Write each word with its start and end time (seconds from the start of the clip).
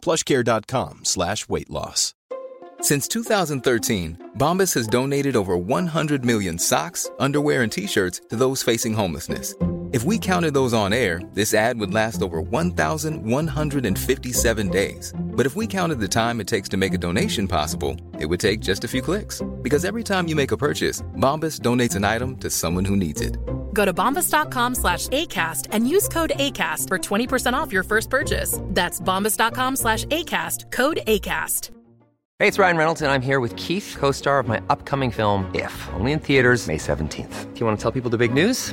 plushcare.com 0.00 1.04
slash 1.04 1.48
weight 1.48 1.70
loss. 1.70 2.14
Since 2.80 3.08
2013, 3.08 4.30
Bombas 4.38 4.74
has 4.74 4.86
donated 4.86 5.36
over 5.36 5.56
100 5.56 6.24
million 6.24 6.58
socks, 6.58 7.10
underwear, 7.18 7.62
and 7.62 7.70
T-shirts 7.70 8.22
to 8.30 8.36
those 8.36 8.62
facing 8.62 8.94
homelessness. 8.94 9.54
If 9.92 10.04
we 10.04 10.20
counted 10.20 10.54
those 10.54 10.72
on 10.72 10.92
air, 10.92 11.20
this 11.34 11.52
ad 11.52 11.80
would 11.80 11.92
last 11.92 12.22
over 12.22 12.40
1,157 12.40 14.68
days. 14.68 15.12
But 15.18 15.46
if 15.46 15.56
we 15.56 15.66
counted 15.66 15.98
the 15.98 16.06
time 16.06 16.40
it 16.40 16.46
takes 16.46 16.68
to 16.68 16.76
make 16.76 16.94
a 16.94 16.98
donation 16.98 17.48
possible, 17.48 17.96
it 18.20 18.26
would 18.26 18.38
take 18.38 18.60
just 18.60 18.84
a 18.84 18.88
few 18.88 19.02
clicks. 19.02 19.42
Because 19.62 19.84
every 19.84 20.04
time 20.04 20.28
you 20.28 20.36
make 20.36 20.52
a 20.52 20.56
purchase, 20.56 21.02
Bombas 21.16 21.56
donates 21.56 21.96
an 21.96 22.04
item 22.04 22.36
to 22.36 22.48
someone 22.50 22.84
who 22.84 22.94
needs 22.94 23.20
it. 23.20 23.36
Go 23.74 23.84
to 23.84 23.92
bombas.com 23.92 24.76
slash 24.76 25.08
ACAST 25.08 25.66
and 25.72 25.88
use 25.88 26.06
code 26.06 26.34
ACAST 26.36 26.86
for 26.86 26.96
20% 26.96 27.54
off 27.54 27.72
your 27.72 27.82
first 27.82 28.10
purchase. 28.10 28.60
That's 28.66 29.00
bombas.com 29.00 29.74
slash 29.74 30.04
ACAST, 30.04 30.70
code 30.70 31.00
ACAST. 31.08 31.70
Hey, 32.38 32.46
it's 32.46 32.60
Ryan 32.60 32.76
Reynolds, 32.76 33.02
and 33.02 33.10
I'm 33.10 33.22
here 33.22 33.40
with 33.40 33.56
Keith, 33.56 33.96
co 33.98 34.12
star 34.12 34.38
of 34.38 34.46
my 34.46 34.62
upcoming 34.70 35.10
film, 35.10 35.50
If, 35.52 35.88
only 35.94 36.12
in 36.12 36.20
theaters, 36.20 36.68
May 36.68 36.78
17th. 36.78 37.54
Do 37.54 37.60
you 37.60 37.66
want 37.66 37.76
to 37.76 37.82
tell 37.82 37.90
people 37.90 38.08
the 38.08 38.18
big 38.18 38.32
news? 38.32 38.72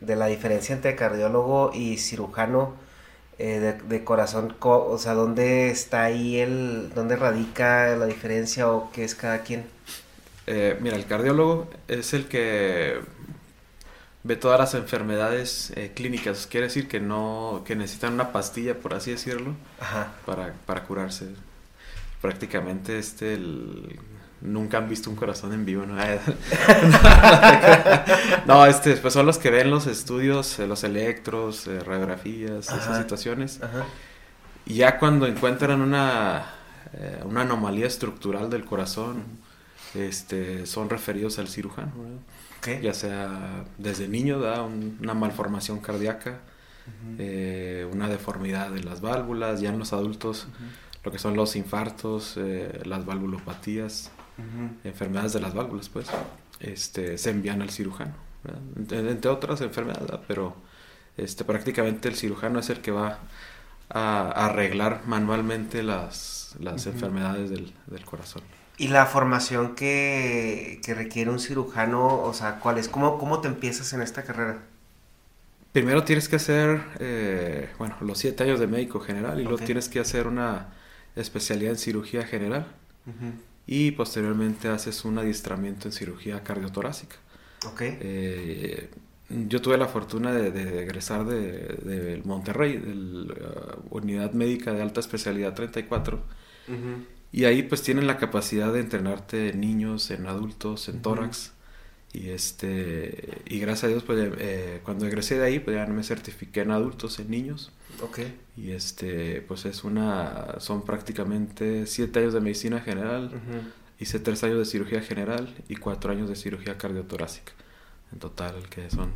de 0.00 0.16
la 0.16 0.26
diferencia 0.26 0.74
entre 0.74 0.96
cardiólogo 0.96 1.72
y 1.74 1.98
cirujano 1.98 2.74
eh, 3.38 3.58
de, 3.58 3.72
de, 3.72 4.04
corazón, 4.04 4.54
o 4.60 4.98
sea, 4.98 5.14
¿dónde 5.14 5.70
está 5.70 6.04
ahí 6.04 6.38
el, 6.38 6.92
dónde 6.94 7.16
radica 7.16 7.96
la 7.96 8.06
diferencia 8.06 8.68
o 8.68 8.90
qué 8.92 9.04
es 9.04 9.14
cada 9.14 9.40
quien? 9.40 9.64
Eh, 10.46 10.76
mira, 10.80 10.96
el 10.96 11.06
cardiólogo 11.06 11.70
es 11.88 12.12
el 12.12 12.26
que 12.26 13.00
ve 14.24 14.36
todas 14.36 14.58
las 14.58 14.74
enfermedades 14.74 15.72
eh, 15.76 15.92
clínicas, 15.94 16.46
quiere 16.46 16.66
decir 16.66 16.86
que 16.88 17.00
no, 17.00 17.62
que 17.64 17.76
necesitan 17.76 18.12
una 18.14 18.32
pastilla, 18.32 18.74
por 18.74 18.92
así 18.94 19.12
decirlo, 19.12 19.54
Ajá. 19.80 20.12
Para, 20.26 20.52
para 20.66 20.84
curarse. 20.84 21.26
Prácticamente 22.20 22.98
este 22.98 23.34
el 23.34 23.98
nunca 24.40 24.78
han 24.78 24.88
visto 24.88 25.10
un 25.10 25.16
corazón 25.16 25.52
en 25.52 25.64
vivo, 25.64 25.84
¿no? 25.86 25.96
no, 28.46 28.66
este, 28.66 28.96
pues 28.96 29.12
son 29.12 29.26
los 29.26 29.38
que 29.38 29.50
ven 29.50 29.70
los 29.70 29.86
estudios, 29.86 30.58
eh, 30.58 30.66
los 30.66 30.84
electros, 30.84 31.66
eh, 31.66 31.80
radiografías, 31.80 32.70
Ajá. 32.70 32.80
esas 32.80 32.98
situaciones. 32.98 33.62
Ajá. 33.62 33.84
Y 34.66 34.74
ya 34.74 34.98
cuando 34.98 35.26
encuentran 35.26 35.80
una, 35.80 36.46
eh, 36.92 37.20
una 37.24 37.42
anomalía 37.42 37.86
estructural 37.86 38.50
del 38.50 38.64
corazón, 38.64 39.24
este, 39.94 40.66
son 40.66 40.88
referidos 40.88 41.38
al 41.38 41.48
cirujano, 41.48 41.92
ya 42.80 42.94
sea 42.94 43.64
desde 43.78 44.06
niño, 44.06 44.38
da 44.38 44.62
una 44.62 45.14
malformación 45.14 45.80
cardíaca, 45.80 46.40
eh, 47.18 47.88
una 47.92 48.08
deformidad 48.08 48.70
de 48.70 48.82
las 48.82 49.00
válvulas, 49.00 49.60
ya 49.60 49.70
en 49.70 49.78
los 49.78 49.92
adultos 49.92 50.46
lo 51.02 51.10
que 51.10 51.18
son 51.18 51.34
los 51.34 51.56
infartos, 51.56 52.34
eh, 52.36 52.82
las 52.84 53.06
valvulopatías, 53.06 54.10
Enfermedades 54.84 55.32
de 55.34 55.40
las 55.40 55.54
válvulas, 55.54 55.88
pues, 55.88 56.06
este, 56.60 57.18
se 57.18 57.30
envían 57.30 57.62
al 57.62 57.70
cirujano, 57.70 58.14
¿verdad? 58.42 59.10
entre, 59.10 59.30
otras 59.30 59.60
enfermedades, 59.60 60.08
¿verdad? 60.08 60.22
pero 60.26 60.54
este, 61.16 61.44
prácticamente 61.44 62.08
el 62.08 62.16
cirujano 62.16 62.58
es 62.60 62.70
el 62.70 62.80
que 62.80 62.90
va 62.90 63.18
a, 63.90 64.30
arreglar 64.46 65.02
manualmente 65.06 65.82
las, 65.82 66.56
las 66.58 66.86
enfermedades 66.86 67.50
del, 67.50 67.72
del 67.86 68.04
corazón. 68.04 68.42
Y 68.78 68.88
la 68.88 69.04
formación 69.04 69.74
que, 69.74 70.80
que 70.82 70.94
requiere 70.94 71.30
un 71.30 71.38
cirujano, 71.38 72.22
o 72.22 72.32
sea, 72.32 72.60
¿cuál 72.60 72.78
es? 72.78 72.88
¿Cómo, 72.88 73.18
¿Cómo 73.18 73.40
te 73.40 73.48
empiezas 73.48 73.92
en 73.92 74.00
esta 74.00 74.22
carrera? 74.22 74.62
Primero 75.72 76.02
tienes 76.02 76.28
que 76.28 76.36
hacer, 76.36 76.80
eh, 76.98 77.68
bueno, 77.78 77.94
los 78.00 78.18
siete 78.18 78.42
años 78.42 78.58
de 78.58 78.66
médico 78.66 78.98
general 78.98 79.38
y 79.38 79.44
luego 79.44 79.58
tienes 79.58 79.88
que 79.88 80.00
hacer 80.00 80.26
una 80.26 80.68
especialidad 81.14 81.72
en 81.72 81.78
cirugía 81.78 82.24
general. 82.24 82.66
Y 83.70 83.92
posteriormente 83.92 84.68
haces 84.68 85.06
un 85.06 85.18
adiestramiento 85.18 85.88
en 85.88 85.92
cirugía 85.92 86.44
cardiotorácica. 86.44 87.16
Ok. 87.64 87.82
Eh, 88.00 88.90
yo 89.30 89.62
tuve 89.62 89.78
la 89.78 89.88
fortuna 89.88 90.32
de, 90.32 90.50
de 90.52 90.82
egresar 90.82 91.24
de, 91.26 91.40
de 91.84 92.22
Monterrey, 92.24 92.78
de 92.78 92.94
la 92.94 93.78
Unidad 93.90 94.32
Médica 94.32 94.72
de 94.72 94.82
Alta 94.82 95.00
Especialidad 95.00 95.54
34, 95.54 96.24
Ujú. 96.68 97.06
y 97.32 97.44
ahí 97.44 97.62
pues 97.62 97.82
tienen 97.82 98.06
la 98.06 98.18
capacidad 98.18 98.72
de 98.72 98.80
entrenarte 98.80 99.50
en 99.50 99.60
niños, 99.60 100.10
en 100.10 100.26
adultos, 100.26 100.88
en 100.88 101.00
tórax. 101.02 101.52
Y 102.12 102.30
este 102.30 103.42
y 103.46 103.60
gracias 103.60 103.84
a 103.84 103.88
Dios 103.88 104.02
pues 104.02 104.18
eh, 104.38 104.80
cuando 104.84 105.06
egresé 105.06 105.38
de 105.38 105.44
ahí 105.46 105.60
pues 105.60 105.76
ya 105.76 105.86
me 105.86 106.02
certifiqué 106.02 106.62
en 106.62 106.72
adultos, 106.72 107.18
en 107.20 107.30
niños. 107.30 107.72
Ok. 108.02 108.20
Y 108.56 108.72
este 108.72 109.42
pues 109.42 109.64
es 109.64 109.84
una 109.84 110.56
son 110.58 110.82
prácticamente 110.84 111.86
siete 111.86 112.18
años 112.20 112.34
de 112.34 112.40
medicina 112.40 112.80
general. 112.80 113.30
Hice 114.00 114.18
tres 114.18 114.42
años 114.44 114.58
de 114.58 114.64
cirugía 114.64 115.02
general 115.02 115.54
y 115.68 115.76
cuatro 115.76 116.10
años 116.10 116.28
de 116.28 116.34
cirugía 116.36 116.76
cardiotorácica. 116.78 117.52
En 118.12 118.18
total, 118.18 118.68
que 118.68 118.90
son 118.90 119.12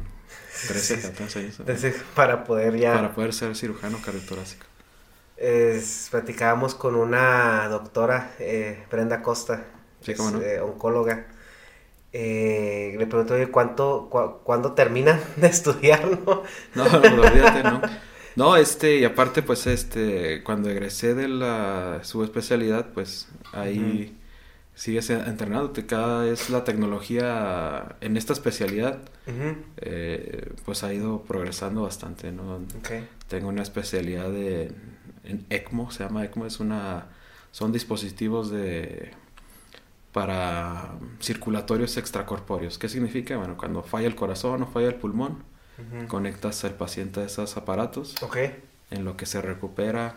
13, 0.68 1.00
14 1.00 1.38
años. 1.40 1.58
Entonces, 1.58 1.96
para 2.14 2.44
poder 2.44 2.76
ya... 2.76 2.92
Para 2.94 3.12
poder 3.12 3.32
ser 3.32 3.56
cirujano 3.56 3.98
cardiotorácico. 4.00 4.66
Es- 5.36 6.08
platicábamos 6.12 6.74
con 6.76 6.94
una 6.94 7.66
doctora, 7.68 8.32
eh, 8.38 8.84
Brenda 8.90 9.20
Costa, 9.22 9.64
Sí, 10.00 10.12
es, 10.12 10.18
no. 10.20 10.40
eh, 10.40 10.60
oncóloga. 10.60 11.26
Eh, 12.16 12.94
le 12.96 13.06
pregunto, 13.08 13.34
oye, 13.34 13.48
¿cuánto, 13.48 14.08
¿cuándo 14.44 14.72
terminan 14.72 15.20
de 15.36 15.48
estudiar, 15.48 16.06
no? 16.06 16.44
No, 16.76 16.84
no, 16.84 17.22
olvídate, 17.22 17.64
no. 17.64 17.80
No, 18.36 18.56
este, 18.56 18.98
y 18.98 19.04
aparte, 19.04 19.42
pues, 19.42 19.66
este, 19.66 20.44
cuando 20.44 20.70
egresé 20.70 21.14
de 21.14 21.26
la 21.26 22.00
subespecialidad, 22.04 22.92
pues, 22.92 23.28
ahí 23.52 24.16
sigues 24.76 25.10
entrenándote. 25.10 25.86
Cada 25.86 26.22
vez 26.22 26.50
la 26.50 26.62
tecnología 26.62 27.96
en 28.00 28.16
esta 28.16 28.32
especialidad, 28.32 29.00
eh, 29.78 30.52
pues, 30.64 30.84
ha 30.84 30.94
ido 30.94 31.22
progresando 31.22 31.82
bastante, 31.82 32.30
¿no? 32.30 32.60
Tengo 33.26 33.48
una 33.48 33.62
especialidad 33.62 34.30
de, 34.30 34.72
en 35.24 35.46
ECMO, 35.50 35.90
se 35.90 36.04
llama 36.04 36.24
ECMO, 36.24 36.46
es 36.46 36.60
una, 36.60 37.08
son 37.50 37.72
dispositivos 37.72 38.50
de, 38.50 39.12
para 40.14 40.92
circulatorios 41.20 41.96
extracorpóreos. 41.96 42.78
¿Qué 42.78 42.88
significa? 42.88 43.36
Bueno, 43.36 43.56
cuando 43.56 43.82
falla 43.82 44.06
el 44.06 44.14
corazón 44.14 44.62
o 44.62 44.66
falla 44.68 44.86
el 44.86 44.94
pulmón, 44.94 45.42
conectas 46.06 46.64
al 46.64 46.74
paciente 46.74 47.18
a 47.20 47.24
esos 47.24 47.56
aparatos, 47.56 48.14
en 48.92 49.04
lo 49.04 49.16
que 49.16 49.26
se 49.26 49.42
recupera 49.42 50.14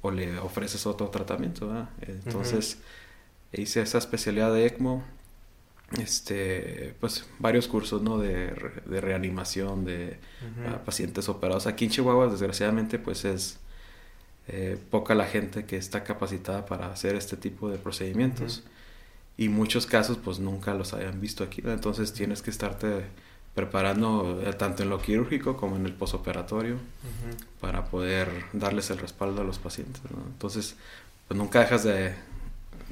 o 0.00 0.10
le 0.10 0.38
ofreces 0.38 0.86
otro 0.86 1.10
tratamiento, 1.10 1.68
¿verdad? 1.68 1.90
Entonces, 2.00 2.78
hice 3.52 3.82
esa 3.82 3.98
especialidad 3.98 4.50
de 4.54 4.64
ECMO, 4.64 5.04
este, 5.98 6.94
pues 6.98 7.26
varios 7.38 7.68
cursos, 7.68 8.00
¿no? 8.00 8.16
De, 8.18 8.54
de 8.86 9.00
reanimación 9.02 9.84
de 9.84 10.18
Ujú. 10.40 10.74
a 10.74 10.78
pacientes 10.84 11.28
operados. 11.28 11.66
Aquí 11.66 11.84
en 11.84 11.90
Chihuahua, 11.90 12.28
desgraciadamente, 12.28 12.98
pues 12.98 13.26
es 13.26 13.58
eh, 14.46 14.78
poca 14.90 15.14
la 15.14 15.26
gente 15.26 15.66
que 15.66 15.76
está 15.76 16.02
capacitada 16.02 16.64
para 16.64 16.90
hacer 16.90 17.14
este 17.14 17.36
tipo 17.36 17.68
de 17.68 17.76
procedimientos. 17.76 18.64
Y 19.38 19.48
muchos 19.50 19.86
casos, 19.86 20.18
pues 20.18 20.40
nunca 20.40 20.74
los 20.74 20.94
hayan 20.94 21.20
visto 21.22 21.44
aquí. 21.44 21.62
¿verdad? 21.62 21.76
Entonces 21.76 22.12
tienes 22.12 22.42
que 22.42 22.50
estarte 22.50 23.06
preparando 23.54 24.42
eh, 24.44 24.52
tanto 24.54 24.82
en 24.84 24.90
lo 24.90 25.00
quirúrgico 25.02 25.56
como 25.56 25.76
en 25.76 25.86
el 25.86 25.94
posoperatorio 25.94 26.76
para 27.60 27.86
poder 27.86 28.28
darles 28.52 28.90
el 28.90 28.98
respaldo 28.98 29.42
a 29.42 29.44
los 29.44 29.58
pacientes. 29.58 30.02
¿no? 30.10 30.18
Entonces, 30.26 30.76
pues 31.28 31.38
nunca 31.38 31.60
dejas 31.60 31.84
de, 31.84 32.14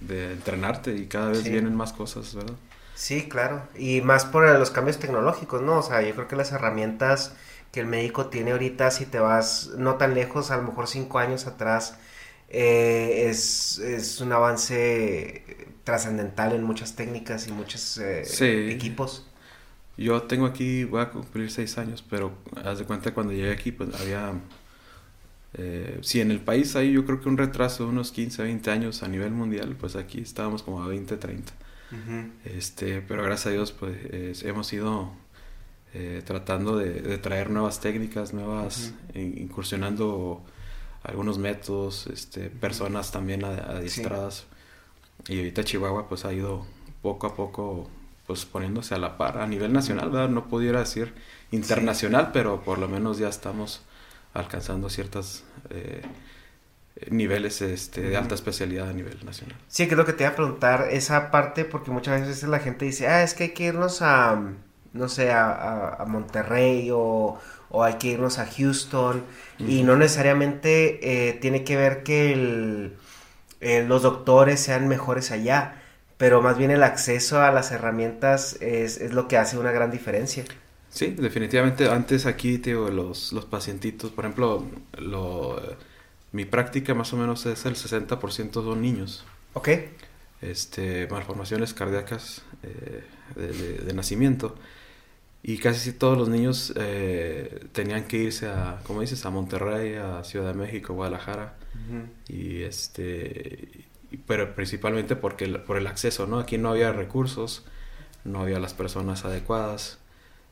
de 0.00 0.32
entrenarte 0.32 0.96
y 0.96 1.06
cada 1.06 1.31
vez 1.31 1.44
Sí. 1.44 1.50
vienen 1.50 1.75
más 1.76 1.93
cosas, 1.93 2.34
¿verdad? 2.34 2.56
Sí, 2.94 3.28
claro. 3.28 3.69
Y 3.76 4.00
más 4.00 4.25
por 4.25 4.49
los 4.58 4.70
cambios 4.70 4.99
tecnológicos, 4.99 5.60
¿no? 5.62 5.78
O 5.78 5.82
sea, 5.82 6.00
yo 6.02 6.14
creo 6.14 6.28
que 6.28 6.37
las 6.37 6.52
herramientas 6.52 7.34
que 7.72 7.81
el 7.81 7.87
médico 7.87 8.26
tiene 8.28 8.52
ahorita, 8.52 8.90
si 8.90 9.04
te 9.06 9.19
vas 9.19 9.69
no 9.76 9.96
tan 9.96 10.14
lejos, 10.14 10.50
a 10.50 10.56
lo 10.56 10.62
mejor 10.62 10.88
cinco 10.88 11.19
años 11.19 11.46
atrás, 11.46 11.96
eh, 12.49 13.26
es, 13.28 13.78
es 13.78 14.20
un 14.20 14.32
avance 14.32 15.65
trascendental 15.86 16.52
en 16.52 16.64
muchas 16.64 16.96
técnicas 16.96 17.46
y 17.46 17.52
muchos 17.52 17.96
eh, 17.98 18.24
Sí. 18.24 18.44
equipos. 18.72 19.24
Yo 19.96 20.20
tengo 20.24 20.44
aquí, 20.46 20.82
voy 20.82 21.00
a 21.00 21.10
cumplir 21.10 21.48
seis 21.48 21.78
años, 21.78 22.04
pero 22.10 22.32
haz 22.64 22.80
de 22.80 22.84
cuenta 22.84 23.14
cuando 23.14 23.32
llegué 23.32 23.52
aquí, 23.52 23.70
pues 23.70 23.88
había, 24.00 24.32
eh, 25.54 25.98
sí, 26.02 26.20
en 26.20 26.32
el 26.32 26.40
país 26.40 26.74
hay 26.76 26.92
yo 26.92 27.06
creo 27.06 27.20
que 27.20 27.28
un 27.28 27.38
retraso 27.38 27.84
de 27.84 27.90
unos 27.90 28.10
15, 28.10 28.42
20 28.42 28.70
años 28.70 29.04
a 29.04 29.08
nivel 29.08 29.30
mundial, 29.30 29.76
pues 29.78 29.94
aquí 29.96 30.20
estábamos 30.20 30.62
como 30.64 30.82
a 30.82 30.88
20, 30.88 31.16
30. 31.16 31.52
Este, 32.44 33.00
pero 33.00 33.22
gracias 33.22 33.46
a 33.46 33.50
Dios, 33.50 33.70
pues 33.70 33.96
es- 34.12 34.42
hemos 34.42 34.72
ido 34.72 35.12
eh, 35.94 36.20
tratando 36.26 36.76
de, 36.76 37.00
de 37.00 37.16
traer 37.16 37.48
nuevas 37.48 37.80
técnicas, 37.80 38.34
nuevas, 38.34 38.92
in- 39.14 39.38
incursionando 39.38 40.44
algunos 41.04 41.38
métodos, 41.38 42.08
este, 42.08 42.50
personas 42.50 43.12
también 43.12 43.44
adiestradas. 43.44 44.46
Y 45.28 45.38
ahorita 45.38 45.64
Chihuahua 45.64 46.08
pues 46.08 46.24
ha 46.24 46.32
ido 46.32 46.66
poco 47.02 47.26
a 47.26 47.34
poco 47.34 47.90
pues 48.26 48.44
poniéndose 48.44 48.94
a 48.94 48.98
la 48.98 49.16
par 49.16 49.38
a 49.38 49.46
nivel 49.46 49.72
nacional, 49.72 50.10
¿verdad? 50.10 50.28
No 50.28 50.46
pudiera 50.48 50.80
decir 50.80 51.14
internacional, 51.52 52.30
pero 52.32 52.62
por 52.62 52.78
lo 52.78 52.88
menos 52.88 53.18
ya 53.18 53.28
estamos 53.28 53.82
alcanzando 54.34 54.90
ciertos 54.90 55.44
niveles 57.10 57.60
este, 57.60 58.00
de 58.00 58.16
alta 58.16 58.34
especialidad 58.34 58.88
a 58.88 58.92
nivel 58.92 59.18
nacional. 59.24 59.56
Sí, 59.68 59.84
que 59.86 59.92
es 59.92 59.98
lo 59.98 60.06
que 60.06 60.12
te 60.14 60.24
iba 60.24 60.30
a 60.32 60.36
preguntar, 60.36 60.88
esa 60.90 61.30
parte, 61.30 61.64
porque 61.64 61.90
muchas 61.90 62.20
veces 62.26 62.48
la 62.48 62.58
gente 62.58 62.86
dice, 62.86 63.06
ah, 63.06 63.22
es 63.22 63.34
que 63.34 63.44
hay 63.44 63.50
que 63.50 63.64
irnos 63.64 64.00
a, 64.00 64.40
no 64.94 65.08
sé, 65.08 65.30
a, 65.30 65.50
a- 65.52 66.02
a 66.02 66.06
Monterrey 66.06 66.88
o, 66.92 67.38
o 67.68 67.84
hay 67.84 67.94
que 67.94 68.08
irnos 68.08 68.38
a 68.38 68.46
Houston, 68.46 69.22
y 69.58 69.82
no 69.82 69.96
necesariamente 69.96 71.28
eh, 71.28 71.32
tiene 71.34 71.64
que 71.64 71.76
ver 71.76 72.02
que 72.02 72.32
el- 72.32 72.96
eh, 73.60 73.84
los 73.86 74.02
doctores 74.02 74.60
sean 74.60 74.88
mejores 74.88 75.30
allá, 75.30 75.82
pero 76.18 76.42
más 76.42 76.58
bien 76.58 76.70
el 76.70 76.82
acceso 76.82 77.40
a 77.42 77.50
las 77.52 77.72
herramientas 77.72 78.56
es, 78.60 78.98
es 79.00 79.12
lo 79.14 79.28
que 79.28 79.38
hace 79.38 79.58
una 79.58 79.72
gran 79.72 79.90
diferencia. 79.90 80.44
Sí, 80.88 81.08
definitivamente. 81.18 81.88
Antes 81.88 82.26
aquí, 82.26 82.56
digo, 82.58 82.88
los, 82.90 83.32
los 83.32 83.44
pacientitos, 83.44 84.10
por 84.12 84.24
ejemplo, 84.24 84.64
lo, 84.98 85.60
mi 86.32 86.44
práctica 86.44 86.94
más 86.94 87.12
o 87.12 87.16
menos 87.16 87.44
es 87.46 87.66
el 87.66 87.76
60% 87.76 88.62
son 88.64 88.80
niños. 88.82 89.26
¿Ok? 89.54 89.68
Este, 90.42 91.06
malformaciones 91.08 91.72
cardíacas 91.74 92.42
eh, 92.62 93.04
de, 93.34 93.48
de- 93.52 93.78
de 93.78 93.94
nacimiento. 93.94 94.54
Y 95.42 95.58
casi 95.58 95.92
todos 95.92 96.18
los 96.18 96.28
niños 96.28 96.72
eh, 96.76 97.66
tenían 97.72 98.04
que 98.04 98.16
irse 98.18 98.48
a, 98.48 98.80
como 98.84 99.00
dices, 99.02 99.24
a 99.26 99.30
Monterrey, 99.30 99.94
a 99.94 100.24
Ciudad 100.24 100.48
de 100.48 100.54
México, 100.54 100.92
Guadalajara. 100.94 101.54
Y 102.28 102.62
este, 102.62 103.84
pero 104.26 104.54
principalmente 104.56 105.14
porque 105.14 105.44
el- 105.44 105.60
por 105.60 105.76
el 105.76 105.86
acceso, 105.86 106.26
¿no? 106.26 106.38
Aquí 106.40 106.58
no 106.58 106.70
había 106.70 106.90
recursos, 106.92 107.64
no 108.24 108.40
había 108.40 108.58
las 108.58 108.74
personas 108.74 109.24
adecuadas. 109.24 109.98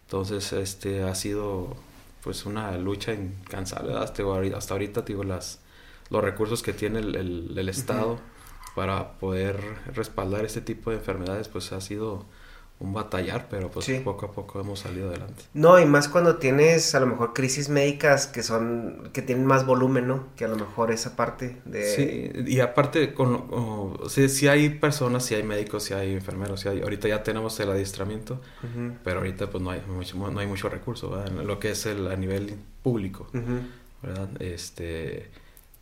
Entonces, 0.06 0.52
este 0.52 1.02
ha 1.02 1.14
sido 1.14 1.76
pues 2.22 2.46
una 2.46 2.76
lucha 2.78 3.12
incansable 3.14 3.94
hasta, 3.94 4.22
hasta 4.56 4.74
ahorita, 4.74 5.02
digo, 5.02 5.24
las 5.24 5.60
los 6.10 6.22
recursos 6.22 6.62
que 6.62 6.72
tiene 6.74 7.00
el, 7.00 7.16
el- 7.16 7.54
el 7.58 7.68
Estado 7.68 8.20
para 8.76 9.12
poder 9.18 9.58
respaldar 9.94 10.44
este 10.44 10.60
tipo 10.60 10.90
de 10.90 10.96
enfermedades, 10.98 11.48
pues 11.48 11.72
ha 11.72 11.80
sido 11.80 12.26
un 12.84 12.92
batallar, 12.92 13.46
pero 13.50 13.70
pues 13.70 13.86
Sí. 13.86 14.00
poco 14.04 14.26
a 14.26 14.32
poco 14.32 14.60
hemos 14.60 14.78
salido 14.80 15.08
adelante. 15.08 15.42
No, 15.54 15.78
y 15.80 15.86
más 15.86 16.08
cuando 16.08 16.36
tienes 16.36 16.94
a 16.94 17.00
lo 17.00 17.06
mejor 17.06 17.32
crisis 17.32 17.68
médicas 17.68 18.26
que 18.26 18.42
son, 18.42 19.10
que 19.12 19.22
tienen 19.22 19.46
más 19.46 19.66
volumen, 19.66 20.06
¿no? 20.06 20.26
Que 20.36 20.44
a 20.44 20.48
lo 20.48 20.56
mejor 20.56 20.90
esa 20.92 21.16
parte 21.16 21.60
de... 21.64 21.82
Sí, 21.94 22.30
y 22.46 22.60
aparte, 22.60 23.14
con, 23.14 23.34
o- 23.34 23.96
o 24.00 24.08
sea, 24.08 24.28
sí 24.28 24.46
hay 24.48 24.68
personas, 24.68 25.24
sí 25.24 25.34
hay 25.34 25.42
médicos, 25.42 25.82
sí 25.84 25.94
hay 25.94 26.12
enfermeros, 26.14 26.60
sí 26.60 26.68
hay, 26.68 26.80
ahorita 26.82 27.08
ya 27.08 27.22
tenemos 27.22 27.58
el 27.60 27.70
adiestramiento, 27.70 28.40
pero 29.02 29.18
ahorita 29.18 29.50
pues 29.50 29.62
no 29.62 29.70
hay 29.70 29.80
mucho, 29.86 30.16
no 30.16 30.38
hay 30.40 30.46
mucho 30.46 30.68
recurso, 30.68 31.10
¿verdad? 31.10 31.28
En 31.40 31.46
lo 31.46 31.58
que 31.58 31.70
es 31.72 31.86
el, 31.86 32.06
a 32.08 32.16
nivel 32.16 32.54
público. 32.82 33.26
¿verdad? 34.02 34.28
Este, 34.40 35.30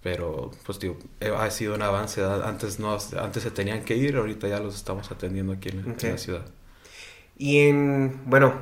pero 0.03 0.51
pues 0.67 0.79
digo, 0.81 0.97
eh, 1.21 1.33
ha 1.37 1.51
sido 1.51 1.75
un 1.75 1.83
avance, 1.83 2.23
antes 2.25 2.79
no, 2.81 2.97
antes 3.21 3.43
se 3.43 3.51
tenían 3.51 3.85
que 3.85 3.97
ir, 3.97 4.17
ahorita 4.17 4.49
ya 4.49 4.59
los 4.61 4.75
estamos 4.75 5.11
atendiendo 5.11 5.53
aquí 5.53 5.69
en, 5.71 5.97
la 6.01 6.19
ciudad. 6.19 6.45
Y 7.43 7.59
en, 7.69 8.21
bueno, 8.27 8.55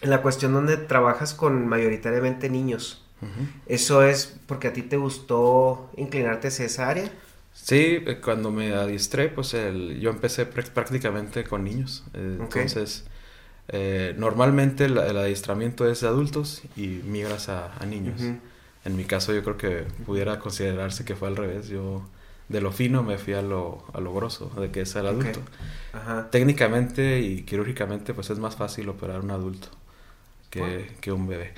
en 0.00 0.10
la 0.10 0.22
cuestión 0.22 0.52
donde 0.52 0.76
trabajas 0.76 1.34
con 1.34 1.66
mayoritariamente 1.66 2.48
niños. 2.48 3.02
¿eso 3.66 4.04
es 4.04 4.38
porque 4.46 4.68
a 4.68 4.72
ti 4.72 4.82
te 4.82 4.96
gustó 4.98 5.90
inclinarte 5.96 6.48
hacia 6.48 6.66
esa 6.66 6.88
área? 6.88 7.10
Sí, 7.54 7.98
eh, 8.06 8.20
cuando 8.22 8.52
me 8.52 8.74
adiestré, 8.74 9.28
pues 9.28 9.54
el, 9.54 9.98
yo 9.98 10.10
empecé 10.10 10.48
prá- 10.48 10.70
prácticamente 10.70 11.42
con 11.42 11.64
niños. 11.64 12.04
eh. 12.14 12.36
Entonces, 12.38 13.04
eh, 13.68 14.14
normalmente 14.16 14.84
el, 14.84 14.98
el 14.98 15.16
adiestramiento 15.16 15.90
es 15.90 16.02
de 16.02 16.08
adultos 16.08 16.62
y 16.76 16.86
migras 17.04 17.48
a, 17.48 17.74
a 17.82 17.86
niños. 17.86 18.20
En 18.84 18.96
mi 18.96 19.04
caso 19.04 19.34
yo 19.34 19.42
creo 19.42 19.56
que 19.56 19.84
pudiera 20.04 20.38
considerarse 20.38 21.04
que 21.04 21.16
fue 21.16 21.26
al 21.28 21.36
revés. 21.36 21.66
Yo 21.68 22.06
de 22.48 22.60
lo 22.60 22.70
fino 22.72 23.02
me 23.02 23.18
fui 23.18 23.34
a 23.34 23.42
lo, 23.42 23.84
a 23.92 24.00
lo 24.00 24.14
grosso, 24.14 24.50
de 24.60 24.70
que 24.70 24.82
es 24.82 24.94
el 24.96 25.06
adulto. 25.06 25.40
Ajá. 25.92 26.28
Técnicamente 26.30 27.20
y 27.20 27.42
quirúrgicamente 27.42 28.14
pues 28.14 28.30
es 28.30 28.38
más 28.38 28.56
fácil 28.56 28.88
operar 28.88 29.20
un 29.20 29.30
adulto 29.30 29.68
que, 30.50 30.94
que 31.00 31.12
un 31.12 31.26
bebé. 31.26 31.52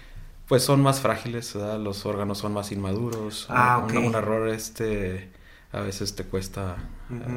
Pues 0.47 0.63
son 0.63 0.81
más 0.83 1.01
frágiles, 1.01 1.53
¿verdad? 1.55 1.79
los 1.79 2.07
órganos 2.07 2.39
son 2.39 2.55
más 2.55 2.73
inmaduros. 2.73 3.47
Ah, 3.51 3.85
un, 3.87 3.97
ok. 3.97 4.07
un 4.07 4.15
error 4.15 4.49
este 4.49 5.31
a 5.73 5.81
veces 5.81 6.15
te 6.15 6.25
cuesta 6.25 6.77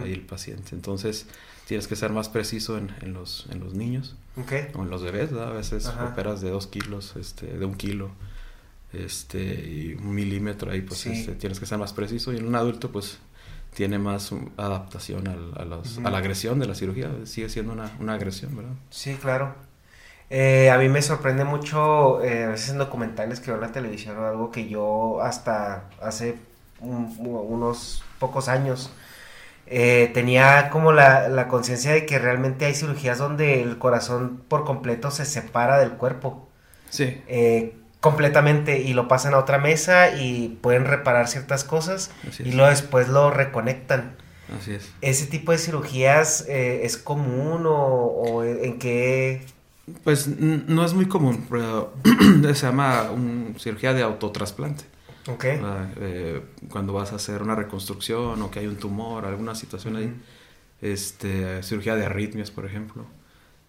ahí 0.04 0.14
el 0.14 0.22
paciente. 0.22 0.74
Entonces 0.74 1.28
tienes 1.68 1.88
que 1.88 1.98
ser 1.98 2.12
más 2.12 2.30
preciso 2.30 2.78
en, 2.78 2.94
en 3.02 3.12
los, 3.14 3.48
en 3.52 3.60
los 3.60 3.74
niños 3.74 4.16
o 4.74 4.84
en 4.84 4.90
los 4.90 5.04
bebés, 5.04 5.32
¿verdad? 5.34 5.50
A 5.50 5.54
veces 5.58 5.86
Ajá. 5.88 6.06
operas 6.06 6.40
de 6.40 6.50
dos 6.52 6.68
kilos, 6.68 7.16
este, 7.18 7.48
de 7.48 7.66
un 7.66 7.76
kilo, 7.76 8.12
este, 8.94 9.40
y 9.70 9.94
un 9.94 10.14
milímetro 10.16 10.72
ahí, 10.72 10.82
pues 10.82 11.02
Sí. 11.02 11.12
este, 11.12 11.34
tienes 11.36 11.60
que 11.60 11.66
ser 11.66 11.78
más 11.78 11.92
preciso. 11.94 12.32
Y 12.34 12.38
en 12.38 12.48
un 12.48 12.56
adulto, 12.56 12.92
pues 12.92 13.20
tiene 13.74 14.00
más 14.00 14.32
adaptación 14.58 15.28
al- 15.28 15.54
a, 15.58 15.66
los- 15.66 16.00
a 16.00 16.10
la 16.10 16.18
agresión 16.20 16.60
de 16.60 16.68
la 16.68 16.76
cirugía. 16.76 17.10
Sigue 17.26 17.50
siendo 17.50 17.74
una, 17.74 17.92
una 18.00 18.14
agresión, 18.14 18.56
¿verdad? 18.56 18.74
Sí, 18.90 19.16
claro. 19.16 19.56
Eh, 20.30 20.70
a 20.72 20.78
mí 20.78 20.90
me 20.90 21.02
sorprende 21.02 21.44
mucho, 21.44 22.24
eh, 22.24 22.46
a 22.46 22.50
veces 22.50 22.70
en 22.72 22.78
documentales 22.78 23.40
que 23.42 23.48
veo 23.52 23.56
en 23.56 23.62
la 23.68 23.72
televisión 23.74 24.18
o 24.18 24.26
algo 24.26 24.52
que 24.52 24.70
yo 24.70 25.22
hasta 25.22 25.90
hace 26.02 26.36
un- 26.80 27.16
unos 27.20 28.04
pocos 28.20 28.48
años 28.48 28.92
eh, 29.68 30.12
tenía 30.14 30.70
como 30.70 30.92
la, 30.92 31.30
la 31.30 31.48
conciencia 31.48 31.92
de 31.94 32.06
que 32.06 32.20
realmente 32.20 32.66
hay 32.66 32.74
cirugías 32.76 33.18
donde 33.20 33.62
el 33.62 33.78
corazón 33.78 34.42
por 34.48 34.66
completo 34.66 35.12
se 35.12 35.26
separa 35.26 35.80
del 35.80 35.92
cuerpo. 35.94 36.50
Sí. 36.90 37.22
eh, 37.28 37.76
completamente 38.02 38.82
y 38.82 38.94
lo 38.94 39.08
pasan 39.08 39.34
a 39.34 39.38
otra 39.38 39.60
mesa 39.60 40.14
y 40.14 40.58
pueden 40.62 40.86
reparar 40.86 41.28
ciertas 41.30 41.64
cosas 41.64 42.12
y 42.40 42.52
luego 42.52 42.70
después 42.70 43.08
lo 43.08 43.32
reconectan. 43.32 44.16
Así 44.60 44.74
es. 44.74 44.92
¿Ese 45.00 45.28
tipo 45.28 45.54
de 45.54 45.60
cirugías 45.60 46.46
eh, 46.50 46.82
es 46.84 46.98
común 46.98 47.66
o, 47.66 47.74
o 47.74 48.44
en 48.44 48.80
qué? 48.80 49.46
Pues 50.04 50.28
no 50.28 50.84
es 50.84 50.94
muy 50.94 51.06
común, 51.06 51.46
pero 51.50 51.94
se 52.54 52.66
llama 52.66 53.12
un, 53.12 53.56
cirugía 53.60 53.94
de 53.94 54.02
autotrasplante. 54.02 54.84
Ok. 55.28 55.44
¿verdad? 55.44 55.90
Eh, 55.98 56.42
cuando 56.70 56.94
vas 56.94 57.14
a 57.14 57.16
hacer 57.16 57.42
una 57.44 57.56
reconstrucción 57.56 58.42
o 58.42 58.52
que 58.52 58.60
hay 58.60 58.68
un 58.68 58.78
tumor, 58.78 59.26
alguna 59.26 59.56
situación 59.56 59.96
ahí. 59.96 60.14
Este, 60.82 61.62
cirugía 61.62 61.96
de 61.96 62.06
arritmias, 62.06 62.50
por 62.50 62.66
ejemplo. 62.66 63.06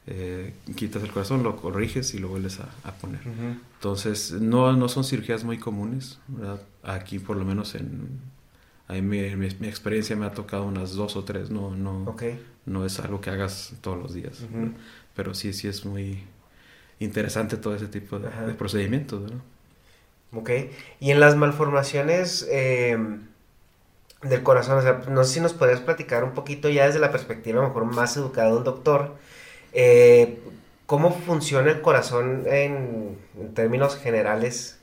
Eh, 0.07 0.53
quitas 0.77 1.03
el 1.03 1.13
corazón, 1.13 1.43
lo 1.45 1.57
corriges 1.57 2.15
y 2.15 2.19
lo 2.19 2.29
vuelves 2.29 2.61
a, 2.61 2.69
a 2.85 2.93
poner. 2.95 3.21
Entonces, 3.77 4.33
no, 4.33 4.73
no 4.75 4.89
son 4.89 5.05
cirugías 5.05 5.45
muy 5.45 5.59
comunes. 5.59 6.19
¿verdad? 6.29 6.61
Aquí, 6.83 7.19
por 7.19 7.37
lo 7.37 7.45
menos 7.45 7.75
en, 7.75 8.21
ahí 8.89 9.03
mi, 9.03 9.21
mi- 9.37 9.57
mi 9.61 9.69
experiencia 9.69 10.17
me 10.17 10.27
ha 10.27 10.33
tocado 10.35 10.65
unas 10.65 10.93
dos 10.95 11.17
o 11.17 11.25
tres. 11.25 11.51
No, 11.51 11.75
no, 11.77 12.15
no 12.67 12.87
es 12.87 12.99
algo 13.01 13.21
que 13.21 13.31
hagas 13.31 13.75
todos 13.81 13.99
los 13.99 14.15
días. 14.15 14.41
Pero 15.15 15.35
sí, 15.35 15.53
sí 15.53 15.69
es 15.69 15.85
muy 15.85 16.25
interesante 17.01 17.57
todo 17.57 17.75
ese 17.75 17.89
tipo 17.89 18.19
de, 18.19 18.29
de 18.47 18.55
procedimientos. 18.55 19.33
Ok. 20.33 20.51
Y 21.01 21.11
en 21.11 21.21
las 21.21 21.37
malformaciones 21.37 22.47
eh, 22.51 22.97
del 24.23 24.43
corazón, 24.43 24.79
o 24.79 24.83
sea, 24.83 25.03
no 25.09 25.25
sé 25.25 25.35
si 25.35 25.41
nos 25.41 25.53
podrías 25.53 25.81
platicar 25.81 26.23
un 26.25 26.33
poquito 26.33 26.69
ya 26.69 26.87
desde 26.87 27.01
la 27.01 27.11
perspectiva 27.11 27.59
a 27.59 27.63
lo 27.63 27.69
mejor 27.69 27.85
más 27.87 28.17
educada 28.17 28.51
de 28.51 28.57
un 28.57 28.65
doctor, 28.65 29.17
eh, 29.73 30.39
cómo 30.87 31.13
funciona 31.13 31.71
el 31.71 31.81
corazón 31.81 32.45
en, 32.47 33.19
en 33.39 33.55
términos 33.55 33.97
generales 33.97 34.79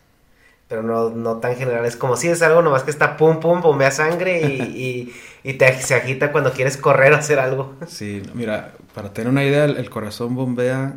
pero 0.69 0.83
no, 0.83 1.09
no 1.09 1.37
tan 1.37 1.57
general. 1.57 1.83
Es 1.85 1.97
como 1.97 2.15
si 2.15 2.27
es 2.27 2.41
algo 2.43 2.61
nomás 2.61 2.83
que 2.83 2.91
está 2.91 3.17
pum, 3.17 3.39
pum, 3.39 3.59
bombea 3.59 3.89
sangre 3.89 4.47
y, 4.47 5.11
y, 5.43 5.53
te, 5.55 5.81
se 5.81 5.95
agita 5.95 6.31
cuando 6.31 6.53
quieres 6.53 6.77
correr 6.77 7.11
o 7.11 7.15
hacer 7.17 7.39
algo. 7.39 7.73
Sí, 7.87 8.21
mira, 8.35 8.73
para 8.93 9.11
tener 9.11 9.31
una 9.31 9.43
idea, 9.43 9.65
el, 9.65 9.89
corazón 9.89 10.35
bombea 10.35 10.93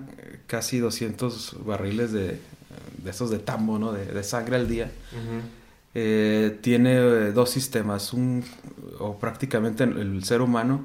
casi 0.46 0.78
200 0.78 1.64
barriles 1.64 2.12
de, 2.12 2.38
de 2.98 3.10
esos 3.10 3.30
de 3.30 3.38
tambo, 3.38 3.78
¿no? 3.78 3.92
De, 3.92 4.22
sangre 4.22 4.56
al 4.56 4.68
día. 4.68 4.90
Eh, 5.94 6.58
tiene 6.60 6.96
eh, 6.96 7.32
dos 7.32 7.48
sistemas, 7.48 8.12
un, 8.12 8.44
o 8.98 9.18
prácticamente 9.18 9.84
el 9.84 10.22
ser 10.24 10.42
humano, 10.42 10.84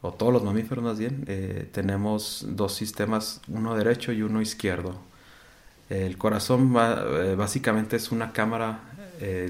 o 0.00 0.12
todos 0.12 0.32
los 0.32 0.44
mamíferos 0.44 0.84
más 0.84 0.98
bien, 0.98 1.24
eh, 1.26 1.68
tenemos 1.72 2.46
dos 2.50 2.74
sistemas, 2.74 3.40
uno 3.48 3.74
derecho 3.76 4.12
y 4.12 4.22
uno 4.22 4.40
izquierdo. 4.40 5.00
El 5.90 6.18
corazón 6.18 6.74
básicamente 6.74 7.96
es 7.96 8.12
una 8.12 8.32
cámara 8.32 8.80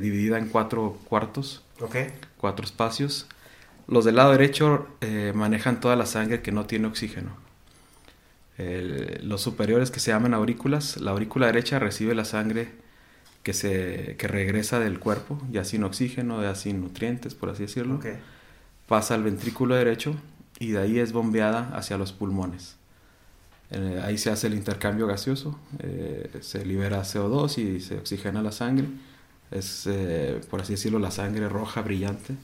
dividida 0.01 0.39
en 0.39 0.49
cuatro 0.49 0.97
cuartos, 1.09 1.65
cuatro 2.37 2.65
espacios. 2.65 3.27
Los 3.89 4.05
del 4.05 4.15
lado 4.15 4.31
derecho 4.31 4.87
manejan 5.35 5.81
toda 5.81 5.97
la 5.97 6.07
sangre 6.07 6.41
que 6.41 6.53
no 6.53 6.65
tiene 6.65 6.87
oxígeno. 6.87 7.31
los 8.57 9.43
superiores 9.43 9.91
que 9.91 9.99
se 9.99 10.13
llaman 10.13 10.33
aurículas, 10.33 10.99
la 10.99 11.11
aurícula 11.11 11.47
derecha 11.47 11.81
recibe 11.81 12.15
la 12.15 12.25
sangre 12.25 12.69
que, 13.43 13.53
se, 13.53 14.15
que 14.17 14.29
regresa 14.29 14.79
del 14.79 15.01
cuerpo, 15.01 15.43
ya 15.51 15.65
sin 15.65 15.83
oxígeno, 15.83 16.41
ya 16.41 16.55
sin 16.55 16.81
nutrientes, 16.81 17.35
por 17.35 17.51
así 17.51 17.65
decirlo. 17.65 17.99
Pasa 18.87 19.15
al 19.15 19.25
ventrículo 19.25 19.75
derecho 19.75 20.15
y 20.59 20.73
de 20.73 20.79
ahí 20.79 20.99
es 20.99 21.13
bombeada 21.13 21.71
hacia 21.75 21.97
los 21.99 22.13
pulmones. 22.13 22.77
Eh, 23.71 24.01
ahí 24.03 24.17
se 24.17 24.31
hace 24.31 24.47
el 24.47 24.55
intercambio 24.55 25.07
gaseoso, 25.07 25.59
eh, 25.79 26.31
se 26.41 26.65
libera 26.65 27.03
CO2 27.03 27.59
y 27.59 27.81
se 27.81 27.99
oxigena 27.99 28.43
la 28.43 28.53
sangre. 28.53 28.89
Es, 29.51 29.85
eh, 29.87 30.41
por 30.51 30.61
así 30.61 30.73
decirlo, 30.73 30.99
la 30.99 31.11
sangre 31.11 31.49
roja 31.49 31.83
brillante. 31.83 32.35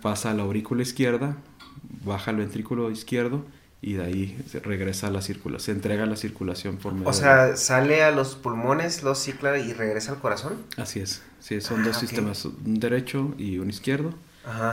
Pasa 0.00 0.30
a 0.30 0.34
la 0.34 0.44
aurícula 0.44 0.82
izquierda, 0.82 1.36
baja 2.04 2.30
al 2.30 2.38
ventrículo 2.38 2.90
izquierdo 2.90 3.44
y 3.82 3.94
de 3.94 4.04
ahí 4.04 4.44
se 4.48 4.60
regresa 4.60 5.08
a 5.08 5.10
la 5.10 5.20
circulación, 5.20 5.64
se 5.64 5.72
entrega 5.72 6.04
a 6.04 6.06
la 6.06 6.16
circulación 6.16 6.76
por 6.76 6.94
medio 6.94 7.08
O 7.08 7.12
sea, 7.12 7.56
sale 7.56 8.02
a 8.02 8.10
los 8.10 8.36
pulmones, 8.36 9.02
los 9.02 9.18
cicla 9.18 9.58
y 9.58 9.74
regresa 9.74 10.12
al 10.12 10.18
corazón. 10.18 10.54
Así 10.78 11.00
es, 11.00 11.22
sí, 11.40 11.60
son 11.60 11.84
dos 11.84 11.96
ah, 11.96 12.00
sistemas, 12.00 12.44
un 12.44 12.80
derecho 12.80 13.34
y 13.36 13.58
un 13.58 13.68
izquierdo, 13.68 14.14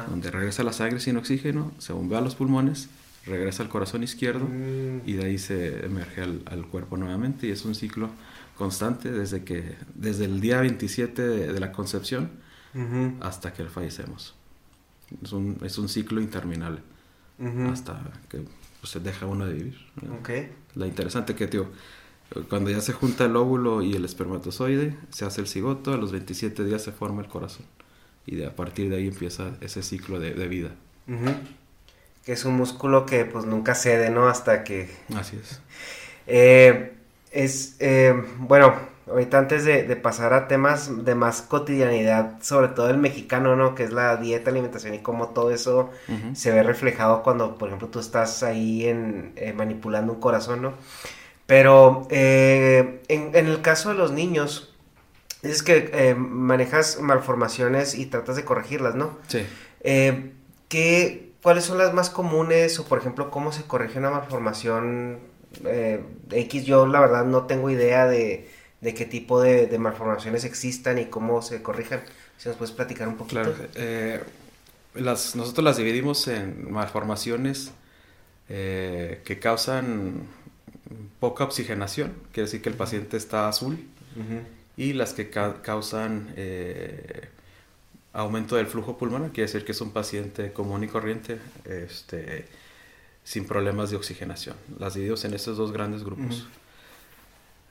donde 0.10 0.32
regresa 0.32 0.64
la 0.64 0.74
sangre 0.74 1.00
sin 1.00 1.18
oxígeno, 1.18 1.72
se 1.78 1.94
bombea 1.94 2.20
a 2.20 2.22
los 2.22 2.36
pulmones, 2.36 2.90
regresa 3.26 3.64
al 3.64 3.70
corazón 3.70 4.04
izquierdo 4.04 4.46
mm. 4.46 5.02
y 5.06 5.14
de 5.14 5.26
ahí 5.26 5.38
se 5.38 5.86
emerge 5.86 6.22
al, 6.22 6.68
cuerpo 6.68 6.98
nuevamente 6.98 7.48
y 7.48 7.52
es 7.52 7.66
un 7.66 7.76
ciclo 7.76 8.10
constante 8.58 9.12
desde 9.12 9.44
que 9.44 9.76
desde 9.94 10.26
el 10.26 10.42
día 10.42 10.62
27 10.62 11.22
de, 11.22 11.60
la 11.60 11.72
concepción 11.72 12.32
hasta 13.22 13.54
que 13.54 13.66
fallecemos. 13.66 14.36
Es 15.24 15.32
un, 15.32 15.58
es 15.64 15.78
un 15.78 15.90
ciclo 15.90 16.22
interminable 16.22 16.82
hasta 17.72 18.02
que 18.30 18.44
pues 18.80 18.92
se 18.92 19.00
deja 19.00 19.26
uno 19.26 19.46
de 19.46 19.54
vivir. 19.54 19.78
Okay. 20.20 20.52
La 20.76 20.86
interesante 20.86 21.36
que, 21.36 21.48
tío, 21.48 21.68
cuando 22.50 22.70
ya 22.70 22.82
se 22.82 22.94
junta 22.94 23.26
el 23.26 23.36
óvulo 23.36 23.82
y 23.82 23.94
el 23.94 24.06
espermatozoide, 24.06 24.96
se 25.10 25.26
hace 25.26 25.42
el 25.42 25.48
cigoto, 25.48 25.94
a 25.94 25.98
los 25.98 26.12
27 26.12 26.64
días 26.66 26.84
se 26.84 26.92
forma 26.92 27.22
el 27.22 27.28
corazón. 27.28 27.66
Y 28.28 28.36
de, 28.36 28.46
a 28.46 28.56
partir 28.56 28.92
de 28.92 28.98
ahí 28.98 29.08
empieza 29.08 29.54
ese 29.62 29.82
ciclo 29.82 30.20
de, 30.20 30.48
vida. 30.48 30.70
Que 32.24 32.34
es 32.34 32.46
un 32.46 32.56
músculo 32.56 33.08
que 33.08 33.26
pues 33.26 33.46
nunca 33.46 33.74
cede, 33.74 34.12
¿no? 34.12 34.28
Hasta 34.28 34.64
que... 34.64 34.92
Así 35.16 35.40
es. 35.42 35.62
Eh, 36.28 36.94
es, 37.32 37.78
eh, 37.80 38.14
bueno, 38.38 38.76
Ahorita 39.10 39.38
antes 39.38 39.64
de, 39.64 39.84
pasar 39.96 40.34
a 40.34 40.50
temas 40.50 41.06
de 41.06 41.16
más 41.16 41.42
cotidianidad, 41.42 42.42
sobre 42.42 42.68
todo 42.68 42.90
el 42.90 42.98
mexicano, 42.98 43.56
¿no? 43.56 43.74
Que 43.74 43.84
es 43.84 43.94
la 43.94 44.18
dieta, 44.18 44.50
alimentación 44.50 44.96
y 44.96 45.00
cómo 45.00 45.30
todo 45.30 45.52
eso 45.52 45.92
se 46.34 46.52
ve 46.52 46.62
reflejado 46.62 47.24
cuando, 47.24 47.58
por 47.58 47.70
ejemplo, 47.70 47.88
tú 47.88 48.00
estás 48.00 48.44
ahí 48.44 48.86
en, 48.86 49.32
eh, 49.38 49.54
manipulando 49.54 50.14
un 50.14 50.20
corazón, 50.20 50.62
¿no? 50.62 50.74
Pero 51.46 52.06
eh, 52.10 53.02
en, 53.08 53.34
el 53.34 53.62
caso 53.62 53.90
de 53.90 53.96
los 53.96 54.12
niños, 54.12 54.76
es 55.42 55.64
que 55.64 55.90
eh, 55.94 56.16
manejas 56.16 57.00
malformaciones 57.00 57.96
y 57.96 58.06
tratas 58.06 58.36
de 58.36 58.46
corregirlas, 58.46 58.96
¿no? 58.96 59.18
Sí. 59.28 59.46
¿qué, 60.68 61.32
¿Cuáles 61.42 61.64
son 61.64 61.78
las 61.78 61.94
más 61.94 62.10
comunes 62.10 62.78
o, 62.80 62.86
por 62.86 63.00
ejemplo, 63.00 63.32
cómo 63.32 63.52
se 63.52 63.64
corrige 63.64 64.00
una 64.00 64.10
malformación 64.10 65.20
X? 66.32 66.66
Yo, 66.66 66.88
la 66.88 67.00
verdad, 67.00 67.26
no 67.26 67.46
tengo 67.46 67.70
idea 67.70 68.06
de 68.06 68.50
de 68.82 68.94
qué 68.94 69.06
tipo 69.06 69.42
de, 69.42 69.76
malformaciones 69.80 70.44
existan 70.44 71.00
y 71.00 71.06
cómo 71.06 71.42
se 71.42 71.62
corrijan. 71.62 72.02
Si 72.38 72.48
nos 72.48 72.58
puedes 72.58 72.74
platicar 72.74 73.08
un 73.08 73.18
poquito. 73.18 73.42
Claro, 73.42 73.56
eh, 73.76 74.22
las, 74.94 75.36
nosotros 75.36 75.64
las 75.64 75.78
dividimos 75.78 76.28
en 76.28 76.72
malformaciones 76.72 77.72
eh, 78.50 79.22
que 79.26 79.40
causan 79.40 80.28
poca 81.20 81.44
oxigenación, 81.44 82.14
quiere 82.32 82.46
decir 82.46 82.62
que 82.62 82.70
el 82.70 82.76
paciente 82.76 83.18
está 83.18 83.50
azul, 83.50 83.78
y 84.78 84.94
las 84.94 85.14
que 85.14 85.30
causan 85.30 86.34
eh, 86.38 87.28
aumento 88.14 88.56
del 88.56 88.68
flujo 88.68 88.98
pulmonar, 88.98 89.32
quiere 89.32 89.48
decir 89.48 89.66
que 89.66 89.74
es 89.74 89.82
un 89.82 89.92
paciente 89.92 90.54
común 90.54 90.84
y 90.84 90.88
corriente, 90.88 91.40
este, 91.66 92.46
sin 93.24 93.46
problemas 93.46 93.90
de 93.90 93.98
oxigenación. 93.98 94.56
Las 94.80 94.94
dividimos 94.94 95.26
en 95.26 95.34
estos 95.34 95.58
dos 95.58 95.72
grandes 95.72 96.04
grupos. 96.04 96.48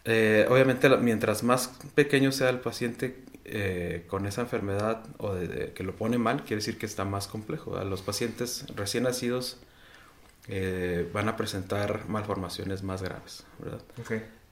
Eh, 0.05 0.47
obviamente, 0.49 0.89
mientras 0.99 1.43
más 1.43 1.73
pequeño 1.97 2.31
sea 2.31 2.51
el 2.51 2.61
paciente 2.61 3.25
eh, 3.45 4.05
con 4.07 4.27
esa 4.27 4.43
enfermedad 4.43 5.05
o 5.19 5.35
de, 5.35 5.73
que 5.73 5.83
lo 5.83 5.97
pone 5.97 6.19
mal, 6.19 6.43
quiere 6.43 6.57
decir 6.57 6.79
que 6.79 6.87
está 6.87 7.05
más 7.05 7.27
complejo. 7.27 7.83
Los 7.83 8.03
pacientes 8.03 8.67
recién 8.77 9.03
nacidos 9.03 9.59
eh, 10.47 11.11
van 11.13 11.29
a 11.29 11.37
presentar 11.37 12.09
malformaciones 12.09 12.85
más 12.85 13.03
graves, 13.03 13.45
¿verdad? 13.59 13.83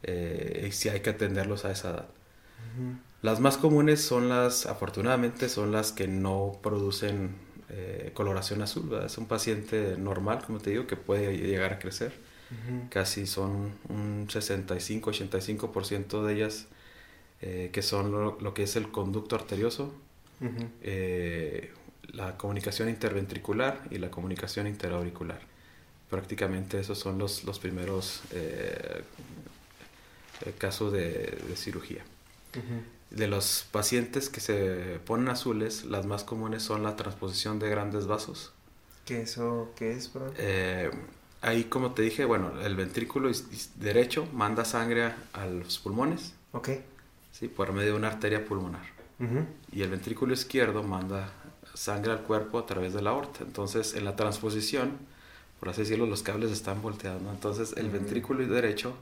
y 0.07 0.73
si 0.73 0.91
hay 0.91 1.01
que 1.01 1.11
atenderlos 1.11 1.65
a 1.65 1.71
esa 1.71 1.91
edad. 1.91 2.07
Las 3.23 3.41
más 3.41 3.57
comunes 3.57 4.03
son 4.03 4.29
las, 4.29 4.67
afortunadamente, 4.67 5.49
son 5.49 5.73
las 5.73 5.93
que 5.93 6.09
no 6.09 6.59
producen 6.63 7.37
coloración 8.13 8.63
azul. 8.63 9.01
Es 9.05 9.19
un 9.19 9.27
paciente 9.27 9.97
normal, 9.99 10.45
como 10.47 10.59
te 10.59 10.71
digo, 10.71 10.87
que 10.87 10.97
puede 10.97 11.37
llegar 11.37 11.73
a 11.73 11.79
crecer 11.79 12.13
Casi 12.91 13.27
son 13.27 13.73
un 13.89 14.29
65-85% 14.29 16.25
de 16.25 16.35
ellas 16.35 16.67
eh, 17.41 17.71
que 17.73 17.83
son 17.83 18.13
lo, 18.13 18.55
que 18.55 18.63
es 18.63 18.77
el 18.77 18.91
conducto 18.91 19.35
arterioso, 19.37 19.93
eh, 20.83 21.73
la 22.09 22.37
comunicación 22.37 22.89
interventricular 22.89 23.81
y 23.91 23.99
la 23.99 24.11
comunicación 24.11 24.67
interauricular. 24.67 25.41
Prácticamente 26.11 26.79
esos 26.79 26.99
son 26.99 27.19
los, 27.19 27.45
los 27.45 27.59
primeros 27.59 28.23
eh, 28.33 29.03
casos 30.59 30.93
de, 30.93 31.39
cirugía. 31.57 32.05
De 33.11 33.29
los 33.29 33.67
pacientes 33.71 34.29
que 34.29 34.41
se 34.41 35.01
ponen 35.07 35.29
azules, 35.29 35.85
las 35.85 36.07
más 36.07 36.25
comunes 36.25 36.63
son 36.63 36.83
la 36.83 36.97
transposición 36.97 37.59
de 37.59 37.71
grandes 37.71 38.07
vasos. 38.07 38.53
¿Qué, 39.05 39.23
eso, 39.23 39.71
qué 39.77 39.93
es, 39.93 40.11
ahí 41.45 41.65
como 41.65 41.93
te 41.93 42.03
dije, 42.03 42.25
bueno, 42.25 42.61
el 42.63 42.75
ventrículo 42.75 43.31
derecho 43.77 44.27
manda 44.33 44.65
sangre 44.65 45.13
a 45.33 45.47
los 45.47 45.79
pulmones. 45.79 46.33
Ok. 46.53 46.71
Sí, 47.33 47.49
por 47.49 47.73
medio 47.73 47.93
de 47.93 47.97
una 47.97 48.09
arteria 48.09 48.45
pulmonar. 48.45 48.95
Y 49.73 49.83
el 49.83 49.91
ventrículo 49.91 50.35
izquierdo 50.35 50.83
manda 50.83 51.33
sangre 51.73 52.13
al 52.13 52.23
cuerpo 52.23 52.59
a 52.59 52.67
través 52.67 52.93
de 52.93 53.01
la 53.01 53.11
aorta. 53.11 53.43
Entonces, 53.43 53.95
en 53.95 54.05
la 54.05 54.17
transposición, 54.17 54.99
por 55.61 55.71
así 55.71 55.83
decirlo, 55.83 56.07
los 56.07 56.23
cables 56.23 56.51
están 56.51 56.83
volteados. 56.83 57.23
Entonces, 57.23 57.75
el 57.77 57.89
ventrículo 57.91 58.47
derecho 58.47 58.95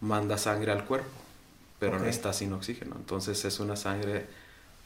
manda 0.00 0.38
sangre 0.38 0.72
al 0.72 0.84
cuerpo, 0.84 1.10
pero 1.82 1.98
no 1.98 2.06
está 2.06 2.32
sin 2.32 2.52
oxígeno. 2.52 2.94
Entonces, 2.94 3.44
es 3.44 3.58
una 3.58 3.74
sangre, 3.74 4.26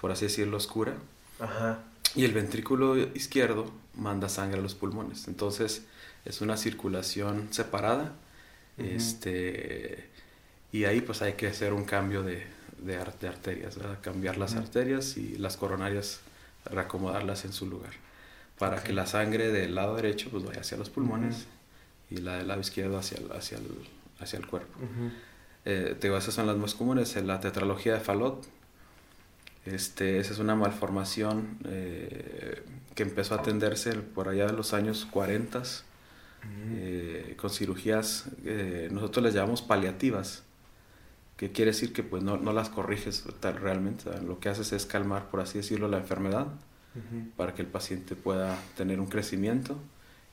por 0.01 0.13
así 0.13 0.25
decirlo, 0.25 0.57
oscura. 0.57 0.95
Ajá. 1.39 1.81
Y 2.15 2.25
el 2.25 2.33
ventrículo 2.33 2.97
izquierdo 2.97 3.71
manda 3.97 4.31
sangre 4.31 4.61
a 4.61 4.63
los 4.63 4.75
pulmones. 4.75 5.29
Entonces, 5.29 5.83
es 6.25 6.41
una 6.41 6.57
circulación 6.57 7.49
separada. 7.51 8.15
este, 8.79 10.09
y 10.73 10.85
ahí 10.85 11.03
pues 11.03 11.21
hay 11.21 11.35
que 11.35 11.49
hacer 11.49 11.75
un 11.75 11.85
cambio 11.85 12.23
de, 12.23 12.47
de, 12.79 12.97
arterias, 12.97 13.79
cambiar 14.01 14.39
las 14.39 14.55
arterias 14.55 15.19
y 15.19 15.37
las 15.37 15.59
coronarias, 15.59 16.21
reacomodarlas 16.65 17.45
en 17.45 17.53
su 17.53 17.67
lugar, 17.67 17.93
para 18.59 18.83
que 18.83 18.95
la 18.95 19.05
sangre 19.05 19.53
del 19.53 19.75
lado 19.75 19.97
derecho 19.97 20.31
pues 20.31 20.45
vaya 20.45 20.61
hacia 20.63 20.79
los 20.79 20.89
pulmones 20.89 21.47
y 22.11 22.17
la 22.19 22.37
del 22.39 22.49
lado 22.49 22.61
izquierdo 22.61 22.99
hacia 22.99 23.19
el, 23.19 23.33
hacia 23.33 23.59
el, 23.59 23.67
hacia 24.19 24.39
el 24.39 24.47
cuerpo. 24.47 24.79
Eh, 25.67 25.97
te 26.01 26.07
digo, 26.07 26.17
esas 26.17 26.33
son 26.33 26.47
las 26.47 26.57
más 26.57 26.75
comunes. 26.75 27.15
La 27.17 27.41
tetralogía 27.41 27.93
de 27.93 28.01
Fallot, 28.01 28.47
este, 29.67 30.19
esa 30.21 30.33
es 30.33 30.39
una 30.39 30.55
malformación 30.55 31.59
eh, 31.65 32.63
que 32.95 33.03
empezó 33.03 33.35
a 33.35 33.41
atenderse 33.41 33.93
por 33.93 34.29
allá 34.29 34.47
de 34.47 34.53
los 34.53 34.73
años 34.73 35.07
40 35.11 35.63
eh, 36.71 37.35
con 37.37 37.51
cirugías, 37.51 38.29
eh, 38.45 38.89
nosotros 38.93 39.25
les 39.25 39.35
llamamos 39.35 39.63
paliativas, 39.63 40.45
que 41.37 41.51
quiere 41.51 41.73
decir 41.73 41.93
que 41.93 42.03
pues 42.03 42.23
no, 42.23 42.37
no 42.37 42.53
las 42.53 42.71
corriges 42.71 43.25
tal, 43.41 43.57
realmente, 43.57 44.11
lo 44.23 44.39
que 44.39 44.49
haces 44.49 44.73
es 44.73 44.87
calmar, 44.87 45.29
por 45.29 45.41
así 45.41 45.59
decirlo, 45.59 45.89
la 45.89 45.99
enfermedad 45.99 46.47
para 47.37 47.55
que 47.55 47.61
el 47.61 47.69
paciente 47.69 48.17
pueda 48.17 48.59
tener 48.75 49.01
un 49.01 49.07
crecimiento 49.07 49.77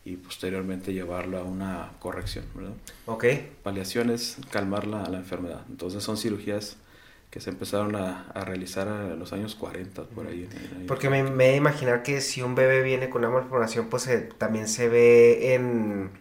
y 0.06 0.18
posteriormente 0.18 0.94
llevarlo 0.94 1.38
a 1.40 1.44
una 1.44 1.92
corrección, 2.00 2.46
¿verdad? 2.56 2.74
Ok. 3.06 3.26
Paliación 3.64 4.10
es 4.10 4.38
calmar 4.52 4.86
la, 4.88 5.08
la 5.10 5.18
enfermedad. 5.18 5.62
Entonces 5.70 6.04
son 6.04 6.18
cirugías 6.18 6.78
que 7.32 7.40
se 7.40 7.50
empezaron 7.50 7.96
a, 7.96 8.28
a 8.34 8.46
realizar 8.46 8.88
en 8.88 9.18
los 9.18 9.34
años 9.34 9.56
40, 9.56 10.04
por 10.04 10.28
ahí. 10.28 10.48
ahí. 10.80 10.86
Porque 10.88 11.10
me, 11.10 11.24
me 11.24 11.48
he 11.48 11.52
de 11.52 11.58
imaginar 11.58 12.04
que 12.04 12.22
si 12.22 12.42
un 12.42 12.54
bebé 12.56 12.84
viene 12.84 13.10
con 13.10 13.24
una 13.24 13.34
malformación, 13.34 13.90
pues 13.90 14.08
eh, 14.08 14.30
también 14.38 14.68
se 14.68 14.88
ve 14.90 15.56
en, 15.56 16.12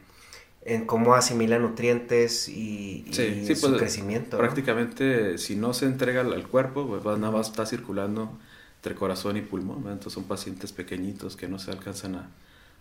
en 0.65 0.87
cómo 0.87 1.15
asimila 1.15 1.59
nutrientes 1.59 2.49
y, 2.49 3.05
y 3.09 3.13
Sí, 3.15 3.47
sí, 3.47 3.57
su 3.57 3.69
pues, 3.69 3.81
crecimiento. 3.81 4.37
¿no? 4.37 4.43
Prácticamente, 4.43 5.39
si 5.39 5.57
no 5.57 5.75
se 5.75 5.87
entrega 5.87 6.21
al, 6.23 6.33
al 6.33 6.47
cuerpo, 6.49 6.87
pues 6.87 7.07
va- 7.07 7.17
nada 7.17 7.33
más 7.33 7.49
está 7.51 7.67
circulando 7.67 8.39
entre 8.77 8.95
corazón 8.95 9.37
y 9.37 9.43
pulmón. 9.43 9.79
Entonces 9.89 10.13
son 10.15 10.25
pacientes 10.25 10.73
pequeñitos 10.73 11.37
que 11.37 11.49
no 11.49 11.59
se 11.59 11.73
alcanzan 11.73 12.15
a, 12.15 12.31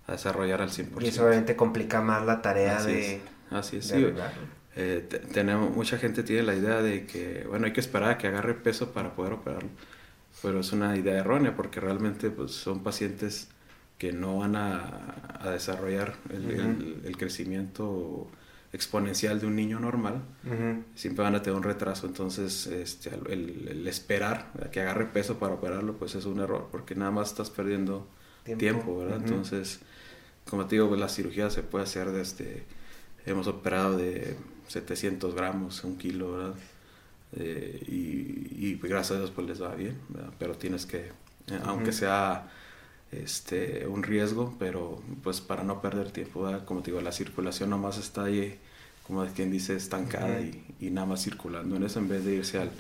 a 0.08 0.14
desarrollar 0.14 0.62
al 0.62 0.70
100%. 0.72 1.06
Y 1.06 1.08
eso 1.10 1.26
obviamente 1.26 1.56
complica 1.56 2.02
más 2.02 2.26
la 2.26 2.42
tarea 2.42 2.78
Así 2.78 2.92
de... 2.92 3.16
es, 3.16 3.22
así 3.52 3.78
es, 3.78 3.88
de 3.90 3.98
sí. 4.00 4.06
Eh, 4.76 5.06
te- 5.10 5.20
tenemos, 5.20 5.76
mucha 5.76 5.98
gente 5.98 6.24
tiene 6.24 6.44
la 6.44 6.56
idea 6.56 6.82
de 6.82 7.06
que, 7.06 7.46
bueno, 7.48 7.66
hay 7.66 7.74
que 7.74 7.82
esperar 7.82 8.12
a 8.12 8.18
que 8.18 8.28
agarre 8.28 8.54
peso 8.54 8.92
para 8.94 9.14
poder 9.16 9.34
operarlo. 9.34 9.70
Pero 10.42 10.60
es 10.62 10.72
una 10.72 10.96
idea 10.98 11.20
errónea 11.20 11.56
porque 11.56 11.80
realmente 11.80 12.30
pues, 12.32 12.52
son 12.52 12.84
pacientes 12.84 13.50
que 13.98 14.12
no 14.14 14.38
van 14.40 14.56
a, 14.56 15.38
a 15.40 15.52
desarrollar 15.52 16.16
el, 16.30 16.52
el- 16.52 17.02
el 17.06 17.18
crecimiento 17.18 18.28
exponencial 18.74 19.40
de 19.40 19.48
un 19.48 19.56
niño 19.56 19.80
normal. 19.80 20.24
Siempre 20.96 21.24
van 21.24 21.36
a 21.36 21.42
tener 21.42 21.58
un 21.58 21.64
retraso. 21.64 22.08
Entonces, 22.08 22.68
este, 22.68 23.10
el, 23.30 23.68
el 23.70 23.88
esperar 23.88 24.52
a 24.64 24.70
que 24.72 24.82
agarre 24.82 25.06
peso 25.08 25.38
para 25.40 25.54
operarlo, 25.56 25.98
pues 25.98 26.16
es 26.16 26.26
un 26.26 26.40
error 26.40 26.70
porque 26.72 26.96
nada 26.96 27.12
más 27.12 27.30
estás 27.32 27.50
perdiendo 27.50 28.08
Tiempo. 28.44 28.60
tiempo, 28.60 28.98
¿verdad? 29.00 29.18
Entonces, 29.18 29.82
como 30.50 30.66
te 30.68 30.76
digo, 30.76 30.88
pues, 30.90 31.00
la 31.00 31.10
cirugía 31.10 31.50
se 31.50 31.64
puede 31.64 31.86
hacer 31.86 32.12
desde, 32.12 32.64
hemos 33.26 33.48
operado 33.48 33.98
de 33.98 34.38
700 34.68 35.36
gramos, 35.36 35.84
un 35.84 35.98
kilo, 35.98 36.34
¿verdad? 36.34 36.56
Eh, 37.34 37.84
y, 37.88 38.70
y, 38.72 38.76
pues, 38.76 38.92
gracias 38.92 39.18
a 39.18 39.20
Dios 39.22 39.32
pues 39.32 39.48
les 39.48 39.62
va 39.62 39.76
bien, 39.76 39.98
¿verdad? 40.10 40.34
Pero 40.40 40.56
tienes 40.58 40.86
que, 40.86 41.08
eh, 41.08 41.14
aunque 41.64 41.92
sea 41.94 42.50
este, 43.12 43.88
un 43.88 44.04
riesgo, 44.04 44.56
pero 44.60 45.02
pues 45.24 45.42
para 45.42 45.64
no 45.64 45.82
perder 45.82 46.12
tiempo, 46.12 46.44
¿verdad? 46.44 46.66
como 46.66 46.82
te 46.82 46.92
digo, 46.92 47.02
la 47.02 47.12
circulación 47.12 47.70
nomás 47.72 47.98
está 47.98 48.26
ahí, 48.26 48.60
como 49.08 49.26
quien 49.28 49.52
dice, 49.52 49.76
estancada 49.76 50.42
y, 50.42 50.64
y 50.80 50.92
nada 50.92 51.08
más 51.08 51.24
circulando 51.24 51.76
en 51.78 51.84
eso 51.84 52.00
en 52.00 52.10
vez 52.10 52.26
de 52.26 52.36
irse 52.36 52.60
al, 52.60 52.72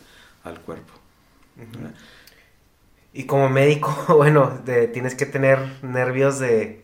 al 0.44 0.62
cuerpo. 0.62 0.94
Y 3.13 3.25
como 3.25 3.50
médico, 3.50 3.94
bueno, 4.18 4.62
de- 4.65 4.88
tienes 4.88 5.15
que 5.15 5.25
tener 5.25 5.60
nervios 5.84 6.39
de, 6.39 6.80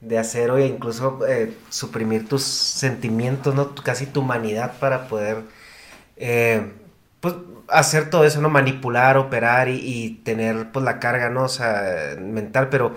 de 0.00 0.18
acero 0.18 0.58
e 0.58 0.66
incluso 0.66 1.26
eh, 1.26 1.56
suprimir 1.70 2.28
tus 2.28 2.42
sentimientos, 2.44 3.54
¿no? 3.54 3.74
Casi 3.76 4.06
tu 4.06 4.20
humanidad 4.20 4.78
para 4.78 5.08
poder, 5.08 5.44
eh, 6.16 6.72
pues, 7.20 7.34
hacer 7.68 8.10
todo 8.10 8.24
eso, 8.24 8.40
¿no? 8.42 8.50
Manipular, 8.50 9.16
operar 9.18 9.68
y, 9.68 9.76
y 9.82 10.10
tener, 10.24 10.72
pues, 10.72 10.84
la 10.84 11.00
carga, 11.00 11.30
¿no? 11.30 11.44
O 11.44 11.48
sea, 11.48 12.16
mental, 12.20 12.68
pero... 12.70 12.94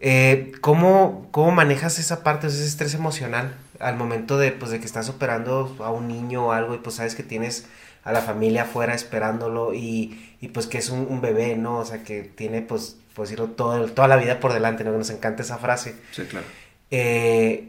eh, 0.00 0.52
¿cómo, 0.60 1.28
¿Cómo 1.32 1.50
manejas 1.52 1.98
esa 1.98 2.22
parte, 2.22 2.48
ese 2.48 2.64
estrés 2.64 2.94
emocional 2.94 3.54
al 3.78 3.96
momento 3.96 4.38
de, 4.38 4.52
pues, 4.52 4.70
de 4.70 4.80
que 4.80 4.86
estás 4.86 5.08
operando 5.08 5.76
a 5.80 5.90
un 5.90 6.08
niño 6.08 6.46
o 6.46 6.52
algo 6.52 6.74
y 6.74 6.78
pues 6.78 6.96
sabes 6.96 7.14
que 7.14 7.22
tienes 7.22 7.66
a 8.04 8.12
la 8.12 8.20
familia 8.20 8.62
afuera 8.64 8.94
esperándolo 8.94 9.74
y, 9.74 10.36
y, 10.40 10.48
pues 10.48 10.66
que 10.66 10.78
es 10.78 10.90
un, 10.90 11.06
un 11.08 11.20
bebé, 11.20 11.56
¿no? 11.56 11.78
O 11.78 11.84
sea, 11.84 12.02
que 12.04 12.22
tiene 12.22 12.62
pues, 12.62 12.96
pues 13.14 13.30
decirlo, 13.30 13.50
todo, 13.50 13.86
toda 13.88 14.08
la 14.08 14.16
vida 14.16 14.40
por 14.40 14.52
delante, 14.52 14.84
¿no? 14.84 14.92
Que 14.92 14.98
nos 14.98 15.10
encanta 15.10 15.42
esa 15.42 15.58
frase. 15.58 15.94
Sí, 16.12 16.22
claro. 16.24 16.46
Eh, 16.90 17.68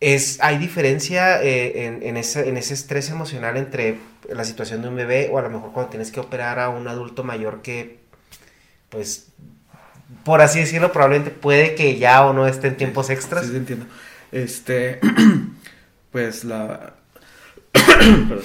es, 0.00 0.38
¿Hay 0.42 0.58
diferencia 0.58 1.42
eh, 1.42 1.86
en, 1.86 2.02
en 2.02 2.16
ese, 2.16 2.48
en 2.48 2.56
ese 2.56 2.74
estrés 2.74 3.10
emocional 3.10 3.56
entre 3.56 3.98
la 4.30 4.44
situación 4.44 4.82
de 4.82 4.88
un 4.88 4.96
bebé 4.96 5.30
o 5.32 5.38
a 5.38 5.42
lo 5.42 5.50
mejor 5.50 5.72
cuando 5.72 5.90
tienes 5.90 6.10
que 6.10 6.20
operar 6.20 6.58
a 6.58 6.68
un 6.68 6.86
adulto 6.88 7.24
mayor 7.24 7.62
que, 7.62 8.00
pues, 8.90 9.28
por 10.24 10.42
así 10.42 10.60
decirlo, 10.60 10.92
probablemente 10.92 11.30
puede 11.30 11.74
que 11.74 11.98
ya 11.98 12.26
o 12.26 12.32
no 12.32 12.46
esté 12.46 12.68
en 12.68 12.76
tiempos 12.76 13.08
extras? 13.10 13.44
Sí, 13.44 13.52
sí, 13.52 13.56
entiendo. 13.56 13.86
Este, 14.32 15.00
pues 16.12 16.44
la... 16.44 16.94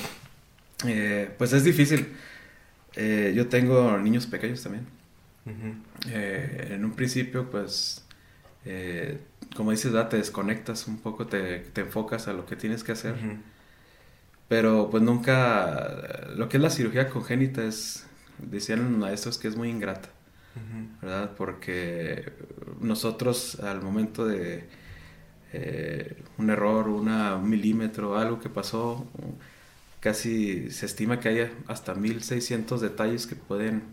Eh, 0.88 1.30
pues 1.38 1.52
es 1.52 1.66
difícil. 1.66 2.16
Yo 2.96 3.50
tengo 3.50 3.98
niños 3.98 4.28
pequeños 4.28 4.64
también. 4.64 4.88
Eh, 6.08 6.70
en 6.72 6.86
un 6.86 6.94
principio, 6.94 7.50
pues, 7.50 8.06
eh, 8.66 9.20
como 9.56 9.72
dices, 9.72 9.92
¿verdad? 9.92 10.10
te 10.10 10.18
desconectas 10.18 10.88
un 10.88 11.00
poco, 11.00 11.28
te, 11.28 11.60
te 11.60 11.82
enfocas 11.82 12.28
a 12.28 12.34
lo 12.34 12.46
que 12.46 12.56
tienes 12.56 12.84
que 12.84 12.92
hacer. 12.94 13.16
Pero 14.48 14.90
pues 14.90 15.04
nunca, 15.04 16.28
lo 16.36 16.50
que 16.50 16.58
es 16.58 16.64
la 16.64 16.70
cirugía 16.70 17.10
congénita 17.10 17.64
es, 17.64 18.08
decían 18.40 18.84
los 18.84 18.92
maestros 18.92 19.38
que 19.38 19.48
es 19.48 19.56
muy 19.56 19.70
ingrata. 19.70 20.10
¿verdad? 21.02 21.32
Porque 21.38 22.34
nosotros 22.82 23.60
al 23.62 23.82
momento 23.82 24.26
de 24.28 24.66
eh, 25.54 26.24
un 26.38 26.50
error, 26.50 26.90
una, 26.90 27.36
un 27.36 27.50
milímetro, 27.50 28.18
algo 28.18 28.40
que 28.40 28.50
pasó, 28.50 29.08
casi 30.00 30.72
se 30.72 30.86
estima 30.86 31.20
que 31.20 31.30
hay 31.30 31.52
hasta 31.68 31.96
1600 31.96 32.82
detalles 32.82 33.28
que 33.28 33.36
pueden 33.36 33.84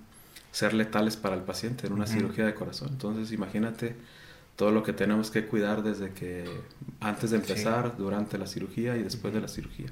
ser 0.56 0.72
letales 0.72 1.18
para 1.18 1.34
el 1.34 1.42
paciente 1.42 1.86
en 1.86 1.92
una 1.92 2.06
cirugía 2.06 2.46
de 2.46 2.54
corazón. 2.54 2.88
Entonces 2.92 3.30
imagínate 3.30 3.94
todo 4.56 4.70
lo 4.70 4.82
que 4.82 4.94
tenemos 4.94 5.30
que 5.30 5.44
cuidar 5.44 5.82
desde 5.82 6.12
que 6.12 6.46
antes 6.98 7.32
de 7.32 7.36
empezar, 7.36 7.98
durante 7.98 8.38
la 8.38 8.46
cirugía 8.46 8.96
y 8.96 9.02
después 9.02 9.34
de 9.34 9.42
la 9.42 9.48
cirugía. 9.48 9.88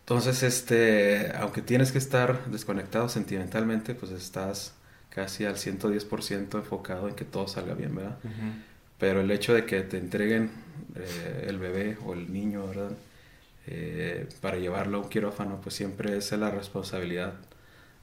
Entonces, 0.00 0.42
este, 0.42 1.32
aunque 1.38 1.62
tienes 1.62 1.90
que 1.90 1.96
estar 1.96 2.44
desconectado 2.50 3.08
sentimentalmente, 3.08 3.94
pues 3.94 4.12
estás 4.12 4.74
casi 5.08 5.46
al 5.46 5.54
110% 5.54 6.58
enfocado 6.58 7.08
en 7.08 7.14
que 7.14 7.24
todo 7.24 7.48
salga 7.48 7.72
bien, 7.72 7.94
¿verdad? 7.94 8.18
Pero 8.98 9.22
el 9.22 9.30
hecho 9.30 9.54
de 9.54 9.64
que 9.64 9.80
te 9.80 9.96
entreguen 9.96 10.50
eh, 10.96 11.46
el 11.48 11.58
bebé 11.58 11.96
o 12.04 12.12
el 12.12 12.30
niño, 12.30 12.66
¿verdad? 12.66 12.92
Eh, 13.66 14.28
para 14.42 14.58
llevarlo 14.58 14.98
a 14.98 15.00
un 15.00 15.08
quirófano, 15.08 15.62
pues 15.62 15.76
siempre 15.76 16.14
es 16.18 16.30
la 16.32 16.50
responsabilidad 16.50 17.36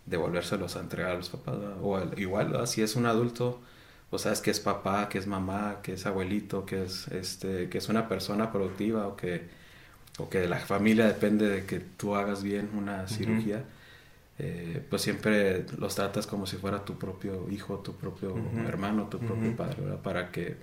de 0.08 0.18
volvérselos 0.18 0.78
a 0.78 0.82
entregar 0.82 1.12
a 1.14 1.16
los 1.16 1.30
papás, 1.30 1.60
¿verdad? 1.60 1.78
O 1.82 1.98
al- 1.98 2.20
igual, 2.20 2.50
¿verdad? 2.50 2.68
si 2.68 2.82
es 2.84 2.96
un 2.98 3.06
adulto, 3.08 3.62
pues 4.10 4.24
sabes 4.24 4.42
que 4.42 4.52
es 4.52 4.60
papá, 4.62 5.10
que 5.10 5.20
es 5.20 5.28
mamá, 5.28 5.82
que 5.84 5.94
es 5.96 6.08
abuelito, 6.08 6.66
que 6.66 6.84
es, 6.86 7.08
este, 7.10 7.70
que 7.70 7.78
es 7.80 7.90
una 7.90 8.10
persona 8.10 8.52
productiva 8.52 9.08
o 9.08 9.18
que, 9.18 9.50
o 10.20 10.30
que 10.30 10.40
de 10.40 10.50
la 10.50 10.60
familia 10.60 11.08
depende 11.08 11.48
de 11.50 11.66
que 11.66 11.80
tú 11.82 12.16
hagas 12.16 12.44
bien 12.44 12.72
una 12.76 13.08
cirugía. 13.08 13.66
eh, 14.40 14.86
pues 14.90 15.02
siempre 15.02 15.66
los 15.80 15.96
tratas 15.96 16.28
como 16.28 16.46
si 16.48 16.58
fuera 16.58 16.86
tu 16.86 16.98
propio 17.00 17.50
hijo, 17.50 17.80
tu 17.80 17.96
propio 17.96 18.60
hermano, 18.66 19.08
tu 19.10 19.20
propio 19.24 19.56
padre, 19.56 19.82
¿verdad? 19.84 20.02
Para 20.02 20.32
que 20.32 20.58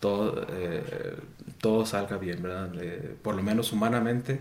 todo, 0.00 0.46
eh, 0.50 1.16
todo 1.60 1.86
salga 1.86 2.18
bien, 2.18 2.42
¿verdad? 2.42 2.72
Eh, 2.82 3.16
por 3.22 3.34
lo 3.36 3.42
menos 3.42 3.72
humanamente, 3.72 4.40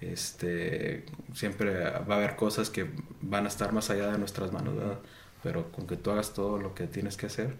este, 0.00 1.04
siempre 1.34 1.72
va 1.74 2.14
a 2.14 2.16
haber 2.16 2.36
cosas 2.36 2.70
que 2.70 2.86
van 3.20 3.44
a 3.44 3.48
estar 3.48 3.72
más 3.72 3.90
allá 3.90 4.10
de 4.10 4.18
nuestras 4.18 4.52
manos, 4.52 4.76
¿verdad? 4.76 4.98
Pero 5.42 5.70
con 5.72 5.86
que 5.86 5.96
tú 5.96 6.10
hagas 6.10 6.32
todo 6.32 6.58
lo 6.58 6.74
que 6.74 6.86
tienes 6.86 7.16
que 7.16 7.26
hacer, 7.26 7.54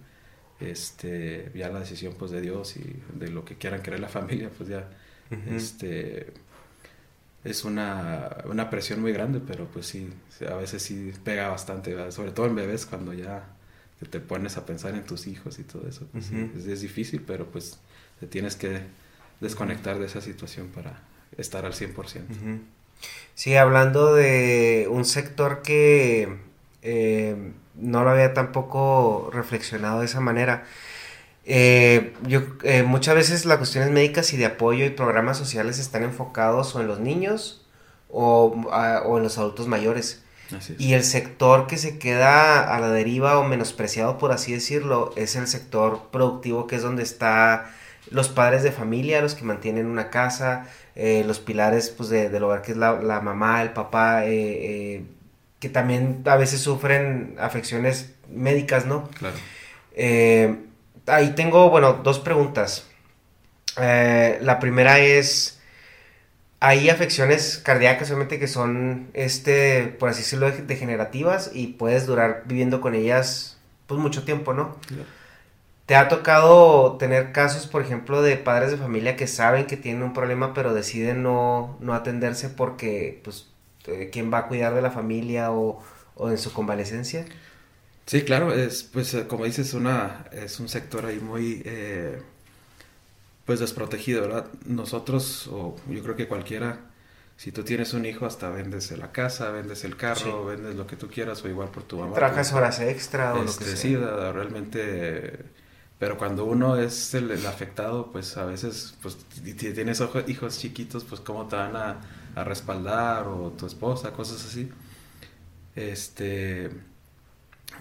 este, 0.59 1.51
ya 1.55 1.69
la 1.71 1.81
decisión 1.81 2.15
pues 2.19 2.31
de 2.31 2.41
Dios 2.41 2.77
y 2.77 3.03
de 3.15 3.29
lo 3.29 3.45
que 3.45 3.57
quieran 3.57 3.83
querer 3.83 4.01
la 4.01 4.09
familia, 4.19 4.51
pues 4.57 4.69
ya, 4.69 4.89
este, 5.49 6.33
es 7.45 7.65
una, 7.65 8.39
una 8.47 8.69
presión 8.69 9.01
muy 9.01 9.13
grande, 9.13 9.41
pero 9.47 9.67
pues 9.67 9.87
sí, 9.87 10.11
a 10.49 10.55
veces 10.55 10.83
sí 10.83 11.13
pega 11.25 11.49
bastante, 11.49 11.95
¿verdad? 11.95 12.11
sobre 12.11 12.33
todo 12.33 12.47
en 12.47 12.57
bebés 12.57 12.85
cuando 12.85 13.13
ya 13.13 13.45
te, 13.99 14.07
te 14.07 14.21
pones 14.21 14.57
a 14.57 14.67
pensar 14.67 14.95
en 14.95 15.05
tus 15.05 15.27
hijos 15.27 15.59
y 15.59 15.65
todo 15.65 15.87
eso, 15.87 16.07
pues 16.11 16.27
sí, 16.27 16.51
es 16.55 16.81
difícil, 16.81 17.23
pero 17.27 17.47
pues 17.51 17.79
te 18.19 18.27
tienes 18.27 18.57
que 18.57 18.81
desconectar 19.41 19.99
de 19.99 20.07
esa 20.07 20.21
situación 20.21 20.69
para 20.69 21.10
estar 21.39 21.65
al 21.65 21.73
100%. 21.75 21.95
Ujú. 22.31 22.61
Sí, 23.35 23.57
hablando 23.57 24.15
de 24.15 24.87
un 24.91 25.05
sector 25.05 25.63
que 25.63 26.37
eh, 26.83 27.53
no 27.75 28.05
lo 28.05 28.11
había 28.11 28.35
tampoco 28.35 29.31
reflexionado 29.33 30.01
de 30.01 30.07
esa 30.07 30.21
manera. 30.21 30.65
Eh, 31.47 32.13
yo, 32.27 32.43
eh, 32.63 32.83
muchas 32.83 33.15
veces 33.15 33.47
las 33.47 33.57
cuestiones 33.59 33.91
médicas 33.91 34.33
y 34.33 34.37
de 34.37 34.47
apoyo 34.47 34.85
y 34.85 34.91
programas 34.91 35.39
sociales 35.39 35.79
están 35.79 36.03
enfocados 36.03 36.75
o 36.77 36.81
en 36.81 36.87
los 36.87 37.01
niños 37.01 37.67
o, 38.11 38.69
a- 38.73 39.03
o 39.07 39.17
en 39.17 39.23
los 39.25 39.39
adultos 39.39 39.67
mayores. 39.67 40.23
Y 40.79 40.95
el 40.95 41.05
sector 41.05 41.67
que 41.69 41.77
se 41.79 41.99
queda 41.99 42.75
a 42.75 42.81
la 42.81 42.89
deriva 42.91 43.39
o 43.39 43.45
menospreciado, 43.45 44.19
por 44.19 44.33
así 44.33 44.53
decirlo, 44.53 45.13
es 45.17 45.37
el 45.37 45.47
sector 45.47 46.09
productivo, 46.11 46.67
que 46.67 46.77
es 46.77 46.83
donde 46.83 47.05
está 47.05 47.73
los 48.11 48.29
padres 48.29 48.63
de 48.63 48.73
familia, 48.73 49.21
los 49.21 49.35
que 49.35 49.45
mantienen 49.45 49.87
una 49.87 50.11
casa, 50.11 50.67
eh, 50.97 51.23
los 51.27 51.39
pilares 51.39 51.91
pues, 51.91 52.09
de, 52.09 52.29
del 52.29 52.43
hogar, 52.43 52.63
que 52.63 52.73
es 52.73 52.79
la, 52.79 53.01
la 53.01 53.21
mamá, 53.21 53.63
el 53.63 53.71
papá, 53.71 54.25
eh, 54.27 54.31
eh, 54.33 55.05
que 55.59 55.69
también 55.69 56.23
a 56.27 56.37
veces 56.37 56.61
sufren 56.61 57.37
afecciones 57.39 58.13
médicas, 58.29 58.87
¿no? 58.87 59.09
Claro. 59.11 59.37
Ahí 61.07 61.31
tengo, 61.35 61.71
bueno, 61.71 61.95
dos 62.03 62.19
preguntas. 62.19 62.87
La 63.77 64.59
primera 64.61 64.99
es, 64.99 65.61
hay 66.61 66.89
afecciones 66.91 67.59
cardíacas 67.59 68.09
obviamente 68.09 68.39
que 68.39 68.49
son, 68.49 69.09
este, 69.15 69.85
por 69.99 70.11
así 70.11 70.21
decirlo, 70.21 70.51
degenerativas 70.51 71.51
y 71.55 71.69
puedes 71.69 72.07
durar 72.07 72.43
viviendo 72.47 72.81
con 72.81 72.95
ellas 72.95 73.59
pues 73.87 74.01
mucho 74.01 74.25
tiempo, 74.25 74.53
¿no? 74.55 74.77
¿Te 75.91 75.97
ha 75.97 76.09
tocado 76.09 76.99
tener 76.99 77.33
casos, 77.33 77.67
por 77.67 77.83
ejemplo, 77.83 78.23
de 78.23 78.37
padres 78.37 78.71
de 78.71 78.77
familia 78.77 79.17
que 79.17 79.27
saben 79.27 79.67
que 79.67 79.77
tienen 79.77 80.05
un 80.05 80.13
problema 80.15 80.55
pero 80.55 80.73
deciden 80.73 81.25
no, 81.25 81.77
no 81.81 81.95
atenderse 81.95 82.49
porque, 82.49 83.21
pues, 83.25 83.49
eh, 83.89 84.09
¿quién 84.13 84.33
va 84.33 84.39
a 84.39 84.47
cuidar 84.49 84.73
de 84.75 84.83
la 84.83 84.93
familia 84.93 85.51
o, 85.53 85.83
o 86.15 86.31
en 86.31 86.39
su 86.39 86.53
convalecencia? 86.53 87.27
Sí, 88.07 88.23
claro, 88.25 88.53
es 88.53 88.83
pues 88.83 89.15
eh, 89.15 89.27
como 89.29 89.45
dices, 89.45 89.73
una, 89.75 90.27
es 90.33 90.59
un 90.61 90.69
sector 90.69 91.07
ahí 91.07 91.21
muy 91.21 91.63
eh, 91.65 92.21
pues 93.45 93.61
desprotegido, 93.61 94.23
¿verdad? 94.23 94.47
Nosotros, 94.67 95.49
o 95.49 95.77
yo 95.89 96.03
creo 96.03 96.17
que 96.17 96.29
cualquiera, 96.29 96.81
si 97.37 97.53
tú 97.53 97.65
tienes 97.65 97.95
un 97.95 98.05
hijo, 98.07 98.27
hasta 98.27 98.51
vendes 98.51 98.91
la 98.97 99.13
casa, 99.13 99.51
vendes 99.51 99.85
el 99.85 99.97
carro, 99.97 100.45
Sí. 100.45 100.47
vendes 100.47 100.75
lo 100.77 100.87
que 100.87 100.97
tú 100.97 101.09
quieras, 101.09 101.45
o 101.45 101.49
igual 101.49 101.71
por 101.71 101.83
tu 101.85 101.99
mamá. 101.99 102.15
¿Trabajas 102.15 102.53
horas 102.53 102.81
extra 102.81 103.37
o 103.37 103.43
lo 103.45 103.57
que 103.57 103.65
Este, 103.65 103.65
sea? 103.65 103.77
sí, 103.77 103.97
realmente, 103.97 105.45
pero 106.01 106.19
cuando 106.19 106.47
uno 106.47 106.79
es 106.79 107.15
el, 107.15 107.31
el 107.33 107.47
afectado, 107.47 108.13
pues 108.13 108.37
a 108.39 108.47
veces, 108.47 108.97
pues 109.03 109.19
ti- 109.19 109.55
tienes 109.75 110.03
hijos 110.29 110.59
chiquitos, 110.61 111.05
pues 111.05 111.23
cómo 111.23 111.49
te 111.49 111.57
van 111.57 111.77
a, 111.77 112.03
a 112.37 112.45
respaldar, 112.45 113.29
o 113.29 113.53
tu 113.53 113.67
esposa, 113.67 114.13
cosas 114.15 114.45
así. 114.47 114.71
Este, 115.77 116.71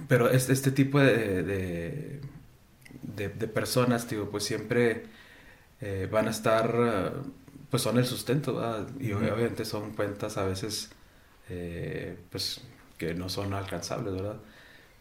pero 0.07 0.29
este, 0.29 0.53
este 0.53 0.71
tipo 0.71 0.99
de, 0.99 1.43
de, 1.43 2.21
de- 3.03 3.29
de 3.29 3.47
personas, 3.47 4.09
digo, 4.09 4.29
pues 4.29 4.43
siempre 4.45 5.05
eh, 5.81 6.09
van 6.11 6.27
a 6.27 6.31
estar, 6.31 7.13
pues 7.71 7.83
son 7.83 7.97
el 7.99 8.05
sustento, 8.05 8.55
¿verdad? 8.55 8.89
Y 8.99 9.13
obviamente 9.13 9.65
son 9.65 9.91
cuentas 9.93 10.37
a 10.37 10.45
veces, 10.45 10.91
eh, 11.49 12.17
pues, 12.31 12.61
que 12.97 13.13
no 13.15 13.29
son 13.29 13.53
alcanzables, 13.53 14.13
¿verdad? 14.15 14.37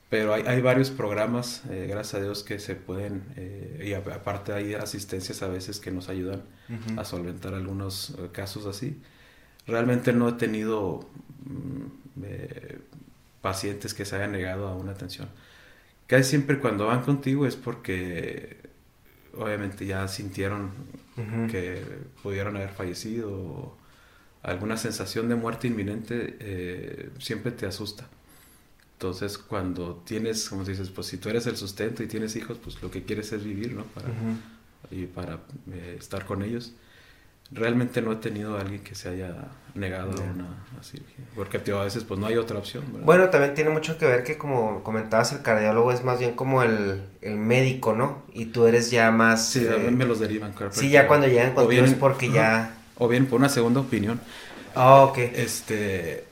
Pero 0.09 0.33
hay, 0.33 0.43
hay 0.47 0.63
varios 0.63 0.91
programas, 0.91 1.63
eh, 1.69 1.87
gracias 1.89 2.15
a 2.15 2.25
Dios, 2.25 2.43
que 2.43 2.59
se 2.59 2.75
pueden, 2.75 3.25
eh, 3.37 3.85
y 3.87 3.93
aparte 3.93 4.53
hay 4.53 4.75
asistencias 4.75 5.43
a 5.43 5.49
veces 5.49 5.81
que 5.81 5.91
nos 5.91 6.09
ayudan 6.09 6.43
a 6.97 7.05
solventar 7.05 7.55
algunos 7.55 8.11
eh, 8.11 8.29
casos 8.33 8.67
así. 8.67 9.01
Realmente 9.67 10.13
no 10.15 10.31
he 10.31 10.33
tenido 10.33 11.01
mm, 11.45 12.23
eh, 12.25 12.79
pacientes 13.43 13.95
que 13.95 14.05
se 14.05 14.17
hayan 14.17 14.33
negado 14.33 14.67
a 14.69 14.75
una 14.75 14.93
atención. 14.93 15.29
Casi 16.07 16.31
siempre 16.31 16.59
cuando 16.59 16.87
van 16.87 17.03
contigo 17.03 17.47
es 17.47 17.57
porque 17.57 18.57
obviamente 19.37 19.87
ya 19.87 20.09
sintieron 20.09 20.71
que 21.51 21.83
pudieron 22.23 22.57
haber 22.57 22.71
fallecido 22.71 23.33
o 23.33 23.77
alguna 24.43 24.77
sensación 24.77 25.29
de 25.29 25.35
muerte 25.35 25.67
inminente 25.67 26.37
eh, 26.41 27.11
siempre 27.19 27.53
te 27.53 27.67
asusta. 27.67 28.09
Entonces 28.99 29.39
cuando 29.39 30.03
tienes, 30.05 30.49
como 30.49 30.65
dices, 30.65 30.91
pues 30.91 31.07
si 31.07 31.19
tú 31.19 31.29
eres 31.29 31.47
el 31.47 31.57
sustento 31.57 32.03
y 32.03 32.09
tienes 32.09 32.35
hijos, 32.35 32.59
pues 32.59 32.83
lo 32.83 32.91
que 32.91 33.05
quieres 33.05 33.33
es 33.33 33.45
vivir, 33.45 33.73
¿no? 33.73 33.85
Para, 33.85 34.09
y 34.91 35.07
para 35.07 35.39
eh, 35.73 35.95
estar 35.97 36.27
con 36.27 36.43
ellos. 36.43 36.73
Realmente 37.53 38.03
no 38.03 38.11
he 38.11 38.17
tenido 38.17 38.57
a 38.57 38.61
alguien 38.63 38.83
que 38.83 38.97
se 38.97 39.09
haya 39.09 39.53
negado 39.77 40.11
a 40.11 40.25
una 40.25 40.65
a 40.81 40.83
cirugía. 40.83 41.25
Porque 41.37 41.61
tío, 41.61 41.81
a 41.81 41.85
veces 41.85 42.03
pues 42.03 42.19
no 42.19 42.27
hay 42.27 42.39
otra 42.39 42.59
opción. 42.59 42.83
¿verdad? 42.89 43.07
Bueno, 43.07 43.31
también 43.31 43.55
tiene 43.55 43.71
mucho 43.71 43.97
que 43.99 44.05
ver 44.05 44.25
que 44.25 44.37
como 44.37 44.83
comentabas, 44.83 45.33
el 45.33 45.43
cardiólogo 45.43 45.93
es 45.93 46.03
más 46.03 46.19
bien 46.19 46.33
como 46.33 46.65
el, 46.65 47.01
el 47.23 47.37
médico, 47.37 47.95
¿no? 47.95 48.25
Y 48.33 48.47
tú 48.47 48.67
eres 48.67 48.91
ya 48.91 49.13
más... 49.13 49.49
sí, 49.49 49.65
a 49.65 49.77
eh, 49.77 49.79
mí 49.79 49.97
me 49.97 50.07
los 50.07 50.19
derivan. 50.19 50.55
claro, 50.55 50.73
sí, 50.73 50.91
ya 50.91 51.07
cuando 51.07 51.29
llegan 51.29 51.55
contigo 51.55 51.85
es 51.85 51.95
porque 51.95 52.33
ya... 52.33 52.75
O 52.97 53.07
bien 53.07 53.27
por 53.27 53.39
una 53.39 53.49
segunda 53.49 53.79
opinión. 53.79 54.21
Ah, 54.75 55.03
ok. 55.03 55.19
Este, 55.19 56.28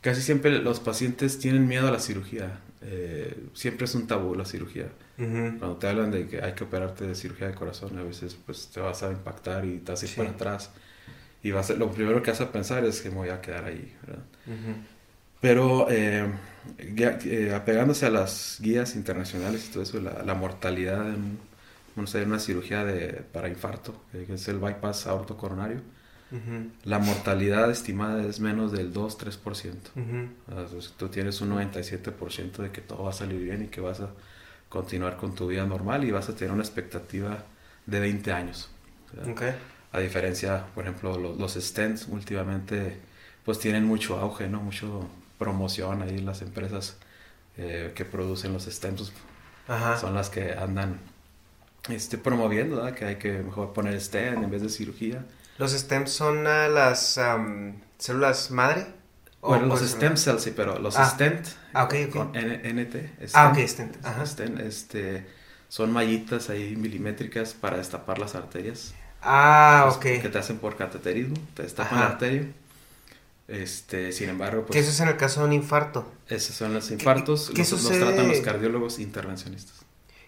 casi 0.00 0.22
siempre 0.22 0.58
los 0.62 0.80
pacientes 0.80 1.38
tienen 1.38 1.66
miedo 1.68 1.88
a 1.88 1.90
la 1.92 2.00
cirugía. 2.00 2.60
Eh, 2.82 3.36
siempre 3.54 3.84
es 3.86 3.94
un 3.94 4.06
tabú 4.06 4.34
la 4.34 4.44
cirugía. 4.44 4.88
Cuando 5.16 5.76
te 5.78 5.88
hablan 5.88 6.12
de 6.12 6.28
que 6.28 6.40
hay 6.42 6.52
que 6.54 6.62
operarte 6.64 7.04
de 7.06 7.14
cirugía 7.16 7.48
de 7.48 7.54
corazón, 7.54 7.98
a 7.98 8.02
veces 8.04 8.36
pues 8.46 8.68
te 8.68 8.80
vas 8.80 9.02
a 9.02 9.10
impactar 9.10 9.64
y 9.64 9.78
te 9.78 9.90
vas 9.92 10.02
a 10.02 10.04
ir 10.06 10.10
Sí. 10.12 10.16
para 10.18 10.30
atrás. 10.30 10.70
Y 11.42 11.50
vas 11.52 11.70
a- 11.70 11.74
lo 11.74 11.90
primero 11.90 12.22
que 12.22 12.30
vas 12.30 12.40
a 12.40 12.52
pensar 12.52 12.84
es 12.84 13.00
que 13.00 13.10
me 13.10 13.16
voy 13.16 13.28
a 13.30 13.40
quedar 13.40 13.64
ahí. 13.64 13.94
Pero 15.40 15.88
eh, 15.90 16.26
eh, 16.78 17.52
apegándose 17.54 18.06
a 18.06 18.10
las 18.10 18.58
guías 18.60 18.96
internacionales 18.96 19.66
y 19.68 19.72
todo 19.72 19.82
eso, 19.84 20.00
la, 20.00 20.22
la 20.24 20.34
mortalidad 20.34 21.08
en, 21.08 21.38
vamos 21.94 22.14
a 22.14 22.18
ver, 22.18 22.26
una 22.26 22.40
cirugía 22.40 22.84
de, 22.84 23.22
para 23.32 23.48
infarto, 23.48 23.94
eh, 24.14 24.24
que 24.26 24.34
es 24.34 24.48
el 24.48 24.58
bypass 24.58 25.06
aorto 25.06 25.36
la 26.84 26.98
mortalidad 26.98 27.70
estimada 27.70 28.22
es 28.24 28.40
menos 28.40 28.72
del 28.72 28.92
2-3%. 28.92 29.90
Ujú. 29.96 30.28
Ah, 30.50 30.66
pues, 30.70 30.92
Tú 30.96 31.08
tienes 31.08 31.40
un 31.40 31.50
97% 31.50 32.62
de 32.62 32.70
que 32.70 32.80
todo 32.80 33.04
va 33.04 33.10
a 33.10 33.14
salir 33.14 33.40
bien 33.42 33.64
y 33.64 33.68
que 33.68 33.80
vas 33.80 34.00
a 34.00 34.10
continuar 34.68 35.16
con 35.16 35.34
tu 35.34 35.46
vida 35.46 35.64
normal 35.64 36.04
y 36.04 36.10
vas 36.10 36.28
a 36.28 36.34
tener 36.34 36.52
una 36.52 36.62
expectativa 36.62 37.44
de 37.86 38.00
20 38.00 38.32
años. 38.32 38.68
A 39.92 40.00
diferencia, 40.00 40.66
por 40.74 40.84
ejemplo, 40.84 41.16
los, 41.18 41.38
los 41.38 41.54
stents 41.54 42.06
últimamente 42.08 42.98
pues 43.44 43.58
tienen 43.58 43.84
mucho 43.84 44.18
auge, 44.18 44.46
¿no? 44.48 44.60
Mucho 44.60 45.08
promoción 45.38 46.02
ahí 46.02 46.18
las 46.18 46.42
empresas 46.42 46.98
eh, 47.56 47.92
que 47.94 48.04
producen 48.04 48.52
los 48.52 48.64
stents 48.66 49.12
Ajá. 49.66 49.96
son 49.96 50.14
las 50.14 50.28
que 50.28 50.52
andan 50.52 50.98
este, 51.88 52.18
promoviendo, 52.18 52.76
¿verdad? 52.76 52.94
Que 52.94 53.04
hay 53.06 53.16
que 53.16 53.38
mejor 53.42 53.72
poner 53.72 53.98
stent 54.00 54.42
en 54.42 54.50
vez 54.50 54.62
de 54.62 54.68
cirugía. 54.68 55.24
¿Los 55.58 55.72
stems 55.72 56.10
son 56.10 56.46
ah, 56.46 56.68
las 56.68 57.18
am, 57.18 57.80
células 57.98 58.50
madre? 58.50 58.86
¿O 59.40 59.48
Bueno, 59.50 59.66
los 59.66 59.80
stem 59.82 60.16
cells 60.16 60.42
sí, 60.42 60.52
pero 60.54 60.78
los 60.78 60.96
Ah. 60.96 61.08
stent 61.10 61.46
Ah, 61.72 61.84
ok, 61.84 61.94
ok. 62.08 62.12
con 62.12 62.36
N- 62.36 62.60
NT, 62.64 63.10
Ah, 63.34 63.52
stent, 63.52 63.58
ok, 63.58 63.68
stent, 63.68 64.04
ajá. 64.06 64.26
stent, 64.26 64.60
este, 64.60 65.26
son 65.68 65.92
mallitas 65.92 66.50
ahí 66.50 66.74
milimétricas 66.76 67.54
para 67.54 67.76
destapar 67.76 68.18
las 68.18 68.34
arterias. 68.34 68.94
Ah, 69.22 69.82
pues, 69.86 69.96
ok. 70.16 70.22
Que 70.22 70.28
te 70.28 70.38
hacen 70.38 70.58
por 70.58 70.76
cateterismo, 70.76 71.36
te 71.54 71.62
destapan 71.62 72.00
la 72.00 72.06
arteria. 72.06 72.46
Este, 73.46 74.12
sin 74.12 74.28
embargo, 74.28 74.62
Que 74.62 74.66
pues 74.68 74.80
eso 74.80 74.90
es 74.90 75.00
en 75.00 75.08
el 75.08 75.16
caso 75.16 75.40
de 75.40 75.46
un 75.46 75.52
infarto. 75.54 76.10
esos 76.28 76.54
son 76.54 76.74
los 76.74 76.90
infartos, 76.90 77.50
qué 77.54 77.58
los, 77.62 77.70
los 77.72 77.80
sucede? 77.80 78.00
tratan 78.00 78.28
los 78.28 78.40
cardiólogos 78.40 78.98
intervencionistas. 78.98 79.74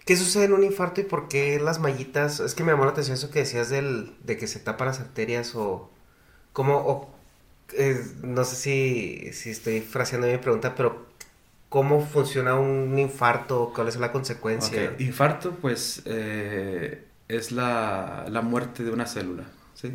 ¿Qué 0.05 0.17
sucede 0.17 0.45
en 0.45 0.53
un 0.53 0.63
infarto 0.63 1.01
y 1.01 1.03
por 1.03 1.27
qué 1.27 1.59
las 1.59 1.79
mallitas? 1.79 2.39
Es 2.39 2.55
que 2.55 2.63
me 2.63 2.71
llamó 2.71 2.85
la 2.85 2.91
atención 2.91 3.15
eso 3.15 3.29
que 3.31 3.39
decías 3.39 3.69
del, 3.69 4.13
de 4.23 4.37
que 4.37 4.47
se 4.47 4.59
tapan 4.59 4.87
las 4.87 4.99
arterias 4.99 5.55
o... 5.55 5.91
¿Cómo? 6.53 6.77
O, 6.77 7.15
eh, 7.73 8.01
no 8.23 8.43
sé 8.43 8.55
si, 8.55 9.33
si 9.33 9.51
estoy 9.51 9.81
fraseando 9.81 10.27
mi 10.27 10.37
pregunta, 10.37 10.75
pero 10.75 11.05
¿cómo 11.69 12.05
funciona 12.05 12.55
un 12.55 12.97
infarto? 12.99 13.71
¿Cuál 13.75 13.87
es 13.87 13.97
la 13.97 14.11
consecuencia? 14.11 14.95
Infarto, 14.99 15.51
pues, 15.61 16.01
eh, 16.05 17.05
es 17.29 17.51
la, 17.51 18.25
la 18.29 18.41
muerte 18.41 18.83
de 18.83 18.91
una 18.91 19.05
célula, 19.05 19.45
¿sí? 19.75 19.91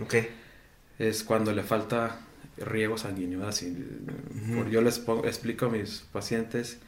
Es 0.99 1.25
cuando 1.25 1.53
le 1.53 1.63
falta 1.63 2.21
riego 2.57 2.97
sanguíneo. 2.97 3.53
Si, 3.53 3.71
por- 4.55 4.69
yo 4.71 4.81
les 4.81 5.03
explico 5.25 5.67
a 5.67 5.69
mis 5.71 6.05
pacientes, 6.13 6.79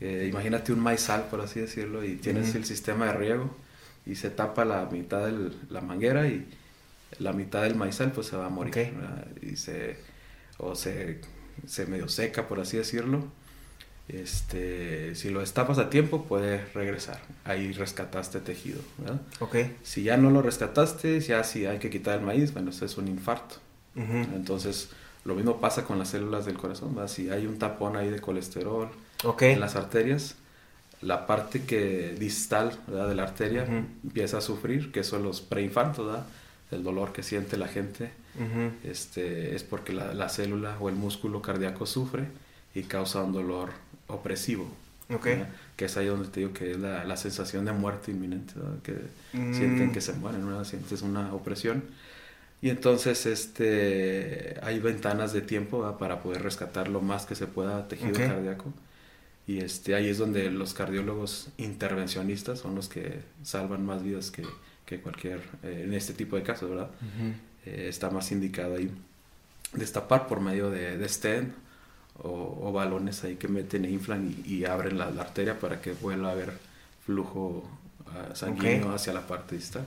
eh, 0.00 0.26
imagínate 0.30 0.72
un 0.72 0.80
maizal, 0.80 1.24
por 1.28 1.40
así 1.40 1.60
decirlo, 1.60 2.04
y 2.04 2.16
tienes 2.16 2.54
el 2.54 2.64
sistema 2.64 3.06
de 3.06 3.12
riego 3.14 3.56
y 4.06 4.14
se 4.14 4.30
tapa 4.30 4.64
la 4.64 4.86
mitad 4.86 5.26
de 5.26 5.50
la 5.68 5.80
manguera 5.80 6.26
y 6.26 6.46
la 7.18 7.32
mitad 7.32 7.62
del 7.62 7.74
maizal 7.74 8.12
pues 8.12 8.28
se 8.28 8.36
va 8.36 8.46
a 8.46 8.50
morir. 8.50 8.92
Y 9.42 9.56
se, 9.56 9.96
o 10.58 10.74
se, 10.74 11.20
se 11.66 11.86
medio 11.86 12.08
seca, 12.08 12.48
por 12.48 12.60
así 12.60 12.76
decirlo. 12.76 13.24
Este, 14.08 15.14
si 15.14 15.28
lo 15.28 15.40
destapas 15.40 15.76
a 15.78 15.90
tiempo 15.90 16.24
puede 16.24 16.64
regresar. 16.72 17.20
Ahí 17.44 17.72
rescataste 17.72 18.40
tejido. 18.40 18.80
¿verdad? 18.96 19.20
Ok. 19.40 19.56
Si 19.82 20.02
ya 20.02 20.16
no 20.16 20.30
lo 20.30 20.40
rescataste, 20.40 21.20
ya 21.20 21.44
si 21.44 21.66
hay 21.66 21.78
que 21.78 21.90
quitar 21.90 22.18
el 22.18 22.24
maíz, 22.24 22.54
bueno, 22.54 22.70
eso 22.70 22.84
es 22.84 22.96
un 22.96 23.08
infarto. 23.08 23.56
Entonces, 23.96 24.90
lo 25.24 25.34
mismo 25.34 25.60
pasa 25.60 25.84
con 25.84 25.98
las 25.98 26.08
células 26.10 26.46
del 26.46 26.56
corazón, 26.56 26.94
¿verdad? 26.94 27.10
Si 27.10 27.30
hay 27.30 27.46
un 27.46 27.58
tapón 27.58 27.96
ahí 27.96 28.10
de 28.10 28.20
colesterol 28.20 28.88
Ok. 29.24 29.42
en 29.42 29.60
las 29.60 29.76
arterias, 29.76 30.36
la 31.02 31.26
parte 31.26 31.64
que 31.64 32.14
distal 32.18 32.76
¿verdad? 32.86 33.08
de 33.08 33.14
la 33.14 33.22
arteria 33.24 33.64
empieza 34.04 34.38
a 34.38 34.40
sufrir, 34.40 34.90
que 34.92 35.04
son 35.04 35.22
los 35.22 35.40
preinfartos, 35.40 36.06
¿verdad? 36.06 36.26
El 36.70 36.82
dolor 36.82 37.12
que 37.12 37.22
siente 37.22 37.56
la 37.56 37.68
gente 37.68 38.10
este, 38.84 39.54
es 39.54 39.62
porque 39.64 39.92
la, 39.92 40.14
la 40.14 40.28
célula 40.28 40.76
o 40.80 40.88
el 40.88 40.94
músculo 40.94 41.40
cardíaco 41.42 41.86
sufre 41.86 42.24
y 42.74 42.82
causa 42.82 43.22
un 43.22 43.32
dolor 43.32 43.70
opresivo. 44.06 44.68
Ok. 45.10 45.24
¿verdad? 45.24 45.48
Que 45.76 45.86
es 45.86 45.96
ahí 45.96 46.06
donde 46.06 46.28
te 46.28 46.40
digo 46.40 46.52
que 46.52 46.72
es 46.72 46.78
la, 46.78 47.04
la 47.04 47.16
sensación 47.16 47.64
de 47.64 47.72
muerte 47.72 48.10
inminente, 48.10 48.54
¿verdad? 48.56 48.78
que 48.82 48.94
Mm. 49.32 49.52
sienten 49.54 49.92
que 49.92 50.00
se 50.00 50.14
mueren, 50.14 50.46
¿verdad? 50.46 50.64
sientes 50.64 51.02
una 51.02 51.34
opresión. 51.34 51.84
Y 52.60 52.70
entonces 52.70 53.24
este, 53.26 54.56
hay 54.62 54.80
ventanas 54.80 55.32
de 55.32 55.42
tiempo 55.42 55.80
¿verdad? 55.82 55.98
para 55.98 56.22
poder 56.22 56.42
rescatar 56.42 56.88
lo 56.88 57.00
más 57.00 57.24
que 57.26 57.34
se 57.36 57.46
pueda 57.46 57.86
tejido 57.88 58.18
Ok. 58.18 58.20
cardíaco. 58.22 58.72
Y 59.46 59.60
este, 59.60 59.94
ahí 59.94 60.08
es 60.08 60.18
donde 60.18 60.50
los 60.50 60.74
cardiólogos 60.74 61.50
intervencionistas 61.58 62.60
son 62.60 62.74
los 62.76 62.88
que 62.88 63.20
salvan 63.42 63.86
más 63.86 64.02
vidas 64.02 64.30
que, 64.30 64.56
que 64.86 65.00
cualquier, 65.00 65.40
eh, 65.64 65.82
en 65.86 65.94
este 65.94 66.14
tipo 66.14 66.36
de 66.36 66.42
casos, 66.44 66.70
¿verdad? 66.70 66.90
Eh, 67.66 67.86
está 67.88 68.10
más 68.10 68.32
indicado 68.32 68.76
ahí 68.76 68.90
destapar 69.74 70.26
por 70.26 70.40
medio 70.40 70.70
de, 70.70 70.96
de 70.98 71.08
stent 71.08 71.54
o, 72.22 72.58
o 72.62 72.72
balones 72.72 73.24
ahí 73.24 73.36
que 73.36 73.48
meten 73.48 73.84
e 73.84 73.90
inflan 73.90 74.34
y, 74.46 74.50
y 74.54 74.64
abren 74.64 74.98
la, 74.98 75.10
la 75.10 75.22
arteria 75.22 75.58
para 75.60 75.80
que 75.80 75.92
vuelva 75.92 76.28
a 76.30 76.32
haber 76.32 76.52
flujo 77.04 77.68
ah, 78.08 78.34
sanguíneo 78.34 78.90
Ok. 78.90 78.92
hacia 78.92 79.12
la 79.12 79.26
parte 79.26 79.56
distal. 79.56 79.86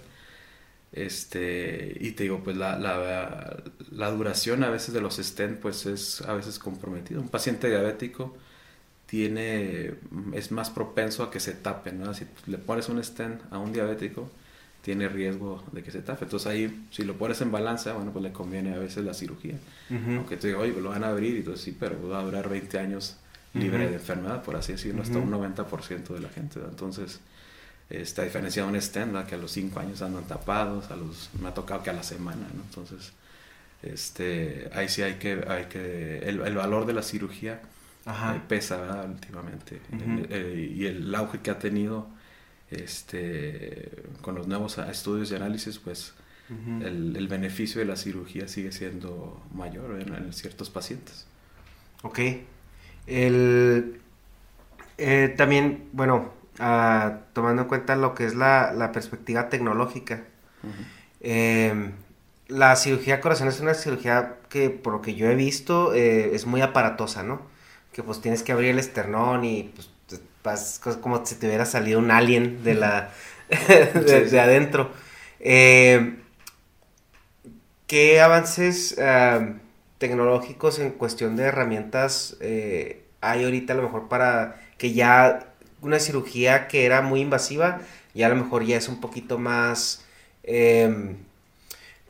Este, 0.91 1.97
y 2.01 2.11
te 2.11 2.23
digo, 2.23 2.43
pues 2.43 2.57
la, 2.57 2.77
la, 2.77 3.63
la 3.91 4.11
duración 4.11 4.63
a 4.63 4.69
veces 4.69 4.93
de 4.93 5.01
los 5.01 5.15
stent 5.17 5.59
pues 5.59 5.85
es 5.85 6.21
a 6.21 6.33
veces 6.33 6.59
comprometido. 6.59 7.21
Un 7.21 7.29
paciente 7.29 7.69
diabético 7.69 8.35
tiene, 9.05 9.95
es 10.33 10.51
más 10.51 10.69
propenso 10.69 11.23
a 11.23 11.31
que 11.31 11.39
se 11.39 11.53
tape, 11.53 11.91
¿no? 11.91 12.13
Si 12.13 12.25
le 12.47 12.57
pones 12.57 12.89
un 12.89 13.03
stent 13.03 13.41
a 13.51 13.59
un 13.59 13.73
diabético, 13.73 14.29
tiene 14.81 15.09
riesgo 15.09 15.63
de 15.71 15.83
que 15.83 15.91
se 15.91 16.01
tape. 16.01 16.25
Entonces 16.25 16.47
ahí, 16.47 16.87
si 16.91 17.03
lo 17.03 17.15
pones 17.17 17.41
en 17.41 17.51
balanza, 17.51 17.93
bueno, 17.93 18.11
pues 18.11 18.23
le 18.23 18.31
conviene 18.31 18.73
a 18.73 18.79
veces 18.79 19.03
la 19.05 19.13
cirugía. 19.13 19.55
Ujú. 19.89 20.11
Aunque 20.17 20.37
te 20.37 20.47
digo, 20.47 20.61
oye, 20.61 20.73
lo 20.81 20.89
van 20.89 21.03
a 21.03 21.09
abrir, 21.09 21.37
y 21.37 21.43
tú 21.43 21.55
sí, 21.57 21.75
pero 21.77 22.07
va 22.09 22.19
a 22.19 22.23
durar 22.23 22.49
20 22.49 22.79
años 22.79 23.17
libre 23.53 23.83
Ujú. 23.83 23.89
de 23.89 23.95
enfermedad, 23.95 24.43
por 24.43 24.55
así 24.55 24.71
decirlo, 24.73 25.01
hasta 25.01 25.19
Ujú. 25.19 25.27
un 25.27 25.31
90% 25.31 26.13
de 26.13 26.21
la 26.21 26.29
gente. 26.29 26.55
¿verdad? 26.59 26.71
Entonces, 26.71 27.19
esta 27.91 28.23
diferencia 28.23 28.63
de 28.63 28.69
un 28.69 28.81
stent, 28.81 29.11
¿verdad? 29.13 29.27
que 29.27 29.35
a 29.35 29.37
los 29.37 29.51
5 29.51 29.79
años 29.79 30.01
andan 30.01 30.25
tapados, 30.25 30.91
a 30.91 30.95
los, 30.95 31.29
me 31.41 31.49
ha 31.49 31.53
tocado 31.53 31.83
que 31.83 31.89
a 31.89 31.93
la 31.93 32.03
semana, 32.03 32.47
¿no? 32.55 32.63
Entonces, 32.63 33.13
este, 33.83 34.69
ahí 34.73 34.89
sí 34.89 35.01
hay 35.01 35.15
que, 35.15 35.43
hay 35.47 35.65
que 35.65 36.19
el, 36.19 36.41
el 36.41 36.55
valor 36.55 36.85
de 36.85 36.93
la 36.93 37.03
cirugía 37.03 37.61
Ajá. 38.05 38.35
eh, 38.35 38.41
pesa 38.47 38.77
¿verdad? 38.81 39.09
últimamente 39.09 39.81
Ujú. 39.93 40.19
Eh, 40.19 40.27
eh, 40.29 40.73
y 40.75 40.85
el 40.85 41.13
auge 41.15 41.39
que 41.41 41.51
ha 41.51 41.59
tenido 41.59 42.07
este 42.71 43.91
con 44.21 44.35
los 44.35 44.47
nuevos 44.47 44.77
estudios 44.77 45.31
y 45.31 45.35
análisis 45.35 45.79
pues 45.79 46.13
Ujú. 46.49 46.85
el, 46.85 47.15
el 47.17 47.27
beneficio 47.27 47.79
de 47.79 47.85
la 47.85 47.95
cirugía 47.95 48.47
sigue 48.47 48.71
siendo 48.71 49.41
mayor 49.53 50.01
en, 50.01 50.13
en 50.15 50.33
ciertos 50.33 50.69
pacientes 50.69 51.25
Ok. 52.03 52.19
El, 53.07 54.01
eh, 54.97 55.33
también, 55.37 55.89
bueno, 55.93 56.33
tomando 56.57 57.63
en 57.63 57.67
cuenta 57.67 57.95
lo 57.95 58.13
que 58.13 58.25
es 58.25 58.35
la, 58.35 58.73
la 58.73 58.91
perspectiva 58.91 59.49
tecnológica, 59.49 60.23
eh, 61.21 61.91
la 62.47 62.75
cirugía 62.75 63.15
de 63.15 63.21
corazón 63.21 63.47
es 63.47 63.59
una 63.61 63.73
cirugía 63.73 64.35
que, 64.49 64.69
por 64.69 64.93
lo 64.93 65.01
que 65.01 65.15
yo 65.15 65.29
he 65.29 65.35
visto, 65.35 65.93
eh, 65.93 66.35
es 66.35 66.45
muy 66.45 66.61
aparatosa, 66.61 67.23
¿no? 67.23 67.41
Que 67.93 68.03
pues 68.03 68.21
tienes 68.21 68.43
que 68.43 68.51
abrir 68.51 68.71
el 68.71 68.79
esternón 68.79 69.45
y 69.45 69.71
pues 69.75 69.89
vas 70.43 70.79
como 71.01 71.25
si 71.25 71.35
te 71.35 71.47
hubiera 71.47 71.65
salido 71.65 71.99
un 71.99 72.11
alien 72.11 72.63
de 72.63 72.73
la 72.73 73.11
de, 73.49 74.39
adentro. 74.39 74.91
Eh, 75.39 76.17
¿Qué 77.87 78.21
avances 78.21 78.97
ah, 78.99 79.53
tecnológicos 79.97 80.79
en 80.79 80.91
cuestión 80.91 81.35
de 81.35 81.43
herramientas 81.43 82.37
eh, 82.41 83.05
hay 83.21 83.43
ahorita 83.43 83.73
a 83.73 83.75
lo 83.75 83.83
mejor 83.83 84.07
para 84.07 84.59
que 84.77 84.93
ya 84.93 85.50
una 85.81 85.99
cirugía 85.99 86.67
que 86.67 86.85
era 86.85 87.01
muy 87.01 87.21
invasiva, 87.21 87.81
ya 88.13 88.27
a 88.27 88.29
lo 88.29 88.35
mejor 88.35 88.63
ya 88.65 88.77
es 88.77 88.87
un 88.89 89.01
poquito 89.01 89.37
más, 89.39 90.05
em, 90.43 91.17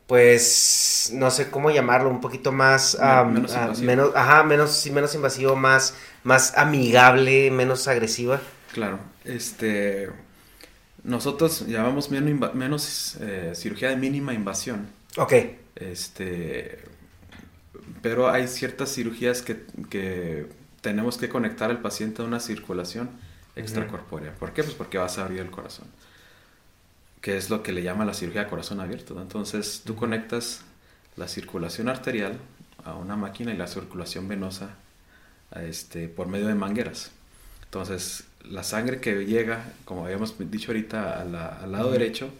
pues, 0.06 1.10
no 1.14 1.30
sé 1.30 1.50
cómo 1.50 1.70
llamarlo, 1.70 2.10
un 2.10 2.20
poquito 2.20 2.52
más, 2.52 2.96
menos 3.24 3.56
invasivo. 3.56 3.92
menos, 3.92 4.10
ajá, 4.14 4.42
menos, 4.44 4.86
menos 4.90 5.14
invasivo, 5.14 5.56
más, 5.56 5.94
más 6.24 6.56
amigable, 6.56 7.50
menos 7.50 7.88
agresiva. 7.88 8.42
claro 8.72 8.98
este 9.24 10.10
nosotros 11.04 11.66
llamamos 11.66 12.10
menos, 12.10 12.54
menos 12.54 13.16
eh, 13.20 13.52
cirugía 13.54 13.88
de 13.90 13.96
mínima 13.96 14.34
invasión 14.34 14.88
Ok, 15.16 15.32
Este, 15.76 16.78
pero 18.02 18.28
hay 18.28 18.48
ciertas 18.48 18.92
cirugías 18.94 19.42
que, 19.42 19.64
que 19.90 20.46
tenemos 20.80 21.18
que 21.18 21.28
conectar 21.28 21.70
al 21.70 21.80
paciente 21.80 22.22
a 22.22 22.24
una 22.24 22.40
circulación 22.40 23.10
extracorpórea. 23.56 24.34
¿Por 24.34 24.52
qué? 24.52 24.62
Pues 24.64 24.74
porque 24.76 24.98
vas 24.98 25.18
a 25.18 25.24
abrir 25.24 25.40
el 25.40 25.50
corazón, 25.50 25.88
que 27.20 27.36
es 27.36 27.50
lo 27.50 27.62
que 27.62 27.72
le 27.72 27.82
llama 27.82 28.04
la 28.04 28.14
cirugía 28.14 28.44
de 28.44 28.50
corazón 28.50 28.80
abierto. 28.80 29.20
Entonces 29.20 29.82
tú 29.84 29.94
conectas 29.96 30.62
la 31.16 31.28
circulación 31.28 31.88
arterial 31.88 32.38
a 32.84 32.94
una 32.94 33.16
máquina 33.16 33.52
y 33.52 33.56
la 33.56 33.66
circulación 33.68 34.28
venosa 34.28 34.70
a 35.52 35.62
este, 35.64 36.08
por 36.08 36.28
medio 36.28 36.48
de 36.48 36.54
mangueras. 36.54 37.12
Entonces 37.64 38.24
la 38.44 38.64
sangre 38.64 39.00
que 39.00 39.26
llega, 39.26 39.64
como 39.84 40.06
habíamos 40.06 40.34
dicho 40.50 40.72
ahorita, 40.72 41.20
a 41.20 41.24
la- 41.24 41.48
al 41.62 41.72
lado 41.72 41.92
derecho, 41.92 42.30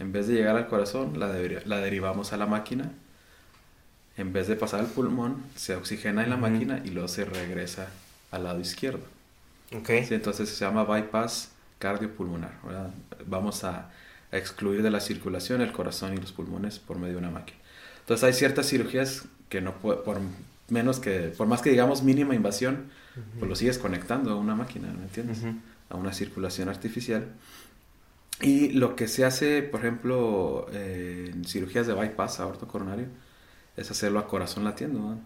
en 0.00 0.12
vez 0.12 0.28
de 0.28 0.34
llegar 0.34 0.56
al 0.56 0.68
corazón, 0.68 1.18
la, 1.20 1.28
deri- 1.34 1.64
la 1.66 1.78
derivamos 1.78 2.32
a 2.32 2.36
la 2.38 2.46
máquina. 2.46 2.92
En 4.16 4.32
vez 4.32 4.48
de 4.48 4.56
pasar 4.56 4.80
al 4.80 4.86
pulmón, 4.86 5.44
se 5.56 5.76
oxigena 5.76 6.24
en 6.24 6.30
la 6.30 6.36
máquina 6.36 6.80
y 6.84 6.90
luego 6.90 7.06
se 7.08 7.24
regresa 7.24 7.88
al 8.30 8.44
lado 8.44 8.60
izquierdo. 8.60 9.04
Ok, 9.72 9.88
Sí, 10.06 10.14
entonces 10.14 10.48
se 10.48 10.64
llama 10.64 10.84
bypass 10.84 11.50
cardiopulmonar. 11.78 12.58
¿verdad? 12.64 12.90
Vamos 13.26 13.64
a, 13.64 13.90
a 14.32 14.36
excluir 14.36 14.82
de 14.82 14.90
la 14.90 15.00
circulación 15.00 15.60
el 15.60 15.72
corazón 15.72 16.14
y 16.14 16.16
los 16.16 16.32
pulmones 16.32 16.78
por 16.78 16.98
medio 16.98 17.14
de 17.14 17.18
una 17.20 17.30
máquina. 17.30 17.58
Entonces 18.00 18.24
hay 18.24 18.32
ciertas 18.32 18.68
cirugías 18.68 19.24
que 19.48 19.60
no 19.60 19.74
por 19.74 20.20
menos 20.68 20.98
que, 20.98 21.32
por 21.36 21.46
más 21.46 21.62
que 21.62 21.70
digamos 21.70 22.02
mínima 22.02 22.34
invasión, 22.34 22.90
pues 23.38 23.48
lo 23.48 23.54
sigues 23.56 23.78
conectando 23.78 24.32
a 24.32 24.36
una 24.36 24.54
máquina, 24.54 24.92
¿me 24.92 25.04
entiendes? 25.04 25.38
Ujú. 25.38 25.54
A 25.90 25.96
una 25.96 26.12
circulación 26.12 26.68
artificial. 26.68 27.26
Y 28.40 28.70
lo 28.70 28.96
que 28.96 29.06
se 29.06 29.24
hace, 29.24 29.62
por 29.62 29.80
ejemplo, 29.80 30.66
eh, 30.72 31.30
en 31.32 31.44
cirugías 31.44 31.86
de 31.86 31.94
bypass 31.94 32.40
aorto 32.40 32.66
coronario, 32.66 33.06
es 33.76 33.90
hacerlo 33.90 34.18
a 34.18 34.26
corazón 34.26 34.64
latiendo. 34.64 34.98
¿no? 34.98 35.20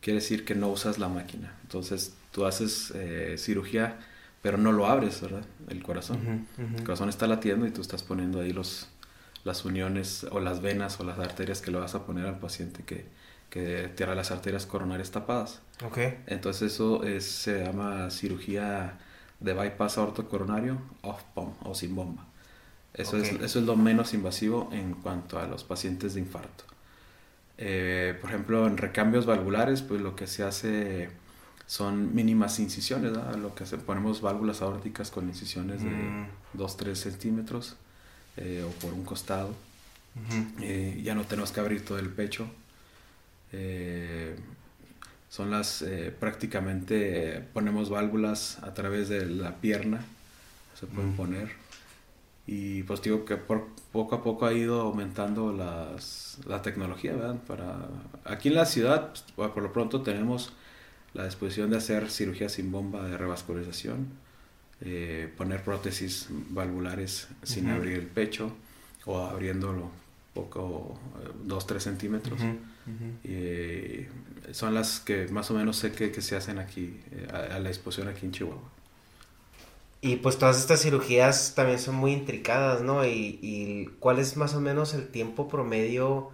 Quiere 0.00 0.20
decir 0.20 0.44
que 0.44 0.54
no 0.54 0.68
usas 0.68 0.98
la 0.98 1.08
máquina. 1.08 1.54
Entonces 1.62 2.14
tú 2.34 2.44
haces 2.46 2.92
eh, 2.96 3.36
cirugía, 3.38 3.98
pero 4.42 4.58
no 4.58 4.72
lo 4.72 4.86
abres, 4.86 5.20
¿verdad? 5.22 5.44
El 5.68 5.82
corazón. 5.82 6.18
El 6.58 6.84
corazón 6.84 7.08
está 7.08 7.26
latiendo 7.26 7.66
y 7.66 7.70
tú 7.70 7.80
estás 7.80 8.02
poniendo 8.02 8.40
ahí 8.40 8.52
los, 8.52 8.88
las 9.44 9.64
uniones 9.64 10.26
o 10.30 10.40
las 10.40 10.60
venas 10.60 10.98
o 11.00 11.04
las 11.04 11.18
arterias 11.18 11.62
que 11.62 11.70
le 11.70 11.78
vas 11.78 11.94
a 11.94 12.04
poner 12.04 12.26
al 12.26 12.38
paciente 12.40 12.82
que, 12.84 13.06
que 13.50 13.88
tiene 13.96 14.14
las 14.16 14.32
arterias 14.32 14.66
coronarias 14.66 15.12
tapadas. 15.12 15.60
ok, 15.84 15.98
Entonces 16.26 16.72
eso 16.74 17.04
es- 17.04 17.24
se 17.30 17.64
llama 17.64 18.10
cirugía 18.10 18.98
de 19.40 19.52
bypass 19.54 19.98
aortocoronario 19.98 20.80
off 21.02 21.22
pump 21.34 21.54
o 21.66 21.74
sin 21.74 21.94
bomba. 21.94 22.26
Eso, 22.94 23.16
es, 23.18 23.28
eso 23.44 23.58
es 23.60 23.64
lo 23.66 23.76
menos 23.76 24.12
invasivo 24.14 24.68
en 24.72 24.94
cuanto 24.94 25.38
a 25.38 25.46
los 25.46 25.64
pacientes 25.64 26.14
de 26.14 26.20
infarto. 26.20 26.64
Eh, 27.58 28.16
por 28.20 28.30
ejemplo, 28.30 28.66
en 28.66 28.76
recambios 28.76 29.26
valvulares, 29.26 29.82
pues 29.82 30.00
lo 30.00 30.16
que 30.16 30.26
se 30.26 30.42
hace 30.42 31.10
son 31.66 32.14
mínimas 32.14 32.58
incisiones, 32.60 33.12
¿verdad? 33.12 33.36
Lo 33.36 33.54
que 33.54 33.64
hace, 33.64 33.78
ponemos 33.78 34.20
válvulas 34.20 34.60
aórticas 34.62 35.10
con 35.10 35.28
incisiones 35.28 35.82
de 35.82 35.90
Mm. 35.90 36.26
2-3 36.54 36.94
centímetros 37.00 37.76
eh, 38.36 38.64
o 38.66 38.70
por 38.80 38.92
un 38.92 39.04
costado. 39.04 39.48
Ujú. 39.48 40.62
Eh, 40.62 41.00
ya 41.02 41.14
no 41.14 41.24
tenemos 41.24 41.50
que 41.52 41.60
abrir 41.60 41.84
todo 41.84 41.98
el 41.98 42.08
pecho. 42.10 42.46
Eh, 43.52 44.36
son 45.30 45.50
las 45.50 45.82
eh, 45.82 46.14
prácticamente 46.18 47.40
ponemos 47.52 47.90
válvulas 47.90 48.58
a 48.62 48.74
través 48.74 49.08
de 49.08 49.26
la 49.26 49.56
pierna, 49.56 50.04
se 50.78 50.86
pueden 50.86 51.12
Mm. 51.12 51.16
poner. 51.16 51.50
Y 52.46 52.82
pues 52.82 53.00
digo 53.00 53.24
que 53.24 53.36
por, 53.36 53.68
poco 53.90 54.16
a 54.16 54.22
poco 54.22 54.44
ha 54.46 54.52
ido 54.52 54.82
aumentando 54.82 55.52
las, 55.52 56.38
la 56.46 56.60
tecnología, 56.62 57.14
¿verdad? 57.14 57.36
Para, 57.46 57.88
aquí 58.24 58.48
en 58.48 58.54
la 58.56 58.66
ciudad, 58.66 59.12
pues, 59.34 59.50
por 59.50 59.62
lo 59.62 59.72
pronto 59.72 60.02
tenemos 60.02 60.52
la 61.14 61.24
disposición 61.24 61.70
de 61.70 61.78
hacer 61.78 62.10
cirugía 62.10 62.48
sin 62.48 62.70
bomba 62.70 63.08
de 63.08 63.16
revascularización, 63.16 64.08
eh, 64.80 65.32
poner 65.36 65.62
prótesis 65.62 66.26
valvulares 66.30 67.28
sin 67.42 67.68
abrir 67.68 67.94
el 67.94 68.06
pecho 68.06 68.52
o 69.06 69.18
abriéndolo 69.18 69.90
poco, 70.34 70.98
2-3 71.46 71.84
centímetros. 71.84 72.40
Ujú, 72.40 72.50
ujú. 72.50 73.28
Y 73.32 74.06
son 74.52 74.74
las 74.74 75.00
que 75.00 75.28
más 75.28 75.50
o 75.50 75.54
menos 75.54 75.76
sé 75.76 75.92
que, 75.92 76.10
que 76.10 76.20
se 76.20 76.36
hacen 76.36 76.58
aquí, 76.58 77.00
eh, 77.12 77.28
a, 77.32 77.56
a 77.56 77.58
la 77.60 77.68
disposición 77.68 78.08
aquí 78.08 78.26
en 78.26 78.32
Chihuahua. 78.32 78.70
Y 80.00 80.16
pues 80.16 80.36
todas 80.38 80.58
estas 80.58 80.82
cirugías 80.82 81.54
también 81.54 81.78
son 81.78 81.94
muy 81.94 82.12
intricadas, 82.12 82.82
¿no? 82.82 83.06
Y, 83.06 83.38
y 83.40 83.86
¿cuál 84.00 84.18
es 84.18 84.36
más 84.36 84.54
o 84.54 84.60
menos 84.60 84.92
el 84.92 85.08
tiempo 85.08 85.48
promedio 85.48 86.30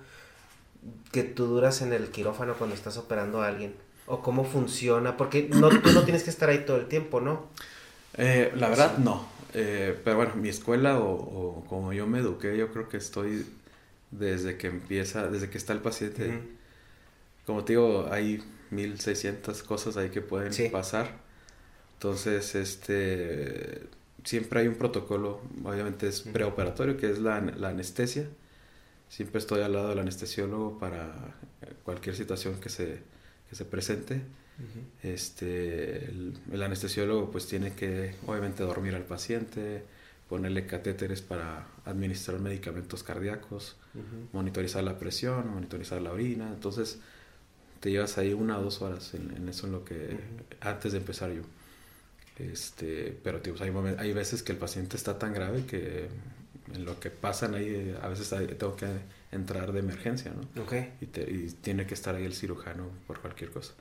que 1.13 1.23
tú 1.23 1.47
duras 1.47 1.83
en 1.83 1.93
el 1.93 2.11
quirófano 2.11 2.55
cuando 2.55 2.75
estás 2.75 2.97
operando 2.97 3.43
a 3.43 3.49
alguien? 3.49 3.75
¿O 4.11 4.23
cómo 4.23 4.45
funciona? 4.45 5.17
Porque 5.17 5.49
no, 5.49 5.69
tú 5.69 5.93
no 5.93 6.03
tienes 6.03 6.25
que 6.25 6.31
estar 6.31 6.49
ahí 6.49 6.65
todo 6.67 6.79
el 6.79 6.87
tiempo, 6.87 7.21
¿no? 7.21 7.47
Eh, 8.17 8.53
la 8.57 8.69
verdad, 8.69 8.99
no. 8.99 9.29
Eh, 9.55 9.97
pero 10.03 10.17
bueno, 10.17 10.35
mi 10.35 10.49
escuela 10.49 10.99
o, 10.99 11.13
o, 11.13 11.65
como 11.69 11.93
yo 11.93 12.09
me 12.09 12.19
eduqué, 12.19 12.57
yo 12.57 12.73
creo 12.73 12.89
que 12.89 12.97
estoy 12.97 13.47
desde 14.11 14.57
que 14.57 14.67
empieza, 14.67 15.29
desde 15.29 15.49
que 15.49 15.59
está 15.59 15.73
el 15.73 15.79
paciente. 15.79 16.41
Como 17.47 17.65
te 17.65 17.75
digo, 17.75 18.09
hay 18.11 18.43
1600 18.71 19.63
cosas 19.63 19.97
ahí 19.97 20.11
que 20.11 20.23
pueden 20.23 20.53
pasar. 20.73 21.13
Entonces, 21.95 22.55
este, 22.55 23.87
siempre 24.25 24.61
hay 24.61 24.69
un 24.69 24.75
protocolo, 24.75 25.41
obviamente 25.65 26.09
es 26.09 26.23
preoperatorio, 26.23 26.97
que 26.97 27.11
es 27.11 27.19
la, 27.19 27.41
la, 27.41 27.69
anestesia. 27.69 28.27
Siempre 29.09 29.39
estoy 29.39 29.63
al 29.63 29.73
lado 29.73 29.91
del 29.91 29.99
anestesiólogo 30.01 30.79
para 30.79 31.13
cualquier 31.85 32.17
situación 32.17 32.61
que 32.61 32.69
se, 32.69 33.03
que 33.51 33.57
se 33.57 33.65
presente. 33.67 34.23
este, 35.03 36.05
el, 36.05 36.63
anestesiólogo 36.63 37.31
pues 37.31 37.47
tiene 37.47 37.73
que 37.73 38.15
obviamente 38.27 38.63
dormir 38.63 38.95
al 38.95 39.05
paciente, 39.05 39.83
ponerle 40.29 40.67
catéteres 40.67 41.21
para 41.21 41.67
administrar 41.85 42.39
medicamentos 42.41 43.03
cardíacos, 43.03 43.77
monitorizar 44.33 44.85
la 44.85 44.99
presión, 44.99 45.53
monitorizar 45.53 46.01
la 46.01 46.13
orina. 46.13 46.49
Entonces 46.49 47.01
te 47.81 47.91
llevas 47.91 48.17
ahí 48.19 48.33
una 48.33 48.59
o 48.59 48.63
dos 48.63 48.81
horas 48.83 49.15
en, 49.15 49.49
eso 49.49 49.67
en 49.67 49.73
lo 49.73 49.85
que 49.85 50.17
antes 50.61 50.93
de 50.93 50.99
empezar 50.99 51.33
yo. 51.33 51.43
Este, 52.39 53.19
pero 53.23 53.41
tío, 53.41 53.55
hay, 53.61 53.71
hay 53.99 54.13
veces 54.13 54.43
que 54.43 54.53
el 54.53 54.59
paciente 54.59 54.97
está 54.97 55.19
tan 55.19 55.35
grave 55.35 55.67
que 55.67 56.09
en 56.75 56.85
lo 56.85 56.99
que 57.01 57.11
pasan 57.11 57.55
ahí, 57.55 57.97
a 58.03 58.09
veces 58.09 58.29
tengo 58.59 58.77
que 58.77 58.87
entrar 59.33 59.73
de 59.73 59.81
emergencia, 59.81 60.33
¿no? 60.33 60.63
Okay. 60.63 60.93
Y, 61.01 61.07
tiene 61.07 61.87
que 61.87 61.95
estar 61.95 62.15
ahí 62.15 62.25
el 62.25 62.35
cirujano 62.35 62.89
por 63.07 63.21
cualquier 63.21 63.51
cosa. 63.51 63.73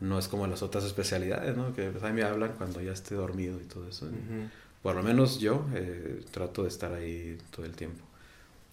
No 0.00 0.18
es 0.18 0.28
como 0.28 0.46
las 0.46 0.62
otras 0.62 0.84
especialidades, 0.84 1.56
¿no? 1.56 1.74
Que 1.74 1.90
pues, 1.90 2.02
ahí 2.02 2.12
me 2.12 2.22
hablan 2.22 2.52
cuando 2.56 2.80
ya 2.80 2.92
esté 2.92 3.14
dormido 3.14 3.60
y 3.60 3.64
todo 3.64 3.88
eso. 3.88 4.08
Por 4.82 4.96
lo 4.96 5.02
menos 5.02 5.38
yo 5.38 5.66
eh, 5.74 6.24
trato 6.30 6.62
de 6.62 6.68
estar 6.68 6.92
ahí 6.92 7.38
todo 7.50 7.66
el 7.66 7.72
tiempo. 7.72 8.04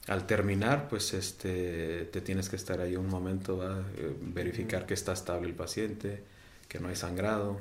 Al 0.08 0.26
terminar, 0.26 0.88
pues 0.88 1.13
este, 1.13 2.06
te 2.06 2.22
tienes 2.22 2.48
que 2.48 2.56
estar 2.56 2.80
ahí 2.80 2.96
un 2.96 3.10
momento, 3.10 3.62
a 3.62 3.82
eh, 3.98 4.15
verificar 4.22 4.86
que 4.86 4.93
está 4.93 5.12
estable 5.12 5.50
el 5.50 5.54
paciente, 5.54 6.24
que 6.70 6.80
no 6.80 6.88
hay 6.88 6.96
sangrado, 6.96 7.60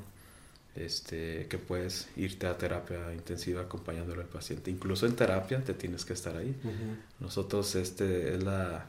este, 0.77 1.47
que 1.47 1.57
puedes 1.57 2.07
irte 2.15 2.47
a 2.47 2.57
terapia 2.57 3.13
intensiva 3.13 3.61
acompañándolo 3.61 4.21
al 4.21 4.27
paciente. 4.27 4.71
Incluso 4.71 5.05
en 5.05 5.15
terapia 5.15 5.63
te 5.63 5.73
tienes 5.73 6.05
que 6.05 6.13
estar 6.13 6.35
ahí. 6.35 6.55
Nosotros, 7.19 7.75
este, 7.75 8.35
es 8.35 8.43
la, 8.43 8.85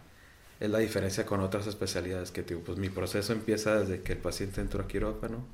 es 0.60 0.70
la 0.70 0.78
diferencia 0.78 1.24
con 1.24 1.40
otras 1.40 1.66
especialidades 1.66 2.30
que 2.30 2.42
digo, 2.42 2.60
pues 2.60 2.78
mi 2.78 2.88
proceso 2.88 3.32
empieza 3.32 3.80
desde 3.80 4.02
que 4.02 4.12
el 4.12 4.18
paciente 4.18 4.60
entró 4.60 4.82
a 4.82 4.88
quirófano 4.88 5.44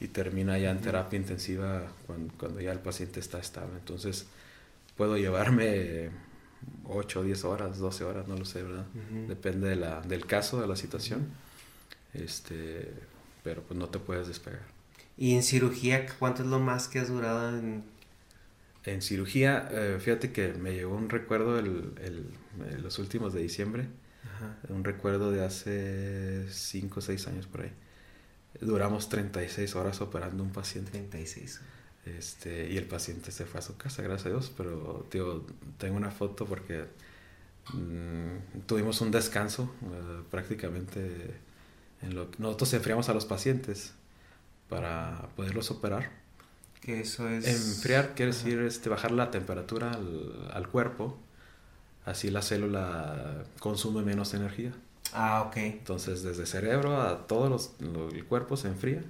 y 0.00 0.08
termina 0.08 0.58
ya 0.58 0.70
en 0.70 0.80
terapia 0.80 1.16
intensiva 1.16 1.92
cuando, 2.06 2.34
cuando 2.38 2.60
ya 2.60 2.72
el 2.72 2.80
paciente 2.80 3.20
está 3.20 3.38
estable. 3.38 3.74
Entonces, 3.78 4.26
puedo 4.96 5.16
llevarme 5.16 6.10
8, 6.84 7.22
10 7.22 7.44
horas, 7.44 7.78
12 7.78 8.04
horas, 8.04 8.28
no 8.28 8.36
lo 8.36 8.44
sé, 8.44 8.62
¿verdad? 8.62 8.86
Depende 9.28 9.68
de 9.68 9.76
la, 9.76 10.00
del 10.00 10.26
caso, 10.26 10.60
de 10.60 10.66
la 10.66 10.76
situación. 10.76 11.26
Este, 12.12 12.92
pero 13.42 13.62
pues 13.62 13.78
no 13.78 13.88
te 13.88 13.98
puedes 13.98 14.28
despegar. 14.28 14.73
¿Y 15.16 15.34
en 15.34 15.42
cirugía 15.42 16.06
cuánto 16.18 16.42
es 16.42 16.48
lo 16.48 16.60
más 16.60 16.88
que 16.88 16.98
has 16.98 17.08
durado 17.08 17.56
en...? 17.56 17.84
En 18.84 19.00
cirugía, 19.00 19.68
eh, 19.70 19.98
fíjate 19.98 20.32
que 20.32 20.52
me 20.52 20.74
llegó 20.74 20.94
un 20.94 21.08
recuerdo 21.08 21.58
el, 21.58 21.94
el, 22.02 22.82
los 22.82 22.98
últimos 22.98 23.32
de 23.32 23.40
diciembre. 23.40 23.88
Un 24.68 24.84
recuerdo 24.84 25.30
de 25.30 25.44
hace 25.44 26.46
5 26.50 26.98
o 26.98 27.02
6 27.02 27.28
años 27.28 27.46
por 27.46 27.62
ahí. 27.62 27.72
Duramos 28.60 29.08
36 29.08 29.74
horas 29.76 30.00
operando 30.02 30.42
un 30.42 30.50
paciente. 30.50 30.90
36 30.90 31.60
este, 32.04 32.70
y 32.70 32.76
el 32.76 32.86
paciente 32.86 33.32
se 33.32 33.46
fue 33.46 33.60
a 33.60 33.62
su 33.62 33.76
casa, 33.76 34.02
gracias 34.02 34.26
a 34.26 34.28
Dios, 34.30 34.52
pero 34.56 35.06
tío, 35.10 35.46
tengo 35.78 35.96
una 35.96 36.10
foto 36.10 36.44
porque 36.44 36.84
mm, 37.72 38.60
tuvimos 38.66 39.00
un 39.00 39.10
descanso 39.10 39.74
eh, 39.82 40.22
prácticamente. 40.30 41.40
En 42.02 42.14
lo, 42.14 42.30
nosotros 42.38 42.74
enfriamos 42.74 43.08
a 43.08 43.14
los 43.14 43.24
pacientes 43.24 43.94
para 44.74 45.28
poderlos 45.36 45.70
operar. 45.70 46.10
Que 46.80 47.00
eso 47.00 47.28
es... 47.28 47.46
Enfriar 47.46 48.14
quiere 48.14 48.32
decir 48.32 48.58
este, 48.60 48.88
bajar 48.88 49.12
la 49.12 49.30
temperatura 49.30 49.92
al, 49.92 50.50
al, 50.52 50.68
cuerpo, 50.68 51.16
así 52.04 52.28
la 52.28 52.42
célula 52.42 53.44
consume 53.60 54.02
menos 54.02 54.34
energía. 54.34 54.72
Ah, 55.12 55.44
ok. 55.46 55.56
Entonces 55.58 56.22
desde 56.22 56.44
cerebro 56.44 57.00
a 57.00 57.26
todo 57.26 57.48
los, 57.48 57.72
el 57.80 58.24
cuerpo 58.24 58.56
se 58.56 58.68
enfría 58.68 59.02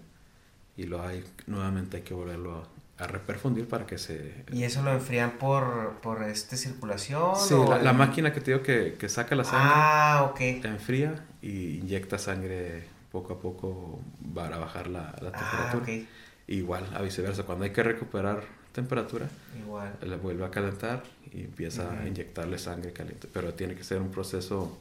y 0.77 0.85
lo 0.85 1.03
hay, 1.03 1.24
nuevamente 1.46 1.98
hay 1.98 2.03
que 2.03 2.14
volverlo 2.14 2.68
a 2.98 3.07
reperfundir 3.07 3.66
para 3.66 3.87
que 3.87 3.96
se... 3.96 4.44
¿Y 4.53 4.64
eso 4.64 4.83
lo 4.83 4.92
enfrían 4.92 5.38
por, 5.38 5.98
por 6.03 6.22
este 6.22 6.57
circulación? 6.57 7.35
Sí, 7.37 7.55
la, 7.83 7.92
máquina 7.92 8.33
que 8.33 8.40
te 8.40 8.53
digo 8.53 8.62
que, 8.62 8.96
que 8.98 9.09
saca 9.09 9.35
la 9.35 9.44
sangre. 9.44 9.72
Ah, 9.74 10.29
ok. 10.31 10.37
Te 10.37 10.68
enfría 10.68 11.24
y 11.40 11.79
inyecta 11.79 12.18
sangre 12.18 12.93
poco 13.14 13.35
a 13.35 13.38
poco 13.38 14.00
para 14.35 14.59
bajar 14.59 14.88
la, 14.88 15.14
la 15.22 15.31
ah, 15.33 15.40
temperatura. 15.40 15.85
Ah, 15.88 16.33
Igual, 16.48 16.85
a 16.94 17.00
viceversa, 17.00 17.44
cuando 17.44 17.64
hay 17.64 17.70
que 17.70 17.83
recuperar 17.83 18.42
temperatura, 18.72 19.31
Igual. 19.59 19.96
le 20.03 20.16
vuelve 20.16 20.44
a 20.44 20.50
calentar 20.50 21.05
y 21.33 21.42
empieza 21.42 21.90
a 21.90 22.07
inyectarle 22.09 22.59
sangre 22.59 22.92
caliente. 22.92 23.29
Pero 23.33 23.55
tiene 23.55 23.77
que 23.77 23.85
ser 23.85 24.03
un 24.03 24.11
proceso 24.11 24.77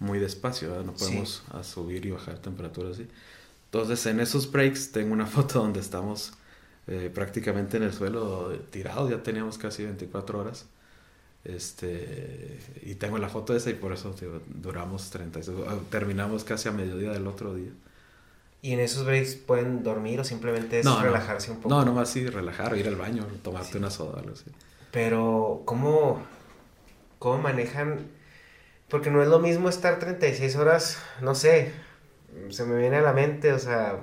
muy 0.00 0.18
despacio, 0.18 0.82
no 0.82 0.92
podemos 0.92 1.44
subir 1.62 2.04
y 2.04 2.10
bajar 2.10 2.38
temperatura 2.40 2.90
así. 2.90 3.06
Entonces, 3.66 4.04
en 4.06 4.20
esos 4.20 4.50
breaks 4.50 4.92
tengo 4.92 5.12
una 5.12 5.26
foto 5.36 5.60
donde 5.60 5.80
estamos 5.80 6.32
eh, 6.88 7.10
prácticamente 7.14 7.76
en 7.76 7.84
el 7.84 7.92
suelo 7.92 8.50
tirado, 8.70 9.08
ya 9.08 9.22
teníamos 9.22 9.56
casi 9.56 9.84
24 9.84 10.40
horas. 10.40 10.66
Este, 11.48 12.58
y 12.82 12.96
tengo 12.96 13.16
la 13.16 13.30
foto 13.30 13.56
esa 13.56 13.70
y 13.70 13.74
por 13.74 13.94
eso 13.94 14.14
duramos 14.48 15.08
30, 15.08 15.40
ah, 15.66 15.78
terminamos 15.90 16.44
casi 16.44 16.68
a 16.68 16.72
mediodía 16.72 17.10
del 17.10 17.26
otro 17.26 17.54
día. 17.54 17.70
¿Y 18.60 18.74
en 18.74 18.80
esos 18.80 19.06
breaks 19.06 19.36
pueden 19.36 19.82
dormir 19.82 20.20
o 20.20 20.24
simplemente 20.24 20.80
es 20.80 21.00
relajarse 21.00 21.50
un 21.50 21.56
poco? 21.58 21.70
No, 21.70 21.86
nomás 21.86 22.10
sí, 22.10 22.26
relajar, 22.28 22.76
ir 22.76 22.86
al 22.86 22.96
baño, 22.96 23.26
tomarte 23.42 23.78
una 23.78 23.90
soda, 23.90 24.20
algo 24.20 24.34
así. 24.34 24.44
Pero, 24.90 25.62
¿cómo, 25.64 26.20
¿cómo 27.18 27.38
manejan? 27.38 28.08
Porque 28.88 29.10
no 29.10 29.22
es 29.22 29.28
lo 29.28 29.38
mismo 29.38 29.70
estar 29.70 29.98
36 29.98 30.54
horas, 30.56 30.98
no 31.22 31.34
sé, 31.34 31.72
se 32.50 32.64
me 32.64 32.78
viene 32.78 32.96
a 32.96 33.02
la 33.02 33.14
mente, 33.14 33.54
o 33.54 33.58
sea, 33.58 34.00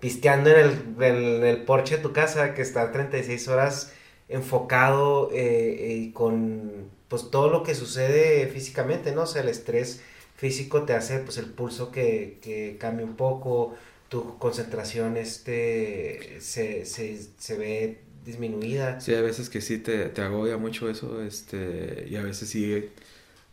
pisteando 0.00 0.50
en 0.50 0.58
el, 0.58 1.04
en 1.04 1.44
el 1.44 1.62
porche 1.62 1.98
de 1.98 2.02
tu 2.02 2.12
casa, 2.12 2.54
que 2.54 2.62
está 2.62 2.90
36 2.90 3.46
horas 3.46 3.92
enfocado 4.30 5.30
eh, 5.32 5.98
y 6.00 6.12
con 6.12 6.90
pues 7.08 7.30
todo 7.30 7.50
lo 7.50 7.62
que 7.64 7.74
sucede 7.74 8.46
físicamente, 8.48 9.12
¿no? 9.12 9.22
O 9.22 9.26
sea, 9.26 9.42
el 9.42 9.48
estrés 9.48 10.02
físico 10.36 10.84
te 10.84 10.94
hace 10.94 11.18
pues 11.20 11.38
el 11.38 11.46
pulso 11.46 11.90
que, 11.90 12.38
que 12.42 12.76
cambie 12.78 13.04
un 13.04 13.16
poco, 13.16 13.74
tu 14.08 14.38
concentración 14.38 15.16
este 15.16 16.38
se, 16.40 16.86
se, 16.86 17.18
se 17.38 17.58
ve 17.58 18.00
disminuida. 18.24 19.00
Sí, 19.00 19.14
a 19.14 19.22
veces 19.22 19.48
que 19.48 19.60
sí 19.62 19.78
te, 19.78 20.06
te 20.10 20.20
agobia 20.22 20.58
mucho 20.58 20.90
eso, 20.90 21.22
este, 21.22 22.06
y 22.10 22.16
a 22.16 22.22
veces 22.22 22.50
sí, 22.50 22.90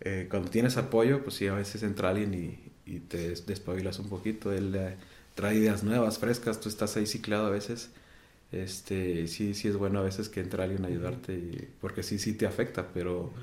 eh, 0.02 0.28
cuando 0.30 0.50
tienes 0.52 0.78
apoyo, 0.78 1.24
pues 1.24 1.36
sí, 1.38 1.48
a 1.48 1.54
veces 1.54 1.84
entra 1.84 2.10
alguien 2.10 2.34
y, 2.34 2.60
y 2.86 3.00
te 3.00 3.30
despabilas 3.36 4.00
un 4.00 4.10
poquito, 4.10 4.52
él 4.54 4.78
trae 5.36 5.56
ideas 5.56 5.84
nuevas, 5.84 6.20
frescas, 6.20 6.60
tú 6.60 6.70
estás 6.70 6.98
ahí 6.98 7.06
ciclado 7.08 7.48
a 7.48 7.50
veces. 7.52 7.92
Este, 8.52 9.28
sí, 9.28 9.54
sí 9.54 9.68
es 9.68 9.76
bueno 9.76 10.00
a 10.00 10.04
veces 10.04 10.30
que 10.30 10.40
entre 10.40 10.64
alguien 10.64 10.86
a 10.86 10.88
ayudarte, 10.88 11.34
y, 11.34 11.68
porque 11.82 12.04
sí, 12.04 12.18
sí 12.18 12.34
te 12.34 12.46
afecta, 12.46 12.88
pero 12.94 13.34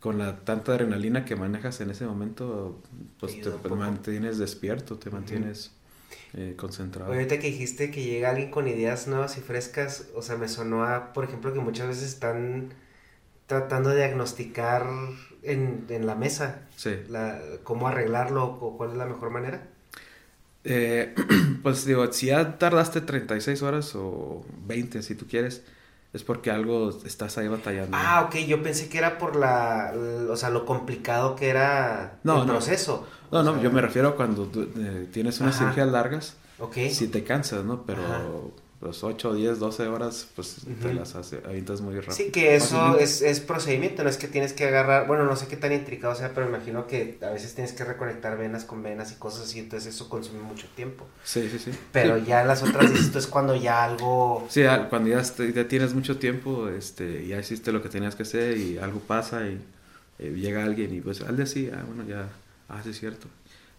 con 0.00 0.18
la 0.18 0.44
tanta 0.44 0.72
adrenalina 0.72 1.24
que 1.24 1.36
manejas 1.36 1.80
en 1.80 1.90
ese 1.90 2.06
momento, 2.06 2.80
pues 3.18 3.40
te, 3.40 3.68
mantienes 3.70 4.38
despierto, 4.38 4.98
te 4.98 5.10
mantienes 5.10 5.72
eh, 6.34 6.54
concentrado. 6.56 7.12
Ahorita 7.12 7.38
que 7.38 7.48
dijiste 7.48 7.90
que 7.90 8.04
llega 8.04 8.30
alguien 8.30 8.50
con 8.50 8.68
ideas 8.68 9.08
nuevas 9.08 9.38
y 9.38 9.40
frescas, 9.40 10.08
o 10.14 10.22
sea, 10.22 10.36
me 10.36 10.48
sonó 10.48 10.84
a, 10.84 11.12
por 11.12 11.24
ejemplo, 11.24 11.52
que 11.52 11.60
muchas 11.60 11.88
veces 11.88 12.04
están 12.04 12.74
tratando 13.46 13.90
de 13.90 13.96
diagnosticar 13.96 14.86
en, 15.42 15.86
en 15.88 16.06
la 16.06 16.14
mesa 16.14 16.68
la, 17.08 17.40
cómo 17.62 17.88
arreglarlo 17.88 18.44
o 18.44 18.76
cuál 18.76 18.90
es 18.90 18.96
la 18.96 19.06
mejor 19.06 19.30
manera. 19.30 19.68
Eh, 20.68 21.14
pues 21.62 21.86
digo, 21.86 22.12
si 22.12 22.26
ya 22.26 22.58
tardaste 22.58 23.00
36 23.00 23.62
horas 23.62 23.94
o 23.94 24.44
20, 24.66 25.02
si 25.02 25.14
tú 25.14 25.26
quieres, 25.28 25.62
es 26.12 26.24
porque 26.24 26.50
algo 26.50 26.90
estás 27.04 27.38
ahí 27.38 27.46
batallando. 27.46 27.96
Ah, 27.96 28.24
ok, 28.26 28.36
yo 28.46 28.62
pensé 28.62 28.88
que 28.88 28.98
era 28.98 29.16
por 29.16 29.36
la, 29.36 29.94
o 30.28 30.36
sea, 30.36 30.50
lo 30.50 30.66
complicado 30.66 31.36
que 31.36 31.48
era 31.48 32.18
el 32.24 32.46
proceso. 32.46 33.06
No, 33.30 33.44
no, 33.44 33.62
yo 33.62 33.70
me 33.70 33.80
refiero 33.80 34.08
a 34.08 34.16
cuando 34.16 34.50
eh, 34.54 35.08
tienes 35.12 35.40
unas 35.40 35.56
cirugías 35.56 35.88
largas, 35.88 36.36
okay. 36.58 36.90
si 36.90 37.06
te 37.08 37.22
cansas, 37.22 37.64
¿no? 37.64 37.82
Pero 37.84 38.52
Los 38.86 39.02
8, 39.02 39.34
10, 39.34 39.58
12 39.58 39.88
horas, 39.88 40.28
pues 40.36 40.58
te 40.80 40.94
las 40.94 41.16
hace, 41.16 41.40
avientas 41.44 41.80
muy 41.80 41.96
rápido. 41.96 42.14
Sí, 42.14 42.30
que 42.30 42.54
eso 42.54 42.96
es, 43.00 43.20
es, 43.20 43.40
procedimiento, 43.40 44.04
no 44.04 44.08
es 44.08 44.16
que 44.16 44.28
tienes 44.28 44.52
que 44.52 44.64
agarrar, 44.64 45.08
bueno, 45.08 45.24
no 45.24 45.34
sé 45.34 45.48
qué 45.48 45.56
tan 45.56 45.72
intricado 45.72 46.14
sea, 46.14 46.32
pero 46.32 46.46
me 46.46 46.56
imagino 46.56 46.86
que 46.86 47.18
a 47.20 47.30
veces 47.30 47.52
tienes 47.56 47.72
que 47.72 47.82
reconectar 47.82 48.38
venas 48.38 48.64
con 48.64 48.84
venas 48.84 49.10
y 49.10 49.16
cosas 49.16 49.42
así, 49.42 49.58
entonces 49.58 49.92
eso 49.92 50.08
consume 50.08 50.40
mucho 50.40 50.68
tiempo. 50.76 51.04
Sí, 51.24 51.48
sí, 51.50 51.58
sí. 51.58 51.72
Pero 51.90 52.16
ya 52.16 52.44
las 52.44 52.62
otras, 52.62 52.92
esto 52.92 53.18
es 53.18 53.26
cuando 53.26 53.56
ya 53.56 53.82
algo... 53.82 54.46
Sí, 54.48 54.62
cuando 54.88 55.10
ya, 55.10 55.22
ya, 55.22 55.66
tienes 55.66 55.92
mucho 55.92 56.18
tiempo, 56.18 56.68
este, 56.68 57.26
ya 57.26 57.40
hiciste 57.40 57.72
lo 57.72 57.82
que 57.82 57.88
tenías 57.88 58.14
que 58.14 58.22
hacer 58.22 58.56
y 58.56 58.78
algo 58.78 59.00
pasa 59.00 59.48
y 59.48 59.60
eh, 60.20 60.30
llega 60.30 60.62
alguien 60.62 60.94
y 60.94 61.00
pues, 61.00 61.22
al 61.22 61.36
de 61.36 61.46
sí, 61.46 61.68
ah, 61.74 61.82
bueno, 61.84 62.08
ya, 62.08 62.28
ah, 62.68 62.80
sí 62.84 62.90
es 62.90 63.00
cierto 63.00 63.26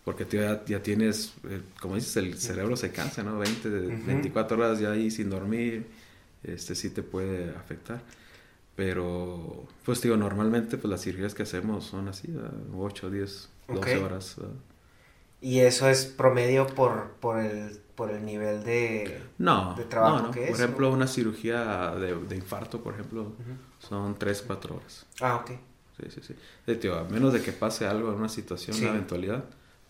porque 0.07 0.25
ya, 0.25 0.63
ya 0.63 0.81
tienes, 0.81 1.33
eh, 1.49 1.61
como 1.81 1.95
dices, 1.95 2.15
el 2.15 2.37
cerebro 2.37 2.77
se 2.77 2.93
cansa, 2.93 3.23
¿no? 3.23 3.39
20, 3.39 3.69
24 3.69 4.57
horas 4.57 4.79
ya 4.79 4.93
ahí 4.93 5.11
sin 5.11 5.29
dormir, 5.29 5.85
este 6.43 6.75
sí 6.75 6.91
te 6.91 7.03
puede 7.03 7.49
afectar. 7.49 7.99
Pero, 8.77 9.67
pues 9.83 10.01
digo, 10.01 10.15
normalmente 10.15 10.77
pues 10.77 10.89
las 10.89 11.01
cirugías 11.01 11.35
que 11.35 11.43
hacemos 11.43 11.83
son 11.83 12.07
así, 12.07 12.33
8, 12.73 13.09
10, 13.09 13.49
12 13.67 13.97
horas. 13.97 14.37
¿Y 15.41 15.59
eso 15.59 15.89
es 15.89 16.05
promedio 16.05 16.67
por, 16.67 17.09
por, 17.19 17.41
el, 17.41 17.77
por 17.95 18.09
el 18.09 18.23
nivel 18.23 18.63
de, 18.63 19.21
no, 19.37 19.75
de 19.75 19.83
trabajo 19.83 20.31
que 20.31 20.45
es? 20.45 20.51
Por 20.51 20.61
ejemplo, 20.61 20.89
una 20.89 21.07
cirugía 21.07 21.93
de, 21.95 22.15
de, 22.15 22.35
infarto, 22.37 22.81
por 22.81 22.93
ejemplo, 22.93 23.33
son 23.79 24.17
3, 24.17 24.41
4 24.47 24.73
horas. 24.73 25.05
Ah, 25.19 25.35
ok. 25.35 25.51
Sí, 25.97 26.03
sí, 26.11 26.33
sí. 26.65 26.75
tío, 26.77 26.97
a 26.97 27.03
menos 27.03 27.33
de 27.33 27.41
que 27.41 27.51
pase 27.51 27.85
algo 27.85 28.13
en 28.13 28.19
una 28.19 28.29
situación, 28.29 28.77
una 28.77 28.89
eventualidad, 28.91 29.43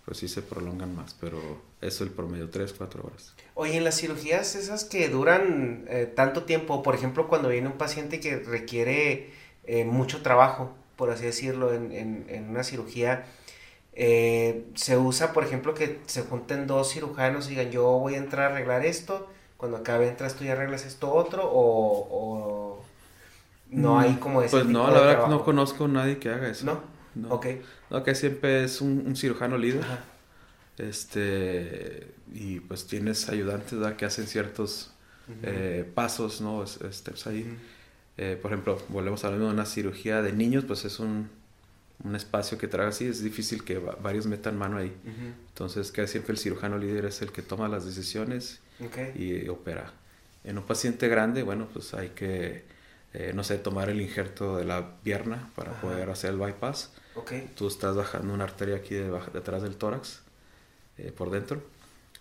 pues 0.08 0.20
sí 0.20 0.30
se 0.30 0.42
prolongan 0.42 0.96
más, 0.96 1.14
pero 1.20 1.38
eso 1.82 2.06
el 2.06 2.12
promedio, 2.12 2.50
3, 2.50 2.74
4 2.78 3.04
horas. 3.04 3.34
Oye, 3.56 3.76
en 3.76 3.84
las 3.84 4.00
cirugías 4.00 4.56
esas 4.56 4.86
que 4.86 5.10
duran 5.10 5.84
eh, 5.90 6.06
tanto 6.06 6.44
tiempo, 6.44 6.82
por 6.82 6.96
ejemplo, 6.96 7.28
cuando 7.28 7.50
viene 7.50 7.68
un 7.68 7.78
paciente 7.78 8.22
que 8.22 8.38
requiere 8.38 9.34
eh, 9.66 9.84
mucho 9.84 10.22
trabajo, 10.22 10.74
por 10.96 11.10
así 11.10 11.26
decirlo, 11.26 11.74
en, 11.74 11.92
en, 11.92 12.50
una 12.50 12.64
cirugía, 12.64 13.26
eh, 13.96 14.64
se 14.76 14.96
usa, 14.96 15.34
por 15.34 15.44
ejemplo, 15.44 15.74
que 15.74 16.00
se 16.06 16.22
junten 16.22 16.68
dos 16.68 16.94
cirujanos 16.94 17.48
y 17.48 17.50
digan, 17.50 17.72
yo 17.72 17.84
voy 17.84 18.14
a 18.14 18.20
entrar 18.20 18.52
a 18.52 18.56
arreglar 18.56 18.86
esto, 18.86 19.28
cuando 19.58 19.76
acabe 19.76 20.08
entras 20.08 20.36
tú 20.36 20.46
y 20.46 20.48
arreglas 20.48 20.86
esto 20.86 21.14
otro, 21.14 21.42
o, 21.44 22.82
no 23.72 24.00
hay 24.00 24.14
como 24.14 24.42
ese 24.42 24.56
Pues 24.56 24.68
no, 24.68 24.90
la 24.90 25.02
verdad 25.02 25.26
que 25.26 25.30
no 25.32 25.44
conozco 25.44 25.84
a 25.84 25.88
nadie 25.90 26.18
que 26.18 26.30
haga 26.30 26.48
eso. 26.48 26.66
¿No? 26.66 26.97
No. 27.22 27.30
Ok. 27.30 27.48
No, 27.90 28.04
que 28.04 28.16
siempre 28.16 28.64
es 28.64 28.82
un, 28.82 29.16
cirujano 29.16 29.58
líder. 29.58 29.84
Este, 30.78 32.14
y 32.34 32.60
pues 32.60 32.86
tienes 32.86 33.30
ayudantes 33.30 33.80
que 33.98 34.06
hacen 34.06 34.28
ciertos 34.28 34.92
eh, 35.44 35.90
pasos, 35.96 36.42
¿no? 36.42 36.66
Steps 36.66 37.28
ahí. 37.28 37.58
Eh, 38.18 38.38
por 38.42 38.52
ejemplo, 38.52 38.82
volvemos 38.90 39.24
a 39.24 39.28
hablar 39.28 39.42
de 39.42 39.48
una 39.48 39.66
cirugía 39.66 40.22
de 40.22 40.34
niños, 40.34 40.66
pues 40.66 40.86
es 40.86 41.00
un, 41.00 41.30
un 42.04 42.16
espacio 42.16 42.58
que 42.58 42.68
traga 42.68 42.90
así, 42.90 43.06
es 43.06 43.24
difícil 43.24 43.64
que 43.64 43.78
varios 43.78 44.28
metan 44.28 44.58
mano 44.58 44.78
ahí. 44.78 44.96
Entonces, 45.50 45.92
que 45.92 46.08
siempre 46.08 46.34
el 46.34 46.38
cirujano 46.38 46.78
líder 46.78 47.06
es 47.06 47.22
el 47.22 47.32
que 47.32 47.42
toma 47.42 47.68
las 47.68 47.86
decisiones 47.86 48.60
y 49.16 49.48
opera. 49.50 49.94
En 50.44 50.58
un 50.58 50.66
paciente 50.66 51.08
grande, 51.08 51.44
bueno, 51.44 51.68
pues 51.72 51.94
hay 51.94 52.10
que, 52.10 52.64
eh, 53.14 53.32
no 53.34 53.44
sé, 53.44 53.58
tomar 53.58 53.90
el 53.90 54.00
injerto 54.00 54.58
de 54.58 54.66
la 54.66 55.02
pierna 55.02 55.50
para 55.56 55.82
poder 55.82 56.10
hacer 56.10 56.32
el 56.32 56.38
bypass. 56.38 56.92
Tú 57.56 57.68
estás 57.68 57.96
bajando 57.96 58.34
una 58.34 58.44
arteria 58.44 58.78
aquí 58.78 58.96
detrás 58.96 59.62
del 59.62 59.76
tórax, 59.76 60.22
eh, 60.98 61.12
por 61.16 61.30
dentro, 61.30 61.62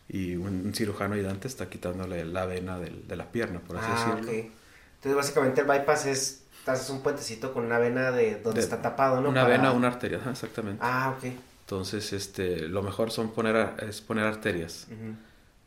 y 0.09 0.37
un, 0.37 0.73
cirujano 0.75 1.15
ayudante 1.15 1.49
está 1.49 1.69
quitándole 1.69 2.25
la 2.25 2.47
vena 2.47 2.79
de 2.79 3.17
la 3.17 3.31
pierna, 3.31 3.61
por 3.61 3.77
así 3.77 3.87
ah, 3.89 4.15
decirlo. 4.15 4.33
Entonces, 4.33 5.17
básicamente 5.17 5.61
el 5.61 5.67
bypass 5.67 6.07
es, 6.07 6.43
haces 6.67 6.91
un 6.91 7.03
puentecito 7.03 7.53
con 7.53 7.65
una 7.65 7.79
vena 7.79 8.11
de 8.11 8.41
donde 8.41 8.61
está 8.61 8.83
tapado, 8.83 9.21
¿no? 9.21 9.29
Una 9.29 9.45
vena 9.45 9.73
o 9.73 9.77
una 9.77 9.89
arteria, 9.89 10.21
exactamente. 10.31 10.81
Ah, 10.83 11.15
ok. 11.17 11.33
Entonces, 11.61 12.13
este, 12.13 12.69
lo 12.69 12.83
mejor 12.83 13.11
son 13.11 13.33
poner, 13.33 13.75
es 13.89 14.01
poner 14.01 14.25
arterias. 14.25 14.87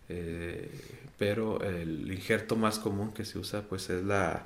Eh, 0.08 0.72
pero 1.18 1.62
el 1.62 2.12
injerto 2.12 2.56
más 2.56 2.80
común 2.80 3.12
que 3.12 3.26
se 3.26 3.38
usa, 3.38 3.62
pues, 3.62 3.90
es 3.90 4.04
la, 4.04 4.46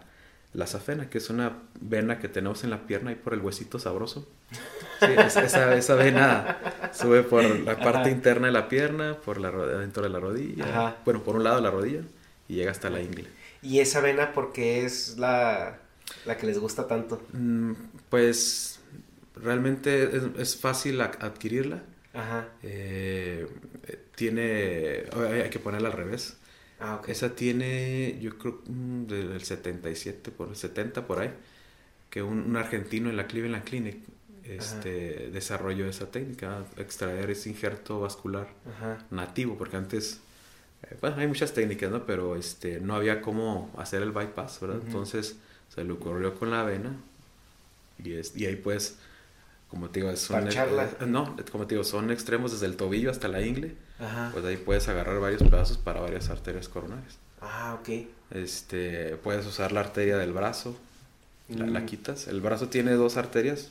la 0.54 0.68
safena, 0.68 1.10
que 1.10 1.18
es 1.18 1.30
una 1.30 1.54
vena 1.82 2.20
que 2.20 2.30
tenemos 2.30 2.64
en 2.64 2.70
la 2.70 2.86
pierna 2.86 3.12
y 3.12 3.16
por 3.16 3.34
el 3.34 3.42
huesito 3.42 3.80
sabroso. 3.80 4.28
Sí, 5.00 5.08
esa, 5.18 5.76
esa, 5.76 5.96
vena 5.96 6.92
sube 6.94 7.24
por 7.24 7.44
la 7.44 7.80
parte 7.80 8.12
interna 8.12 8.48
de 8.48 8.54
la 8.54 8.70
pierna, 8.70 9.18
por 9.18 9.40
la 9.40 9.52
dentro 9.52 10.04
de 10.04 10.10
la 10.10 10.20
rodilla, 10.20 10.98
bueno, 11.06 11.24
por 11.24 11.36
un 11.36 11.44
lado 11.44 11.58
de 11.58 11.62
la 11.64 11.72
rodilla 11.72 12.02
y 12.48 12.56
llega 12.56 12.72
hasta 12.72 12.90
la 12.90 13.02
ingle. 13.02 13.28
¿Y 13.62 13.80
esa 13.80 14.02
vena 14.02 14.34
porque 14.34 14.86
es 14.86 15.18
la, 15.18 15.80
la 16.26 16.38
que 16.38 16.46
les 16.46 16.60
gusta 16.60 16.88
tanto? 16.88 17.22
Mm, 17.34 17.74
pues 18.10 18.80
realmente 19.36 20.12
es, 20.38 20.56
fácil 20.56 21.02
adquirirla. 21.02 21.82
Ajá. 22.14 22.50
Eh, 22.62 23.48
tiene, 24.16 25.06
hay 25.16 25.50
que 25.50 25.60
ponerla 25.60 25.90
al 25.90 25.96
revés. 25.96 26.38
Ah, 26.86 27.02
Esa 27.08 27.34
tiene, 27.34 28.20
yo 28.20 28.38
creo, 28.38 28.62
mm, 28.68 29.06
del 29.06 29.42
77 29.42 30.32
por 30.32 30.50
el 30.50 30.58
70 30.58 31.08
por 31.08 31.20
ahí, 31.20 31.32
que 32.10 32.22
un, 32.22 32.58
argentino 32.58 33.10
en 33.10 33.16
la 33.16 33.26
Cleveland 33.26 33.64
Clinic 33.64 34.00
este, 34.44 35.30
desarrolló 35.32 35.88
esa 35.88 36.12
técnica, 36.12 36.66
extraer 36.76 37.32
ese 37.32 37.50
injerto 37.50 38.02
vascular 38.02 38.50
nativo, 39.12 39.58
porque 39.58 39.78
antes, 39.78 40.20
eh, 40.84 40.98
bueno, 41.00 41.16
hay 41.20 41.28
muchas 41.28 41.54
técnicas, 41.54 41.90
¿no? 41.90 42.06
Pero 42.06 42.36
este, 42.36 42.82
no 42.82 42.96
había 42.96 43.22
cómo 43.22 43.74
hacer 43.78 44.02
el 44.02 44.12
bypass, 44.12 44.60
¿verdad? 44.60 44.82
Entonces 44.86 45.38
se 45.74 45.86
le 45.86 45.94
ocurrió 45.94 46.36
con 46.36 46.52
la 46.52 46.64
vena 46.64 46.98
y, 48.04 48.12
es, 48.14 48.36
y 48.36 48.46
ahí 48.46 48.58
pues, 48.58 48.98
como 49.70 49.90
te 49.90 50.02
digo, 50.02 50.14
son, 50.18 50.50
eh, 50.50 51.06
no, 51.08 51.38
como 51.50 51.66
te 51.66 51.76
digo, 51.76 51.86
son 51.86 52.12
extremos 52.12 52.52
desde 52.52 52.66
el 52.66 52.76
tobillo 52.76 53.10
hasta 53.10 53.30
la 53.30 53.42
ingle 53.42 53.74
pues 54.32 54.46
ahí 54.46 54.58
puedes 54.58 54.88
agarrar 54.88 55.20
varios 55.20 55.44
pedazos 55.44 55.78
para 55.78 56.02
varias 56.02 56.30
arterias 56.30 56.68
coronarias. 56.68 57.18
Ah, 57.42 57.78
ok. 57.80 57.90
Este, 58.32 59.16
puedes 59.18 59.46
usar 59.46 59.72
la 59.72 59.82
arteria 59.82 60.18
del 60.18 60.34
brazo, 60.34 60.78
la, 61.50 61.80
mm. 61.80 61.86
quitas. 61.86 62.28
El 62.28 62.42
brazo 62.42 62.70
tiene 62.70 62.94
dos 62.94 63.18
arterias, 63.18 63.70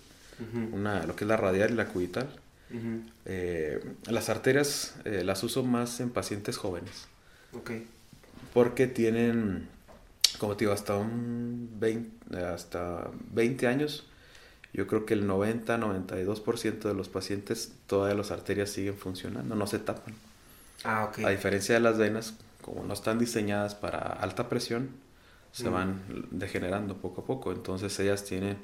una, 0.73 1.07
lo 1.07 1.17
que 1.17 1.25
es 1.25 1.29
la 1.29 1.37
radial 1.37 1.71
y 1.73 1.75
la 1.75 1.87
cubital. 1.87 2.29
Eh, 3.27 3.85
las 4.07 4.31
arterias 4.31 4.95
eh, 5.05 5.25
las 5.25 5.43
uso 5.43 5.63
más 5.63 6.01
en 6.01 6.11
pacientes 6.11 6.57
jóvenes. 6.57 7.07
Ok. 7.53 7.73
Porque 8.55 8.87
tienen, 8.87 9.69
como 10.39 10.57
te 10.57 10.65
digo, 10.65 10.73
hasta 10.73 10.97
un 10.97 11.69
20, 11.79 12.37
hasta 12.45 13.11
20 13.33 13.67
años 13.67 14.07
yo 14.73 14.87
creo 14.87 15.05
que 15.05 15.15
el 15.15 15.29
90-92% 15.29 16.81
de 16.81 16.95
los 16.95 17.09
pacientes 17.09 17.73
todavía 17.87 18.17
las 18.17 18.31
arterias 18.31 18.71
siguen 18.71 18.97
funcionando, 18.97 19.55
no 19.55 19.67
se 19.67 19.79
tapan. 19.79 20.15
Ah. 20.85 21.13
A 21.25 21.31
diferencia 21.31 21.75
de 21.75 21.81
las 21.81 21.99
venas, 21.99 22.35
como 22.63 22.83
no 22.85 22.95
están 22.95 23.19
diseñadas 23.19 23.75
para 23.75 23.99
alta 23.99 24.49
presión, 24.49 24.91
se 25.53 25.69
mm. 25.69 25.73
van 25.73 26.01
degenerando 26.31 26.97
poco 26.97 27.21
a 27.21 27.25
poco. 27.25 27.53
Entonces 27.53 27.99
ellas 28.01 28.25
tienen 28.25 28.57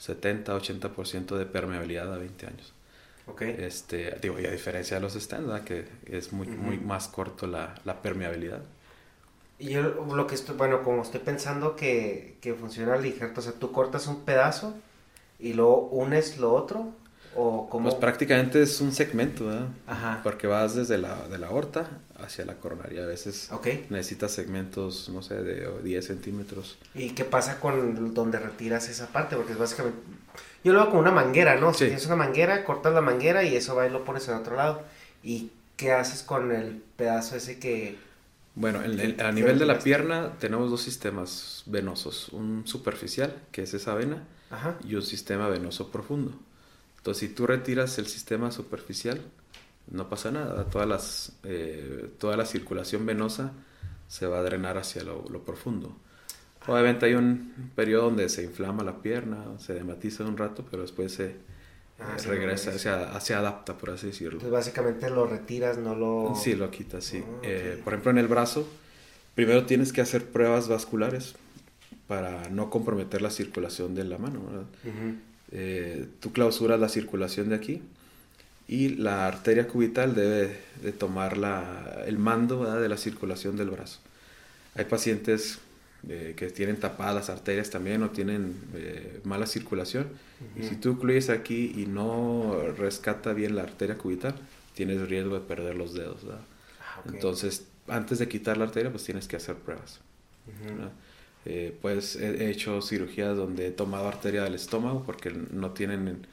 70-80% 0.00 1.36
de 1.36 1.46
permeabilidad 1.46 2.12
a 2.14 2.18
20 2.18 2.46
años. 2.46 2.72
Este, 3.40 4.16
digo, 4.22 4.38
y 4.38 4.46
a 4.46 4.52
diferencia 4.52 4.96
de 4.96 5.02
los 5.02 5.14
stents, 5.14 5.62
que 5.62 5.88
es 6.06 6.32
muy, 6.32 6.46
muy 6.46 6.78
más 6.78 7.08
corto 7.08 7.48
la, 7.48 7.74
la, 7.84 8.00
permeabilidad. 8.00 8.62
Y 9.58 9.70
yo 9.70 9.82
lo 9.82 10.28
que 10.28 10.36
estoy, 10.36 10.54
bueno, 10.56 10.84
como 10.84 11.02
estoy 11.02 11.18
pensando 11.18 11.74
que, 11.74 12.36
que 12.40 12.54
funciona 12.54 12.96
ligero, 12.96 13.32
o 13.36 13.40
sea, 13.40 13.52
tú 13.52 13.72
cortas 13.72 14.06
un 14.06 14.24
pedazo 14.24 14.76
y 15.38 15.52
luego 15.52 15.88
unes 15.88 16.38
lo 16.38 16.52
otro 16.52 16.92
o 17.36 17.68
como... 17.68 17.90
Pues 17.90 18.00
prácticamente 18.00 18.62
es 18.62 18.80
un 18.80 18.92
segmento, 18.92 19.46
¿verdad? 19.46 19.68
Ajá. 19.86 20.20
Porque 20.22 20.46
vas 20.46 20.74
desde 20.74 20.98
la, 20.98 21.28
de 21.28 21.38
la 21.38 21.48
aorta 21.48 21.88
hacia 22.18 22.44
la 22.46 22.54
coronaria. 22.54 23.04
A 23.04 23.06
veces 23.06 23.50
necesitas 23.90 24.32
segmentos, 24.32 25.10
no 25.10 25.22
sé, 25.22 25.42
de 25.42 25.68
10 25.82 26.04
centímetros. 26.04 26.78
¿Y 26.94 27.10
qué 27.10 27.24
pasa 27.24 27.60
con 27.60 28.14
donde 28.14 28.38
retiras 28.38 28.88
esa 28.88 29.08
parte? 29.08 29.36
Porque 29.36 29.52
es 29.52 29.58
básicamente... 29.58 29.98
Yo 30.64 30.72
lo 30.72 30.80
hago 30.80 30.92
con 30.92 31.00
una 31.00 31.12
manguera, 31.12 31.56
¿no? 31.56 31.72
Si 31.72 31.84
tienes 31.84 32.06
una 32.06 32.16
manguera, 32.16 32.64
cortas 32.64 32.92
la 32.92 33.02
manguera 33.02 33.44
y 33.44 33.54
eso 33.54 33.76
va 33.76 33.86
y 33.86 33.90
lo 33.90 34.04
pones 34.04 34.26
en 34.28 34.34
otro 34.34 34.56
lado. 34.56 34.82
¿Y 35.22 35.50
qué 35.76 35.92
haces 35.92 36.22
con 36.22 36.50
el 36.52 36.82
pedazo 36.96 37.36
ese 37.36 37.58
que... 37.58 37.98
Bueno, 38.54 38.80
a 38.80 39.32
nivel 39.32 39.58
de 39.58 39.66
la 39.66 39.78
pierna 39.78 40.32
tenemos 40.40 40.70
dos 40.70 40.80
sistemas 40.80 41.62
venosos. 41.66 42.30
Un 42.30 42.66
superficial, 42.66 43.36
que 43.52 43.62
es 43.62 43.74
esa 43.74 43.94
vena, 43.94 44.24
y 44.84 44.94
un 44.94 45.02
sistema 45.02 45.48
venoso 45.48 45.90
profundo. 45.90 46.32
Entonces, 46.98 47.28
si 47.28 47.34
tú 47.34 47.46
retiras 47.46 47.98
el 47.98 48.06
sistema 48.06 48.50
superficial, 48.50 49.20
no 49.90 50.08
pasa 50.08 50.30
nada. 50.30 50.64
Todas 50.64 50.88
las, 50.88 51.32
eh, 51.44 52.10
toda 52.18 52.36
la 52.36 52.44
circulación 52.44 53.06
venosa 53.06 53.52
se 54.08 54.26
va 54.26 54.38
a 54.38 54.42
drenar 54.42 54.78
hacia 54.78 55.02
lo, 55.04 55.22
profundo. 55.44 55.96
Obviamente 56.66 57.06
hay 57.06 57.14
un 57.14 57.70
periodo 57.76 58.06
donde 58.06 58.28
se 58.28 58.42
inflama 58.42 58.82
la 58.82 59.00
pierna, 59.00 59.44
se 59.58 59.74
dematiza 59.74 60.24
un 60.24 60.36
rato, 60.36 60.64
pero 60.68 60.82
después 60.82 61.12
se 61.12 61.36
ah, 62.00 62.16
eh, 62.18 62.26
regresa, 62.26 62.76
se, 62.76 63.34
adapta, 63.34 63.78
por 63.78 63.90
así 63.90 64.08
decirlo. 64.08 64.32
Entonces 64.32 64.50
básicamente 64.50 65.08
lo 65.08 65.26
retiras, 65.26 65.78
no 65.78 65.94
lo... 65.94 66.34
Sí, 66.34 66.54
lo 66.54 66.68
quitas, 66.70 67.04
sí. 67.04 67.22
Ah, 67.24 67.40
eh, 67.44 67.80
por 67.84 67.92
ejemplo, 67.92 68.10
en 68.10 68.18
el 68.18 68.26
brazo, 68.26 68.68
primero 69.36 69.64
tienes 69.64 69.92
que 69.92 70.00
hacer 70.00 70.24
pruebas 70.24 70.66
vasculares 70.66 71.36
para 72.06 72.48
no 72.50 72.70
comprometer 72.70 73.22
la 73.22 73.30
circulación 73.30 73.94
de 73.94 74.04
la 74.04 74.18
mano. 74.18 74.42
¿verdad? 74.44 74.66
Eh, 75.52 76.06
tú 76.20 76.32
clausuras 76.32 76.78
la 76.78 76.88
circulación 76.88 77.48
de 77.48 77.56
aquí 77.56 77.82
y 78.68 78.90
la 78.90 79.26
arteria 79.26 79.68
cubital 79.68 80.14
debe 80.14 80.58
de 80.82 80.92
tomar 80.92 81.36
la, 81.36 82.02
el 82.06 82.18
mando 82.18 82.60
¿verdad? 82.60 82.80
de 82.80 82.88
la 82.88 82.96
circulación 82.96 83.56
del 83.56 83.70
brazo. 83.70 84.00
Hay 84.74 84.84
pacientes 84.84 85.58
eh, 86.08 86.34
que 86.36 86.50
tienen 86.50 86.76
tapadas 86.76 87.14
las 87.14 87.30
arterias 87.30 87.70
también 87.70 88.02
o 88.02 88.10
tienen 88.10 88.54
eh, 88.74 89.20
mala 89.24 89.46
circulación 89.46 90.06
y 90.60 90.64
si 90.64 90.76
tú 90.76 90.90
incluyes 90.90 91.30
aquí 91.30 91.72
y 91.76 91.86
no 91.86 92.60
rescata 92.76 93.32
bien 93.32 93.56
la 93.56 93.62
arteria 93.62 93.96
cubital, 93.96 94.34
tienes 94.74 95.08
riesgo 95.08 95.34
de 95.34 95.40
perder 95.40 95.76
los 95.76 95.94
dedos. 95.94 96.18
Ah, 96.30 97.00
ok. 97.00 97.14
Entonces, 97.14 97.64
antes 97.88 98.18
de 98.18 98.28
quitar 98.28 98.58
la 98.58 98.64
arteria, 98.64 98.90
pues 98.90 99.04
tienes 99.04 99.26
que 99.26 99.36
hacer 99.36 99.56
pruebas. 99.56 100.00
¿verdad? 100.62 100.92
Eh, 101.48 101.76
pues 101.80 102.16
he 102.16 102.44
he 102.44 102.50
hecho 102.50 102.82
cirugías 102.82 103.36
donde 103.36 103.68
he 103.68 103.70
tomado 103.70 104.08
arteria 104.08 104.42
del 104.42 104.54
estómago 104.56 105.04
porque 105.04 105.30
no 105.30 105.70
tienen 105.70 106.26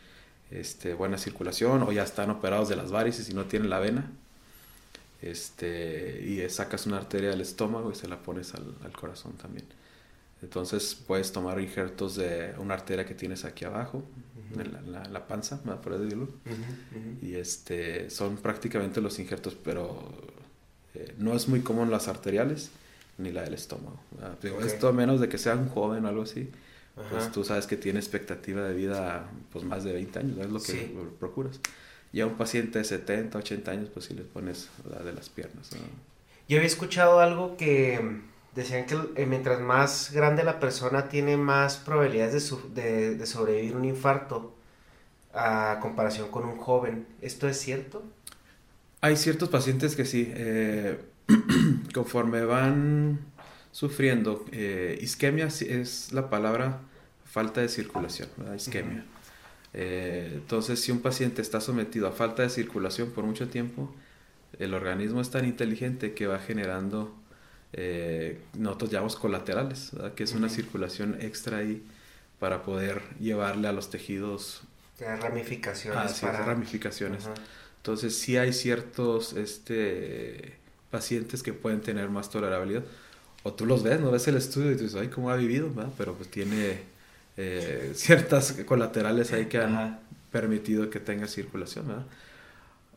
este, 0.51 0.93
buena 0.95 1.18
circulación 1.20 1.84
o 1.84 1.91
ya 1.91 2.03
están 2.03 2.30
operados 2.32 2.68
de 2.70 2.76
las 2.76 2.91
varices 2.91 3.30
y 3.30 3.34
no 3.34 3.45
tienen 3.45 3.70
la 3.70 3.80
vena. 3.80 4.11
Este, 5.22 6.22
y 6.28 6.49
sacas 6.49 6.86
una 6.86 6.97
arteria 6.97 7.30
del 7.30 7.41
estómago 7.41 7.91
y 7.91 7.95
se 7.95 8.07
la 8.07 8.22
pones 8.22 8.53
al, 8.55 8.76
al 8.84 8.91
corazón 8.91 9.34
también. 9.34 9.66
Entonces 10.41 10.95
puedes 11.07 11.32
tomar 11.32 11.59
injertos 11.61 12.16
de 12.18 12.53
una 12.57 12.74
arteria 12.74 13.05
que 13.05 13.16
tienes 13.16 13.45
aquí 13.45 13.64
abajo, 13.64 14.03
en 14.59 14.74
la, 14.74 14.82
la- 14.82 15.05
la 15.09 15.28
panza, 15.28 15.61
¿verdad? 15.64 15.82
por 15.82 15.93
así 15.93 16.03
decirlo. 16.03 16.28
Y 17.22 17.36
este, 17.36 18.09
son 18.09 18.36
prácticamente 18.38 18.99
los 18.99 19.18
injertos, 19.20 19.55
pero 19.64 20.11
eh, 20.95 21.14
no 21.18 21.34
es 21.34 21.47
muy 21.47 21.61
común 21.61 21.89
las 21.89 22.07
arteriales 22.09 22.70
ni 23.18 23.32
la 23.32 23.43
del 23.43 23.53
estómago. 23.53 23.99
Digo, 24.41 24.57
Ok. 24.57 24.64
Esto 24.66 24.88
a 24.88 24.91
menos 24.93 25.20
de 25.20 25.30
que 25.30 25.38
sea 25.38 25.55
un 25.55 25.70
joven 25.70 26.05
o 26.05 26.07
algo 26.07 26.24
así, 26.24 26.49
pues 27.09 27.24
Ajá. 27.24 27.32
tú 27.32 27.43
sabes 27.43 27.68
que 27.68 27.78
tiene 27.78 27.99
expectativa 27.99 28.61
de 28.64 28.74
vida 28.74 29.30
pues 29.51 29.64
más 29.66 29.84
de 29.84 29.93
20 29.93 30.20
años, 30.20 30.38
¿no? 30.38 30.43
es 30.43 30.49
lo 30.51 30.59
que 30.59 30.72
Sí. 30.72 30.95
procuras. 31.20 31.59
Y 32.11 32.22
a 32.22 32.28
un 32.28 32.36
paciente 32.36 32.80
de 32.80 32.86
70, 32.86 33.39
80 33.39 33.72
años, 33.72 33.89
pues 33.91 34.05
sí 34.05 34.14
le 34.14 34.22
pones 34.24 34.70
la 34.89 34.99
de 35.03 35.14
las 35.14 35.30
piernas. 35.30 35.72
¿no? 35.74 35.80
Yo 36.47 36.57
había 36.57 36.68
escuchado 36.68 37.20
algo 37.20 37.57
que 37.57 37.99
decían 38.55 38.86
que 38.86 38.95
eh, 39.16 39.26
mientras 39.26 39.59
más 39.61 40.11
grande 40.11 40.43
la 40.43 40.59
persona 40.59 41.09
tiene 41.09 41.38
más 41.38 41.78
probabilidades 41.78 42.34
de, 42.34 42.39
su- 42.39 42.72
de, 42.74 43.16
de 43.16 43.26
sobrevivir 43.26 43.76
un 43.76 43.86
infarto 43.86 44.53
a 45.34 45.80
comparación 45.82 46.30
con 46.30 46.45
un 46.45 46.57
joven. 46.57 47.07
¿Esto 47.22 47.47
es 47.47 47.57
cierto? 47.59 48.03
Hay 49.01 49.18
ciertos 49.18 49.49
pacientes 49.49 49.95
que 49.95 50.05
sí, 50.05 50.32
eh, 50.36 50.99
conforme 51.93 52.43
van 52.43 53.19
sufriendo, 53.71 54.45
eh, 54.51 54.99
isquemia 55.01 55.47
es 55.47 56.11
la 56.11 56.29
palabra 56.29 56.81
falta 57.25 57.61
de 57.61 57.69
circulación, 57.69 58.29
¿verdad? 58.37 58.55
isquemia. 58.55 59.05
Eh, 59.73 60.31
entonces, 60.35 60.79
si 60.79 60.91
un 60.91 61.01
paciente 61.01 61.41
está 61.41 61.59
sometido 61.59 62.07
a 62.07 62.11
falta 62.11 62.43
de 62.43 62.49
circulación 62.49 63.11
por 63.11 63.23
mucho 63.23 63.49
tiempo, 63.49 63.93
el 64.59 64.73
organismo 64.73 65.19
es 65.19 65.31
tan 65.31 65.45
inteligente 65.45 66.13
que 66.13 66.27
va 66.27 66.37
generando, 66.37 67.15
eh, 67.73 68.39
nosotros 68.55 68.91
llamamos 68.91 69.15
colaterales, 69.15 69.89
¿verdad? 69.93 70.13
que 70.13 70.23
es 70.23 70.33
una 70.33 70.49
circulación 70.49 71.17
extra 71.21 71.57
ahí 71.57 71.83
para 72.39 72.61
poder 72.61 73.01
llevarle 73.19 73.67
a 73.67 73.71
los 73.71 73.89
tejidos 73.89 74.61
ramificaciones 74.99 76.19
para... 76.19 76.39
Ah, 76.39 76.45
ramificaciones. 76.45 77.25
Ajá. 77.25 77.33
Entonces 77.77 78.15
sí 78.15 78.37
hay 78.37 78.53
ciertos 78.53 79.33
este, 79.33 80.55
pacientes 80.93 81.43
que 81.43 81.53
pueden 81.53 81.81
tener 81.81 82.09
más 82.11 82.31
tolerabilidad. 82.31 82.85
O 83.43 83.53
tú 83.53 83.65
los 83.67 83.83
ves, 83.83 84.01
no 84.01 84.11
ves 84.11 84.27
el 84.29 84.37
estudio 84.37 84.71
y 84.73 84.77
tú 84.77 84.83
dices, 84.85 84.99
ay, 85.01 85.09
¿cómo 85.09 85.31
ha 85.31 85.37
vivido? 85.37 85.73
¿verdad? 85.73 85.93
Pero 85.97 86.15
pues 86.15 86.29
tiene 86.31 86.81
eh, 87.37 87.91
ciertas 87.95 88.53
colaterales 88.67 89.33
ahí 89.33 89.47
que 89.47 89.59
han 89.59 89.75
Ajá. 89.75 89.99
permitido 90.31 90.89
que 90.91 90.99
tenga 91.01 91.27
circulación. 91.27 91.87
¿verdad? 91.89 92.05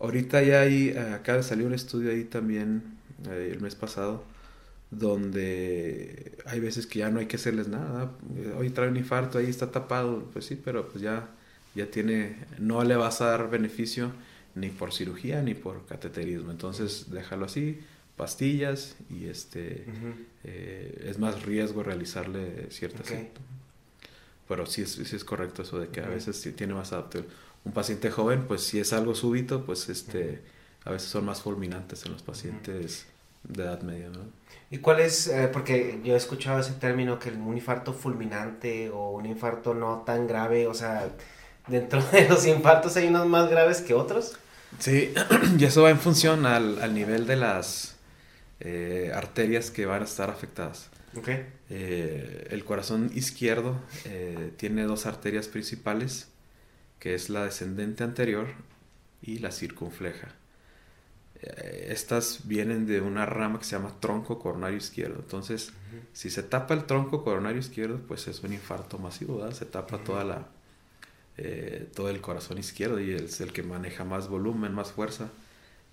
Ahorita 0.00 0.42
ya 0.42 0.60
hay, 0.62 0.90
eh, 0.90 0.98
acaba 1.14 1.38
de 1.38 1.44
salir 1.44 1.66
un 1.66 1.74
estudio 1.74 2.10
ahí 2.10 2.24
también 2.24 2.98
eh, 3.30 3.50
el 3.52 3.60
mes 3.60 3.74
pasado 3.76 4.24
donde 4.90 6.38
hay 6.46 6.60
veces 6.60 6.86
que 6.86 7.00
ya 7.00 7.10
no 7.10 7.20
hay 7.20 7.26
que 7.26 7.36
hacerles 7.36 7.68
nada. 7.68 8.12
Hoy 8.58 8.70
trae 8.70 8.88
un 8.88 8.96
infarto, 8.96 9.38
ahí 9.38 9.46
está 9.48 9.70
tapado, 9.72 10.24
pues 10.32 10.46
sí, 10.46 10.56
pero 10.62 10.88
pues 10.88 11.02
ya, 11.02 11.28
ya 11.74 11.90
tiene, 11.90 12.46
no 12.58 12.84
le 12.84 12.96
vas 12.96 13.20
a 13.20 13.26
dar 13.26 13.50
beneficio 13.50 14.12
ni 14.56 14.70
por 14.70 14.92
cirugía 14.92 15.40
ni 15.42 15.54
por 15.54 15.86
cateterismo. 15.86 16.50
Entonces 16.50 17.10
déjalo 17.10 17.44
así, 17.46 17.78
pastillas 18.16 18.96
y 19.10 19.26
este 19.26 19.84
eh, 20.44 21.04
es 21.08 21.18
más 21.20 21.42
riesgo 21.44 21.84
realizarle 21.84 22.66
ciertas 22.70 23.08
Ok. 23.12 23.18
pero 24.48 24.66
sí 24.66 24.82
es, 24.82 24.92
sí 24.92 25.16
es 25.16 25.24
correcto 25.24 25.62
eso 25.62 25.78
de 25.78 25.88
que 25.88 26.00
a 26.00 26.08
veces 26.08 26.36
sí 26.40 26.52
tiene 26.52 26.74
más 26.74 26.92
adaptable. 26.92 27.28
Un 27.64 27.72
paciente 27.72 28.10
joven, 28.10 28.46
pues 28.46 28.62
si 28.62 28.78
es 28.78 28.92
algo 28.92 29.14
súbito, 29.14 29.64
pues 29.66 29.88
este 29.88 30.42
a 30.84 30.90
veces 30.90 31.08
son 31.08 31.24
más 31.24 31.42
fulminantes 31.42 32.06
en 32.06 32.12
los 32.12 32.22
pacientes 32.22 33.06
de 33.42 33.62
edad 33.64 33.82
media, 33.82 34.08
¿no? 34.08 34.20
¿Y 34.70 34.78
cuál 34.78 35.00
es? 35.00 35.26
eh, 35.28 35.48
porque 35.52 36.00
yo 36.04 36.14
he 36.14 36.16
escuchado 36.16 36.60
ese 36.60 36.72
término 36.74 37.18
que 37.18 37.30
un 37.30 37.56
infarto 37.56 37.92
fulminante 37.92 38.90
o 38.90 39.10
un 39.10 39.26
infarto 39.26 39.74
no 39.74 40.02
tan 40.06 40.26
grave, 40.28 40.66
o 40.68 40.74
sea, 40.74 41.08
dentro 41.66 42.00
de 42.12 42.28
los 42.28 42.46
infartos 42.46 42.96
hay 42.96 43.08
unos 43.08 43.26
más 43.26 43.50
graves 43.50 43.80
que 43.80 43.94
otros. 43.94 44.36
Sí, 44.78 45.12
y 45.58 45.64
eso 45.64 45.82
va 45.82 45.90
en 45.90 45.98
función 45.98 46.46
al, 46.46 46.80
al 46.82 46.94
nivel 46.94 47.26
de 47.26 47.36
las 47.36 47.96
eh, 48.60 49.10
arterias 49.14 49.70
que 49.70 49.86
van 49.86 50.02
a 50.02 50.04
estar 50.04 50.30
afectadas. 50.30 50.90
Ok. 51.16 51.28
Eh, 51.70 52.48
el 52.50 52.64
corazón 52.64 53.10
izquierdo 53.14 53.80
eh, 54.04 54.52
tiene 54.56 54.84
dos 54.84 55.06
arterias 55.06 55.48
principales, 55.48 56.28
que 56.98 57.14
es 57.14 57.30
la 57.30 57.44
descendente 57.44 58.04
anterior 58.04 58.48
y 59.22 59.38
la 59.38 59.50
circunfleja. 59.50 60.28
Eh, 61.42 61.88
estas 61.90 62.46
vienen 62.46 62.86
de 62.86 63.00
una 63.00 63.26
rama 63.26 63.58
que 63.58 63.64
se 63.64 63.76
llama 63.76 63.94
tronco 64.00 64.38
coronario 64.38 64.78
izquierdo. 64.78 65.16
Entonces, 65.20 65.72
si 66.12 66.30
se 66.30 66.42
tapa 66.42 66.74
el 66.74 66.84
tronco 66.84 67.24
coronario 67.24 67.60
izquierdo, 67.60 67.98
pues 68.06 68.28
es 68.28 68.42
un 68.42 68.52
infarto 68.52 68.98
masivo, 68.98 69.38
¿verdad? 69.38 69.54
Se 69.54 69.66
tapa 69.66 69.98
toda 70.04 70.24
la, 70.24 70.48
eh, 71.38 71.88
todo 71.94 72.10
el 72.10 72.20
corazón 72.20 72.58
izquierdo 72.58 73.00
y 73.00 73.12
es 73.12 73.40
el 73.40 73.52
que 73.52 73.62
maneja 73.62 74.04
más 74.04 74.28
volumen, 74.28 74.74
más 74.74 74.92
fuerza. 74.92 75.30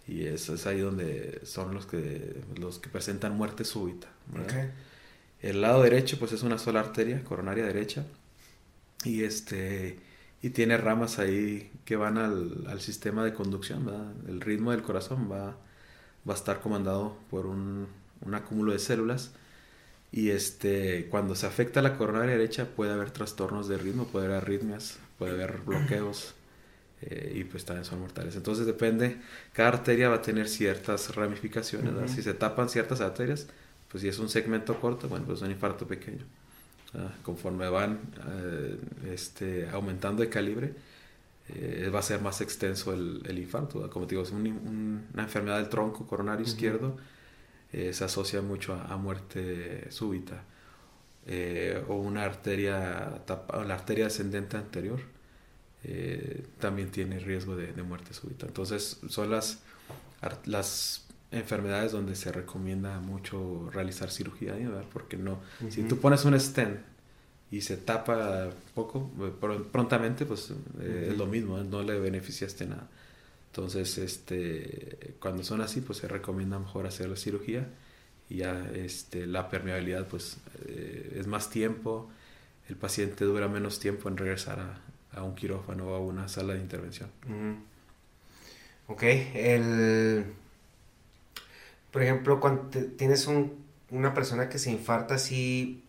Y 0.07 0.25
eso 0.25 0.55
es 0.55 0.65
ahí 0.67 0.79
donde 0.79 1.41
son 1.45 1.73
los 1.73 1.85
que, 1.85 2.41
los 2.57 2.79
que 2.79 2.89
presentan 2.89 3.37
muerte 3.37 3.63
súbita. 3.63 4.07
El 5.41 5.61
lado 5.61 5.83
derecho, 5.83 6.19
pues 6.19 6.31
es 6.33 6.43
una 6.43 6.57
sola 6.57 6.81
arteria, 6.81 7.23
coronaria 7.23 7.65
derecha. 7.65 8.05
Y 9.03 9.23
este 9.23 9.99
y 10.43 10.49
tiene 10.49 10.77
ramas 10.77 11.19
ahí 11.19 11.71
que 11.85 11.95
van 11.95 12.17
al, 12.17 12.65
al 12.67 12.81
sistema 12.81 13.23
de 13.23 13.33
conducción, 13.33 13.85
¿verdad? 13.85 14.11
El 14.27 14.41
ritmo 14.41 14.71
del 14.71 14.83
corazón 14.83 15.31
va, 15.31 15.55
va 16.29 16.33
a 16.33 16.35
estar 16.35 16.59
comandado 16.59 17.15
por 17.29 17.45
un, 17.45 17.87
un 18.25 18.35
acúmulo 18.35 18.73
de 18.73 18.79
células. 18.79 19.31
Y 20.11 20.31
este, 20.31 21.07
cuando 21.09 21.35
se 21.35 21.47
afecta 21.47 21.81
la 21.81 21.97
coronaria 21.97 22.31
derecha 22.37 22.67
puede 22.75 22.91
haber 22.91 23.11
trastornos 23.11 23.69
de 23.69 23.77
ritmo, 23.77 24.05
puede 24.07 24.25
haber 24.25 24.37
arritmias, 24.39 24.99
puede 25.23 25.33
haber 25.43 25.59
bloqueos 25.59 26.33
eh, 27.01 27.33
y 27.35 27.43
pues 27.45 27.65
también 27.65 27.85
son 27.85 27.99
mortales. 28.01 28.35
Entonces 28.35 28.65
depende, 28.65 29.17
cada 29.53 29.69
arteria 29.69 30.09
va 30.09 30.15
a 30.17 30.21
tener 30.21 30.47
ciertas 30.49 31.15
ramificaciones. 31.15 31.93
¿verdad? 31.93 32.07
Si 32.09 32.21
se 32.23 32.33
tapan 32.33 32.69
ciertas 32.69 33.01
arterias, 33.01 33.47
pues 33.89 34.01
si 34.01 34.07
es 34.09 34.19
un 34.19 34.29
segmento 34.29 34.79
corto, 34.79 35.07
bueno, 35.09 35.25
pues 35.25 35.39
es 35.39 35.43
un 35.43 35.51
infarto 35.51 35.87
pequeño. 35.87 36.25
Ah, 36.95 37.11
conforme 37.23 37.69
van 37.69 37.99
eh, 38.29 38.77
este, 39.13 39.67
aumentando 39.69 40.21
de 40.23 40.29
calibre, 40.29 40.73
eh, 41.49 41.89
va 41.93 41.99
a 41.99 42.03
ser 42.03 42.21
más 42.21 42.41
extenso 42.41 42.93
el, 42.93 43.21
el 43.25 43.39
infarto. 43.39 43.79
¿verdad? 43.79 43.91
Como 43.93 44.07
te 44.07 44.11
digo, 44.15 44.23
es 44.23 44.31
un- 44.31 44.45
un- 44.47 45.07
una 45.13 45.23
enfermedad 45.23 45.57
del 45.57 45.69
tronco 45.69 46.07
coronario 46.07 46.45
izquierdo, 46.45 46.97
eh, 47.73 47.93
se 47.93 48.03
asocia 48.05 48.41
mucho 48.41 48.73
a, 48.75 48.85
a 48.93 48.97
muerte 48.97 49.87
súbita. 49.91 50.43
Eh, 51.25 51.81
o 51.87 51.95
una 51.95 52.23
arteria, 52.25 53.21
tapa- 53.25 53.63
la 53.63 53.75
arteria 53.75 54.07
ascendente 54.07 54.57
anterior, 54.57 54.99
eh, 55.83 56.43
también 56.59 56.91
tiene 56.91 57.19
riesgo 57.19 57.55
de, 57.55 57.73
de 57.73 57.83
muerte 57.83 58.13
súbita. 58.13 58.45
Entonces, 58.45 58.99
son 59.09 59.31
las, 59.31 59.59
las 60.45 61.05
enfermedades 61.31 61.91
donde 61.91 62.15
se 62.15 62.31
recomienda 62.31 62.99
mucho 62.99 63.69
realizar 63.73 64.11
cirugía. 64.11 64.53
¿verdad? 64.53 64.85
porque 64.91 65.17
no, 65.17 65.39
si 65.71 65.83
tú 65.83 65.97
pones 65.99 66.25
un 66.25 66.39
stent 66.39 66.79
y 67.51 67.61
se 67.61 67.77
tapa 67.77 68.49
poco, 68.75 69.11
eh, 69.19 69.31
pr- 69.39 69.63
prontamente, 69.71 70.25
pues 70.25 70.51
eh, 70.81 71.09
es 71.11 71.17
lo 71.17 71.25
mismo, 71.27 71.57
no 71.63 71.83
le 71.83 71.99
beneficiaste 71.99 72.65
nada. 72.65 72.89
Entonces, 73.51 73.97
este, 73.99 75.15
cuando 75.19 75.43
son 75.43 75.61
así, 75.61 75.81
pues 75.81 75.99
se 75.99 76.07
recomienda 76.07 76.57
mejor 76.59 76.87
hacer 76.87 77.07
la 77.09 77.15
cirugía 77.15 77.67
y 78.29 78.37
ya 78.37 78.69
este, 78.73 79.27
la 79.27 79.49
permeabilidad, 79.49 80.07
pues 80.07 80.37
eh, 80.67 81.17
es 81.19 81.27
más 81.27 81.49
tiempo, 81.49 82.09
el 82.69 82.75
paciente 82.77 83.25
dura 83.25 83.47
menos 83.47 83.79
tiempo 83.79 84.09
en 84.09 84.17
regresar 84.17 84.59
a, 84.59 84.81
a 85.19 85.23
un 85.23 85.35
quirófano 85.35 85.89
o 85.91 85.95
a 85.95 85.99
una 85.99 86.27
sala 86.27 86.53
de 86.55 86.61
intervención. 86.61 87.09
Ok, 88.87 89.03
el... 89.35 90.25
Por 91.91 92.01
ejemplo, 92.03 92.39
cuando 92.39 92.63
te- 92.69 92.83
tienes 92.83 93.27
un, 93.27 93.63
una 93.91 94.13
persona 94.13 94.49
que 94.49 94.57
se 94.59 94.71
infarta 94.71 95.15
así, 95.15 95.83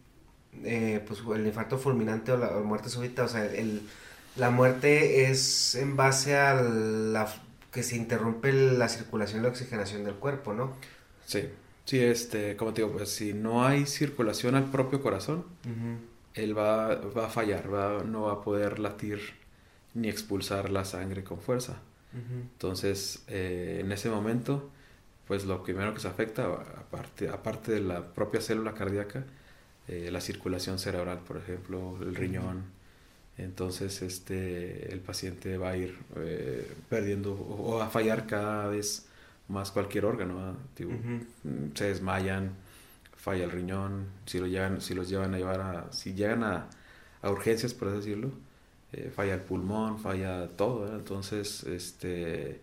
eh, 0.64 1.03
pues 1.07 1.20
el 1.35 1.47
infarto 1.47 1.78
fulminante 1.78 2.32
o 2.32 2.37
la, 2.39 2.51
muerte 2.61 2.89
súbita, 2.91 3.24
o 3.24 3.28
sea, 3.28 3.45
el, 3.47 3.89
la 4.37 4.51
muerte 4.51 5.30
es 5.30 5.74
en 5.76 5.97
base 5.97 6.37
a 6.37 6.55
la 6.62 7.32
que 7.72 7.82
se 7.82 7.97
interrumpe 7.97 8.53
la 8.53 8.89
circulación 8.89 9.41
y 9.41 9.45
la 9.45 9.51
oxigenación 9.51 10.05
del 10.05 10.16
cuerpo, 10.16 10.55
¿no? 10.55 10.76
Sí, 11.26 11.49
sí, 11.85 11.99
este, 12.01 12.57
como 12.57 12.72
te 12.72 12.82
digo, 12.82 12.95
pues 12.95 13.11
si 13.11 13.32
no 13.32 13.64
hay 13.64 13.87
circulación 13.87 14.55
al 14.55 14.70
propio 14.70 15.03
corazón, 15.03 15.45
él 16.35 16.57
va, 16.57 16.95
va, 16.97 17.26
a 17.26 17.30
fallar, 17.30 17.72
va, 17.72 18.03
no 18.05 18.22
va 18.22 18.32
a 18.35 18.41
poder 18.43 18.78
latir 18.78 19.20
ni 19.95 20.09
expulsar 20.09 20.70
la 20.70 20.85
sangre 20.85 21.24
con 21.24 21.41
fuerza. 21.41 21.80
Entonces, 22.14 23.24
eh, 23.26 23.80
en 23.80 23.91
ese 23.91 24.09
momento, 24.09 24.70
pues 25.26 25.47
lo 25.47 25.64
primero 25.64 25.93
que 25.95 26.01
se 26.01 26.07
afecta, 26.07 26.45
aparte, 26.45 27.28
aparte 27.28 27.72
de 27.72 27.80
la 27.80 28.14
propia 28.14 28.41
célula 28.41 28.72
cardíaca, 28.74 29.24
eh, 29.89 30.11
la 30.12 30.20
circulación 30.20 30.78
cerebral, 30.78 31.18
por 31.26 31.39
ejemplo, 31.39 31.99
el 32.01 32.14
riñón. 32.14 32.64
Entonces, 33.37 34.01
este, 34.03 34.93
el 34.93 35.01
paciente 35.01 35.59
va 35.59 35.70
a 35.70 35.76
ir 35.76 35.99
eh, 36.16 36.72
perdiendo 36.89 37.32
o, 37.35 37.82
a 37.82 37.89
fallar 37.91 38.26
cada 38.26 38.68
vez 38.68 39.07
más 39.49 39.70
cualquier 39.70 40.05
órgano. 40.05 40.57
Se 41.74 41.84
desmayan, 41.84 42.53
falla 43.16 43.45
el 43.45 43.51
riñón, 43.51 44.07
si, 44.26 44.38
lo 44.38 44.47
llevan, 44.47 44.80
si 44.80 44.95
los 44.95 45.09
llevan 45.09 45.34
a 45.34 45.38
llevar 45.38 45.61
a, 45.61 45.92
si 45.92 46.14
llegan 46.14 46.45
a, 46.45 46.68
a 47.22 47.30
urgencias, 47.30 47.74
por 47.74 47.88
así 47.88 47.97
decirlo, 47.99 48.30
eh, 48.92 49.11
falla 49.14 49.34
el 49.34 49.40
pulmón, 49.40 49.99
falla 49.99 50.49
todo. 50.57 50.95
Entonces, 50.95 51.64
este 51.64 52.61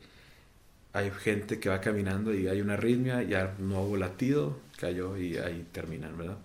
hay 0.94 1.10
gente 1.12 1.60
que 1.60 1.70
va 1.70 1.80
caminando 1.80 2.34
y 2.34 2.48
hay 2.48 2.62
una 2.62 2.74
arritmia, 2.74 3.24
ya 3.24 3.56
no 3.60 3.84
hubo 3.84 3.98
latido, 3.98 4.58
cayó 4.78 5.18
y 5.18 5.38
ahí 5.38 5.66
terminan, 5.72 6.18
¿verdad? 6.18 6.38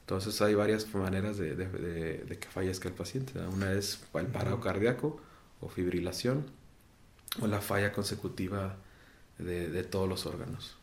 Entonces 0.00 0.40
hay 0.42 0.54
varias 0.54 0.92
maneras 0.94 1.38
de, 1.38 1.56
que 2.40 2.48
fallezca 2.48 2.88
el 2.88 2.94
paciente. 2.94 3.38
Una 3.40 3.72
es 3.72 4.00
el 4.14 4.26
paro 4.26 4.60
cardíaco 4.60 5.20
o 5.60 5.68
fibrilación 5.68 6.46
o 7.40 7.46
la 7.46 7.60
falla 7.60 7.92
consecutiva 7.92 8.76
de, 9.38 9.82
todos 9.84 10.08
los 10.08 10.26
órganos. 10.26 10.76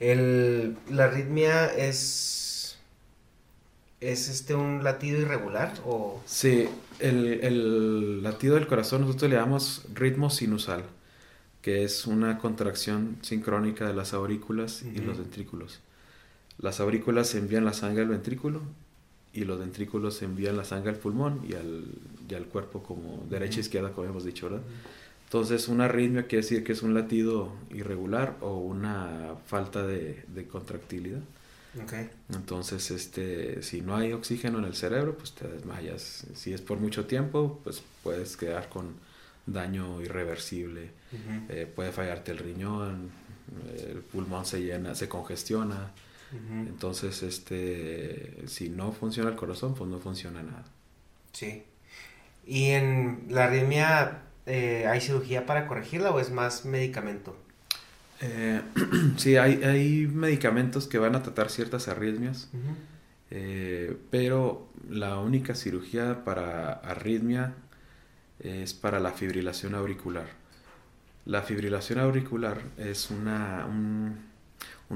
el, 0.00 0.76
la 0.90 1.04
arritmia 1.04 1.66
es 1.66 2.78
es 4.00 4.28
este 4.28 4.54
un 4.54 4.84
latido 4.84 5.18
irregular 5.18 5.72
o 5.86 6.20
sí 6.26 6.68
el, 6.98 7.40
el 7.42 8.22
latido 8.22 8.56
del 8.56 8.66
corazón 8.66 9.00
nosotros 9.00 9.30
le 9.30 9.36
llamamos 9.36 9.86
ritmo 9.94 10.28
sinusal 10.28 10.84
que 11.64 11.82
es 11.82 12.06
una 12.06 12.36
contracción 12.36 13.16
sincrónica 13.22 13.86
de 13.86 13.94
las 13.94 14.12
aurículas 14.12 14.82
y 14.82 14.98
los 14.98 15.16
ventrículos. 15.16 15.80
Las 16.58 16.78
aurículas 16.78 17.34
envían 17.36 17.64
la 17.64 17.72
sangre 17.72 18.02
al 18.02 18.10
ventrículo 18.10 18.60
y 19.32 19.46
los 19.46 19.58
ventrículos 19.58 20.20
envían 20.20 20.58
la 20.58 20.64
sangre 20.64 20.90
al 20.90 20.96
pulmón 20.96 21.40
y 21.48 21.54
al, 21.54 21.86
y 22.28 22.34
al 22.34 22.44
cuerpo 22.44 22.82
como 22.82 23.26
derecha 23.30 23.56
e 23.56 23.60
izquierda, 23.60 23.92
como 23.92 24.06
hemos 24.06 24.26
dicho, 24.26 24.50
¿verdad? 24.50 24.62
Entonces, 25.34 25.66
una 25.66 25.86
arritmia 25.86 26.28
quiere 26.28 26.42
decir 26.42 26.62
que 26.62 26.70
es 26.70 26.82
un 26.82 26.94
latido 26.94 27.52
irregular 27.70 28.36
o 28.40 28.56
una 28.58 29.34
falta 29.48 29.84
de, 29.84 30.22
de 30.28 30.46
contractilidad. 30.46 31.22
Okay. 31.82 32.08
Entonces, 32.32 32.92
este, 32.92 33.60
si 33.64 33.80
no 33.80 33.96
hay 33.96 34.12
oxígeno 34.12 34.60
en 34.60 34.66
el 34.66 34.76
cerebro, 34.76 35.18
pues 35.18 35.32
te 35.32 35.48
desmayas. 35.48 36.24
Si 36.36 36.52
es 36.52 36.60
por 36.60 36.78
mucho 36.78 37.06
tiempo, 37.06 37.60
pues 37.64 37.82
puedes 38.04 38.36
quedar 38.36 38.68
con 38.68 38.94
daño 39.44 40.00
irreversible, 40.00 40.90
eh, 41.48 41.68
puede 41.74 41.90
fallarte 41.90 42.30
el 42.30 42.38
riñón, 42.38 43.10
el 43.76 44.02
pulmón 44.02 44.46
se 44.46 44.60
llena, 44.60 44.94
se 44.94 45.08
congestiona. 45.08 45.90
Entonces, 46.48 47.24
este, 47.24 48.46
si 48.46 48.68
no 48.68 48.92
funciona 48.92 49.30
el 49.30 49.36
corazón, 49.36 49.74
pues 49.74 49.90
no 49.90 49.98
funciona 49.98 50.44
nada. 50.44 50.64
Sí. 51.32 51.64
¿Y 52.46 52.66
en 52.66 53.26
la 53.30 53.46
arritmia 53.46 54.23
eh, 54.46 54.86
hay 54.86 55.00
cirugía 55.00 55.46
para 55.46 55.66
corregirla 55.66 56.10
o 56.10 56.20
es 56.20 56.30
más 56.30 56.64
medicamento? 56.64 57.36
Eh, 58.20 58.60
sí, 59.16 59.36
hay, 59.36 59.62
hay, 59.64 60.06
medicamentos 60.06 60.86
que 60.86 60.98
van 60.98 61.14
a 61.16 61.22
tratar 61.22 61.50
ciertas 61.50 61.88
arritmias, 61.88 62.48
pero 64.10 64.68
la 64.88 65.18
única 65.18 65.54
cirugía 65.54 66.24
para 66.24 66.72
arritmia 66.72 67.54
es 68.38 68.74
para 68.74 69.00
la 69.00 69.12
fibrilación 69.12 69.74
auricular. 69.74 70.26
La 71.24 71.42
fibrilación 71.42 71.98
auricular 71.98 72.60
es 72.76 73.10
una, 73.10 73.66
un, 73.66 74.32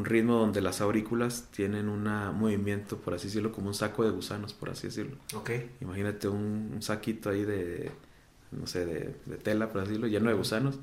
ritmo 0.04 0.34
donde 0.34 0.60
las 0.60 0.80
aurículas 0.80 1.48
tienen 1.50 1.88
un 1.88 2.04
movimiento, 2.36 2.98
por 2.98 3.14
así 3.14 3.26
decirlo, 3.26 3.50
como 3.50 3.68
un 3.68 3.74
saco 3.74 4.04
de 4.04 4.10
gusanos, 4.10 4.52
por 4.52 4.70
así 4.70 4.86
decirlo. 4.86 5.16
Okay. 5.34 5.70
Imagínate 5.80 6.28
un, 6.28 6.76
saquito 6.80 7.30
ahí 7.30 7.44
de, 7.44 7.90
no 8.52 8.66
sé, 8.66 8.86
de, 8.86 9.36
tela, 9.36 9.68
por 9.70 9.82
así 9.82 9.90
decirlo, 9.90 10.08
lleno 10.08 10.28
de 10.28 10.36
gusanos 10.36 10.78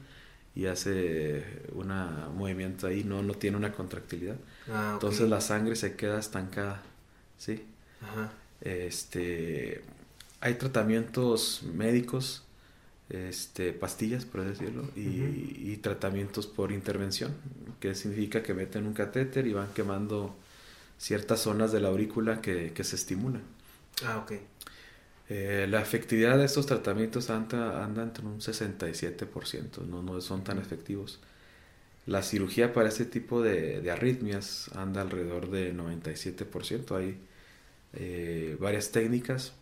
y 0.55 0.68
hace 0.68 1.43
un 1.74 1.88
movimiento 2.36 2.88
ahí, 2.88 3.03
no, 3.03 3.22
no 3.22 3.34
tiene 3.34 3.57
una 3.57 3.74
contractilidad. 3.74 4.38
Ah, 4.70 4.91
Entonces 4.93 5.30
la 5.30 5.41
sangre 5.41 5.76
se 5.76 5.95
queda 5.95 6.20
estancada, 6.20 6.82
¿sí? 7.38 7.63
Este, 8.61 9.82
hay 10.39 10.53
tratamientos 10.55 11.63
médicos 11.63 12.45
este, 13.09 13.74
pastillas, 13.74 14.26
por 14.26 14.43
decirlo, 14.43 14.89
y, 14.95 15.78
tratamientos 15.78 16.47
por 16.47 16.72
intervención, 16.72 17.36
que 17.80 17.93
significa 17.93 18.41
que 18.41 18.53
meten 18.53 18.88
un 18.88 18.93
catéter 18.93 19.45
y 19.45 19.53
van 19.53 19.68
quemando 19.74 20.36
ciertas 20.97 21.41
zonas 21.41 21.72
de 21.72 21.82
la 21.82 21.89
aurícula 21.89 22.41
que, 22.41 22.72
se 22.84 22.95
estimulan. 22.95 23.43
Ah, 24.03 24.18
ok. 24.18 24.34
Eh, 25.30 25.68
la 25.70 25.82
efectividad 25.82 26.38
de 26.38 26.46
estos 26.46 26.66
tratamientos 26.68 27.30
anda, 27.30 27.84
anda 27.84 28.04
entre 28.04 28.26
un 28.26 28.40
67%, 28.40 29.86
no, 29.88 30.04
no 30.04 30.22
son 30.22 30.44
tan 30.44 30.60
efectivos. 30.60 31.20
La 32.06 32.22
cirugía 32.22 32.74
para 32.74 32.90
este 32.90 33.06
tipo 33.06 33.42
de, 33.42 33.90
arritmias 33.92 34.70
anda 34.76 35.02
alrededor 35.02 35.50
de 35.50 35.74
97%. 35.76 36.96
Hay 36.98 37.18
eh, 37.94 38.58
varias 38.60 38.92
técnicas 38.92 39.54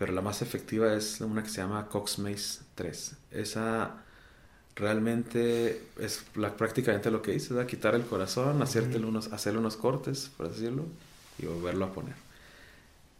pero 0.00 0.14
la 0.14 0.22
más 0.22 0.40
efectiva 0.40 0.94
es 0.94 1.20
una 1.20 1.42
que 1.42 1.50
se 1.50 1.58
llama 1.58 1.86
Cox-Maze 1.90 2.62
3. 2.74 3.16
Esa 3.32 4.02
realmente 4.74 5.82
es 5.98 6.24
prácticamente 6.56 7.10
lo 7.10 7.20
que 7.20 7.32
dice, 7.32 7.52
¿verdad? 7.52 7.68
quitar 7.68 7.94
el 7.94 8.06
corazón, 8.06 8.62
hacerte 8.62 8.96
unos, 8.96 9.30
hacerle 9.30 9.58
unos 9.58 9.76
cortes, 9.76 10.30
por 10.38 10.48
decirlo, 10.48 10.86
y 11.38 11.44
volverlo 11.44 11.84
a 11.84 11.92
poner. 11.92 12.14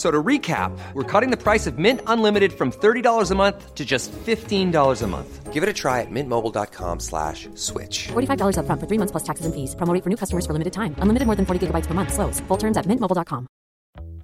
So 0.00 0.10
to 0.10 0.22
recap, 0.22 0.72
we're 0.94 1.10
cutting 1.12 1.30
the 1.30 1.36
price 1.36 1.66
of 1.66 1.78
Mint 1.78 2.00
Unlimited 2.06 2.54
from 2.54 2.72
$30 2.72 3.30
a 3.30 3.34
month 3.34 3.74
to 3.74 3.84
just 3.84 4.10
$15 4.12 5.02
a 5.02 5.06
month. 5.06 5.52
Give 5.52 5.62
it 5.62 5.68
a 5.68 5.74
try 5.74 6.00
at 6.00 6.10
mintmobile.com 6.10 7.00
slash 7.00 7.50
switch. 7.54 8.08
$45 8.08 8.56
up 8.56 8.64
front 8.64 8.80
for 8.80 8.86
three 8.86 8.96
months 8.96 9.12
plus 9.12 9.24
taxes 9.24 9.44
and 9.44 9.54
fees. 9.54 9.74
Promo 9.74 9.92
for 10.02 10.08
new 10.08 10.16
customers 10.16 10.46
for 10.46 10.54
limited 10.54 10.72
time. 10.72 10.94
Unlimited 11.00 11.26
more 11.26 11.36
than 11.36 11.44
40 11.44 11.66
gigabytes 11.66 11.86
per 11.86 11.92
month. 11.92 12.14
Slows. 12.14 12.40
Full 12.48 12.56
terms 12.56 12.78
at 12.78 12.86
mintmobile.com. 12.86 13.46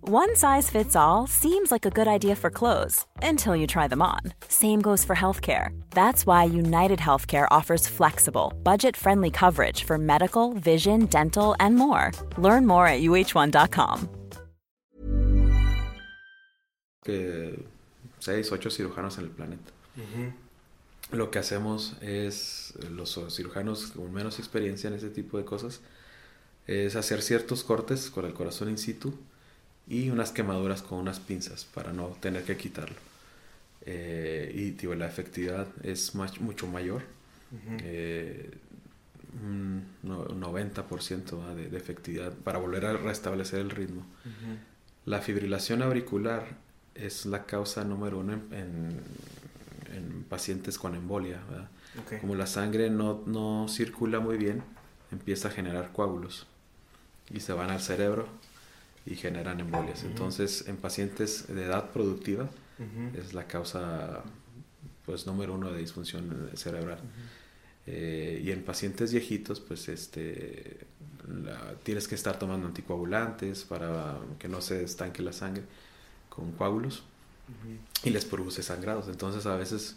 One 0.01 0.35
size 0.35 0.71
fits 0.71 0.97
all 0.97 1.27
seems 1.27 1.71
like 1.71 1.85
a 1.85 1.91
good 1.91 2.09
idea 2.09 2.37
for 2.37 2.49
clothes 2.49 3.05
until 3.21 3.55
you 3.55 3.67
try 3.67 3.87
them 3.87 4.01
on. 4.01 4.21
Same 4.49 4.81
goes 4.81 5.05
for 5.05 5.15
healthcare. 5.15 5.79
That's 5.91 6.25
why 6.25 6.45
United 6.45 7.01
Healthcare 7.01 7.49
offers 7.51 7.87
flexible, 7.87 8.55
budget-friendly 8.63 9.33
coverage 9.33 9.85
for 9.85 9.99
medical, 9.99 10.55
vision, 10.55 11.05
dental, 11.07 11.55
and 11.61 11.77
more. 11.77 12.13
Learn 12.39 12.67
more 12.67 12.87
at 12.87 13.03
uh1.com. 13.03 14.16
que 17.07 17.57
seis, 18.19 18.51
ocho 18.51 18.71
cirujanos 18.71 19.19
en 19.19 19.25
el 19.25 19.31
planeta. 19.31 19.71
Lo 21.13 21.31
que 21.31 21.39
hacemos 21.39 21.97
es, 22.03 22.75
los 22.91 23.19
cirujanos 23.31 23.93
con 23.93 24.13
menos 24.13 24.41
experiencia 24.41 24.89
en 24.89 24.95
ese 24.95 25.09
tipo 25.09 25.39
de 25.39 25.45
cosas, 25.45 25.81
es 26.67 26.97
hacer 26.97 27.23
ciertos 27.23 27.63
cortes 27.63 28.11
con 28.11 28.25
el 28.25 28.35
corazón 28.35 28.69
in 28.69 28.79
situ 28.79 29.15
y 29.87 30.11
unas 30.11 30.33
quemaduras 30.33 30.83
con 30.83 30.99
unas 30.99 31.21
pinzas 31.21 31.65
para 31.65 31.93
no 31.93 32.09
tener 32.21 32.43
que 32.43 32.57
quitarlo. 32.57 32.97
Eh, 33.83 34.51
y 34.53 34.73
tío, 34.73 34.97
la 34.97 35.07
efectividad 35.07 35.69
es 35.85 36.15
mucho 36.15 36.67
mayor. 36.67 37.03
Eh, 37.85 38.51
un 39.41 39.85
90% 40.03 41.55
de, 41.55 41.71
de, 41.71 41.77
efectividad 41.77 42.33
para 42.33 42.59
volver 42.59 42.85
a 42.87 42.95
restablecer 42.95 43.61
el 43.61 43.71
ritmo. 43.71 44.05
La 45.05 45.21
fibrilación 45.21 45.83
auricular 45.83 46.66
es 46.99 47.27
la 47.27 47.45
causa 47.45 47.85
número 47.85 48.19
uno 48.19 48.33
en, 48.53 49.01
en 49.95 50.25
pacientes 50.29 50.79
con 50.79 50.95
embolia. 50.95 51.41
Como 52.21 52.35
la 52.35 52.47
sangre 52.47 52.91
no, 52.91 53.23
no 53.27 53.67
circula 53.69 54.21
muy 54.21 54.37
bien, 54.37 54.63
empieza 55.13 55.49
a 55.49 55.51
generar 55.51 55.93
coágulos 55.93 56.47
y 57.33 57.41
se 57.41 57.53
van 57.53 57.71
al 57.71 57.81
cerebro 57.81 58.29
y 59.07 59.15
generan 59.17 59.61
embolias. 59.61 60.05
Entonces, 60.05 60.67
en 60.69 60.77
pacientes 60.77 61.47
de 61.49 61.65
edad 61.65 61.91
productiva 61.91 62.49
es 63.17 63.33
la 63.33 63.47
causa 63.47 64.23
pues 65.07 65.27
número 65.27 65.55
uno 65.55 65.71
de 65.73 65.79
disfunción 65.79 66.51
cerebral. 66.55 66.99
Eh, 67.87 68.43
y 68.45 68.51
en 68.51 68.63
pacientes 68.65 69.13
viejitos, 69.13 69.61
pues 69.61 69.89
este 69.89 70.79
la- 71.29 71.75
tienes 71.85 72.09
que 72.09 72.17
estar 72.17 72.39
tomando 72.39 72.67
anticoagulantes 72.67 73.65
para 73.65 74.19
que 74.39 74.49
no 74.49 74.61
se 74.61 74.83
estanque 74.85 75.23
la 75.23 75.33
sangre 75.33 75.63
con 76.37 76.53
coágulos 76.53 77.05
y 78.05 78.11
les 78.11 78.25
produce 78.25 78.63
sangrados. 78.63 79.09
Entonces, 79.09 79.47
a 79.47 79.57
veces 79.57 79.97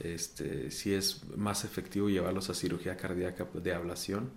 este 0.00 0.70
sí 0.70 0.92
es 0.94 1.22
más 1.36 1.64
efectivo 1.64 2.08
llevarlos 2.08 2.50
a 2.50 2.54
cirugía 2.54 2.96
cardíaca 2.96 3.46
de 3.54 3.74
ablación 3.74 4.30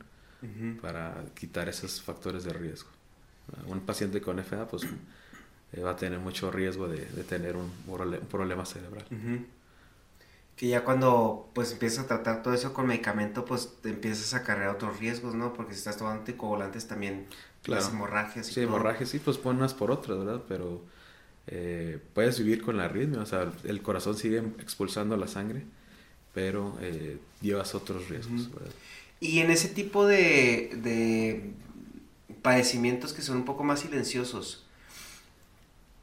para 0.81 1.25
quitar 1.35 1.69
esos 1.69 2.01
factores 2.01 2.43
de 2.43 2.53
riesgo. 2.53 2.89
Un 3.67 3.81
paciente 3.81 4.21
con 4.21 4.39
FA 4.39 4.67
pues 4.67 4.83
eh, 5.73 5.81
va 5.81 5.91
a 5.91 5.95
tener 5.95 6.19
mucho 6.19 6.51
riesgo 6.51 6.87
de, 6.87 7.05
de 7.05 7.23
tener 7.23 7.55
un, 7.57 7.71
problema 8.29 8.65
cerebral. 8.65 9.05
Que 10.55 10.67
ya 10.69 10.83
cuando 10.83 11.49
pues 11.53 11.71
empiezas 11.71 12.05
a 12.05 12.07
tratar 12.07 12.41
todo 12.41 12.53
eso 12.53 12.73
con 12.73 12.87
medicamento, 12.87 13.45
pues 13.45 13.73
te 13.81 13.89
empiezas 13.89 14.33
a 14.33 14.43
cargar 14.43 14.69
otros 14.69 14.99
riesgos, 14.99 15.35
¿no? 15.35 15.53
Porque 15.53 15.73
si 15.73 15.79
estás 15.79 15.97
tomando 15.97 16.21
anticoagulantes 16.21 16.87
también 16.87 17.27
Claro. 17.63 17.81
las 17.81 17.91
hemorragias 17.91 18.49
y 18.49 18.53
Sí, 18.53 18.55
todo. 18.55 18.63
hemorragias 18.63 19.09
sí, 19.09 19.19
pues 19.19 19.37
pon 19.37 19.57
unas 19.57 19.73
por 19.73 19.91
otras, 19.91 20.17
¿verdad? 20.17 20.43
Pero 20.47 20.81
eh, 21.47 21.99
puedes 22.13 22.39
vivir 22.39 22.61
con 22.61 22.77
la 22.77 22.85
arritmia, 22.85 23.21
o 23.21 23.25
sea, 23.25 23.51
el 23.65 23.81
corazón 23.81 24.17
sigue 24.17 24.39
expulsando 24.59 25.17
la 25.17 25.27
sangre, 25.27 25.63
pero 26.33 26.77
eh, 26.81 27.19
llevas 27.41 27.75
otros 27.75 28.09
riesgos, 28.09 28.51
¿verdad? 28.53 28.73
Y 29.19 29.39
en 29.39 29.49
ese 29.51 29.69
tipo 29.69 30.05
de, 30.05 30.71
de 30.83 31.51
padecimientos 32.41 33.13
que 33.13 33.21
son 33.21 33.37
un 33.37 33.45
poco 33.45 33.63
más 33.63 33.81
silenciosos, 33.81 34.65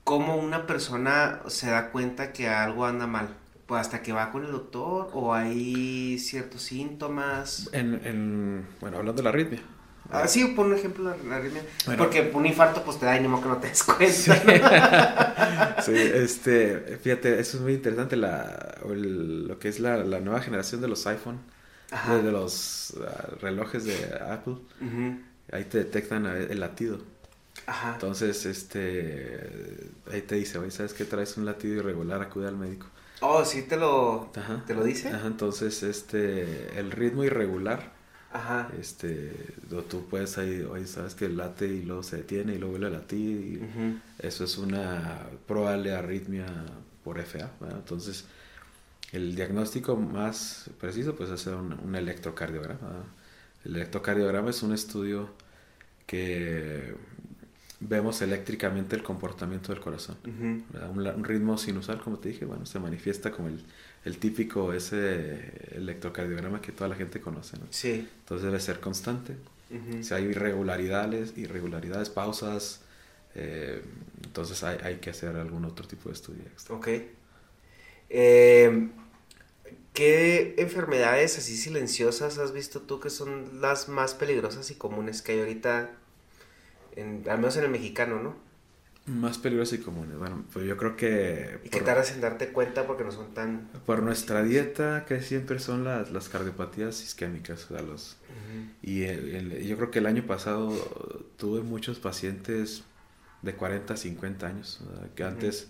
¿cómo 0.05 0.37
una 0.37 0.67
persona 0.67 1.41
se 1.49 1.71
da 1.71 1.91
cuenta 1.91 2.33
que 2.33 2.49
algo 2.49 2.85
anda 2.87 3.07
mal? 3.07 3.37
Pues 3.67 3.81
hasta 3.81 4.03
que 4.03 4.13
va 4.13 4.31
con 4.31 4.45
el 4.45 4.53
doctor 4.53 5.11
o 5.15 5.33
hay 5.35 6.19
ciertos 6.19 6.63
síntomas. 6.63 7.71
En, 7.73 8.01
en- 8.05 8.67
bueno, 8.81 8.99
hablando 8.99 9.19
de 9.21 9.25
la 9.25 9.31
arritmia. 9.31 9.63
Ah, 10.13 10.29
sí, 10.29 10.45
por 10.47 10.67
un 10.67 10.75
ejemplo, 10.75 11.15
la, 11.27 11.37
arritmia. 11.37 11.63
Bueno. 11.87 12.03
Porque 12.03 12.31
un 12.33 12.47
infarto 12.47 12.83
pues 12.85 12.99
te 12.99 13.07
da 13.07 13.17
y 13.17 13.27
modo 13.27 13.43
que 13.43 13.49
no 13.49 13.57
te 13.59 13.69
des 13.69 13.83
cuenta. 13.83 15.75
Sí, 15.85 15.93
este, 15.95 16.99
fíjate, 17.03 17.39
eso 17.41 17.57
es 17.59 17.63
muy 17.63 17.75
interesante, 17.75 18.17
la, 18.17 18.77
el- 18.89 19.49
lo 19.49 19.59
que 19.59 19.69
es 19.69 19.81
la, 19.81 19.99
la 19.99 20.21
nueva 20.21 20.41
generación 20.41 20.81
de 20.81 20.89
los 20.89 21.07
iPhone, 21.07 21.41
de, 22.09 22.23
de 22.23 22.33
los 22.33 22.95
ah, 23.07 23.29
relojes 23.41 23.85
de 23.85 23.97
Apple, 24.31 24.55
Ujú. 24.81 25.19
ahí 25.53 25.65
te 25.65 25.79
detectan 25.79 26.27
el 26.27 26.61
latido. 26.61 26.99
Ajá. 27.67 27.93
Entonces, 27.95 28.47
este, 28.47 29.91
ahí 30.13 30.23
te 30.23 30.35
dice, 30.37 30.59
oye, 30.59 30.71
¿sabes 30.71 30.93
qué? 30.95 31.05
Traes 31.05 31.37
un 31.37 31.45
latido 31.47 31.77
irregular, 31.79 32.21
acude 32.23 32.49
al 32.49 32.57
médico. 32.57 32.87
Oh, 33.21 33.45
sí 33.45 33.63
te 33.63 33.77
lo, 33.77 34.31
Ajá. 34.37 34.63
¿te 34.67 34.75
lo 34.75 34.85
dice. 34.85 35.09
Ajá, 35.09 35.27
entonces, 35.27 35.83
este, 35.83 36.79
el 36.79 36.91
ritmo 36.91 37.25
irregular, 37.25 37.93
Ajá. 38.35 38.69
este, 38.81 39.33
lo- 39.71 39.85
tú 39.85 40.07
puedes 40.09 40.37
ahí, 40.39 40.63
oye, 40.63 40.87
¿sabes 40.87 41.15
que 41.15 41.29
late 41.29 41.67
y 41.69 41.83
luego 41.85 42.03
se 42.03 42.19
detiene 42.19 42.55
y 42.55 42.59
luego 42.59 42.73
vuelve 42.73 42.89
a 42.89 42.99
latir? 43.01 43.21
Y 43.47 43.57
Ujú. 43.59 43.99
Eso 44.19 44.45
es 44.45 44.59
una 44.59 45.21
probable 45.47 45.93
arritmia 45.95 46.47
por 47.05 47.19
FA, 47.21 47.51
¿verdad? 47.61 47.79
Entonces, 47.79 48.27
el 49.13 49.37
diagnóstico 49.37 49.97
más 49.97 50.71
preciso, 50.81 51.15
pues, 51.17 51.31
es 51.31 51.37
hacer 51.41 51.55
un, 51.55 51.73
un 51.75 51.95
electrocardiograma. 51.97 52.81
¿verdad? 52.81 53.05
El 53.65 53.77
electrocardiograma 53.77 54.51
es 54.51 54.63
un 54.63 54.73
estudio 54.75 55.31
que 56.07 56.95
vemos 57.81 58.23
eléctricamente 58.23 58.97
el 58.97 59.03
comportamiento 59.03 59.73
del 59.73 59.81
corazón. 59.83 60.17
Ujú. 60.27 60.63
¿verdad? 60.73 60.91
Un, 60.91 61.07
un 61.07 61.25
ritmo 61.25 61.59
sinusal, 61.59 62.01
como 62.03 62.19
te 62.19 62.31
dije, 62.31 62.45
bueno, 62.47 62.67
se 62.67 62.79
manifiesta 62.81 63.31
como 63.31 63.49
el, 63.49 63.63
el 64.05 64.19
típico 64.19 64.73
ese 64.73 65.77
electrocardiograma 65.77 66.61
que 66.61 66.73
toda 66.73 66.89
la 66.89 66.97
gente 66.97 67.21
conoce, 67.21 67.57
¿no? 67.59 67.67
Sí. 67.71 68.09
Entonces 68.21 68.45
debe 68.45 68.61
ser 68.61 68.81
constante. 68.81 69.37
Si 70.03 70.15
hay 70.15 70.27
irregularidades, 70.27 71.37
irregularidades, 71.37 72.09
pausas, 72.09 72.83
eh, 73.35 73.83
entonces 74.23 74.63
hay, 74.63 74.79
hay 74.85 74.97
que 74.97 75.11
hacer 75.11 75.35
algún 75.35 75.65
otro 75.65 75.89
tipo 75.89 76.11
de 76.11 76.15
estudio 76.15 76.43
extra. 76.43 76.77
Ok. 76.77 76.89
Eh, 78.11 78.89
¿Qué 79.93 80.55
enfermedades 80.59 81.39
así 81.39 81.57
silenciosas 81.57 82.39
has 82.39 82.53
visto 82.53 82.83
tú 82.83 83.01
que 83.01 83.11
son 83.11 83.61
las 83.61 83.89
más 83.89 84.15
peligrosas 84.15 84.71
y 84.71 84.75
comunes 84.75 85.23
que 85.23 85.33
hay 85.33 85.41
ahorita, 85.41 85.91
en, 86.95 87.25
al 87.29 87.39
menos 87.39 87.57
en 87.57 87.65
el 87.65 87.71
mexicano, 87.71 88.21
¿no? 88.21 88.44
Más 89.07 89.37
peligrosas 89.37 89.79
y 89.81 89.83
comunes. 89.83 90.17
Bueno, 90.17 90.45
pues 90.53 90.67
yo 90.67 90.79
creo 90.79 90.97
que 90.97 91.59
Y 91.65 91.69
que 91.69 91.79
por, 91.79 91.87
tardas 91.87 92.11
en 92.13 92.23
darte 92.23 92.49
cuenta 92.49 92.87
porque 92.87 93.05
no 93.05 93.13
son 93.13 93.35
tan... 93.35 93.69
por 93.85 94.03
nuestra 94.03 94.43
dieta 94.43 95.05
que 95.07 95.21
siempre 95.21 95.59
son 95.59 95.85
las, 95.85 96.11
las 96.11 96.31
cardiopatías 96.31 97.03
isquémicas. 97.03 97.65
o 97.67 97.69
sea, 97.75 97.83
los, 97.83 98.17
y 98.83 99.03
el- 99.03 99.35
el- 99.35 99.67
yo 99.67 99.77
creo 99.77 99.91
que 99.91 99.99
el 99.99 100.07
año 100.07 100.25
pasado 100.27 100.71
tuve 101.37 101.61
muchos 101.61 101.99
pacientes 101.99 102.83
de 103.43 103.55
40, 103.55 103.95
50 103.97 104.47
años, 104.47 104.81
que 105.15 105.23
antes 105.25 105.69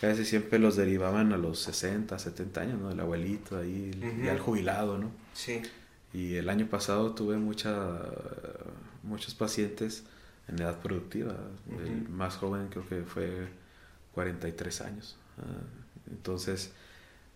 casi 0.00 0.24
siempre 0.24 0.60
los 0.60 0.76
derivaban 0.76 1.32
a 1.32 1.36
los 1.36 1.58
60, 1.58 2.16
70 2.20 2.60
años, 2.60 2.80
¿no? 2.80 2.92
El 2.92 3.00
abuelito 3.00 3.58
ahí, 3.58 3.90
el- 3.92 4.04
Ujú. 4.08 4.22
ya 4.26 4.32
el 4.32 4.38
jubilado, 4.38 4.96
¿no? 4.98 5.10
Sí. 5.32 5.60
Y 6.12 6.36
el 6.36 6.48
año 6.48 6.68
pasado 6.68 7.14
tuve 7.16 7.36
mucha, 7.36 8.00
muchos 9.02 9.34
pacientes 9.34 10.04
en 10.48 10.60
edad 10.60 10.78
productiva. 10.80 11.34
El 11.84 12.08
más 12.08 12.36
joven 12.36 12.68
creo 12.68 12.86
que 12.88 13.02
fue 13.02 13.48
43 14.12 14.80
años. 14.82 15.16
Ah, 15.38 15.42
Entonces, 16.10 16.72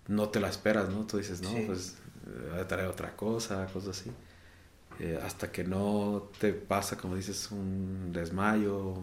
no 0.07 0.29
te 0.29 0.41
la 0.41 0.49
esperas, 0.49 0.89
¿no? 0.91 1.07
Tú 1.07 1.17
dices, 1.19 1.41
no, 1.43 1.51
Sí. 1.51 1.65
pues 1.67 1.97
eh, 2.27 2.51
va 2.55 2.61
a 2.63 2.69
traer 2.69 2.87
otra 2.89 3.17
cosa, 3.17 3.67
cosas 3.73 3.99
así. 4.01 4.11
Eh, 5.01 5.19
hasta 5.23 5.53
que 5.53 5.65
no 5.65 6.31
te 6.41 6.53
pasa, 6.53 6.97
como 6.99 7.15
dices, 7.17 7.51
un 7.53 8.11
desmayo, 8.13 8.95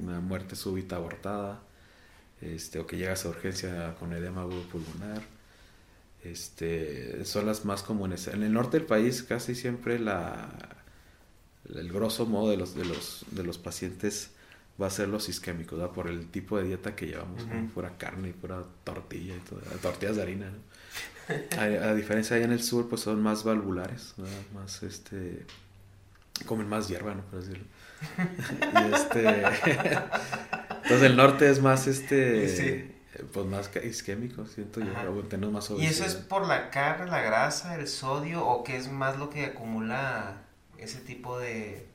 una 0.00 0.20
muerte 0.20 0.56
súbita 0.56 0.96
abortada, 0.96 1.60
este, 2.40 2.78
o 2.80 2.86
que 2.86 2.96
llegas 2.96 3.24
a 3.26 3.28
urgencia 3.28 3.94
con 3.96 4.12
edema 4.12 4.42
agudo 4.42 4.62
pulmonar. 4.70 5.22
Este, 6.24 7.24
son 7.24 7.46
las 7.46 7.64
más 7.64 7.82
comunes. 7.82 8.28
En 8.28 8.42
el 8.42 8.52
norte 8.52 8.78
del 8.78 8.86
país 8.86 9.22
casi 9.22 9.54
siempre 9.54 9.98
la, 9.98 10.48
el 11.74 11.92
grosso 11.92 12.26
modo 12.26 12.50
de 12.50 12.56
los, 12.56 12.74
de 12.74 12.84
los, 12.84 13.24
de 13.30 13.42
los 13.42 13.58
pacientes 13.58 14.30
va 14.80 14.86
a 14.86 14.90
ser 14.90 15.08
los 15.08 15.28
isquémicos, 15.28 15.78
¿verdad? 15.78 15.92
por 15.94 16.08
el 16.08 16.28
tipo 16.28 16.56
de 16.58 16.64
dieta 16.64 16.96
que 16.96 17.06
llevamos, 17.06 17.46
¿no? 17.46 17.54
Ujú. 17.58 17.68
pura 17.74 17.96
carne 17.98 18.30
y 18.30 18.32
pura 18.32 18.64
tortilla 18.84 19.34
y 19.36 19.38
todo, 19.40 19.60
tortillas 19.80 20.16
de 20.16 20.22
harina. 20.22 20.50
¿no? 20.50 21.58
A, 21.58 21.62
a 21.90 21.94
diferencia 21.94 22.36
allá 22.36 22.46
en 22.46 22.52
el 22.52 22.62
sur, 22.62 22.88
pues 22.88 23.02
son 23.02 23.22
más 23.22 23.44
valvulares, 23.44 24.14
¿verdad? 24.16 24.32
más 24.54 24.82
este, 24.82 25.44
comen 26.46 26.68
más 26.68 26.88
hierba, 26.88 27.14
¿no? 27.14 27.22
Por 27.22 27.40
decirlo. 27.40 27.64
y 28.18 28.94
este, 28.94 29.28
entonces 30.82 31.02
el 31.02 31.16
norte 31.16 31.48
es 31.48 31.60
más 31.60 31.86
este, 31.86 32.48
Sí. 32.48 33.24
pues 33.32 33.46
más 33.46 33.70
isquémico, 33.84 34.46
siento 34.46 34.80
yo, 34.80 35.22
tenemos 35.28 35.70
más 35.70 35.78
¿Y 35.78 35.86
eso 35.86 36.04
es 36.04 36.14
por 36.14 36.46
la 36.46 36.70
carne, 36.70 37.10
la 37.10 37.20
grasa, 37.20 37.76
el 37.76 37.86
sodio 37.86 38.44
o 38.44 38.64
qué 38.64 38.76
es 38.76 38.90
más 38.90 39.18
lo 39.18 39.30
que 39.30 39.44
acumula 39.44 40.42
ese 40.82 41.00
tipo 41.00 41.38
de, 41.38 41.86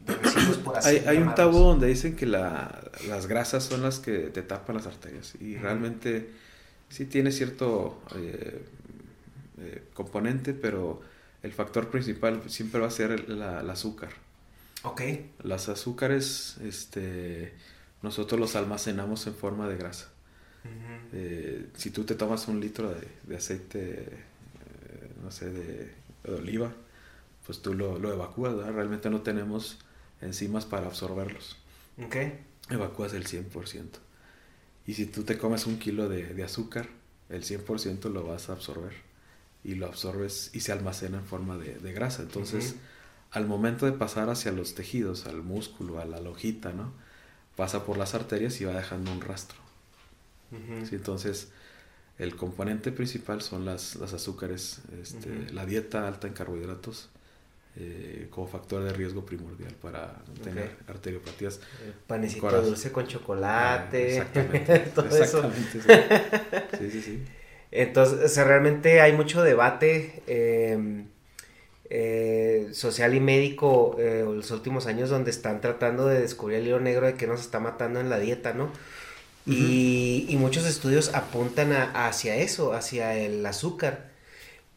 de 0.00 0.14
residuos 0.14 0.58
por 0.58 0.76
así 0.76 0.88
Hay, 0.90 1.04
hay 1.06 1.18
un 1.18 1.34
tabú 1.34 1.58
donde 1.58 1.86
dicen 1.88 2.16
que 2.16 2.26
la- 2.26 2.90
las 3.08 3.26
grasas 3.26 3.64
son 3.64 3.82
las 3.82 3.98
que 3.98 4.18
te 4.30 4.42
tapan 4.42 4.76
las 4.76 4.86
arterias 4.86 5.34
y 5.40 5.56
realmente 5.56 6.30
sí 6.88 7.06
tiene 7.06 7.32
cierto 7.32 8.00
eh, 8.16 8.64
eh, 9.58 9.82
componente, 9.94 10.52
pero 10.54 11.00
el 11.42 11.52
factor 11.52 11.88
principal 11.90 12.42
siempre 12.48 12.80
va 12.80 12.88
a 12.88 12.90
ser 12.90 13.12
el, 13.12 13.38
la- 13.38 13.60
el 13.60 13.70
azúcar. 13.70 14.10
Ok. 14.82 15.00
Las 15.42 15.68
azúcares, 15.68 16.56
este, 16.62 17.54
nosotros 18.02 18.38
los 18.38 18.54
almacenamos 18.56 19.26
en 19.26 19.34
forma 19.34 19.68
de 19.68 19.76
grasa. 19.76 20.10
Eh, 21.12 21.66
si 21.76 21.90
tú 21.90 22.04
te 22.04 22.14
tomas 22.16 22.48
un 22.48 22.60
litro 22.60 22.90
de, 22.92 23.06
de 23.24 23.36
aceite, 23.36 24.08
no 25.22 25.30
sé, 25.30 25.50
de, 25.50 25.90
de 26.24 26.32
oliva, 26.34 26.72
pues 27.46 27.62
tú 27.62 27.74
lo, 27.74 27.98
lo 27.98 28.12
evacúas, 28.12 28.56
¿verdad? 28.56 28.72
Realmente 28.72 29.08
no 29.08 29.22
tenemos 29.22 29.78
enzimas 30.20 30.64
para 30.64 30.86
absorberlos. 30.86 31.56
Ok. 32.04 32.16
Evacúas 32.70 33.14
el 33.14 33.26
100%. 33.26 33.84
Y 34.86 34.94
si 34.94 35.06
tú 35.06 35.22
te 35.22 35.38
comes 35.38 35.66
un 35.66 35.78
kilo 35.78 36.08
de, 36.08 36.34
de 36.34 36.44
azúcar, 36.44 36.88
el 37.28 37.44
100% 37.44 38.10
lo 38.10 38.26
vas 38.26 38.50
a 38.50 38.54
absorber. 38.54 38.92
Y 39.62 39.76
lo 39.76 39.86
absorbes 39.86 40.50
y 40.54 40.60
se 40.60 40.72
almacena 40.72 41.18
en 41.18 41.24
forma 41.24 41.56
de, 41.56 41.78
de 41.78 41.92
grasa. 41.92 42.22
Entonces, 42.22 42.76
al 43.30 43.46
momento 43.46 43.86
de 43.86 43.92
pasar 43.92 44.28
hacia 44.28 44.52
los 44.52 44.74
tejidos, 44.74 45.26
al 45.26 45.42
músculo, 45.42 46.00
a 46.00 46.04
la 46.04 46.20
lojita, 46.20 46.72
¿no? 46.72 46.92
Pasa 47.54 47.84
por 47.84 47.96
las 47.96 48.14
arterias 48.14 48.60
y 48.60 48.64
va 48.64 48.74
dejando 48.74 49.12
un 49.12 49.20
rastro. 49.20 49.58
¿sí? 50.84 50.94
Entonces, 50.94 51.48
el 52.18 52.36
componente 52.36 52.92
principal 52.92 53.42
son 53.42 53.64
las, 53.64 53.96
las 53.96 54.12
azúcares, 54.12 54.80
este, 55.00 55.50
la 55.52 55.66
dieta 55.66 56.06
alta 56.06 56.26
en 56.28 56.34
carbohidratos 56.34 57.08
eh, 57.78 58.28
como 58.30 58.46
factor 58.46 58.82
de 58.82 58.92
riesgo 58.92 59.26
primordial 59.26 59.74
para 59.82 60.14
tener 60.42 60.70
arteriopatías. 60.88 61.60
panecito 62.06 62.62
dulce 62.62 62.90
con 62.90 63.06
chocolate. 63.06 63.98
Ah, 64.02 64.08
exactamente. 64.08 64.78
todo 64.94 65.06
exactamente, 65.06 65.80
Sí. 66.78 66.90
sí, 66.90 67.02
sí, 67.02 67.22
Entonces, 67.70 68.34
realmente 68.38 69.02
hay 69.02 69.12
mucho 69.12 69.42
debate 69.42 70.22
em, 70.26 71.04
eh, 71.90 72.70
social 72.72 73.14
y 73.14 73.20
médico 73.20 73.96
eh, 73.98 74.20
en 74.20 74.36
los 74.36 74.50
últimos 74.52 74.86
años 74.86 75.10
donde 75.10 75.30
están 75.30 75.60
tratando 75.60 76.06
de 76.06 76.22
descubrir 76.22 76.60
el 76.60 76.68
hilo 76.68 76.80
negro 76.80 77.04
de 77.04 77.14
que 77.14 77.26
nos 77.26 77.42
está 77.42 77.60
matando 77.60 78.00
en 78.00 78.08
la 78.08 78.18
dieta, 78.18 78.54
¿no? 78.54 78.70
y, 79.44 80.34
muchos 80.40 80.66
estudios 80.66 81.14
apuntan 81.14 81.72
hacia 81.94 82.36
eso, 82.36 82.72
hacia 82.72 83.14
el 83.16 83.44
azúcar. 83.44 84.15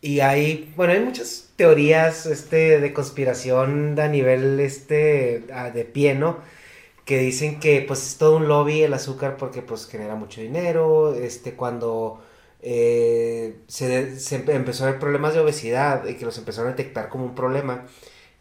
Y 0.01 0.21
hay, 0.21 0.73
bueno, 0.77 0.93
hay 0.93 1.01
muchas 1.01 1.49
teorías 1.57 2.25
este, 2.25 2.79
de 2.79 2.93
conspiración 2.93 3.99
a 3.99 4.07
nivel 4.07 4.59
este, 4.61 5.43
de 5.73 5.85
pie, 5.85 6.15
¿no? 6.15 6.39
Que 7.05 7.19
dicen 7.19 7.59
que 7.59 7.81
pues 7.81 8.05
es 8.07 8.17
todo 8.17 8.37
un 8.37 8.47
lobby 8.47 8.83
el 8.83 8.93
azúcar 8.93 9.37
porque 9.37 9.61
pues 9.61 9.87
genera 9.87 10.15
mucho 10.15 10.41
dinero, 10.41 11.15
este, 11.15 11.53
cuando 11.55 12.21
eh, 12.61 13.61
se, 13.67 14.17
empezó 14.53 14.83
a 14.85 14.91
ver 14.91 14.99
problemas 14.99 15.33
de 15.33 15.39
obesidad 15.41 16.07
y 16.07 16.15
que 16.15 16.25
los 16.25 16.37
empezaron 16.37 16.69
a 16.69 16.75
detectar 16.75 17.09
como 17.09 17.25
un 17.25 17.35
problema, 17.35 17.85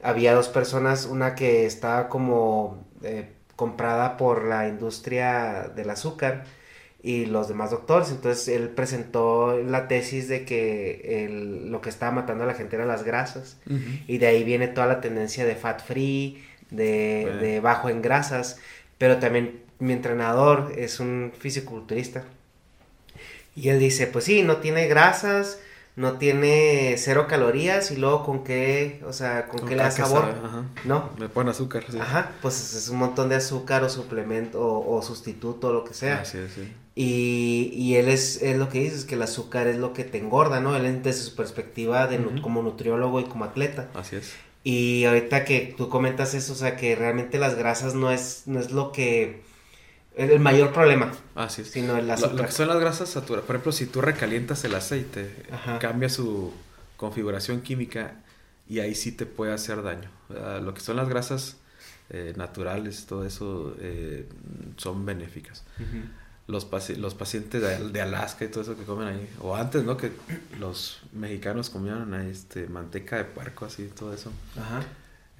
había 0.02 0.34
dos 0.34 0.48
personas, 0.48 1.06
una 1.06 1.34
que 1.34 1.66
estaba 1.66 2.08
como 2.08 2.86
eh, 3.02 3.32
comprada 3.56 4.16
por 4.16 4.44
la 4.44 4.68
industria 4.68 5.72
del 5.74 5.90
azúcar, 5.90 6.44
y 7.02 7.26
los 7.26 7.48
demás 7.48 7.70
doctores. 7.70 8.10
Entonces 8.10 8.48
él 8.48 8.68
presentó 8.70 9.58
la 9.58 9.88
tesis 9.88 10.28
de 10.28 10.44
que 10.44 11.24
el, 11.24 11.70
lo 11.70 11.80
que 11.80 11.90
estaba 11.90 12.12
matando 12.12 12.44
a 12.44 12.46
la 12.46 12.54
gente 12.54 12.76
eran 12.76 12.88
las 12.88 13.04
grasas. 13.04 13.58
Y 14.06 14.18
de 14.18 14.26
ahí 14.26 14.44
viene 14.44 14.68
toda 14.68 14.86
la 14.86 15.00
tendencia 15.00 15.44
de 15.44 15.54
fat 15.54 15.84
free, 15.84 16.44
de, 16.70 17.38
de, 17.40 17.60
bajo 17.60 17.88
en 17.88 18.02
grasas. 18.02 18.58
Pero 18.98 19.18
también 19.18 19.60
mi 19.78 19.92
entrenador 19.92 20.72
es 20.76 21.00
un 21.00 21.32
fisiculturista. 21.38 22.24
Y 23.54 23.70
él 23.70 23.78
dice, 23.78 24.06
pues 24.06 24.24
sí, 24.24 24.42
no 24.42 24.58
tiene 24.58 24.86
grasas, 24.86 25.58
no 25.98 26.12
tiene 26.12 26.94
cero 26.96 27.26
calorías 27.28 27.90
y 27.90 27.96
luego 27.96 28.24
con 28.24 28.44
qué, 28.44 29.02
o 29.04 29.12
sea, 29.12 29.48
con, 29.48 29.66
qué 29.66 29.74
le 29.74 29.82
da 29.82 29.90
sabor, 29.90 30.32
¿no? 30.84 31.10
Le 31.18 31.28
pone 31.28 31.50
azúcar, 31.50 31.84
sí. 31.90 31.98
Ajá, 31.98 32.30
pues 32.40 32.74
es 32.74 32.88
un 32.88 32.98
montón 32.98 33.28
de 33.28 33.34
azúcar 33.34 33.82
o 33.82 33.88
suplemento 33.88 34.60
o, 34.62 35.02
sustituto 35.02 35.70
o 35.70 35.72
lo 35.72 35.84
que 35.84 35.94
sea. 35.94 36.20
Así 36.20 36.38
es, 36.38 36.52
sí. 36.52 36.72
Y, 37.00 37.70
y 37.76 37.94
él 37.94 38.08
es, 38.08 38.42
es, 38.42 38.58
lo 38.58 38.68
que 38.68 38.80
dice, 38.80 38.96
es 38.96 39.04
que 39.04 39.14
el 39.14 39.22
azúcar 39.22 39.68
es 39.68 39.76
lo 39.76 39.92
que 39.92 40.02
te 40.02 40.18
engorda, 40.18 40.58
¿no? 40.60 40.74
Él 40.74 41.00
desde 41.00 41.22
su 41.22 41.36
perspectiva 41.36 42.08
de 42.08 42.18
como 42.40 42.60
nutriólogo 42.60 43.20
y 43.20 43.24
como 43.24 43.44
atleta. 43.44 43.88
Así 43.94 44.16
es. 44.16 44.34
Y 44.64 45.04
ahorita 45.04 45.44
que 45.44 45.72
tú 45.76 45.88
comentas 45.88 46.34
eso, 46.34 46.54
o 46.54 46.56
sea, 46.56 46.74
que 46.74 46.96
realmente 46.96 47.38
las 47.38 47.54
grasas 47.54 47.94
no 47.94 48.10
es, 48.10 48.42
no 48.46 48.58
es 48.58 48.72
lo 48.72 48.90
que 48.90 49.42
el 50.16 50.40
mayor 50.40 50.72
problema. 50.72 51.12
Así 51.36 51.62
es. 51.62 51.70
Sino 51.70 51.96
el 51.96 52.10
azúcar. 52.10 52.34
Lo, 52.34 52.44
que 52.46 52.50
son 52.50 52.66
las 52.66 52.80
grasas 52.80 53.08
saturadas. 53.10 53.46
Por 53.46 53.54
ejemplo, 53.54 53.70
si 53.70 53.86
tú 53.86 54.00
recalientas 54.00 54.64
el 54.64 54.74
aceite, 54.74 55.30
cambia 55.78 56.08
su 56.08 56.52
configuración 56.96 57.60
química 57.60 58.16
y 58.68 58.80
ahí 58.80 58.96
sí 58.96 59.12
te 59.12 59.24
puede 59.24 59.52
hacer 59.52 59.84
daño. 59.84 60.10
Lo 60.28 60.74
que 60.74 60.80
son 60.80 60.96
las 60.96 61.08
grasas 61.08 61.58
eh, 62.10 62.32
naturales, 62.36 63.06
todo 63.06 63.24
eso 63.24 63.76
eh, 63.78 64.26
son 64.76 65.06
benéficas. 65.06 65.62
Los, 66.48 66.66
los 66.96 67.14
pacientes 67.14 67.92
de, 67.92 68.00
Alaska 68.00 68.44
y 68.46 68.48
todo 68.48 68.62
eso 68.62 68.76
que 68.76 68.84
comen 68.84 69.08
ahí, 69.08 69.30
o 69.40 69.54
antes, 69.54 69.84
¿no? 69.84 69.96
Que 69.96 70.10
los 70.58 71.00
mexicanos 71.12 71.70
comían 71.70 72.12
este, 72.14 72.66
manteca 72.68 73.18
de 73.18 73.24
puerco, 73.24 73.66
así, 73.66 73.90
todo 73.94 74.12
eso. 74.12 74.32
Ajá. 74.58 74.82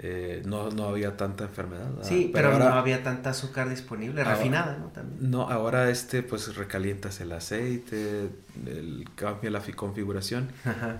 Eh, 0.01 0.43
no, 0.45 0.71
no 0.71 0.85
había 0.85 1.17
tanta 1.17 1.45
enfermedad. 1.45 1.89
Sí, 2.03 2.31
pero, 2.33 2.57
no 2.57 2.67
había 2.67 3.03
tanta 3.03 3.31
azúcar 3.31 3.69
disponible, 3.69 4.23
refinada, 4.23 4.77
¿no? 4.77 4.89
También. 4.89 5.31
No, 5.31 5.51
ahora 5.51 5.91
este, 5.91 6.23
pues 6.23 6.55
recalientas 6.55 7.21
el 7.21 7.33
aceite, 7.33 8.29
el, 8.67 9.09
cambia 9.17 9.51
la 9.51 9.61
configuración 9.61 10.51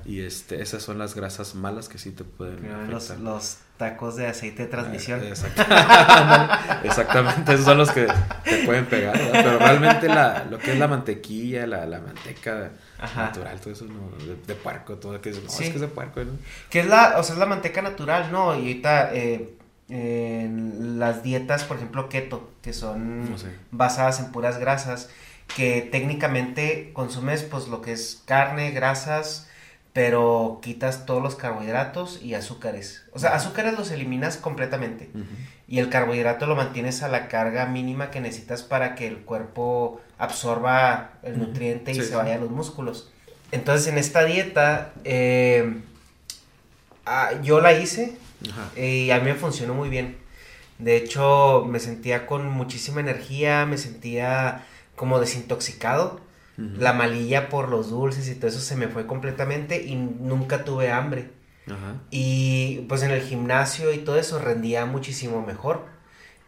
y 0.05 0.23
este, 0.23 0.63
esas 0.63 0.83
son 0.83 0.99
las 0.99 1.15
grasas 1.15 1.55
malas 1.55 1.89
que 1.89 1.99
sí 1.99 2.11
te 2.11 2.25
pueden 2.25 2.91
los, 2.91 3.17
los, 3.21 3.59
tacos 3.79 4.17
de 4.17 4.27
aceite 4.27 4.65
de 4.65 4.69
transmisión. 4.69 5.23
Ah, 5.71 6.81
exactamente, 6.85 7.55
esos 7.55 7.65
son 7.65 7.79
los 7.79 7.91
que 7.91 8.07
te 8.45 8.65
pueden 8.67 8.87
pegar, 8.87 9.19
pero 9.33 9.59
realmente 9.59 10.09
la, 10.09 10.45
lo 10.51 10.59
que 10.59 10.73
es 10.73 10.79
la 10.79 10.89
mantequilla, 10.89 11.67
la, 11.67 11.87
la 11.87 12.01
manteca 12.01 12.73
natural, 13.17 13.61
todo 13.61 13.73
eso, 13.73 13.87
¿no? 13.87 14.11
De, 14.47 14.55
puerco, 14.55 14.97
todo 14.97 15.21
que 15.21 15.31
es, 15.31 15.43
no, 15.43 15.49
es 15.49 15.57
que 15.57 15.67
es 15.69 15.81
de 15.81 15.89
puerco, 15.89 16.23
¿no? 16.23 16.33
Que 16.69 16.81
es 16.81 16.87
la, 16.87 17.15
o 17.19 17.23
sea, 17.23 17.35
es 17.35 17.39
la 17.39 17.47
manteca 17.47 17.81
natural, 17.81 18.31
¿no? 18.33 18.55
Y 18.55 18.59
ahorita 18.59 19.11
eh, 19.15 19.57
las 19.89 21.23
dietas, 21.23 21.65
por 21.65 21.77
ejemplo, 21.79 22.09
keto, 22.09 22.51
que 22.61 22.73
son 22.73 23.35
basadas 23.71 24.21
en 24.21 24.33
puras 24.33 24.59
grasas, 24.59 25.09
que 25.57 25.89
técnicamente 25.91 26.91
consumes 26.93 27.43
pues 27.43 27.69
lo 27.69 27.81
que 27.81 27.93
es 27.93 28.23
carne, 28.27 28.73
grasas, 28.73 29.48
pero 29.99 30.61
quitas 30.63 31.07
todos 31.07 31.21
los 31.21 31.35
carbohidratos 31.35 32.23
y 32.23 32.35
azúcares. 32.35 33.03
O 33.13 33.19
sea, 33.19 33.35
azúcares 33.35 33.77
los 33.77 33.91
eliminas 33.91 34.37
completamente. 34.37 35.11
Y 35.67 35.81
el 35.81 35.89
carbohidrato 35.89 36.47
lo 36.47 36.55
mantienes 36.55 37.03
a 37.03 37.09
la 37.09 37.27
carga 37.27 37.67
mínima 37.67 38.13
que 38.13 38.21
necesitas 38.21 38.63
para 38.63 38.95
que 38.95 39.09
el 39.09 39.17
cuerpo 39.17 40.01
absorba 40.17 41.15
el 41.25 41.41
nutriente 41.41 41.91
y 41.91 42.01
se 42.01 42.15
vaya 42.15 42.37
a 42.37 42.39
los 42.39 42.51
músculos. 42.51 43.11
Entonces, 43.51 43.89
en 43.89 43.99
esta 43.99 44.23
dieta, 44.25 44.93
eh, 45.03 45.81
ah, 47.05 47.33
yo 47.43 47.61
la 47.61 47.73
hice 47.73 48.17
y 48.77 49.11
a 49.11 49.19
mí 49.19 49.25
me 49.25 49.35
funcionó 49.35 49.75
muy 49.75 49.89
bien. 49.89 50.17
De 50.79 50.97
hecho, 50.97 51.67
me 51.69 51.81
sentía 51.81 52.25
con 52.25 52.49
muchísima 52.49 53.01
energía, 53.01 53.67
me 53.67 53.79
sentía 53.79 54.65
como 54.95 55.19
desintoxicado 55.19 56.21
la 56.59 56.93
malilla 56.93 57.49
por 57.49 57.69
los 57.69 57.91
dulces 57.91 58.29
y 58.29 58.35
todo 58.35 58.49
eso 58.49 58.59
se 58.59 58.75
me 58.75 58.89
fue 58.89 59.07
completamente 59.07 59.81
y 59.81 59.95
nunca 59.95 60.65
tuve 60.65 60.91
hambre. 60.91 61.31
Y 62.11 62.87
pues 62.89 63.03
en 63.03 63.13
el 63.13 63.21
gimnasio 63.21 63.93
y 63.93 63.99
todo 63.99 64.19
eso 64.19 64.41
rendía 64.41 64.85
muchísimo 64.85 65.45
mejor. 65.45 65.87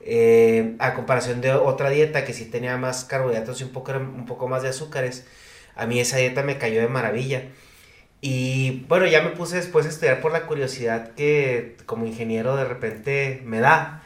Eh, 0.03 0.77
a 0.79 0.95
comparación 0.95 1.41
de 1.41 1.53
otra 1.53 1.91
dieta 1.91 2.25
que 2.25 2.33
sí 2.33 2.47
tenía 2.47 2.77
más 2.77 3.05
carbohidratos 3.05 3.61
y 3.61 3.65
un 3.65 3.71
poco, 3.71 3.93
un 3.93 4.27
poco 4.27 4.49
más 4.49 4.63
de 4.63 4.71
azúcares, 4.71 5.27
a 5.77 5.87
mí 5.87 6.01
esa 6.01 6.17
dieta 6.17 6.43
me 6.43 6.59
cayó 6.59 6.81
de 6.81 6.89
maravilla. 6.89 7.45
Y 8.21 8.85
bueno, 8.89 9.07
ya 9.07 9.23
me 9.23 9.31
puse 9.31 9.57
después 9.57 9.87
a 9.87 9.91
estudiar 9.91 10.21
por 10.21 10.33
la 10.33 10.47
curiosidad 10.47 11.13
que 11.15 11.77
como 11.87 12.07
ingeniero 12.07 12.57
de 12.57 12.65
repente 12.65 13.43
me 13.45 13.61
da. 13.61 14.03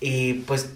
Y 0.00 0.34
pues 0.34 0.70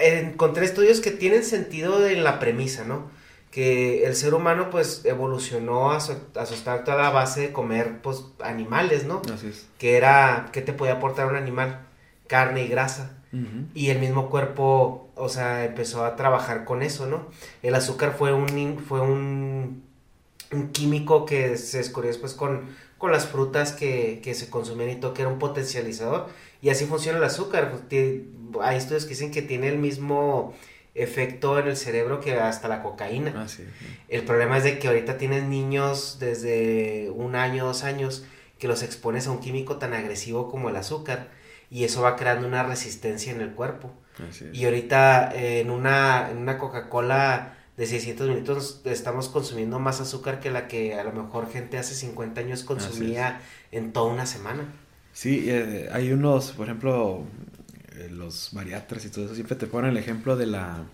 encontré 0.00 0.64
estudios 0.64 1.00
que 1.00 1.10
tienen 1.10 1.42
sentido 1.44 2.06
en 2.06 2.22
la 2.22 2.38
premisa, 2.38 2.84
¿no? 2.84 3.17
Que 3.50 4.04
el 4.06 4.14
ser 4.14 4.34
humano 4.34 4.70
pues 4.70 5.04
evolucionó 5.04 5.90
a 5.92 6.00
su, 6.00 6.12
a 6.34 6.46
su 6.46 6.68
a 6.68 6.96
la 6.96 7.10
base 7.10 7.40
de 7.42 7.52
comer 7.52 8.00
pues 8.02 8.24
animales, 8.40 9.04
¿no? 9.04 9.22
Así 9.32 9.48
es. 9.48 9.66
Que 9.78 9.96
era, 9.96 10.50
¿qué 10.52 10.60
te 10.60 10.72
podía 10.72 10.94
aportar 10.94 11.26
un 11.28 11.36
animal? 11.36 11.86
Carne 12.26 12.64
y 12.64 12.68
grasa. 12.68 13.14
Y 13.74 13.90
el 13.90 13.98
mismo 13.98 14.30
cuerpo, 14.30 15.10
o 15.14 15.28
sea, 15.28 15.66
empezó 15.66 16.02
a 16.06 16.16
trabajar 16.16 16.64
con 16.64 16.82
eso, 16.82 17.06
¿no? 17.06 17.26
El 17.62 17.74
azúcar 17.74 18.14
fue 18.16 18.32
un, 18.32 18.78
fue 18.78 19.02
un, 19.02 19.82
un 20.50 20.68
químico 20.72 21.26
que 21.26 21.58
se 21.58 21.76
descubrió 21.76 22.10
después 22.10 22.32
con, 22.32 22.70
con 22.96 23.12
las 23.12 23.26
frutas 23.26 23.72
que, 23.72 24.20
que 24.24 24.32
se 24.32 24.48
consumían 24.48 24.88
y 24.88 24.96
todo, 24.96 25.12
que 25.12 25.22
era 25.22 25.30
un 25.30 25.38
potencializador. 25.38 26.28
Y 26.62 26.70
así 26.70 26.86
funciona 26.86 27.18
el 27.18 27.24
azúcar. 27.24 27.70
Hay 28.62 28.76
estudios 28.78 29.04
que 29.04 29.10
dicen 29.10 29.30
que 29.30 29.42
tiene 29.42 29.68
el 29.68 29.78
mismo 29.78 30.54
efecto 30.98 31.58
en 31.58 31.68
el 31.68 31.76
cerebro 31.76 32.20
que 32.20 32.34
hasta 32.34 32.68
la 32.68 32.82
cocaína. 32.82 33.32
Ah, 33.34 33.46
el 34.08 34.22
problema 34.24 34.58
es 34.58 34.64
de 34.64 34.78
que 34.78 34.88
ahorita 34.88 35.18
tienes 35.18 35.44
niños 35.44 36.18
desde 36.20 37.10
un 37.14 37.36
año, 37.36 37.66
dos 37.66 37.84
años, 37.84 38.24
que 38.58 38.68
los 38.68 38.82
expones 38.82 39.26
a 39.26 39.30
un 39.30 39.40
químico 39.40 39.76
tan 39.76 39.94
agresivo 39.94 40.50
como 40.50 40.68
el 40.68 40.76
azúcar 40.76 41.28
y 41.70 41.84
eso 41.84 42.02
va 42.02 42.16
creando 42.16 42.46
una 42.46 42.62
resistencia 42.62 43.32
en 43.32 43.40
el 43.40 43.52
cuerpo. 43.52 43.92
y 44.52 44.64
ahorita 44.64 45.32
en 45.32 45.70
una, 45.70 46.30
en 46.30 46.38
una 46.38 46.58
Coca-Cola 46.58 47.54
de 47.76 47.86
600 47.86 48.28
minutos 48.28 48.80
estamos 48.84 49.28
consumiendo 49.28 49.78
más 49.78 50.00
azúcar 50.00 50.40
que 50.40 50.50
la 50.50 50.66
que 50.66 50.94
a 50.94 51.04
lo 51.04 51.12
mejor 51.12 51.48
gente 51.50 51.78
hace 51.78 51.94
50 51.94 52.40
años 52.40 52.64
consumía 52.64 53.40
en 53.70 53.92
toda 53.92 54.12
una 54.12 54.26
semana. 54.26 54.64
Sí, 55.12 55.46
eh, 55.48 55.88
hay 55.92 56.12
unos, 56.12 56.52
por 56.52 56.66
ejemplo, 56.66 57.22
eh, 57.22 57.47
los 58.10 58.50
bariatras 58.52 59.04
y 59.04 59.10
todo 59.10 59.24
eso, 59.24 59.34
siempre 59.34 59.56
te 59.56 59.66
ponen 59.66 59.90
el 59.90 59.96
ejemplo 59.96 60.36
de 60.36 60.46
la, 60.46 60.84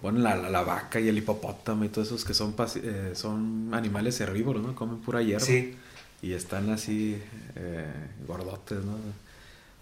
bueno, 0.00 0.20
la, 0.20 0.36
la, 0.36 0.62
vaca 0.62 1.00
y 1.00 1.08
el 1.08 1.18
hipopótamo 1.18 1.84
y 1.84 1.88
todos 1.88 2.08
esos 2.08 2.24
que 2.24 2.34
son, 2.34 2.54
eh, 2.76 3.12
son 3.14 3.70
animales 3.72 4.20
herbívoros, 4.20 4.62
¿no? 4.62 4.74
Comen 4.74 4.98
pura 4.98 5.22
hierba. 5.22 5.44
Sí. 5.44 5.76
Y 6.22 6.32
están 6.32 6.70
así 6.70 7.20
eh, 7.56 7.86
gordotes, 8.26 8.84
¿no? 8.84 8.96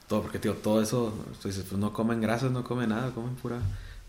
Todo, 0.09 0.23
porque, 0.23 0.39
tío, 0.39 0.55
todo 0.55 0.81
eso, 0.81 1.13
tú 1.43 1.49
dices, 1.49 1.65
pues 1.69 1.79
no 1.81 1.93
comen 1.93 2.21
grasas, 2.21 2.51
no 2.51 2.65
comen 2.65 2.91
nada, 2.91 3.11
comen 3.11 3.35
pura, 3.35 3.59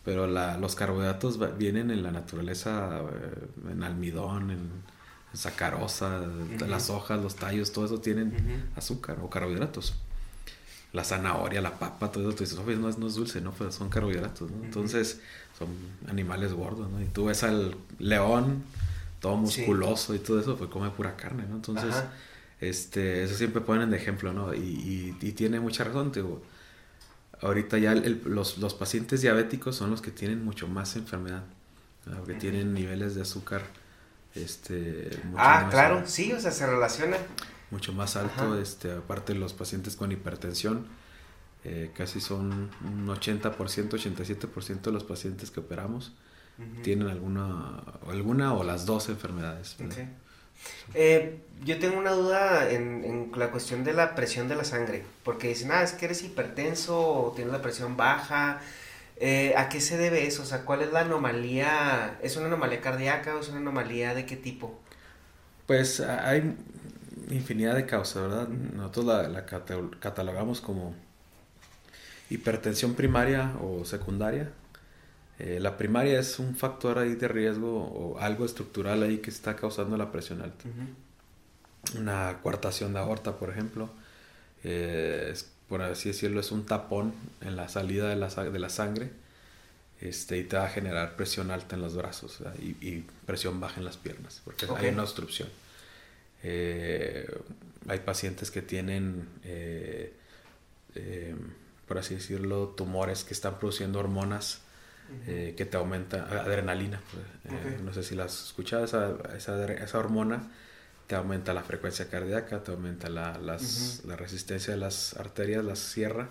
pero 0.05 0.27
la, 0.27 0.57
los 0.57 0.75
carbohidratos 0.75 1.39
vienen 1.57 1.91
en 1.91 2.03
la 2.03 2.11
naturaleza, 2.11 2.99
eh, 2.99 3.71
en 3.71 3.83
almidón, 3.83 4.51
en, 4.51 4.59
en 4.59 5.37
sacarosa, 5.37 6.21
las 6.67 6.89
hojas, 6.89 7.21
los 7.21 7.35
tallos, 7.35 7.71
todo 7.71 7.85
eso 7.85 7.99
tienen 7.99 8.69
azúcar 8.75 9.17
o 9.21 9.29
carbohidratos. 9.29 9.95
La 10.93 11.03
zanahoria, 11.03 11.61
la 11.61 11.77
papa, 11.77 12.11
todo 12.11 12.27
eso, 12.29 12.37
tú 12.37 12.43
dices, 12.43 12.57
"Oye, 12.59 12.75
no 12.77 12.87
es, 12.89 12.97
no 12.97 13.07
es 13.07 13.15
dulce, 13.15 13.41
¿no? 13.41 13.51
Pero 13.57 13.71
son 13.71 13.89
carbohidratos, 13.89 14.49
¿no? 14.49 14.63
Entonces, 14.63 15.19
son 15.57 15.67
animales 16.09 16.53
gordos, 16.53 16.89
¿no? 16.89 17.01
Y 17.01 17.05
tú 17.05 17.25
ves 17.25 17.43
al 17.43 17.75
león, 17.99 18.63
todo 19.19 19.33
Sí. 19.33 19.61
musculoso 19.61 20.15
y 20.15 20.19
todo 20.19 20.39
eso, 20.39 20.55
pues 20.57 20.69
come 20.69 20.89
pura 20.91 21.15
carne, 21.17 21.43
¿no? 21.49 21.55
Entonces, 21.55 21.93
Ajá. 21.93 22.11
este, 22.61 23.23
eso 23.23 23.35
siempre 23.35 23.61
ponen 23.61 23.89
de 23.91 23.97
ejemplo, 23.97 24.31
¿no? 24.33 24.53
Y, 24.53 24.59
y- 24.59 25.17
y 25.21 25.31
tiene 25.33 25.59
mucha 25.59 25.83
razón, 25.83 26.11
digo. 26.11 26.41
Ahorita 27.41 27.77
ya 27.77 27.91
el- 27.91 28.21
los, 28.25 28.57
los 28.57 28.73
pacientes 28.73 29.21
diabéticos 29.21 29.75
son 29.75 29.91
los 29.91 30.01
que 30.01 30.09
tienen 30.11 30.43
mucho 30.43 30.67
más 30.67 30.95
enfermedad, 30.95 31.43
¿verdad? 32.05 32.23
que 32.23 32.33
tienen 32.33 32.73
niveles 32.73 33.13
de 33.13 33.21
azúcar, 33.21 33.61
este, 34.33 35.09
mucho 35.25 35.37
Ah, 35.43 35.61
más, 35.63 35.71
claro, 35.71 36.03
sí, 36.07 36.31
o 36.33 36.39
sea, 36.39 36.51
se 36.51 36.65
relaciona. 36.65 37.17
Mucho 37.71 37.93
más 37.93 38.15
alto, 38.15 38.53
Ajá. 38.53 38.59
este, 38.61 38.91
aparte 38.91 39.33
los 39.35 39.53
pacientes 39.53 39.95
con 39.95 40.11
hipertensión, 40.11 40.87
eh, 41.63 41.91
casi 41.95 42.21
son 42.21 42.69
un 42.83 43.07
80%, 43.07 43.97
87% 43.97 44.81
de 44.81 44.91
los 44.91 45.03
pacientes 45.03 45.51
que 45.51 45.59
operamos 45.59 46.13
tienen 46.83 47.07
alguna, 47.07 47.83
o 48.05 48.11
alguna 48.11 48.53
o 48.55 48.63
las 48.63 48.85
dos 48.85 49.09
enfermedades. 49.09 49.75
Eh, 50.95 51.39
yo 51.63 51.77
tengo 51.77 51.99
una 51.99 52.11
duda 52.11 52.71
en, 52.71 53.03
en 53.03 53.31
la 53.35 53.51
cuestión 53.51 53.83
de 53.83 53.93
la 53.93 54.15
presión 54.15 54.47
de 54.47 54.55
la 54.55 54.63
sangre, 54.63 55.03
porque 55.23 55.49
dicen, 55.49 55.71
ah, 55.71 55.83
es 55.83 55.91
que 55.93 56.05
eres 56.05 56.23
hipertenso 56.23 56.99
o 56.99 57.31
tienes 57.33 57.53
la 57.53 57.61
presión 57.61 57.95
baja. 57.95 58.59
Eh, 59.17 59.53
¿A 59.55 59.69
qué 59.69 59.81
se 59.81 59.97
debe 59.97 60.25
eso? 60.25 60.43
O 60.43 60.45
sea, 60.45 60.65
¿cuál 60.65 60.81
es 60.81 60.91
la 60.91 61.01
anomalía? 61.01 62.17
¿Es 62.21 62.37
una 62.37 62.47
anomalía 62.47 62.81
cardíaca 62.81 63.35
o 63.35 63.39
es 63.39 63.49
una 63.49 63.57
anomalía 63.57 64.13
de 64.15 64.25
qué 64.25 64.35
tipo? 64.35 64.79
Pues 65.67 65.99
hay 65.99 66.55
infinidad 67.29 67.75
de 67.75 67.85
causas, 67.85 68.23
¿verdad? 68.23 68.47
Nosotros 68.47 69.05
la, 69.05 69.27
la 69.27 69.45
cata- 69.45 69.79
catalogamos 69.99 70.61
como 70.61 70.95
hipertensión 72.29 72.93
primaria 72.95 73.53
o 73.61 73.85
secundaria. 73.85 74.51
Eh, 75.39 75.59
la 75.59 75.77
primaria 75.77 76.19
es 76.19 76.39
un 76.39 76.55
factor 76.55 76.97
ahí 76.99 77.15
de 77.15 77.27
riesgo 77.27 77.83
o 77.85 78.19
algo 78.19 78.45
estructural 78.45 79.03
ahí 79.03 79.19
que 79.19 79.29
está 79.29 79.55
causando 79.55 79.95
la 79.97 80.11
presión 80.11 80.41
alta. 80.41 80.65
Una 81.97 82.39
coartación 82.43 82.93
de 82.93 82.99
aorta, 82.99 83.37
por 83.37 83.49
ejemplo, 83.49 83.89
eh, 84.63 85.29
es, 85.31 85.49
por 85.69 85.81
así 85.81 86.09
decirlo, 86.09 86.41
es 86.41 86.51
un 86.51 86.65
tapón 86.65 87.13
en 87.41 87.55
la 87.55 87.69
salida 87.69 88.09
de 88.09 88.15
la, 88.17 88.27
de 88.29 88.59
la 88.59 88.69
sangre 88.69 89.11
este, 90.01 90.37
y 90.37 90.43
te 90.43 90.57
va 90.57 90.65
a 90.65 90.69
generar 90.69 91.15
presión 91.15 91.51
alta 91.51 91.75
en 91.75 91.81
los 91.81 91.95
brazos 91.95 92.39
y, 92.59 92.75
y 92.85 93.05
presión 93.25 93.59
baja 93.59 93.79
en 93.79 93.85
las 93.85 93.97
piernas, 93.97 94.41
porque 94.43 94.65
Ok. 94.65 94.79
hay 94.79 94.89
una 94.89 95.03
obstrucción. 95.03 95.49
Eh, 96.49 97.27
hay 97.89 97.99
pacientes 97.99 98.51
que 98.51 98.61
tienen, 98.61 99.27
eh, 99.43 100.13
eh, 100.95 101.35
por 101.87 101.97
así 101.97 102.15
decirlo, 102.15 102.69
tumores 102.69 103.23
que 103.23 103.33
están 103.33 103.59
produciendo 103.59 103.99
hormonas 103.99 104.61
que 105.25 105.65
te 105.65 105.77
aumentan, 105.77 106.21
adrenalina. 106.21 107.01
pues. 107.13 107.81
No 107.81 107.93
sé 107.93 108.03
si 108.03 108.13
la 108.15 108.25
has 108.25 108.47
escuchado, 108.47 108.83
esa, 108.83 109.15
esa, 109.37 109.55
adre- 109.57 109.81
esa 109.81 109.97
hormona 109.99 110.49
te 111.07 111.15
aumenta 111.15 111.53
la 111.53 111.63
frecuencia 111.63 112.09
cardíaca, 112.09 112.61
te 112.61 112.71
aumenta 112.71 113.07
la, 113.09 113.37
las- 113.37 114.01
la 114.05 114.15
resistencia 114.17 114.73
de 114.73 114.79
las 114.79 115.15
arterias, 115.15 115.63
las 115.63 115.79
cierra 115.79 116.29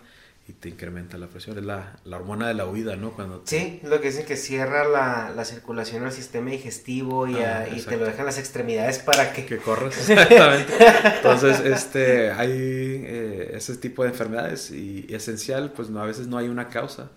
y 0.49 0.53
te 0.53 0.69
incrementa 0.69 1.19
la 1.19 1.27
presión. 1.27 1.59
Es 1.59 1.65
la, 1.65 1.99
la 2.05 2.17
hormona 2.19 2.47
de 2.47 2.55
la 2.55 2.67
huida, 2.67 2.95
¿no? 2.97 3.11
Cuando 3.13 3.41
te- 3.41 3.51
Sí, 3.59 3.81
lo 3.83 4.01
que 4.01 4.09
dicen 4.09 4.25
que 4.27 4.37
cierra 4.37 4.87
la, 4.89 5.33
la 5.35 5.45
circulación 5.45 6.05
al 6.05 6.13
sistema 6.13 6.51
digestivo 6.51 7.27
y, 7.27 7.35
Ah, 7.37 7.63
a- 7.63 7.69
y 7.69 7.81
te 7.83 7.97
lo 7.97 8.05
dejan 8.07 8.27
las 8.27 8.39
extremidades 8.39 9.01
para 9.01 9.33
que... 9.33 9.45
que 9.45 9.59
corres 9.59 9.97
exactamente. 10.11 10.73
Entonces 11.17 11.61
este 11.61 12.31
hay 12.31 12.51
eh, 12.53 13.51
ese 13.55 13.77
tipo 13.77 14.05
de 14.05 14.11
enfermedades 14.11 14.71
y, 14.71 15.05
y 15.09 15.15
esencial 15.15 15.73
pues 15.73 15.91
no 15.91 16.01
a 16.01 16.07
veces 16.07 16.29
no 16.29 16.39
hay 16.39 16.49
una 16.49 16.69
causa. 16.69 17.11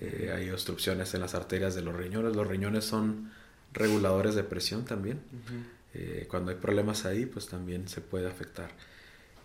Eh, 0.00 0.32
hay 0.36 0.50
obstrucciones 0.50 1.12
en 1.14 1.20
las 1.22 1.34
arterias 1.34 1.74
de 1.74 1.82
los 1.82 1.96
riñones. 1.96 2.36
Los 2.36 2.46
riñones 2.46 2.84
son 2.84 3.32
reguladores 3.72 4.34
de 4.34 4.44
presión 4.44 4.84
también. 4.84 5.20
Eh, 5.94 6.26
cuando 6.28 6.50
hay 6.50 6.58
problemas 6.58 7.06
ahí 7.06 7.24
pues 7.24 7.48
también 7.48 7.88
se 7.88 8.02
puede 8.02 8.28
afectar 8.28 8.68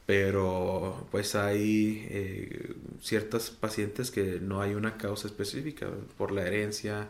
pero 0.05 1.07
pues 1.11 1.35
hay 1.35 2.07
eh, 2.09 2.75
ciertos 3.01 3.51
pacientes 3.51 4.11
que 4.11 4.39
no 4.41 4.61
hay 4.61 4.75
una 4.75 4.97
causa 4.97 5.27
específica 5.27 5.87
por 6.17 6.31
la 6.31 6.45
herencia 6.45 7.09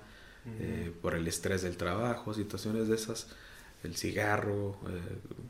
eh, 0.59 0.91
por 1.01 1.15
el 1.15 1.27
estrés 1.27 1.61
del 1.61 1.77
trabajo 1.77 2.33
situaciones 2.33 2.87
de 2.87 2.95
esas 2.95 3.27
el 3.83 3.95
cigarro 3.95 4.77
eh, 4.87 4.99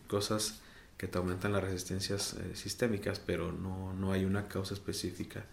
cosas 0.07 0.59
que 0.97 1.07
te 1.07 1.17
aumentan 1.17 1.53
las 1.53 1.63
resistencias 1.63 2.33
eh, 2.33 2.55
sistémicas 2.55 3.19
pero 3.19 3.51
no, 3.51 3.93
no 3.93 4.11
hay 4.11 4.25
una 4.25 4.47
causa 4.47 4.73
específica 4.73 5.43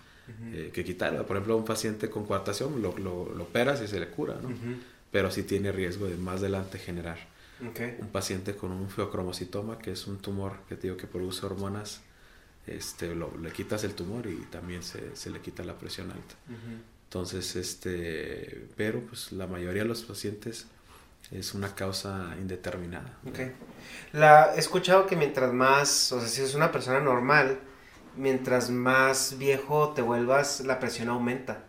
eh, 0.52 0.70
que 0.72 0.84
quitarla. 0.84 1.24
Por 1.26 1.36
ejemplo 1.36 1.56
un 1.56 1.64
paciente 1.64 2.08
con 2.08 2.24
coartación 2.24 2.80
lo, 2.80 2.96
lo, 2.98 3.34
lo 3.34 3.42
operas 3.44 3.82
y 3.82 3.88
se 3.88 3.98
le 3.98 4.08
cura 4.08 4.38
¿no? 4.40 4.50
pero 5.10 5.30
sí 5.30 5.42
tiene 5.42 5.72
riesgo 5.72 6.06
de 6.06 6.16
más 6.16 6.40
adelante 6.40 6.78
generar 6.78 7.18
Un 7.98 8.08
paciente 8.08 8.56
con 8.56 8.72
un 8.72 8.88
feocromocitoma, 8.90 9.78
que 9.78 9.92
es 9.92 10.06
un 10.06 10.18
tumor 10.18 10.60
que 10.68 10.76
te 10.76 10.82
digo 10.88 10.96
que 10.96 11.06
produce 11.06 11.44
hormonas, 11.46 12.00
este, 12.66 13.14
lo- 13.14 13.36
le 13.38 13.52
quitas 13.52 13.84
el 13.84 13.94
tumor 13.94 14.26
y 14.28 14.46
también 14.50 14.82
se, 14.82 15.16
se 15.16 15.30
le 15.30 15.40
quita 15.40 15.64
la 15.64 15.78
presión 15.78 16.10
alta. 16.12 16.34
Entonces, 17.06 17.56
este, 17.56 18.68
pero 18.76 19.00
pues 19.02 19.32
la 19.32 19.46
mayoría 19.48 19.82
de 19.82 19.88
los 19.88 20.02
pacientes 20.04 20.68
es 21.32 21.54
una 21.54 21.74
causa 21.74 22.36
indeterminada. 22.40 23.18
La, 24.12 24.54
he 24.54 24.58
escuchado 24.60 25.06
que 25.06 25.16
mientras 25.16 25.52
más, 25.52 26.12
o 26.12 26.20
sea, 26.20 26.28
si 26.28 26.42
es 26.42 26.54
una 26.54 26.72
persona 26.72 27.00
normal, 27.00 27.60
mientras 28.16 28.70
más 28.70 29.36
viejo 29.38 29.90
te 29.94 30.02
vuelvas, 30.02 30.60
la 30.62 30.78
presión 30.80 31.08
aumenta. 31.08 31.64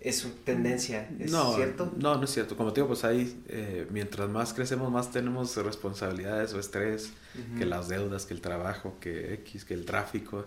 Es 0.00 0.24
una 0.24 0.34
tendencia, 0.44 1.08
¿es 1.18 1.32
no, 1.32 1.54
cierto? 1.54 1.92
No, 1.96 2.16
no 2.16 2.24
es 2.24 2.30
cierto. 2.30 2.56
Como 2.56 2.72
te 2.72 2.80
digo, 2.80 2.88
pues 2.88 3.04
ahí, 3.04 3.42
eh, 3.48 3.86
mientras 3.90 4.28
más 4.30 4.52
crecemos, 4.54 4.90
más 4.92 5.10
tenemos 5.10 5.56
responsabilidades 5.56 6.54
o 6.54 6.60
estrés, 6.60 7.10
que 7.58 7.66
las 7.66 7.88
deudas, 7.88 8.26
que 8.26 8.34
el 8.34 8.40
trabajo, 8.40 8.96
que 9.00 9.34
X, 9.34 9.64
que 9.64 9.74
el 9.74 9.84
tráfico. 9.84 10.46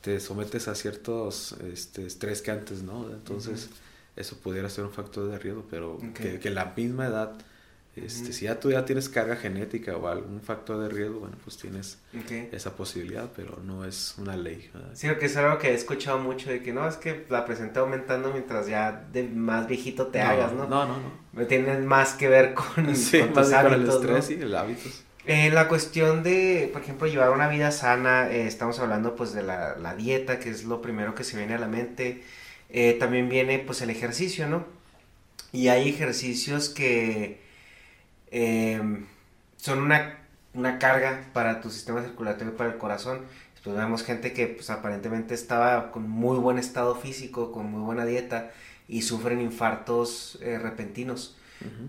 Te 0.00 0.18
sometes 0.18 0.66
a 0.68 0.74
ciertos 0.74 1.52
este, 1.72 2.06
estrés 2.06 2.42
que 2.42 2.50
antes, 2.50 2.82
¿no? 2.82 3.08
Entonces, 3.10 3.70
eso 4.16 4.36
pudiera 4.38 4.68
ser 4.68 4.84
un 4.84 4.92
factor 4.92 5.30
de 5.30 5.38
riesgo, 5.38 5.64
pero 5.70 5.98
que 6.14 6.50
la 6.50 6.74
misma 6.76 7.06
edad, 7.06 7.38
este, 7.94 8.32
si 8.32 8.46
ya 8.46 8.58
tú 8.58 8.70
ya 8.70 8.84
tienes 8.86 9.08
carga 9.10 9.36
genética 9.36 9.96
o 9.96 10.08
algún 10.08 10.40
factor 10.40 10.80
de 10.80 10.88
riesgo, 10.88 11.20
bueno, 11.20 11.36
pues 11.44 11.58
tienes 11.58 11.98
Ok. 12.18 12.52
esa 12.52 12.74
posibilidad, 12.74 13.30
pero 13.36 13.58
no 13.64 13.84
es 13.84 14.14
una 14.18 14.34
ley. 14.36 14.70
¿verdad? 14.72 14.90
Sí, 14.94 15.08
porque 15.08 15.26
es 15.26 15.36
algo 15.36 15.58
que 15.58 15.68
he 15.70 15.74
escuchado 15.74 16.18
mucho 16.18 16.50
de 16.50 16.62
que 16.62 16.72
no, 16.72 16.88
es 16.88 16.96
que 16.96 17.26
la 17.28 17.44
presión 17.44 17.68
está 17.68 17.80
aumentando 17.80 18.30
mientras 18.32 18.66
ya 18.66 19.06
de 19.12 19.24
más 19.24 19.68
viejito 19.68 20.06
te 20.06 20.20
hagas, 20.22 20.52
¿no? 20.52 20.66
No, 20.66 20.86
no, 20.86 20.96
no. 21.34 21.46
Tiene 21.46 21.78
más 21.80 22.14
que 22.14 22.28
ver 22.28 22.54
con, 22.54 22.96
Sí, 22.96 23.20
con 23.20 23.34
más 23.34 23.48
tus 23.48 23.48
bien 23.50 23.62
con 23.62 23.72
el 23.74 23.80
hábitos, 23.80 24.04
¿no? 24.04 24.16
estrés 24.16 24.38
y 24.38 24.42
el 24.42 24.54
hábitos. 24.54 25.04
Eh, 25.26 25.50
la 25.50 25.68
cuestión 25.68 26.22
de, 26.22 26.68
por 26.72 26.82
ejemplo, 26.82 27.06
llevar 27.06 27.30
una 27.30 27.46
vida 27.48 27.70
sana, 27.72 28.30
eh, 28.30 28.46
estamos 28.46 28.78
hablando 28.80 29.14
pues 29.14 29.32
de 29.34 29.42
la, 29.42 29.76
la 29.76 29.94
dieta, 29.94 30.38
que 30.40 30.48
es 30.50 30.64
lo 30.64 30.80
primero 30.82 31.14
que 31.14 31.24
se 31.24 31.36
viene 31.36 31.54
a 31.54 31.58
la 31.58 31.68
mente. 31.68 32.22
Eh, 32.70 32.96
también 32.98 33.28
viene 33.28 33.58
pues 33.58 33.82
el 33.82 33.90
ejercicio, 33.90 34.48
¿no? 34.48 34.64
Y 35.52 35.68
hay 35.68 35.90
ejercicios 35.90 36.70
que 36.70 37.41
em, 38.32 39.06
son 39.56 39.80
una, 39.80 40.18
una 40.54 40.78
carga 40.78 41.24
para 41.32 41.60
tu 41.60 41.70
sistema 41.70 42.02
circulatorio 42.02 42.52
y 42.52 42.56
para 42.56 42.72
el 42.72 42.78
corazón. 42.78 43.20
Pues 43.62 43.76
vemos 43.76 44.02
gente 44.02 44.32
que 44.32 44.48
pues 44.48 44.70
aparentemente 44.70 45.34
estaba 45.34 45.92
con 45.92 46.08
muy 46.08 46.36
buen 46.38 46.58
estado 46.58 46.96
físico, 46.96 47.52
con 47.52 47.66
muy 47.66 47.80
buena 47.80 48.04
dieta 48.04 48.50
y 48.88 49.02
sufren 49.02 49.40
infartos 49.40 50.38
eh, 50.42 50.58
repentinos. 50.58 51.36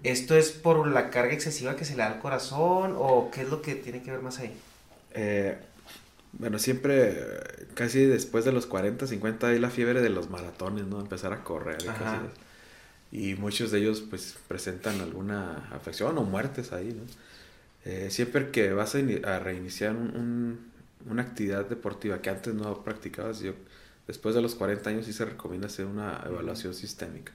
¿Esto 0.03 0.37
es 0.37 0.51
por 0.51 0.85
la 0.87 1.09
carga 1.09 1.33
excesiva 1.33 1.75
que 1.75 1.83
se 1.83 1.93
le 1.93 2.03
da 2.03 2.07
al 2.07 2.19
corazón 2.19 2.93
o 2.95 3.31
qué 3.31 3.41
es 3.41 3.49
lo 3.49 3.63
que 3.63 3.73
tiene 3.73 4.03
que 4.03 4.11
ver 4.11 4.21
más 4.21 4.37
ahí? 4.37 4.55
Eh, 5.15 5.57
bueno, 6.33 6.59
siempre, 6.59 7.15
casi 7.73 8.05
después 8.05 8.45
de 8.45 8.51
los 8.51 8.67
40, 8.67 9.07
50, 9.07 9.47
hay 9.47 9.59
la 9.59 9.71
fiebre 9.71 10.01
de 10.01 10.09
los 10.09 10.29
maratones, 10.29 10.85
¿no? 10.85 10.99
Empezar 10.99 11.33
a 11.33 11.43
correr 11.43 11.77
y 11.81 11.85
cosas. 11.85 12.19
Y 13.13 13.35
muchos 13.35 13.71
de 13.71 13.79
ellos, 13.81 14.01
pues, 14.01 14.37
presentan 14.49 15.01
alguna 15.01 15.69
afección 15.71 16.17
o 16.19 16.23
muertes 16.25 16.73
ahí, 16.73 16.93
¿no? 16.93 17.03
Eh, 17.85 18.09
siempre 18.11 18.51
que 18.51 18.73
vas 18.73 18.95
a, 18.95 18.99
a 18.99 19.39
reiniciar 19.39 19.95
un- 19.95 20.15
un- 20.17 20.71
una 21.11 21.23
actividad 21.23 21.65
deportiva 21.67 22.21
que 22.21 22.29
antes 22.31 22.53
no 22.55 22.83
practicabas, 22.83 23.41
yo, 23.41 23.53
después 24.07 24.35
de 24.35 24.41
los 24.41 24.55
40 24.55 24.89
años 24.91 25.05
sí 25.05 25.13
se 25.13 25.25
recomienda 25.25 25.67
hacer 25.67 25.85
una 25.87 26.21
evaluación 26.25 26.73
sistémica. 26.75 27.33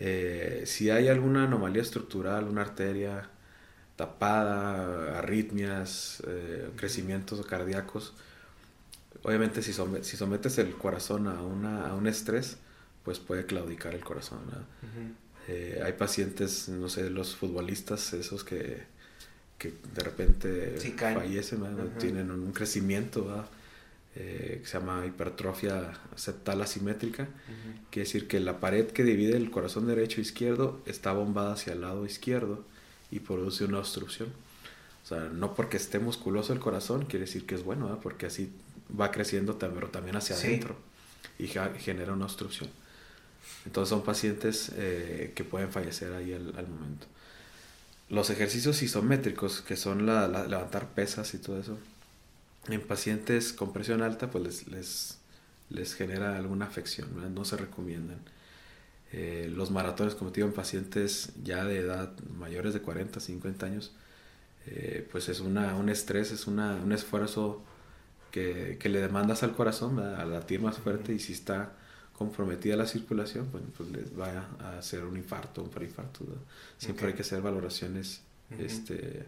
Eh, 0.00 0.64
si 0.66 0.90
hay 0.90 1.08
alguna 1.08 1.44
anomalía 1.44 1.82
estructural, 1.82 2.44
una 2.48 2.62
arteria 2.62 3.30
tapada, 3.96 5.18
arritmias, 5.18 6.22
eh, 6.26 6.70
crecimientos 6.76 7.44
cardíacos, 7.46 8.14
obviamente 9.22 9.62
si 9.62 9.72
sometes 10.16 10.58
el 10.58 10.74
corazón 10.74 11.28
a, 11.28 11.42
una, 11.42 11.86
a 11.88 11.94
un 11.94 12.06
estrés, 12.06 12.58
pues 13.04 13.18
puede 13.18 13.46
claudicar 13.46 13.94
el 13.94 14.04
corazón. 14.04 14.40
Eh, 15.48 15.80
hay 15.84 15.92
pacientes, 15.94 16.68
no 16.68 16.88
sé, 16.88 17.10
los 17.10 17.34
futbolistas, 17.34 18.12
esos 18.12 18.44
que, 18.44 18.82
que 19.58 19.74
de 19.94 20.02
repente 20.02 20.76
fallecen, 20.98 21.62
tienen 21.98 22.30
un 22.30 22.52
crecimiento 22.52 23.44
eh, 24.14 24.60
que 24.62 24.66
se 24.66 24.78
llama 24.78 25.04
hipertrofia 25.06 25.92
septal 26.14 26.62
asimétrica, 26.62 27.28
quiere 27.90 28.06
decir 28.06 28.28
que 28.28 28.38
la 28.40 28.60
pared 28.60 28.86
que 28.86 29.02
divide 29.02 29.36
el 29.36 29.50
corazón 29.50 29.86
derecho 29.86 30.20
e 30.20 30.22
izquierdo 30.22 30.80
está 30.86 31.12
bombada 31.12 31.54
hacia 31.54 31.72
el 31.72 31.80
lado 31.80 32.06
izquierdo 32.06 32.64
y 33.10 33.20
produce 33.20 33.64
una 33.64 33.78
obstrucción. 33.78 34.28
O 35.04 35.06
sea, 35.06 35.28
no 35.28 35.54
porque 35.54 35.76
esté 35.76 35.98
musculoso 35.98 36.52
el 36.52 36.60
corazón 36.60 37.06
quiere 37.06 37.26
decir 37.26 37.46
que 37.46 37.56
es 37.56 37.64
bueno, 37.64 37.98
porque 38.00 38.26
así 38.26 38.52
va 38.98 39.10
creciendo, 39.10 39.58
pero 39.58 39.88
también 39.88 40.14
hacia 40.14 40.36
adentro 40.36 40.76
y 41.38 41.48
genera 41.48 42.12
una 42.12 42.26
obstrucción. 42.26 42.70
Entonces 43.66 43.90
son 43.90 44.02
pacientes 44.02 44.72
eh, 44.76 45.32
que 45.34 45.44
pueden 45.44 45.70
fallecer 45.70 46.12
ahí 46.12 46.32
al, 46.32 46.68
momento. 46.68 47.06
Los 48.08 48.30
ejercicios 48.30 48.82
isométricos, 48.82 49.62
que 49.62 49.76
son 49.76 50.04
levantar 50.04 50.88
pesas 50.88 51.32
y 51.34 51.38
todo 51.38 51.60
eso, 51.60 51.78
en 52.68 52.80
pacientes 52.80 53.52
con 53.52 53.72
presión 53.72 54.02
alta, 54.02 54.30
pues 54.30 54.44
les, 54.44 54.68
les, 54.68 55.18
les 55.70 55.94
genera 55.94 56.36
alguna 56.36 56.66
afección, 56.66 57.34
no 57.34 57.44
se 57.44 57.56
recomiendan. 57.56 58.18
Eh, 59.12 59.50
los 59.54 59.70
maratones, 59.70 60.14
como 60.14 60.30
digo, 60.30 60.46
en 60.46 60.54
pacientes 60.54 61.32
ya 61.42 61.64
de 61.64 61.78
edad 61.78 62.12
mayores 62.38 62.74
de 62.74 62.80
40, 62.80 63.20
50 63.20 63.66
años, 63.66 63.92
eh, 64.66 65.06
pues 65.10 65.28
es 65.28 65.40
una, 65.40 65.76
un 65.76 65.88
estrés, 65.88 66.32
es 66.32 66.46
una, 66.46 66.76
un 66.76 66.92
esfuerzo 66.92 67.62
que, 68.30 68.78
que, 68.80 68.88
le 68.88 69.00
demandas 69.00 69.42
al 69.42 69.54
corazón 69.54 69.98
a 69.98 70.24
latir 70.24 70.60
más 70.62 70.78
fuerte 70.78 71.12
y 71.12 71.18
si 71.18 71.34
está 71.34 71.72
comprometida 72.22 72.76
la 72.76 72.86
circulación, 72.86 73.50
bueno, 73.50 73.66
pues 73.76 73.90
les 73.90 74.18
va 74.18 74.46
a 74.60 74.78
hacer 74.78 75.04
un 75.04 75.16
infarto, 75.16 75.62
un 75.62 75.70
perinfarto. 75.70 76.24
Siempre 76.78 77.08
hay 77.08 77.14
que 77.14 77.22
hacer 77.22 77.42
valoraciones 77.42 78.22
este, 78.58 79.26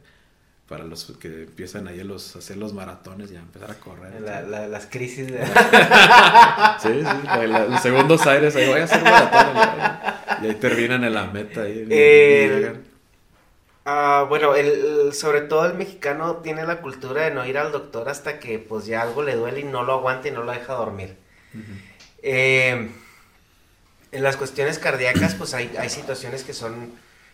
para 0.68 0.84
los 0.84 1.12
que 1.18 1.42
empiezan 1.42 1.88
ahí 1.88 1.99
a, 2.01 2.05
los, 2.05 2.36
hacer 2.36 2.57
los 2.57 2.72
maratones 2.72 3.32
y 3.32 3.36
a 3.36 3.40
empezar 3.40 3.70
a 3.70 3.74
correr. 3.74 4.20
las 4.20 4.86
crisis 4.86 5.26
de... 5.26 5.45
sí, 6.82 7.03
sí, 7.03 7.47
los 7.49 7.82
segundos 7.82 8.24
aires, 8.26 8.55
ahí 8.55 8.68
voy 8.68 8.80
a 8.80 8.84
hacer 8.84 9.03
maratones. 9.03 10.42
Y 10.42 10.47
ahí 10.47 10.55
terminan 10.55 11.03
en 11.03 11.14
la 11.14 11.26
meta. 11.26 11.62
Ahí, 11.62 12.80
ah, 13.84 14.24
bueno, 14.28 14.55
el, 14.55 15.12
sobre 15.12 15.40
todo 15.40 15.66
el 15.66 15.74
mexicano 15.74 16.36
tiene 16.36 16.64
la 16.64 16.80
cultura 16.80 17.24
de 17.24 17.32
no 17.32 17.45
ir 17.45 17.59
al 17.59 17.72
doctor 17.72 18.09
hasta 18.09 18.38
que 18.38 18.61
pues 18.61 18.86
ya 18.86 19.03
algo 19.03 19.22
le 19.24 19.34
duele 19.34 19.61
y 19.61 19.64
no 19.64 19.82
lo 19.82 19.95
aguanta 19.95 20.28
y 20.28 20.30
no 20.30 20.45
lo 20.45 20.53
deja 20.53 20.74
dormir. 20.74 21.24
Eh, 22.27 22.91
en 24.12 24.22
las 24.22 24.39
cuestiones 24.39 24.79
cardíacas, 24.79 25.35
pues 25.35 25.53
hay, 25.53 25.70
hay, 25.79 25.91
situaciones 25.91 26.43
que 26.43 26.55
son 26.55 26.93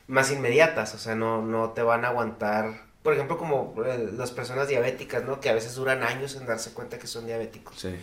más 0.09 0.33
inmediatas, 0.33 0.95
o 0.95 0.99
sea, 0.99 1.15
no, 1.15 1.43
no 1.43 1.71
te 1.71 1.83
van 1.83 2.05
a 2.05 2.09
aguantar, 2.09 2.83
por 3.05 3.15
ejemplo, 3.15 3.39
como 3.39 3.75
eh, 3.87 4.11
las 4.17 4.33
personas 4.33 4.67
diabéticas, 4.67 5.23
¿no? 5.25 5.41
Que 5.41 5.49
a 5.49 5.55
veces 5.55 5.77
duran 5.77 6.03
años 6.03 6.35
en 6.35 6.45
darse 6.45 6.73
cuenta 6.73 6.99
que 6.99 7.07
son 7.07 7.27
diabéticos. 7.27 7.79
Sí. 7.79 7.95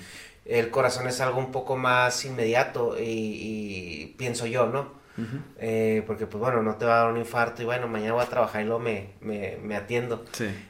El 0.46 0.70
corazón 0.70 1.08
es 1.08 1.20
algo 1.20 1.40
un 1.40 1.52
poco 1.52 1.76
más 1.76 2.24
inmediato 2.24 2.98
y, 2.98 3.04
y 3.04 4.16
pienso 4.18 4.46
yo, 4.46 4.68
¿no? 4.68 4.97
Eh, 5.58 6.04
porque 6.06 6.28
pues 6.28 6.40
bueno, 6.40 6.62
no 6.62 6.76
te 6.76 6.86
va 6.86 7.00
a 7.00 7.04
dar 7.04 7.12
un 7.12 7.18
infarto 7.18 7.62
y 7.62 7.66
bueno, 7.66 7.88
mañana 7.88 8.14
voy 8.14 8.24
a 8.24 8.30
trabajar 8.30 8.62
y 8.62 8.66
luego 8.66 8.80
me, 8.80 9.10
me, 9.22 9.76
atiendo. 9.76 10.26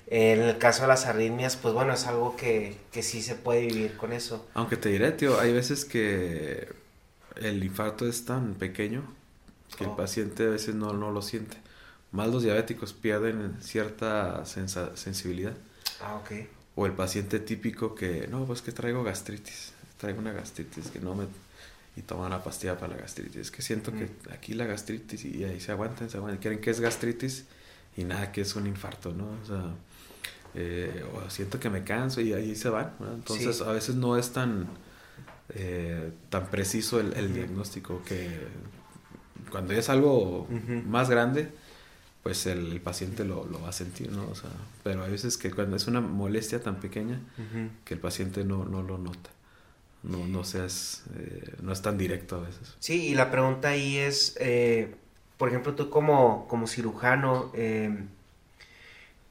en 0.08 0.42
el 0.42 0.58
caso 0.58 0.84
de 0.84 0.88
las 0.88 1.06
arritmias, 1.06 1.58
pues 1.58 1.74
bueno, 1.74 1.94
es 1.94 2.08
algo 2.08 2.36
que, 2.36 2.78
que 2.92 3.04
sí 3.04 3.22
se 3.22 3.36
puede 3.36 3.62
vivir 3.68 3.98
con 3.98 4.14
eso. 4.14 4.48
Aunque 4.54 4.78
te 4.78 4.90
diré, 4.90 5.12
tío, 5.12 5.40
hay 5.40 5.52
veces 5.52 5.86
que 5.86 6.70
el 7.36 7.64
infarto 7.64 8.08
es 8.08 8.26
tan 8.26 8.54
pequeño 8.54 9.04
que 9.78 9.84
el 9.84 9.92
oh. 9.92 9.96
paciente 9.96 10.44
a 10.44 10.50
veces 10.50 10.76
no, 10.76 10.94
no 10.94 11.12
lo 11.12 11.22
siente. 11.22 11.58
Más 12.12 12.30
los 12.30 12.44
diabéticos 12.44 12.94
pierden 12.94 13.58
cierta 13.62 14.46
sensibilidad. 14.46 15.54
Ah, 16.02 16.16
ok. 16.16 16.32
O 16.76 16.86
el 16.86 16.94
paciente 16.94 17.40
típico 17.40 17.96
que, 17.96 18.28
no, 18.28 18.46
pues 18.46 18.62
que 18.62 18.72
traigo 18.72 19.04
gastritis, 19.04 19.74
traigo 20.00 20.20
una 20.20 20.32
gastritis 20.32 20.90
que 20.90 21.00
no 21.00 21.16
me 21.16 21.26
y 21.98 22.04
toman 22.04 22.28
una 22.28 22.44
pastilla 22.44 22.78
para 22.78 22.96
la 22.96 23.02
gastritis. 23.02 23.36
Es 23.38 23.52
que 23.52 23.64
siento 23.64 23.92
que 23.92 24.08
aquí 24.32 24.54
la 24.54 24.66
gastritis 24.66 25.26
y 25.26 25.44
ahí 25.44 25.60
se 25.60 25.72
aguantan, 25.72 26.10
se 26.10 26.18
aguantan. 26.18 26.40
Quieren 26.40 26.62
que 26.62 26.70
es 26.70 26.80
gastritis 26.80 27.46
y 27.98 28.04
nada 28.04 28.32
que 28.32 28.42
es 28.42 28.56
un 28.56 28.68
infarto, 28.68 29.12
¿no? 29.14 29.26
O 29.26 29.46
sea, 29.46 29.74
eh, 30.54 31.04
o 31.16 31.28
siento 31.32 31.60
que 31.60 31.72
me 31.72 31.84
canso 31.84 32.22
y 32.22 32.34
ahí 32.34 32.56
se 32.56 32.70
van. 32.70 32.94
Entonces 33.00 33.62
a 33.62 33.72
veces 33.72 33.96
no 33.96 34.16
es 34.16 34.32
tan, 34.32 34.68
eh, 35.50 36.12
tan 36.30 36.52
preciso 36.52 37.00
el, 37.00 37.34
diagnóstico 37.34 38.04
que 38.06 38.46
cuando 39.50 39.74
es 39.74 39.90
algo 39.90 40.48
más 40.86 41.10
grande, 41.10 41.50
pues 42.22 42.46
el, 42.46 42.80
paciente 42.80 43.26
lo, 43.26 43.48
lo, 43.48 43.60
va 43.60 43.70
a 43.70 43.74
sentir, 43.74 44.12
¿no? 44.12 44.30
O 44.30 44.36
sea, 44.36 44.52
pero 44.84 45.04
hay 45.04 45.10
veces 45.10 45.36
que 45.36 45.50
cuando 45.50 45.78
es 45.78 45.88
una 45.88 46.00
molestia 46.00 46.62
tan 46.62 46.80
pequeña 46.80 47.20
que 47.86 47.96
el 47.96 48.00
paciente 48.00 48.44
no, 48.44 48.66
no 48.66 48.84
lo 48.84 49.00
nota 49.00 49.32
no, 50.08 50.26
no 50.26 50.44
seas, 50.44 51.04
eh, 51.18 51.54
no 51.62 51.74
es 51.74 51.82
tan 51.82 51.98
directo 51.98 52.38
a 52.38 52.40
veces. 52.40 52.76
Sí, 52.80 53.08
y 53.08 53.16
la 53.16 53.30
pregunta 53.30 53.70
ahí 53.70 53.98
es, 53.98 54.36
eh, 54.40 54.96
por 55.38 55.50
ejemplo, 55.50 55.76
tú 55.76 55.90
como, 55.90 56.48
como 56.48 56.68
cirujano, 56.68 57.52
eh, 57.54 57.94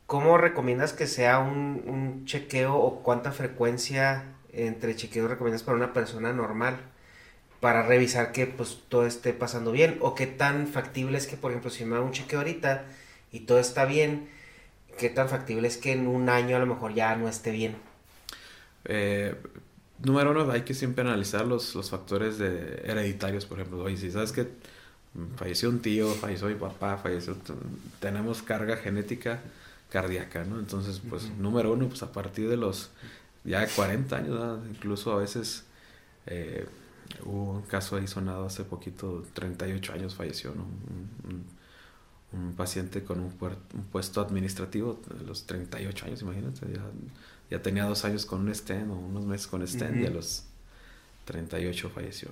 ¿cómo 0.07 0.39
recomiendas 0.39 0.93
que 0.93 1.07
sea 1.07 1.39
un, 1.39 1.83
un, 1.87 2.27
chequeo 2.27 2.77
o 2.77 3.03
cuánta 3.03 3.33
frecuencia 3.33 4.25
entre 4.53 4.95
chequeos 4.97 5.31
recomiendas 5.31 5.63
para 5.63 5.77
una 5.77 5.93
persona 5.93 6.33
normal? 6.33 6.79
Para 7.61 7.83
revisar 7.83 8.33
que 8.33 8.47
pues 8.47 8.83
todo 8.89 9.07
esté 9.07 9.33
pasando 9.33 9.73
bien. 9.73 9.97
O 10.01 10.15
qué 10.15 10.27
tan 10.27 10.67
factible 10.67 11.17
es 11.17 11.27
que, 11.27 11.37
por 11.37 11.53
ejemplo, 11.53 11.71
si 11.71 11.87
me 11.87 11.97
hago 11.97 12.05
un 12.05 12.13
chequeo 12.13 12.41
ahorita 12.41 12.85
y 13.33 13.41
todo 13.41 13.59
está 13.59 13.87
bien, 13.87 14.29
qué 14.99 15.09
tan 15.09 15.29
factible 15.31 15.67
es 15.67 15.79
que 15.79 15.93
en 15.93 16.07
un 16.07 16.29
año 16.29 16.57
a 16.57 16.59
lo 16.61 16.67
mejor 16.67 16.93
ya 16.95 17.17
no 17.17 17.29
esté 17.29 17.51
bien. 17.51 17.77
Eh, 18.85 19.35
número 20.03 20.31
uno, 20.31 20.51
hay 20.51 20.63
que 20.63 20.75
siempre 20.75 21.03
analizar 21.03 21.47
los, 21.47 21.75
los 21.75 21.91
factores 21.91 22.39
de 22.39 22.83
hereditarios, 22.85 23.47
por 23.47 23.61
ejemplo. 23.61 23.83
Oye, 23.83 23.97
si 23.97 24.11
sabes 24.11 24.33
que 24.33 24.49
falleció 25.37 25.69
un 25.69 25.81
tío, 25.81 26.13
falleció 26.15 26.49
mi 26.49 26.55
papá, 26.55 26.99
falleció, 26.99 27.37
tenemos 28.01 28.43
carga 28.43 28.77
genética 28.77 29.41
cardíaca, 29.91 30.45
¿no? 30.45 30.59
Entonces, 30.59 31.01
pues, 31.09 31.31
número 31.39 31.73
uno, 31.73 31.89
pues 31.89 32.03
a 32.03 32.13
partir 32.13 32.49
de 32.49 32.57
los 32.57 32.91
ya 33.45 33.61
de 33.61 33.69
40 33.69 34.17
años, 34.17 34.61
incluso 34.69 35.13
a 35.13 35.19
veces 35.19 35.65
eh, 36.27 36.67
hubo 37.25 37.53
un 37.53 37.63
caso 37.63 37.97
ahí 37.97 38.07
sonado 38.07 38.47
hace 38.47 38.65
poquito, 38.65 39.25
38 39.35 39.93
años 39.93 40.15
falleció, 40.15 40.55
¿no? 40.55 40.67
Un, 41.33 41.57
paciente 42.55 43.03
con 43.03 43.21
un, 43.21 43.35
un, 43.41 43.85
puesto 43.91 44.21
administrativo 44.21 45.01
de 45.19 45.25
los 45.25 45.47
38 45.47 46.07
años, 46.07 46.21
imagínate, 46.21 46.67
ya 46.71 46.83
ya 47.51 47.63
tenía 47.63 47.85
dos 47.85 48.05
años 48.05 48.27
con 48.27 48.41
un 48.41 48.55
stent 48.55 48.91
o 48.91 48.95
unos 48.95 49.25
meses 49.25 49.47
con 49.47 49.67
stent 49.67 49.97
y 49.97 50.07
a 50.07 50.11
los 50.11 50.45
38 51.25 51.91
falleció. 51.91 52.29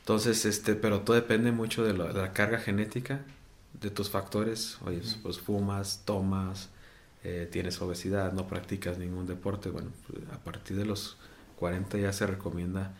Entonces, 0.00 0.44
este, 0.44 0.74
pero 0.74 1.00
todo 1.00 1.14
depende 1.14 1.52
mucho 1.52 1.84
de, 1.84 1.92
la 1.94 2.32
carga 2.32 2.58
genética, 2.58 3.20
de 3.80 3.90
tus 3.90 4.10
factores. 4.10 4.78
Oye, 4.84 5.00
pues 5.22 5.38
fumas, 5.38 6.02
tomas, 6.04 6.70
eh, 7.22 7.48
tienes 7.50 7.80
obesidad, 7.80 8.32
no 8.32 8.48
practicas 8.48 8.98
ningún 8.98 9.26
deporte. 9.26 9.70
Bueno, 9.70 9.90
pues, 10.06 10.22
a 10.32 10.38
partir 10.38 10.76
de 10.76 10.84
los 10.84 11.16
40 11.56 11.98
ya 11.98 12.12
se 12.12 12.26
recomienda 12.26 12.92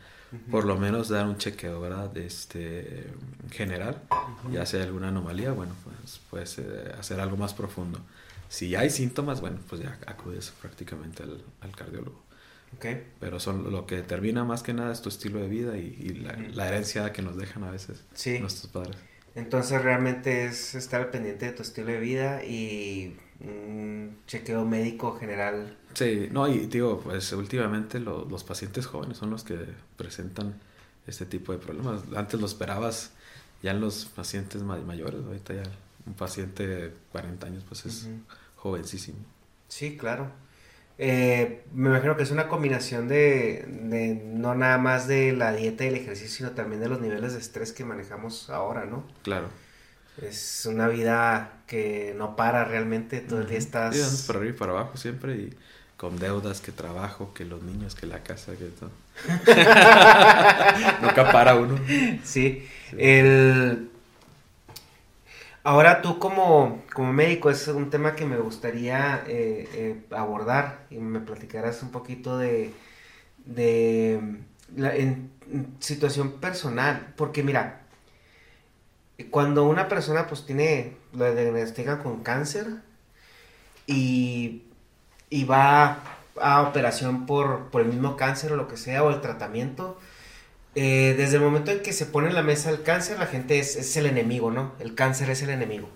por 0.51 0.65
lo 0.65 0.79
menos 0.79 1.09
dar 1.09 1.27
un 1.27 1.37
chequeo, 1.37 1.81
¿verdad? 1.81 2.17
Este, 2.17 3.07
general. 3.51 4.01
Ya 4.51 4.65
si 4.65 4.77
hay 4.77 4.85
alguna 4.85 5.09
anomalía, 5.09 5.53
bueno, 5.53 5.75
pues 5.85 6.21
puedes 6.31 6.59
eh, 6.59 6.95
hacer 6.99 7.21
algo 7.21 7.37
más 7.37 7.53
profundo. 7.53 8.01
Si 8.53 8.77
hay 8.77 8.91
síntomas, 8.91 9.41
bueno, 9.41 9.61
pues 9.67 9.81
ya 9.81 9.99
acudes 10.07 10.53
prácticamente 10.61 11.23
al, 11.23 11.75
cardiólogo. 11.75 12.23
Okay. 12.77 13.07
Pero 13.19 13.41
son, 13.41 13.73
lo 13.73 13.87
que 13.87 13.97
determina 13.97 14.45
más 14.45 14.63
que 14.63 14.75
nada 14.75 14.93
es 14.93 15.01
tu 15.01 15.09
estilo 15.09 15.39
de 15.39 15.49
vida 15.49 15.79
y, 15.79 16.23
la, 16.53 16.69
herencia 16.69 17.15
que 17.15 17.23
nos 17.23 17.39
dejan 17.39 17.65
a 17.65 17.71
veces 17.71 18.05
nuestros 18.41 18.67
padres. 18.71 18.99
Entonces 19.35 19.81
realmente 19.81 20.45
es 20.45 20.75
estar 20.75 21.11
pendiente 21.11 21.47
de 21.47 21.53
tu 21.53 21.63
estilo 21.63 21.87
de 21.87 21.99
vida 21.99 22.45
y 22.45 23.17
un 23.41 24.19
chequeo 24.27 24.67
médico 24.67 25.17
general. 25.19 25.79
Sí, 25.95 26.29
no, 26.31 26.47
y 26.47 26.67
digo, 26.67 27.01
pues 27.01 27.33
últimamente 27.33 28.01
los 28.01 28.45
pacientes 28.45 28.85
jóvenes 28.85 29.17
son 29.17 29.31
los 29.31 29.45
que 29.45 29.57
presentan 29.97 30.61
este 31.07 31.25
tipo 31.25 31.53
de 31.53 31.59
problemas. 31.59 32.03
Antes 32.15 32.39
lo 32.39 32.45
esperabas 32.45 33.13
ya 33.63 33.71
en 33.71 33.81
los 33.81 34.05
pacientes 34.05 34.63
mayores, 34.63 35.25
ahorita 35.25 35.55
ya 35.55 35.63
un 36.05 36.13
paciente 36.13 36.67
de 36.67 36.95
40 37.13 37.47
años 37.47 37.65
pues 37.67 37.87
es 37.87 38.09
jovencísimo. 38.63 39.19
Sí, 39.67 39.97
claro. 39.97 40.31
Eh, 40.97 41.65
me 41.75 41.89
imagino 41.89 42.17
que 42.17 42.23
es 42.23 42.31
una 42.31 42.47
combinación 42.47 43.09
de, 43.09 43.67
no 44.25 44.55
nada 44.55 44.79
más 44.79 45.09
de 45.09 45.33
la 45.33 45.53
dieta 45.53 45.85
y 45.85 45.89
el 45.89 45.97
ejercicio, 45.97 46.31
sino 46.31 46.51
también 46.53 46.81
de 46.81 46.89
los 46.89 47.01
niveles 47.01 47.33
de 47.33 47.41
estrés 47.41 47.73
que 47.73 47.85
manejamos 47.85 48.51
ahora, 48.51 48.85
¿no? 48.85 49.05
Claro. 49.23 49.49
Es 50.21 50.65
una 50.67 50.87
vida 50.87 51.55
que 51.67 52.15
no 52.17 52.37
para 52.37 52.65
realmente, 52.65 53.19
todo 53.21 53.41
el 53.41 53.49
día 53.49 53.59
estás... 53.59 53.97
Sí, 53.97 54.27
para 54.29 54.39
arriba 54.39 54.55
y 54.55 54.59
para 54.59 54.73
abajo 54.73 54.97
siempre 54.97 55.35
y 55.35 55.57
con 55.97 56.19
deudas, 56.19 56.61
que 56.61 56.71
trabajo, 56.71 57.35
que 57.35 57.45
los 57.45 57.63
niños, 57.63 57.97
que 57.97 58.07
la 58.07 58.23
casa, 58.23 58.53
que 58.53 58.67
todo. 58.67 58.91
Nunca 61.03 61.33
para 61.33 61.57
uno. 61.57 61.81
Sí. 62.23 62.69
El... 62.97 63.92
Ahora 65.65 66.03
tú 66.03 66.19
como, 66.19 66.83
como 66.93 67.13
médico 67.13 67.49
es 67.49 67.69
un 67.69 67.89
tema 67.89 68.17
que 68.17 68.27
me 68.27 68.37
gustaría 68.37 69.23
eh, 69.29 69.69
eh, 69.75 70.03
abordar 70.11 70.87
y 70.91 70.97
me 70.97 71.21
platicarás 71.21 71.83
un 71.83 71.91
poquito 71.91 72.37
de, 72.37 72.73
la 74.77 74.93
situación 75.79 76.41
personal, 76.41 77.13
porque 77.17 77.43
mira, 77.45 77.83
cuando 79.31 79.65
una 79.65 79.89
persona 79.89 80.27
pues 80.27 80.47
tiene, 80.47 80.97
lo 81.13 81.33
diagnostican 81.33 82.03
con 82.03 82.23
cáncer 82.25 82.67
y, 83.87 84.65
y 85.31 85.45
va 85.45 85.99
a 86.41 86.63
operación 86.63 87.27
por, 87.27 87.71
por 87.71 87.83
el 87.83 87.89
mismo 87.89 88.17
cáncer 88.17 88.53
o 88.53 88.57
lo 88.57 88.67
que 88.67 88.77
sea, 88.77 89.05
o 89.05 89.11
el 89.11 89.21
tratamiento, 89.21 89.99
eh, 90.75 91.15
desde 91.17 91.37
el 91.37 91.43
momento 91.43 91.71
en 91.71 91.81
que 91.81 91.93
se 91.93 92.07
pone 92.07 92.29
en 92.29 92.35
la 92.35 92.43
mesa 92.43 92.71
el 92.71 92.83
cáncer, 92.83 93.19
la 93.19 93.27
gente 93.27 93.59
es, 93.59 93.77
es 93.77 93.97
el 93.97 94.07
enemigo, 94.07 94.51
¿no? 94.51 94.75
El 94.81 94.95
cáncer 94.95 95.29
es 95.31 95.43
el 95.43 95.51
enemigo. 95.51 95.89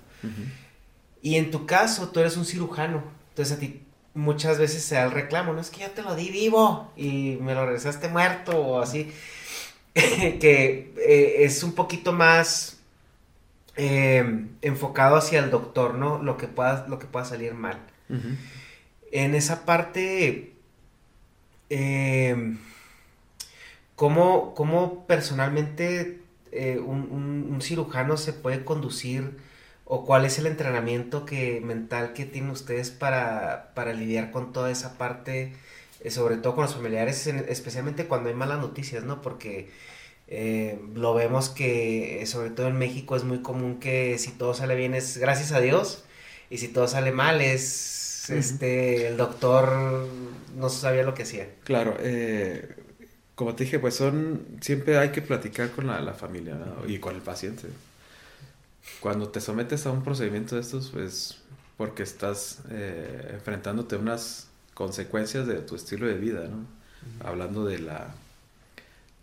Y 1.23 1.37
en 1.37 1.51
tu 1.51 1.67
caso, 1.67 2.09
tú 2.09 2.21
eres 2.21 2.37
un 2.37 2.45
cirujano. 2.45 3.03
Entonces 3.31 3.57
a 3.57 3.61
ti 3.61 3.83
muchas 4.15 4.59
veces 4.59 4.83
se 4.83 4.97
da 4.97 5.05
el 5.05 5.13
reclamo, 5.13 5.53
no 5.53 5.61
es 5.61 5.71
que 5.71 5.81
ya 5.81 5.91
te 5.91 6.03
lo 6.03 6.15
di 6.15 6.31
vivo 6.31 6.93
y 6.97 7.39
me 7.41 7.55
lo 7.55 7.65
regresaste 7.65 8.09
muerto 8.09 8.59
o 8.59 8.81
así. 8.81 9.13
que 9.95 10.93
eh, 10.99 11.45
es 11.45 11.63
un 11.63 11.73
poquito 11.73 12.13
más 12.13 12.79
eh, 13.77 14.47
enfocado 14.61 15.17
hacia 15.17 15.39
el 15.39 15.51
doctor, 15.51 15.95
¿no? 15.95 16.23
Lo 16.23 16.37
que 16.37 16.49
pueda, 16.49 16.87
lo 16.89 16.99
que 16.99 17.07
pueda 17.07 17.25
salir 17.25 17.55
mal. 17.55 17.79
En 19.11 19.35
esa 19.35 19.65
parte... 19.65 20.53
Eh, 21.69 22.57
¿Cómo, 23.97 25.05
personalmente 25.07 26.21
eh, 26.53 26.79
un, 26.79 27.59
cirujano 27.63 28.19
se 28.19 28.35
puede 28.35 28.65
conducir 28.65 29.39
o 29.87 30.05
cuál 30.05 30.27
es 30.27 30.39
el 30.39 30.47
entrenamiento 30.47 31.25
que, 31.25 31.61
mental 31.63 32.13
que 32.13 32.27
tienen 32.27 32.51
ustedes 32.51 32.91
para, 32.91 33.73
lidiar 33.95 34.31
con 34.31 34.53
toda 34.53 34.71
esa 34.71 34.99
parte, 34.99 35.55
eh, 36.01 36.11
sobre 36.11 36.37
todo 36.37 36.55
con 36.55 36.65
los 36.65 36.75
familiares, 36.75 37.27
especialmente 37.27 38.07
cuando 38.07 38.29
hay 38.29 38.35
malas 38.35 38.59
noticias, 38.61 39.05
¿no? 39.05 39.23
Porque 39.23 39.71
eh, 40.29 40.79
lo 40.95 41.15
vemos 41.15 41.49
que, 41.49 42.23
sobre 42.27 42.51
todo 42.51 42.69
en 42.69 42.77
México, 42.77 43.17
es 43.17 43.25
muy 43.25 43.41
común 43.43 43.79
que 43.81 44.19
si 44.19 44.31
todo 44.33 44.55
sale 44.55 44.75
bien 44.75 44.95
es 44.95 45.17
gracias 45.19 45.53
a 45.53 45.61
Dios 45.61 46.05
y 46.51 46.59
si 46.59 46.69
todo 46.69 46.87
sale 46.89 47.13
mal 47.13 47.41
es 47.41 48.29
este 48.29 49.07
el 49.07 49.17
doctor 49.17 50.09
no 50.57 50.69
sabía 50.69 51.05
lo 51.05 51.15
que 51.15 51.23
hacía. 51.23 51.49
Claro, 51.65 51.97
eh, 52.01 52.86
como 53.37 53.55
te 53.55 53.65
dije, 53.65 53.79
pues 53.79 53.95
son, 53.95 54.47
siempre 54.63 54.99
hay 54.99 55.11
que 55.11 55.23
platicar 55.23 55.71
con 55.71 55.87
la, 55.87 56.15
familia 56.15 56.57
y 56.89 56.99
con 56.99 57.15
el 57.15 57.21
paciente. 57.21 57.69
Cuando 59.01 59.29
te 59.29 59.41
sometes 59.41 59.87
a 59.87 59.93
un 59.93 60.03
procedimiento 60.03 60.55
de 60.57 60.63
estos, 60.63 60.89
pues 60.91 61.39
porque 61.77 62.03
estás 62.03 62.61
eh, 62.71 63.33
enfrentándote 63.35 63.97
a 63.97 63.99
unas 63.99 64.49
consecuencias 64.73 65.47
de 65.47 65.57
tu 65.57 65.77
estilo 65.77 66.07
de 66.07 66.15
vida, 66.15 66.49
¿no? 66.49 66.67
Hablando 67.25 67.67
de 67.67 67.79
la 67.79 68.15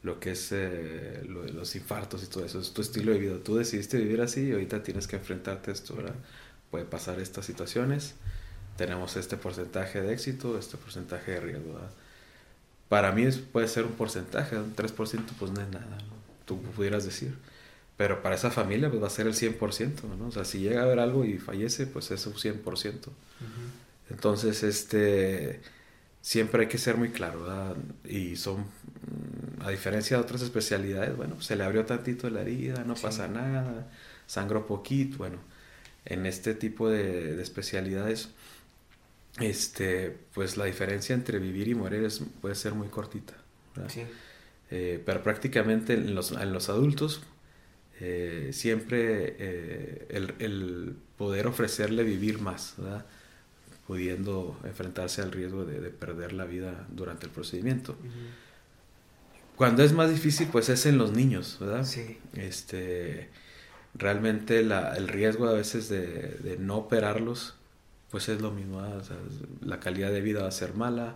lo 0.03 0.19
que 0.19 0.31
es 0.31 0.49
eh, 0.51 1.23
lo 1.27 1.45
los 1.45 1.75
infartos 1.75 2.23
y 2.23 2.27
todo 2.27 2.45
eso, 2.45 2.59
es 2.59 2.71
tu 2.71 2.83
estilo 2.83 3.13
de 3.13 3.19
vida. 3.19 3.35
Tú 3.43 3.55
decidiste 3.55 3.97
vivir 3.97 4.21
así 4.21 4.41
y 4.49 4.51
ahorita 4.51 4.83
tienes 4.83 5.07
que 5.07 5.15
enfrentarte 5.15 5.71
a 5.71 5.73
esto, 5.73 5.95
¿verdad? 5.95 6.15
Puede 6.69 6.85
pasar 6.85 7.19
estas 7.19 7.45
situaciones, 7.47 8.13
tenemos 8.77 9.15
este 9.15 9.37
porcentaje 9.37 10.01
de 10.03 10.13
éxito, 10.13 10.59
este 10.59 10.77
porcentaje 10.77 11.31
de 11.31 11.39
riesgo, 11.39 11.73
¿verdad? 11.73 11.89
Para 12.93 13.11
mí 13.11 13.25
puede 13.51 13.67
ser 13.67 13.85
un 13.85 13.93
porcentaje, 13.93 14.55
un 14.55 14.75
3% 14.75 15.23
pues 15.39 15.51
no 15.51 15.61
es 15.61 15.67
nada, 15.67 15.97
tú 16.45 16.61
pudieras 16.61 17.03
decir. 17.03 17.33
Pero 17.97 18.21
para 18.21 18.35
esa 18.35 18.51
familia 18.51 18.87
pues 18.91 19.01
va 19.01 19.07
a 19.07 19.09
ser 19.09 19.25
el 19.25 19.33
100%, 19.33 20.03
¿no? 20.15 20.27
O 20.27 20.31
sea, 20.31 20.45
si 20.45 20.59
llega 20.59 20.81
a 20.81 20.83
haber 20.83 20.99
algo 20.99 21.25
y 21.25 21.39
fallece, 21.39 21.87
pues 21.87 22.11
es 22.11 22.23
un 22.27 22.35
100%. 22.35 23.09
Entonces, 24.11 24.61
este, 24.61 25.61
siempre 26.21 26.61
hay 26.61 26.67
que 26.67 26.77
ser 26.77 26.95
muy 26.95 27.09
claro, 27.09 27.41
¿verdad? 27.41 27.75
Y 28.07 28.35
son, 28.35 28.67
a 29.61 29.71
diferencia 29.71 30.17
de 30.17 30.21
otras 30.21 30.43
especialidades, 30.43 31.17
bueno, 31.17 31.41
se 31.41 31.55
le 31.55 31.63
abrió 31.63 31.87
tantito 31.87 32.29
la 32.29 32.41
herida, 32.41 32.83
no 32.83 32.93
pasa 32.93 33.27
nada, 33.27 33.89
sangró 34.27 34.67
poquito, 34.67 35.17
bueno, 35.17 35.39
en 36.05 36.27
este 36.27 36.53
tipo 36.53 36.91
de, 36.91 37.35
de 37.35 37.41
especialidades 37.41 38.29
este, 39.39 40.15
pues 40.33 40.57
la 40.57 40.65
diferencia 40.65 41.15
entre 41.15 41.39
vivir 41.39 41.67
y 41.67 41.75
morir 41.75 42.03
es, 42.03 42.21
puede 42.41 42.55
ser 42.55 42.73
muy 42.73 42.87
cortita. 42.89 43.33
Eh, 44.69 45.01
pero 45.05 45.23
prácticamente 45.23 45.93
en 45.93 46.15
los, 46.15 46.31
en 46.31 46.53
los 46.53 46.69
adultos 46.69 47.21
eh, 47.99 48.49
siempre 48.53 49.35
eh, 49.39 50.07
el, 50.39 50.95
poder 51.17 51.47
ofrecerle 51.47 52.03
vivir 52.03 52.39
más, 52.39 52.75
pudiendo 53.87 54.59
enfrentarse 54.63 55.21
al 55.21 55.31
riesgo 55.31 55.65
de, 55.65 55.89
perder 55.89 56.33
la 56.33 56.45
vida 56.45 56.87
durante 56.91 57.25
el 57.25 57.31
procedimiento. 57.31 57.95
Cuando 59.55 59.83
es 59.83 59.93
más 59.93 60.09
difícil, 60.09 60.47
pues 60.51 60.69
es 60.69 60.85
en 60.85 60.97
los 60.97 61.11
niños, 61.11 61.57
¿verdad? 61.59 61.87
Este, 62.33 63.29
realmente 63.93 64.59
el 64.59 65.07
riesgo 65.07 65.47
a 65.47 65.53
veces 65.53 65.89
de, 65.89 66.01
de 66.43 66.57
no 66.57 66.77
operarlos 66.77 67.55
pues 68.13 68.29
es 68.29 68.41
lo 68.41 68.51
mismo, 68.51 68.79
la 69.61 69.79
calidad 69.79 70.11
de 70.11 70.21
vida 70.21 70.43
va 70.43 70.47
a 70.47 70.51
ser 70.51 70.75
mala, 70.75 71.15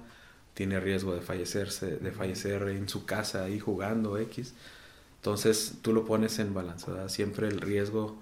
tiene 0.56 0.80
riesgo 0.80 1.14
de 1.14 1.22
fallecerse, 1.22 1.98
de 1.98 2.12
fallecer 2.12 2.64
en 2.70 2.90
su 2.90 3.06
casa 3.06 3.44
ahí 3.44 3.60
jugando 3.60 4.18
X. 4.18 4.56
Entonces 5.18 5.76
tú 5.84 5.94
lo 5.94 6.06
pones 6.06 6.40
en 6.40 6.56
balanza, 6.56 7.08
siempre 7.08 7.50
el 7.50 7.62
riesgo 7.62 8.20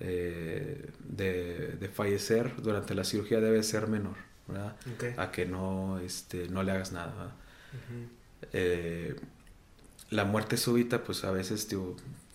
eh, 0.00 0.90
de, 1.00 1.90
fallecer 1.92 2.54
durante 2.62 2.94
la 2.94 3.04
cirugía 3.04 3.40
debe 3.40 3.62
ser 3.62 3.88
menor, 3.88 4.16
¿verdad? 4.48 4.74
A 5.18 5.30
que 5.30 5.44
no, 5.44 5.98
este, 5.98 6.48
no 6.48 6.62
le 6.62 6.72
hagas 6.72 6.92
nada. 6.92 7.36
Eh, 8.52 9.16
la 10.08 10.24
muerte 10.24 10.56
súbita, 10.56 11.04
pues 11.04 11.24
a 11.24 11.30
veces 11.30 11.68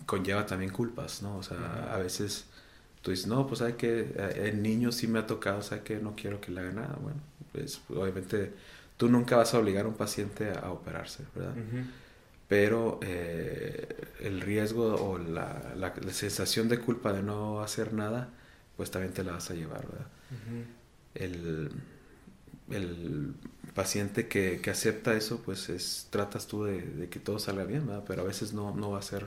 conlleva 0.05 0.45
también 0.45 0.71
culpas, 0.71 1.23
¿no? 1.23 1.35
O 1.37 1.41
sea, 1.41 1.91
a 1.91 1.97
veces 1.97 2.45
tú 3.09 3.13
dices, 3.13 3.25
no, 3.25 3.47
pues 3.47 3.63
hay 3.63 3.73
que, 3.73 4.01
eh, 4.01 4.51
en 4.53 4.61
niños 4.61 4.93
sí 4.93 5.07
me 5.07 5.17
ha 5.17 5.25
tocado, 5.25 5.63
sea 5.63 5.83
que 5.83 5.97
no 5.97 6.15
quiero 6.15 6.39
que 6.39 6.51
le 6.51 6.61
haga 6.61 6.71
nada. 6.73 6.95
Bueno, 7.01 7.19
pues 7.51 7.81
obviamente 7.89 8.53
tú 8.97 9.09
nunca 9.09 9.35
vas 9.35 9.51
a 9.55 9.57
obligar 9.57 9.85
a 9.85 9.87
un 9.87 9.95
paciente 9.95 10.51
a, 10.51 10.71
operarse, 10.71 11.23
¿verdad? 11.33 11.55
Pero 12.47 12.99
eh, 13.01 13.87
el 14.19 14.41
riesgo 14.41 14.93
o 14.93 15.17
la, 15.17 15.73
la, 15.75 15.91
sensación 16.11 16.69
de 16.69 16.77
culpa 16.77 17.11
de 17.11 17.23
no 17.23 17.61
hacer 17.61 17.93
nada, 17.93 18.29
pues 18.77 18.91
también 18.91 19.11
te 19.11 19.23
la 19.23 19.31
vas 19.31 19.49
a 19.49 19.55
llevar, 19.55 19.87
¿verdad? 19.87 20.07
el, 21.15 21.71
el, 22.69 23.33
paciente 23.73 24.27
que, 24.27 24.61
que, 24.61 24.69
acepta 24.69 25.15
eso, 25.15 25.41
pues 25.43 25.69
es, 25.69 26.07
tratas 26.11 26.45
tú 26.45 26.65
de, 26.65 26.81
de, 26.81 27.09
que 27.09 27.19
todo 27.19 27.39
salga 27.39 27.63
bien, 27.63 27.87
¿verdad? 27.87 28.03
Pero 28.07 28.21
a 28.21 28.25
veces 28.25 28.53
no, 28.53 28.75
no 28.75 28.91
va 28.91 28.99
a 28.99 29.03
ser 29.03 29.25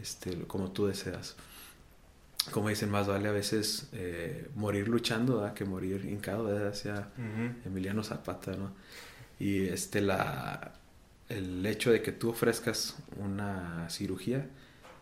este, 0.00 0.44
como 0.46 0.70
tú 0.70 0.86
deseas 0.86 1.36
como 2.50 2.68
dicen, 2.68 2.90
más 2.90 3.06
vale 3.06 3.28
a 3.28 3.32
veces 3.32 3.88
eh, 3.92 4.48
morir 4.54 4.88
luchando 4.88 5.52
que 5.54 5.64
morir 5.64 6.04
hincado, 6.04 6.68
hacia 6.68 7.08
Emiliano 7.64 8.02
Zapata, 8.02 8.52
¿no? 8.52 8.72
Y 9.38 9.66
este, 9.66 10.00
la, 10.00 10.72
el 11.28 11.64
hecho 11.66 11.90
de 11.90 12.02
que 12.02 12.12
tú 12.12 12.30
ofrezcas 12.30 12.96
una 13.16 13.88
cirugía 13.90 14.46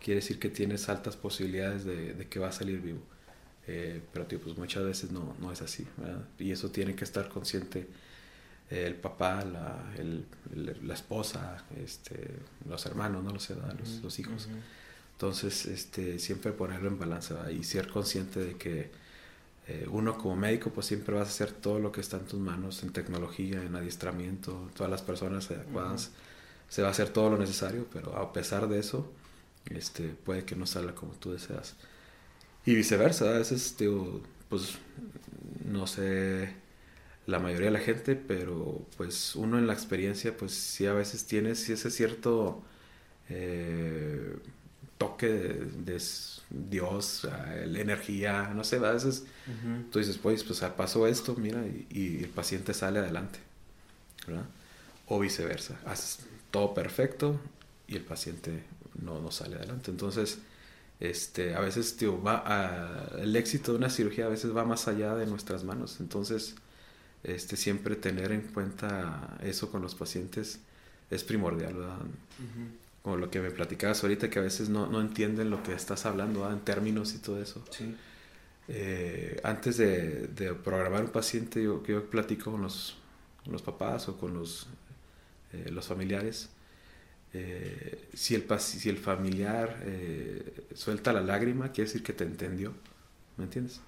quiere 0.01 0.19
decir 0.19 0.39
que 0.39 0.49
tienes 0.49 0.89
altas 0.89 1.15
posibilidades 1.15 1.85
de, 1.85 2.27
que 2.29 2.39
va 2.39 2.49
a 2.49 2.51
salir 2.51 2.81
vivo. 2.81 3.01
Eh, 3.67 4.01
pero 4.13 4.25
tío, 4.27 4.39
pues 4.39 4.57
muchas 4.57 4.83
veces 4.83 5.11
no, 5.11 5.35
no 5.39 5.51
es 5.51 5.61
así, 5.61 5.87
¿verdad? 5.97 6.23
Y 6.37 6.51
eso 6.51 6.69
tiene 6.69 6.95
que 6.95 7.03
estar 7.03 7.29
consciente 7.29 7.87
el 8.69 8.95
papá, 8.95 9.43
la, 9.45 9.93
el, 9.97 10.25
la 10.83 10.93
esposa, 10.93 11.63
este, 11.83 12.35
los 12.67 12.85
hermanos, 12.85 13.23
no 13.23 13.31
lo 13.31 13.39
sé, 13.39 13.55
los, 13.55 14.01
los, 14.01 14.19
hijos. 14.19 14.47
Entonces, 15.15 15.65
este, 15.65 16.19
siempre 16.19 16.51
ponerlo 16.51 16.89
en 16.89 16.99
balanza 16.99 17.49
y 17.51 17.63
ser 17.63 17.87
consciente 17.87 18.41
de 18.41 18.55
que 18.57 18.91
eh, 19.67 19.87
uno 19.89 20.17
como 20.17 20.35
médico 20.35 20.71
pues 20.71 20.87
siempre 20.87 21.15
vas 21.15 21.27
a 21.27 21.31
hacer 21.31 21.51
todo 21.51 21.79
lo 21.79 21.91
que 21.91 22.01
está 22.01 22.17
en 22.17 22.25
tus 22.25 22.39
manos, 22.39 22.83
en 22.83 22.91
tecnología, 22.93 23.63
en 23.63 23.75
adiestramiento, 23.75 24.69
todas 24.75 24.91
las 24.91 25.01
personas 25.01 25.49
adecuadas, 25.51 26.11
se 26.69 26.81
va 26.81 26.89
a 26.89 26.91
hacer 26.91 27.09
todo 27.09 27.29
lo 27.31 27.37
necesario, 27.37 27.87
pero 27.93 28.17
a 28.17 28.33
pesar 28.33 28.67
de 28.67 28.79
eso, 28.79 29.11
este, 29.69 30.09
puede 30.09 30.45
que 30.45 30.55
no 30.55 30.65
salga 30.67 30.93
como 30.95 31.13
tú 31.13 31.31
deseas. 31.31 31.75
Y 32.65 32.75
viceversa, 32.75 33.29
a 33.35 33.37
veces, 33.39 33.75
digo, 33.77 34.21
pues, 34.49 34.77
no 35.65 35.87
sé 35.87 36.53
la 37.27 37.39
mayoría 37.39 37.67
de 37.67 37.71
la 37.73 37.79
gente, 37.79 38.15
pero 38.15 38.85
pues 38.97 39.35
uno 39.35 39.57
en 39.57 39.67
la 39.67 39.73
experiencia, 39.73 40.35
pues 40.37 40.53
sí 40.53 40.85
a 40.87 40.93
veces 40.93 41.25
tienes 41.25 41.69
ese 41.69 41.91
cierto... 41.91 42.63
Eh, 43.29 44.37
toque 44.97 45.27
de, 45.27 46.01
Dios, 46.49 47.27
la 47.65 47.79
energía, 47.79 48.51
no 48.55 48.63
sé, 48.63 48.77
a 48.77 48.91
veces 48.91 49.25
tú 49.91 49.99
dices, 49.99 50.17
pues, 50.17 50.43
pues 50.43 50.59
pasó 50.77 51.07
esto, 51.07 51.35
mira, 51.35 51.63
y, 51.89 52.23
el 52.23 52.29
paciente 52.29 52.73
sale 52.73 52.99
adelante, 52.99 53.39
¿verdad? 54.27 54.45
O 55.07 55.19
viceversa. 55.19 55.79
todo 56.51 56.73
perfecto 56.73 57.39
y 57.87 57.95
el 57.95 58.03
paciente 58.03 58.63
no, 59.01 59.21
no 59.21 59.31
sale 59.31 59.55
adelante. 59.55 59.91
Entonces, 59.91 60.39
este, 60.99 61.55
a 61.55 61.59
veces 61.59 61.97
tío, 61.97 62.21
va 62.21 62.43
a, 62.45 63.21
el 63.21 63.35
éxito 63.35 63.73
de 63.73 63.79
una 63.79 63.89
cirugía 63.89 64.27
a 64.27 64.29
veces 64.29 64.55
va 64.55 64.63
más 64.63 64.87
allá 64.87 65.15
de 65.15 65.25
nuestras 65.25 65.63
manos. 65.63 65.99
Entonces, 65.99 66.55
este, 67.23 67.57
siempre 67.57 67.95
tener 67.95 68.31
en 68.31 68.41
cuenta 68.41 69.37
eso 69.41 69.71
con 69.71 69.81
los 69.81 69.95
pacientes 69.95 70.59
es 71.09 71.23
primordial, 71.23 71.73
¿verdad? 71.73 71.97
Como 73.05 73.17
lo 73.17 73.29
que 73.29 73.39
me 73.39 73.51
platicabas 73.51 74.01
ahorita, 74.01 74.31
que 74.31 74.39
a 74.39 74.41
veces 74.41 74.67
no, 74.67 74.87
no 74.87 74.99
entienden 74.99 75.51
lo 75.51 75.61
que 75.61 75.73
estás 75.73 76.07
hablando 76.07 76.51
en 76.51 76.61
términos 76.61 77.13
y 77.13 77.19
todo 77.19 77.39
eso. 77.39 77.63
Sí. 77.69 77.95
Eh, 78.67 79.39
antes 79.43 79.77
de, 79.77 80.25
de, 80.25 80.55
programar 80.55 81.03
un 81.03 81.11
paciente, 81.11 81.61
yo, 81.61 81.83
yo 81.83 82.09
platico 82.09 82.51
con 82.51 82.63
los, 82.63 82.97
con 83.43 83.53
los 83.53 83.61
papás 83.61 84.09
o 84.09 84.17
con 84.17 84.33
los, 84.33 84.65
eh, 85.53 85.69
los 85.69 85.85
familiares. 85.85 86.49
Eh, 87.31 88.09
si, 88.15 88.33
el, 88.33 88.47
si 88.59 88.89
el 88.89 88.97
familiar 88.97 89.83
eh, 89.83 90.65
suelta 90.73 91.13
la 91.13 91.21
lágrima, 91.21 91.71
quiere 91.71 91.87
decir 91.87 92.01
que 92.01 92.13
te 92.13 92.23
entendió. 92.23 92.73
¿Me 93.37 93.43
entiendes? 93.43 93.81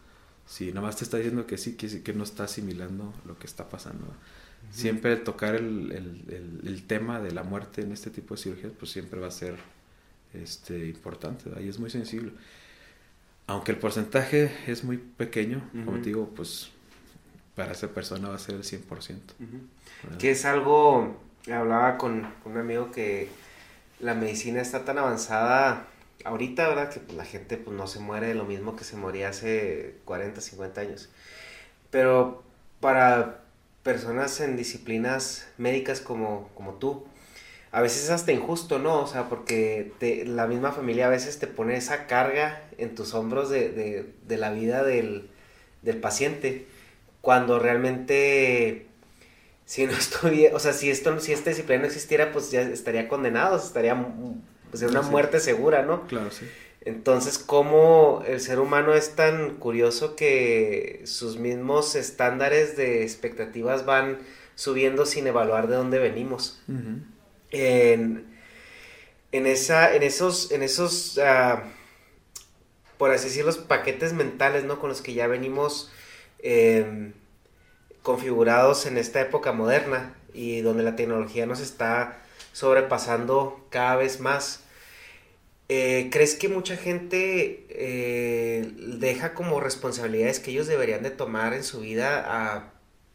Si 0.46 0.68
nada 0.68 0.82
más 0.82 0.98
te 0.98 1.06
está 1.06 1.18
diciendo 1.18 1.48
que 1.48 1.58
sí, 1.58 1.72
quiere 1.76 1.94
decir 1.94 2.04
que 2.04 2.14
no 2.14 2.24
está 2.24 2.44
asimilando 2.44 3.16
lo 3.26 3.40
que 3.40 3.48
está 3.48 3.68
pasando. 3.68 4.06
Siempre 4.72 5.16
tocar 5.16 5.56
el, 5.56 5.92
el, 5.92 6.62
el, 6.64 6.84
tema 6.84 7.20
de 7.20 7.32
la 7.32 7.44
muerte 7.44 7.82
en 7.82 7.92
este 7.92 8.10
tipo 8.10 8.36
de 8.36 8.42
cirugías, 8.42 8.74
pues 8.78 8.92
siempre 8.92 9.20
va 9.20 9.28
a 9.28 9.32
ser 9.32 9.56
este, 10.34 10.88
importante. 10.88 11.50
Ahí 11.56 11.68
es 11.68 11.80
muy 11.80 11.90
sensible 11.90 12.34
aunque 13.48 13.72
el 13.72 13.78
porcentaje 13.78 14.52
es 14.68 14.84
muy 14.84 14.98
pequeño, 14.98 15.62
como 15.86 16.00
te 16.00 16.08
digo, 16.08 16.30
pues 16.36 16.70
para 17.56 17.72
esa 17.72 17.88
persona 17.88 18.28
va 18.28 18.36
a 18.36 18.40
ser 18.40 18.56
el 18.56 18.64
100%. 18.64 19.20
Que 20.20 20.32
es 20.32 20.44
algo, 20.44 21.18
hablaba 21.52 21.98
con 21.98 22.28
un 22.44 22.58
amigo 22.58 22.92
que 22.92 23.30
la 24.02 24.14
medicina 24.14 24.62
está 24.62 24.84
tan 24.84 24.98
avanzada 24.98 25.88
ahorita, 26.26 26.68
¿verdad? 26.68 26.94
Que 26.94 27.14
la 27.14 27.24
gente 27.24 27.56
pues, 27.56 27.76
no 27.76 27.88
se 27.88 28.00
muere 28.00 28.28
de 28.28 28.36
lo 28.36 28.44
mismo 28.44 28.76
que 28.76 28.84
se 28.84 28.98
moría 28.98 29.30
hace 29.30 29.96
40, 30.04 30.42
50 30.42 30.82
años. 30.82 31.10
Pero 31.90 32.44
para 32.82 33.46
personas 33.88 34.42
en 34.42 34.58
disciplinas 34.58 35.48
médicas 35.58 36.02
como, 36.02 36.50
como 36.56 36.74
tú, 36.74 37.06
a 37.72 37.80
veces 37.80 38.04
es 38.04 38.10
hasta 38.10 38.34
injusto, 38.34 38.80
¿no? 38.80 39.00
O 39.00 39.08
sea, 39.08 39.30
porque 39.30 39.94
te, 39.98 40.26
la 40.26 40.46
misma 40.46 40.74
familia 40.74 41.08
a 41.08 41.10
veces 41.10 41.40
te 41.40 41.48
pone 41.48 41.78
esa 41.78 42.06
carga 42.06 42.64
en 42.78 42.96
tus 42.96 43.14
hombros 43.14 43.50
de, 43.50 43.70
de, 43.70 44.06
de 44.28 44.38
la 44.38 44.52
vida 44.52 44.84
del, 44.84 45.30
del, 45.84 46.02
paciente, 46.02 46.68
cuando 47.22 47.60
realmente, 47.60 48.88
si 49.64 49.86
no 49.86 49.94
estuviera, 49.98 50.54
o 50.54 50.60
sea, 50.60 50.74
si, 50.74 50.90
esto, 50.90 51.18
si 51.22 51.32
esta 51.32 51.52
disciplina 51.52 51.84
no 51.84 51.88
existiera, 51.88 52.34
pues 52.34 52.52
ya 52.52 52.64
estaría 52.64 53.08
condenado, 53.08 53.58
estaría 53.58 53.96
pues, 54.70 54.84
una 54.84 55.02
muerte 55.02 55.40
segura, 55.40 55.84
¿no? 55.84 56.06
Claro, 56.08 56.30
sí. 56.30 56.46
Entonces, 56.88 57.38
¿cómo 57.38 58.24
el 58.26 58.40
ser 58.40 58.60
humano 58.60 58.94
es 58.94 59.16
tan 59.16 59.56
curioso 59.56 60.16
que 60.16 61.02
sus 61.06 61.38
mismos 61.38 61.96
estándares 61.96 62.78
de 62.78 63.04
expectativas 63.04 63.86
van 63.86 64.20
subiendo 64.56 65.06
sin 65.06 65.28
evaluar 65.28 65.68
de 65.68 65.76
dónde 65.76 66.00
venimos? 66.00 66.62
Uh 66.68 66.74
-huh 66.74 67.18
en, 67.52 68.26
en, 69.32 69.48
esa, 69.48 69.94
en 69.96 70.04
esos, 70.04 70.52
en 70.52 70.64
esos 70.64 71.18
uh, 71.18 71.60
por 72.98 73.12
así 73.12 73.26
decirlo, 73.26 73.48
los 73.48 73.58
paquetes 73.58 74.14
mentales, 74.14 74.64
¿no? 74.64 74.80
Con 74.80 74.90
los 74.90 75.02
que 75.02 75.14
ya 75.14 75.28
venimos 75.28 75.92
eh, 76.40 77.14
configurados 78.02 78.86
en 78.86 78.98
esta 78.98 79.22
época 79.22 79.52
moderna 79.52 80.16
y 80.34 80.62
donde 80.62 80.84
la 80.84 80.96
tecnología 80.96 81.46
nos 81.46 81.60
está 81.60 82.22
sobrepasando 82.54 83.64
cada 83.70 83.96
vez 83.98 84.20
más. 84.20 84.62
Eh, 85.70 86.10
¿Crees 86.12 86.36
que 86.36 86.48
mucha 86.48 86.78
gente 86.78 87.66
eh, 87.70 88.72
deja 89.00 89.34
como 89.34 89.60
responsabilidades 89.60 90.40
que 90.40 90.52
ellos 90.52 90.68
deberían 90.68 91.04
de 91.04 91.12
tomar 91.12 91.54
en 91.54 91.64
su 91.64 91.82
vida 91.82 92.24
a, 92.26 92.74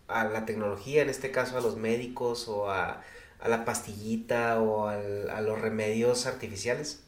a 0.09 0.25
la 0.25 0.45
tecnología, 0.45 1.03
en 1.03 1.09
este 1.09 1.31
caso 1.31 1.57
a 1.57 1.63
los 1.63 1.77
médicos 1.79 2.49
o 2.49 2.71
a, 2.71 3.03
a 3.41 3.49
la 3.49 3.65
pastillita 3.65 4.61
o 4.61 4.87
al, 4.89 5.31
a 5.31 5.41
los 5.41 5.61
remedios 5.61 6.27
artificiales? 6.27 7.01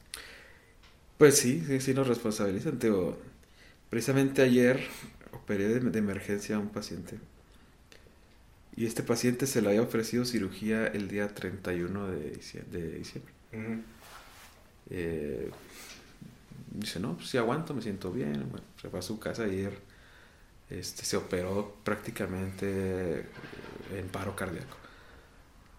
Pues 1.19 1.37
sí, 1.39 1.63
sí, 1.67 1.81
sí 1.81 1.95
nos 1.95 2.07
responsabilizan. 2.09 2.79
Teo. 2.79 3.19
Precisamente 3.91 4.43
ayer 4.43 4.81
operé 5.33 5.69
de, 5.69 5.81
de, 5.81 5.99
emergencia 5.99 6.57
a 6.57 6.59
un 6.61 6.71
paciente. 6.71 7.19
Y 8.77 8.87
este 8.87 9.03
paciente 9.03 9.47
se 9.47 9.63
le 9.63 9.69
había 9.69 9.83
ofrecido 9.83 10.25
cirugía 10.25 10.87
el 10.87 11.09
día 11.09 11.29
31 11.35 12.09
de 12.11 12.31
diciembre. 12.31 12.81
De 12.83 12.99
diciembre. 12.99 13.33
Uh 13.53 13.57
-huh. 13.57 13.83
Eh, 14.91 15.51
dice, 16.73 17.01
no, 17.01 17.17
pues 17.17 17.31
sí 17.31 17.39
aguanto, 17.39 17.75
me 17.75 17.83
siento 17.83 18.13
bien. 18.13 18.49
Bueno, 18.51 18.67
se 18.81 18.89
fue 18.89 18.99
a 18.99 19.03
su 19.03 19.19
casa 19.19 19.45
ayer. 19.45 19.79
Este, 20.71 21.05
se 21.05 21.17
operó 21.17 21.77
prácticamente 21.85 23.27
en 23.95 24.09
paro 24.11 24.35
cardíaco. 24.35 24.77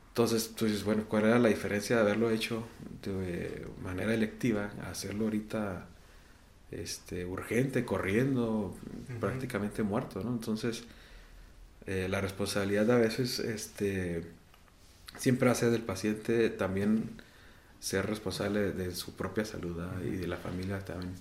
Entonces, 0.10 0.54
tú 0.56 0.66
dices, 0.66 0.84
bueno, 0.84 1.06
¿cuál 1.10 1.26
era 1.26 1.40
la 1.40 1.50
diferencia 1.50 1.98
de 1.98 2.02
haberlo 2.04 2.30
hecho 2.30 2.66
de 3.04 3.68
manera 3.84 4.14
electiva 4.14 4.72
a 4.84 4.92
hacerlo 4.92 5.26
ahorita 5.26 5.88
este, 6.72 7.26
urgente, 7.26 7.84
corriendo, 7.86 8.76
uh 8.76 8.76
-huh. 9.12 9.20
prácticamente 9.20 9.84
muerto, 9.84 10.24
¿no? 10.24 10.32
Entonces, 10.32 10.86
eh, 11.86 12.08
la 12.10 12.22
responsabilidad 12.22 12.90
a 12.92 12.98
veces 12.98 13.40
este, 13.40 14.24
siempre 15.18 15.50
hace 15.50 15.70
del 15.70 15.84
paciente 15.84 16.50
también 16.50 17.10
ser 17.90 18.04
responsable 18.08 18.60
de, 18.60 18.72
de 18.74 18.96
su 18.96 19.10
propia 19.22 19.46
salud 19.46 19.76
uh 19.78 19.82
-huh. 19.82 20.14
y 20.14 20.18
de 20.18 20.28
la 20.28 20.38
familia 20.38 20.80
también. 20.80 21.14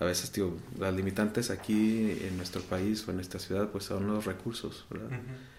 A 0.00 0.04
veces, 0.04 0.30
tío, 0.30 0.46
las 0.78 0.92
limitantes 0.94 1.50
aquí 1.50 2.18
en 2.26 2.36
nuestro 2.36 2.62
país 2.62 3.06
o 3.06 3.10
en 3.12 3.20
esta 3.20 3.38
ciudad, 3.38 3.68
pues 3.72 3.84
son 3.84 4.06
los 4.06 4.24
recursos, 4.24 4.86
¿verdad? 4.90 5.10
Uh 5.10 5.14
-huh 5.14 5.54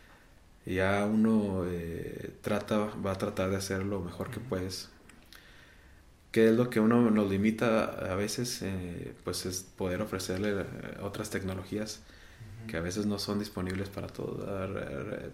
ya 0.65 1.05
uno 1.05 1.63
eh, 1.67 2.31
trata, 2.41 2.89
va 3.05 3.11
a 3.11 3.17
tratar 3.17 3.51
de 3.51 3.57
hacer 3.57 3.83
lo 3.83 3.99
mejor 4.01 4.31
que 4.31 4.39
puedes. 4.39 4.89
¿Qué 6.31 6.49
es 6.49 6.55
lo 6.55 6.69
que 6.69 6.79
uno 6.79 7.09
nos 7.11 7.29
limita 7.29 7.85
a 8.11 8.15
veces? 8.15 8.61
Eh, 8.61 9.13
pues 9.23 9.45
es 9.45 9.61
poder 9.61 10.01
ofrecerle 10.01 10.61
eh, 10.61 10.65
otras 11.01 11.29
tecnologías 11.29 12.01
uh 12.01 12.65
-huh. 12.65 12.71
que 12.71 12.77
a 12.77 12.81
veces 12.81 13.05
no 13.05 13.19
son 13.19 13.39
disponibles 13.39 13.89
para 13.89 14.07
todos. 14.07 14.37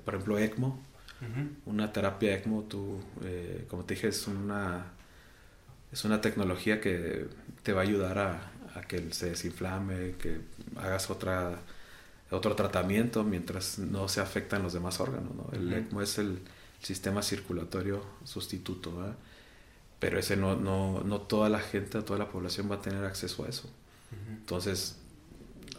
Por 0.04 0.14
ejemplo, 0.14 0.38
ECMO. 0.38 0.80
Uh 1.22 1.26
-huh. 1.26 1.50
Una 1.66 1.94
terapia 1.94 2.36
ECMO, 2.36 2.64
tú, 2.64 3.00
eh, 3.24 3.66
como 3.70 3.86
te 3.86 3.94
dije, 3.96 4.08
es 4.08 4.28
una, 4.28 4.86
es 5.92 6.04
una 6.06 6.20
tecnología 6.22 6.82
que 6.82 7.28
te 7.64 7.74
va 7.74 7.82
a 7.82 7.84
ayudar 7.84 8.18
a, 8.20 8.52
a 8.76 8.82
que 8.82 9.14
se 9.14 9.30
desinflame, 9.30 10.16
que 10.18 10.42
hagas 10.78 11.10
otra 11.10 11.60
otro 12.32 12.56
tratamiento 12.56 13.24
mientras 13.26 13.78
no 13.78 14.08
se 14.08 14.22
afectan 14.22 14.64
los 14.64 14.74
demás 14.74 15.00
órganos. 15.02 15.36
¿no? 15.36 15.50
El 15.52 15.68
uh 15.68 15.72
-huh. 15.72 15.78
ECMO 15.88 16.02
es 16.02 16.18
el 16.18 16.40
sistema 16.82 17.22
circulatorio 17.22 18.04
sustituto, 18.24 18.96
¿verdad? 18.96 19.16
pero 20.00 20.18
ese 20.18 20.36
no, 20.38 20.56
no, 20.56 21.02
no 21.04 21.22
toda 21.22 21.50
la 21.50 21.60
gente, 21.60 22.02
toda 22.02 22.18
la 22.20 22.30
población 22.30 22.72
va 22.72 22.76
a 22.76 22.82
tener 22.82 23.04
acceso 23.06 23.44
a 23.46 23.50
eso. 23.50 23.68
Uh 23.68 24.16
-huh. 24.16 24.38
Entonces, 24.40 24.98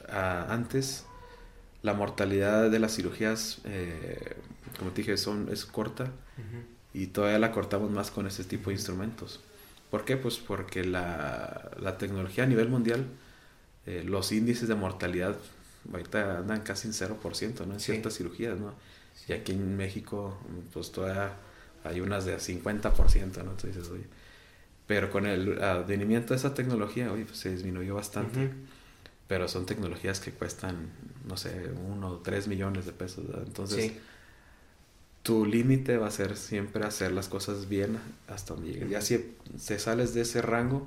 a, 0.09 0.53
antes 0.53 1.07
la 1.83 1.95
mortalidad 1.95 2.71
de 2.71 2.79
las 2.79 2.95
cirugías, 2.95 3.61
eh, 3.65 4.37
como 4.79 4.91
te 4.91 5.03
dije, 5.03 5.17
son, 5.17 5.49
es 5.51 5.65
corta 5.65 6.05
uh 6.05 6.07
-huh. 6.07 6.65
y 6.95 7.07
todavía 7.09 7.39
la 7.39 7.53
cortamos 7.53 7.91
más 7.91 8.11
con 8.11 8.27
este 8.27 8.45
tipo 8.45 8.71
de 8.71 8.75
instrumentos. 8.77 9.41
¿Por 9.91 10.05
qué? 10.05 10.17
Pues 10.17 10.39
porque 10.39 10.85
la, 10.85 11.71
la 11.81 11.99
tecnología 11.99 12.45
a 12.45 12.47
nivel 12.47 12.69
mundial, 12.69 13.07
eh, 13.87 14.03
los 14.07 14.33
índices 14.33 14.69
de 14.69 14.75
mortalidad 14.75 15.37
ahorita 15.91 16.39
andan 16.39 16.61
casi 16.63 16.89
en 16.89 16.95
0%, 16.95 17.67
¿no? 17.67 17.75
En 17.75 17.81
sí. 17.81 17.93
ciertas 17.93 18.17
cirugías, 18.17 18.59
¿no? 18.59 18.75
Sí. 19.15 19.25
Y 19.29 19.33
aquí 19.33 19.53
en 19.53 19.77
México, 19.77 20.39
pues 20.73 20.93
todavía 20.93 21.35
hay 21.85 22.01
unas 22.01 22.25
de 22.25 22.37
50%, 22.37 23.45
¿no? 23.45 23.51
Entonces 23.51 23.77
dices, 23.77 23.91
oye, 23.91 24.07
pero 24.87 25.11
con 25.11 25.27
el 25.27 25.63
advenimiento 25.63 26.35
de 26.35 26.39
esa 26.39 26.55
tecnología, 26.55 27.13
oye, 27.13 27.25
pues 27.25 27.39
se 27.39 27.51
disminuyó 27.51 27.95
bastante. 27.95 28.47
Uh 28.47 28.49
-huh. 28.49 28.53
Pero 29.29 29.49
son 29.49 29.65
tecnologías 29.65 30.21
que 30.21 30.33
cuestan, 30.33 30.91
no 31.27 31.37
sé, 31.37 31.71
uno 31.89 32.09
o 32.09 32.17
tres 32.19 32.49
millones 32.49 32.85
de 32.85 32.93
pesos. 32.93 33.25
Entonces, 33.47 33.85
sí. 33.85 33.99
Tu 35.23 35.47
límite 35.47 35.97
va 35.99 36.09
a 36.09 36.11
ser 36.11 36.37
siempre 36.37 36.85
hacer 36.85 37.13
las 37.13 37.29
cosas 37.29 37.69
bien 37.69 37.99
hasta 38.29 38.55
donde 38.55 38.73
llegues. 38.73 38.91
Ya 38.91 39.01
si 39.01 39.35
te 39.67 39.79
sales 39.79 40.15
de 40.15 40.23
ese 40.23 40.43
rango, 40.43 40.87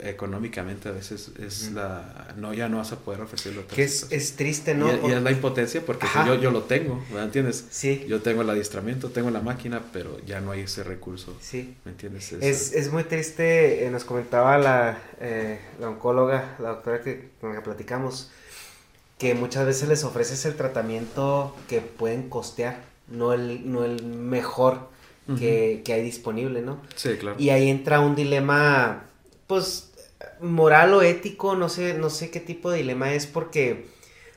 económicamente 0.00 0.88
a 0.88 0.92
veces 0.92 1.30
es 1.40 1.72
la 1.72 2.28
no 2.36 2.54
ya 2.54 2.68
no 2.68 2.78
vas 2.78 2.92
a 2.92 2.98
poder 3.00 3.20
ofrecerlo 3.20 3.66
que 3.66 3.82
es, 3.82 4.06
es, 4.10 4.36
triste 4.36 4.74
no 4.74 4.88
y, 4.88 5.10
y, 5.10 5.12
es 5.12 5.22
la 5.22 5.32
impotencia 5.32 5.84
porque 5.84 6.06
yo, 6.24 6.36
yo 6.36 6.50
lo 6.50 6.62
tengo 6.62 7.02
¿me 7.12 7.20
entiendes? 7.20 7.66
sí. 7.70 8.04
Yo 8.08 8.22
tengo 8.22 8.42
el 8.42 8.50
adiestramiento 8.50 9.10
tengo 9.10 9.30
la 9.30 9.40
máquina 9.40 9.82
pero 9.92 10.24
ya 10.24 10.40
no 10.40 10.52
hay 10.52 10.60
ese 10.60 10.84
recurso. 10.84 11.36
Sí. 11.40 11.74
¿me 11.84 11.92
entiendes? 11.92 12.32
Es, 12.32 12.72
es 12.72 12.92
muy 12.92 13.04
triste 13.04 13.86
eh, 13.86 13.90
nos 13.90 14.04
comentaba 14.04 14.58
la, 14.58 14.98
eh, 15.20 15.58
la 15.80 15.88
oncóloga 15.88 16.56
la 16.60 16.70
doctora 16.70 17.02
que, 17.02 17.30
con 17.40 17.50
la 17.50 17.56
que 17.56 17.62
platicamos 17.62 18.30
que 19.18 19.34
muchas 19.34 19.66
veces 19.66 19.88
les 19.88 20.04
ofreces 20.04 20.44
el 20.46 20.54
tratamiento 20.54 21.56
que 21.68 21.80
pueden 21.80 22.28
costear 22.28 22.84
no 23.10 23.32
el, 23.32 23.70
no 23.70 23.84
el 23.84 24.04
mejor 24.04 24.88
que, 25.38 25.82
que 25.84 25.92
hay 25.92 26.02
disponible, 26.02 26.62
¿no? 26.62 26.80
Sí, 26.96 27.16
claro. 27.18 27.36
Y 27.38 27.50
ahí 27.50 27.68
entra 27.68 28.00
un 28.00 28.16
dilema, 28.16 29.04
pues, 29.46 29.92
moral 30.40 30.94
o 30.94 31.02
ético, 31.02 31.54
no 31.54 31.68
sé, 31.68 31.94
no 31.94 32.08
sé 32.08 32.30
qué 32.30 32.40
tipo 32.40 32.70
de 32.70 32.78
dilema 32.78 33.12
es, 33.12 33.26
porque 33.26 33.86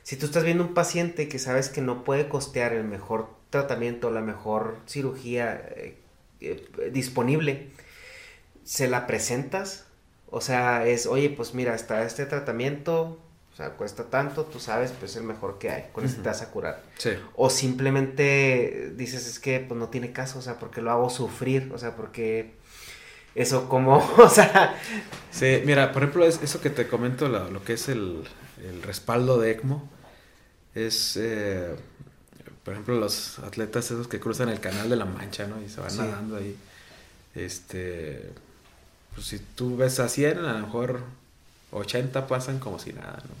si 0.02 0.16
tú 0.16 0.26
estás 0.26 0.44
viendo 0.44 0.64
un 0.64 0.74
paciente 0.74 1.28
que 1.28 1.38
sabes 1.38 1.68
que 1.68 1.80
no 1.80 2.04
puede 2.04 2.28
costear 2.28 2.72
el 2.72 2.84
mejor 2.84 3.28
tratamiento, 3.50 4.10
la 4.10 4.20
mejor 4.20 4.76
cirugía 4.86 5.54
eh, 5.76 5.96
eh, 6.40 6.90
disponible, 6.92 7.70
se 8.64 8.88
la 8.88 9.06
presentas, 9.06 9.86
o 10.30 10.40
sea, 10.40 10.86
es, 10.86 11.06
oye, 11.06 11.30
pues 11.30 11.54
mira, 11.54 11.74
está 11.74 12.04
este 12.04 12.26
tratamiento, 12.26 13.18
o 13.52 13.56
sea, 13.56 13.70
cuesta 13.70 14.04
tanto, 14.04 14.44
tú 14.44 14.58
sabes, 14.58 14.92
pues 14.98 15.10
es 15.12 15.16
el 15.18 15.24
mejor 15.24 15.58
que 15.58 15.70
hay, 15.70 15.84
con 15.92 16.04
este 16.04 16.22
te 16.22 16.28
vas 16.28 16.40
a 16.42 16.50
curar. 16.50 16.82
Sí. 16.96 17.10
O 17.36 17.50
simplemente 17.50 18.92
dices, 18.96 19.26
es 19.26 19.38
que 19.38 19.60
pues 19.60 19.78
no 19.78 19.88
tiene 19.88 20.12
caso, 20.12 20.38
o 20.38 20.42
sea, 20.42 20.58
porque 20.58 20.80
lo 20.80 20.90
hago 20.90 21.10
sufrir, 21.10 21.70
o 21.74 21.78
sea, 21.78 21.94
porque 21.94 22.54
eso 23.34 23.68
como, 23.68 23.98
o 24.18 24.28
sea... 24.28 24.74
Sí, 25.30 25.62
mira, 25.66 25.92
por 25.92 26.02
ejemplo, 26.02 26.24
es, 26.24 26.40
eso 26.42 26.60
que 26.60 26.70
te 26.70 26.88
comento, 26.88 27.28
lo 27.28 27.62
que 27.62 27.74
es 27.74 27.88
el, 27.88 28.24
el 28.62 28.82
respaldo 28.82 29.38
de 29.38 29.50
ECMO, 29.52 29.88
es, 30.74 31.18
eh, 31.20 31.74
por 32.64 32.72
ejemplo, 32.72 32.94
los 32.98 33.38
atletas 33.40 33.86
esos 33.90 34.08
que 34.08 34.18
cruzan 34.18 34.48
el 34.48 34.60
canal 34.60 34.88
de 34.88 34.96
la 34.96 35.04
Mancha, 35.04 35.46
¿no? 35.46 35.60
Y 35.60 35.68
se 35.68 35.80
van 35.80 35.90
Sí. 35.90 35.98
nadando 35.98 36.36
ahí. 36.36 36.56
Este, 37.34 38.30
pues 39.14 39.26
si 39.26 39.38
tú 39.38 39.76
ves 39.76 40.00
a 40.00 40.08
100, 40.08 40.38
a 40.38 40.52
lo 40.54 40.58
mejor 40.66 41.00
80 41.72 42.26
pasan 42.26 42.58
como 42.58 42.78
si 42.78 42.92
nada, 42.92 43.22
¿no? 43.24 43.34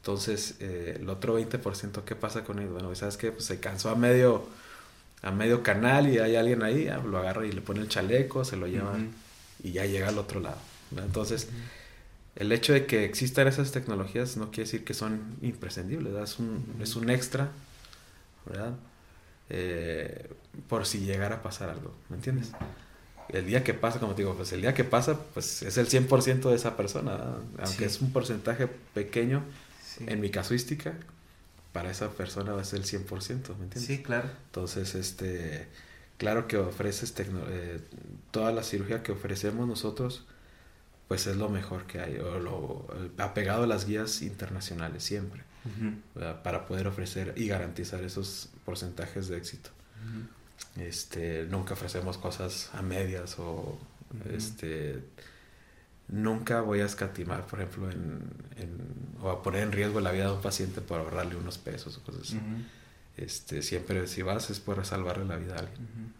Entonces, 0.00 0.56
eh, 0.58 0.98
el 1.00 1.08
otro 1.08 1.38
20%, 1.38 2.02
¿qué 2.04 2.16
pasa 2.16 2.42
con 2.42 2.58
él? 2.58 2.68
Bueno, 2.68 2.92
¿sabes 2.96 3.16
qué? 3.16 3.30
Pues 3.30 3.44
se 3.44 3.60
cansó 3.60 3.88
a 3.88 3.94
medio, 3.94 4.44
a 5.22 5.30
medio 5.30 5.62
canal 5.62 6.08
y 6.08 6.18
hay 6.18 6.34
alguien 6.34 6.64
ahí, 6.64 6.88
ah, 6.88 6.98
lo 6.98 7.18
agarra 7.18 7.46
y 7.46 7.52
le 7.52 7.60
pone 7.60 7.80
el 7.80 7.88
chaleco, 7.88 8.44
se 8.44 8.56
lo 8.56 8.66
lleva 8.66 8.98
y 9.62 9.70
ya 9.70 9.86
llega 9.86 10.08
al 10.08 10.18
otro 10.18 10.40
lado. 10.40 10.58
¿verdad? 10.90 11.06
Entonces, 11.06 11.48
el 12.34 12.50
hecho 12.50 12.72
de 12.72 12.86
que 12.86 13.04
existan 13.04 13.46
esas 13.46 13.70
tecnologías 13.70 14.36
no 14.36 14.46
quiere 14.50 14.64
decir 14.64 14.84
que 14.84 14.94
son 14.94 15.36
imprescindibles, 15.40 16.12
¿verdad? 16.12 16.28
Es 16.28 16.38
un, 16.40 16.76
es 16.80 16.96
un 16.96 17.08
extra, 17.08 17.50
¿verdad? 18.46 18.74
Eh, 19.50 20.30
por 20.68 20.84
si 20.84 21.00
llegara 21.00 21.36
a 21.36 21.42
pasar 21.42 21.68
algo, 21.68 21.92
¿me 22.08 22.16
entiendes? 22.16 22.50
El 23.28 23.46
día 23.46 23.64
que 23.64 23.74
pasa, 23.74 23.98
como 24.00 24.14
te 24.14 24.22
digo, 24.22 24.34
pues 24.34 24.52
el 24.52 24.60
día 24.60 24.74
que 24.74 24.84
pasa, 24.84 25.18
pues 25.34 25.62
es 25.62 25.78
el 25.78 25.88
100% 25.88 26.50
de 26.50 26.56
esa 26.56 26.76
persona, 26.76 27.12
¿verdad? 27.12 27.38
aunque 27.58 27.78
Sí. 27.78 27.84
es 27.84 28.00
un 28.00 28.12
porcentaje 28.12 28.66
pequeño, 28.94 29.42
Sí, 29.84 30.04
en 30.08 30.20
mi 30.20 30.30
casuística, 30.30 30.94
para 31.72 31.90
esa 31.90 32.10
persona 32.10 32.52
va 32.52 32.62
a 32.62 32.64
ser 32.64 32.80
el 32.80 32.84
100%, 32.86 33.56
¿me 33.56 33.64
entiendes? 33.64 33.84
sí 33.84 34.02
claro. 34.02 34.28
Entonces, 34.46 34.94
este, 34.94 35.66
claro 36.18 36.46
que 36.48 36.56
ofreces 36.58 37.14
eh, 37.18 37.80
toda 38.30 38.52
la 38.52 38.62
cirugía 38.62 39.02
que 39.02 39.12
ofrecemos 39.12 39.66
nosotros, 39.68 40.24
pues 41.08 41.26
es 41.26 41.36
lo 41.36 41.48
mejor 41.50 41.84
que 41.86 42.00
hay, 42.00 42.16
o 42.18 42.38
lo, 42.38 42.86
apegado 43.18 43.64
a 43.64 43.66
las 43.66 43.86
guías 43.86 44.22
internacionales 44.22 45.02
siempre, 45.02 45.42
para 46.42 46.66
poder 46.66 46.86
ofrecer 46.86 47.34
y 47.36 47.46
garantizar 47.48 48.02
esos 48.02 48.48
porcentajes 48.64 49.28
de 49.28 49.36
éxito. 49.36 49.70
Este, 50.76 51.44
nunca 51.50 51.74
ofrecemos 51.74 52.16
cosas 52.18 52.70
a 52.72 52.82
medias 52.82 53.36
o 53.38 53.78
este 54.32 55.02
nunca 56.08 56.60
voy 56.60 56.80
a 56.80 56.84
escatimar, 56.86 57.46
por 57.46 57.60
ejemplo, 57.60 57.90
en, 57.90 58.22
en- 58.56 59.16
o 59.22 59.30
a 59.30 59.42
poner 59.42 59.62
en 59.62 59.72
riesgo 59.72 60.00
la 60.00 60.12
vida 60.12 60.26
de 60.26 60.32
un 60.32 60.42
paciente 60.42 60.80
por 60.80 61.00
ahorrarle 61.00 61.36
unos 61.36 61.58
pesos 61.58 61.96
o 61.98 62.02
cosas 62.02 62.22
así. 62.22 62.40
Este, 63.16 63.62
siempre 63.62 64.06
si 64.06 64.22
vas 64.22 64.50
es 64.50 64.60
por 64.60 64.84
salvarle 64.84 65.24
la 65.26 65.36
vida 65.36 65.54
a 65.56 65.58
alguien. 65.60 66.12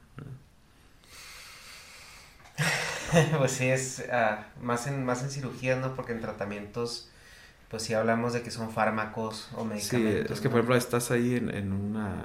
pues 3.39 3.53
sí, 3.53 3.67
es 3.69 4.05
ah, 4.11 4.47
más, 4.61 4.87
en, 4.87 5.05
más 5.05 5.23
en 5.23 5.31
cirugías, 5.31 5.79
¿no? 5.81 5.95
Porque 5.95 6.13
en 6.13 6.21
tratamientos, 6.21 7.09
pues 7.71 7.83
sí 7.83 7.95
hablamos 7.95 8.33
de 8.33 8.43
que 8.43 8.51
son 8.51 8.71
fármacos 8.71 9.49
o 9.55 9.63
Sí, 9.63 9.69
medicamentos. 9.97 10.31
es 10.33 10.41
que 10.41 10.49
¿no? 10.49 10.51
por 10.53 10.61
ejemplo 10.61 10.77
estás 10.77 11.11
ahí 11.11 11.37
en, 11.37 11.51
en 11.55 11.73
una... 11.73 12.25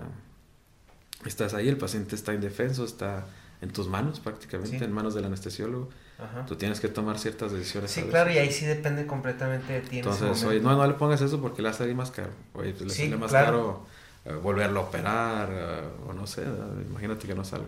Estás 1.27 1.53
ahí, 1.53 1.67
el 1.67 1.77
paciente 1.77 2.15
está 2.15 2.33
indefenso, 2.33 2.85
está 2.85 3.25
en 3.61 3.69
tus 3.71 3.87
manos 3.87 4.19
prácticamente, 4.19 4.77
Sí. 4.77 4.83
en 4.83 4.91
manos 4.91 5.13
del 5.15 5.25
anestesiólogo. 5.25 5.89
Ajá. 6.19 6.45
Tú 6.45 6.55
tienes 6.55 6.79
que 6.79 6.87
tomar 6.87 7.19
ciertas 7.19 7.51
decisiones. 7.51 7.91
Sí, 7.91 8.01
claro, 8.03 8.31
y 8.31 8.37
ahí 8.37 8.51
sí 8.51 8.65
depende 8.65 9.05
completamente 9.05 9.73
de 9.73 9.81
ti 9.81 9.99
en 9.99 10.05
Entonces, 10.05 10.43
oye, 10.45 10.59
no, 10.59 10.75
no 10.75 10.87
le 10.87 10.93
pongas 10.93 11.21
eso 11.21 11.39
porque 11.41 11.61
le 11.61 11.69
va 11.69 11.75
a 11.75 11.77
salir 11.77 11.95
más 11.95 12.09
caro. 12.11 12.31
Oye, 12.53 12.71
pues 12.71 12.85
le 12.85 12.89
Sí, 12.91 13.03
sale 13.05 13.17
más 13.17 13.29
claro. 13.29 13.85
caro 14.25 14.35
eh, 14.37 14.39
volverlo 14.41 14.79
a 14.79 14.83
operar 14.83 15.49
eh, 15.51 15.81
o 16.07 16.13
no 16.13 16.25
sé, 16.25 16.41
¿verdad? 16.41 16.67
imagínate 16.89 17.27
que 17.27 17.35
no 17.35 17.43
salga. 17.43 17.67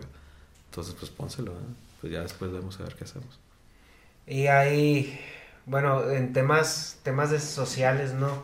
Entonces, 0.69 0.95
pues 0.97 1.11
pónselo, 1.11 1.53
¿verdad? 1.53 1.67
pues 2.01 2.13
ya 2.13 2.21
después 2.21 2.51
vemos 2.51 2.79
a 2.79 2.83
ver 2.83 2.95
qué 2.95 3.03
hacemos. 3.03 3.39
Y 4.25 4.47
hay, 4.47 5.19
bueno, 5.65 6.09
en 6.09 6.33
temas, 6.33 6.97
temas 7.03 7.29
de 7.31 7.39
sociales, 7.39 8.13
¿no? 8.13 8.43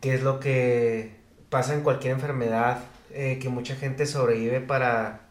¿Qué 0.00 0.14
es 0.14 0.22
lo 0.22 0.40
que 0.40 1.16
pasa 1.48 1.74
en 1.74 1.82
cualquier 1.82 2.14
enfermedad? 2.14 2.78
Eh, 3.14 3.38
que 3.40 3.48
mucha 3.50 3.76
gente 3.76 4.06
sobrevive 4.06 4.60
para, 4.60 5.22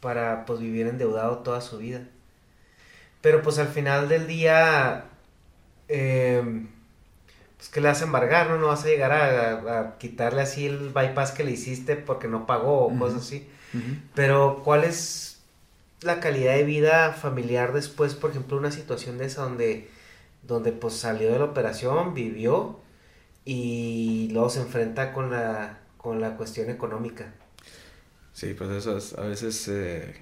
para, 0.00 0.44
pues, 0.46 0.60
vivir 0.60 0.86
endeudado 0.88 1.38
toda 1.40 1.60
su 1.62 1.78
vida. 1.78 2.08
Pero, 3.20 3.42
pues, 3.42 3.58
al 3.58 3.68
final 3.68 4.08
del 4.08 4.26
día, 4.26 5.04
eh, 5.88 6.66
pues, 7.56 7.68
¿qué 7.70 7.80
le 7.80 7.88
vas 7.88 8.02
a 8.02 8.04
embargar, 8.06 8.48
no? 8.50 8.58
No 8.58 8.68
vas 8.68 8.84
a 8.84 8.88
llegar 8.88 9.12
a, 9.12 9.52
a- 9.52 9.80
a 9.80 9.98
quitarle 9.98 10.42
así 10.42 10.66
el 10.66 10.90
bypass 10.90 11.32
que 11.32 11.44
le 11.44 11.52
hiciste 11.52 11.96
porque 11.96 12.28
no 12.28 12.46
pagó 12.46 12.86
o 12.86 12.96
cosas 12.98 13.22
así. 13.22 13.48
Pero, 14.14 14.62
¿cuál 14.64 14.84
es 14.84 15.42
la 16.02 16.20
calidad 16.20 16.54
de 16.54 16.64
vida 16.64 17.12
familiar 17.14 17.72
después, 17.74 18.14
por 18.14 18.30
ejemplo, 18.32 18.58
una 18.58 18.72
situación 18.72 19.18
de 19.18 19.26
esa 19.26 19.42
donde, 19.44 19.90
donde 20.42 20.72
pues 20.72 20.94
salió 20.96 21.32
de 21.32 21.38
la 21.40 21.46
operación, 21.46 22.14
vivió 22.14 22.80
y 23.44 24.30
luego 24.32 24.50
se 24.50 24.60
enfrenta 24.62 25.12
con 25.12 25.30
la, 25.30 25.80
con 26.00 26.20
la 26.20 26.36
cuestión 26.36 26.70
económica? 26.70 27.32
Sí, 28.32 28.54
pues 28.54 28.70
eso 28.70 28.96
es, 28.96 29.14
a 29.18 29.22
veces, 29.22 29.68
eh, 29.68 30.14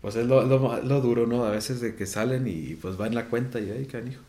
pues 0.00 0.14
es 0.16 0.26
lo, 0.26 0.42
lo, 0.44 0.80
lo 0.82 1.00
duro, 1.00 1.26
¿no? 1.26 1.44
A 1.44 1.50
veces 1.50 1.80
de 1.80 1.96
que 1.96 2.06
salen 2.06 2.46
y 2.46 2.74
pues 2.76 3.00
va 3.00 3.06
en 3.06 3.14
la 3.14 3.28
cuenta 3.28 3.58
y, 3.60 3.70
ay, 3.70 3.86
canijo. 3.86 4.22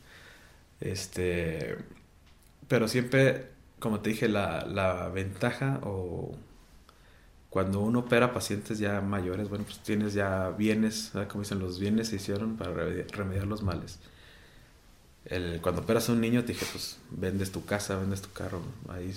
Este, 0.81 1.77
pero 2.69 2.87
siempre, 2.87 3.49
como 3.79 4.01
te 4.01 4.11
dije, 4.11 4.29
la, 4.29 4.65
la 4.67 5.09
ventaja 5.09 5.81
o 5.83 6.33
cuando 7.49 7.79
uno 7.79 7.99
opera 7.99 8.33
pacientes 8.33 8.77
ya 8.79 9.01
mayores, 9.01 9.49
bueno, 9.49 9.65
pues 9.65 9.79
tienes 9.79 10.13
ya 10.13 10.49
bienes, 10.51 11.11
¿verdad? 11.13 11.29
como 11.29 11.41
dicen, 11.43 11.59
los 11.59 11.79
bienes 11.79 12.09
se 12.09 12.17
hicieron 12.17 12.57
para 12.57 12.73
remedi- 12.73 13.09
remediar 13.11 13.47
los 13.47 13.63
males. 13.63 13.99
El, 15.25 15.61
cuando 15.61 15.81
operas 15.81 16.09
a 16.09 16.13
un 16.13 16.21
niño, 16.21 16.41
te 16.43 16.53
dije, 16.53 16.65
pues 16.71 16.97
vendes 17.11 17.51
tu 17.51 17.63
casa, 17.65 17.97
vendes 17.97 18.21
tu 18.21 18.31
carro, 18.31 18.61
ahí 18.89 19.13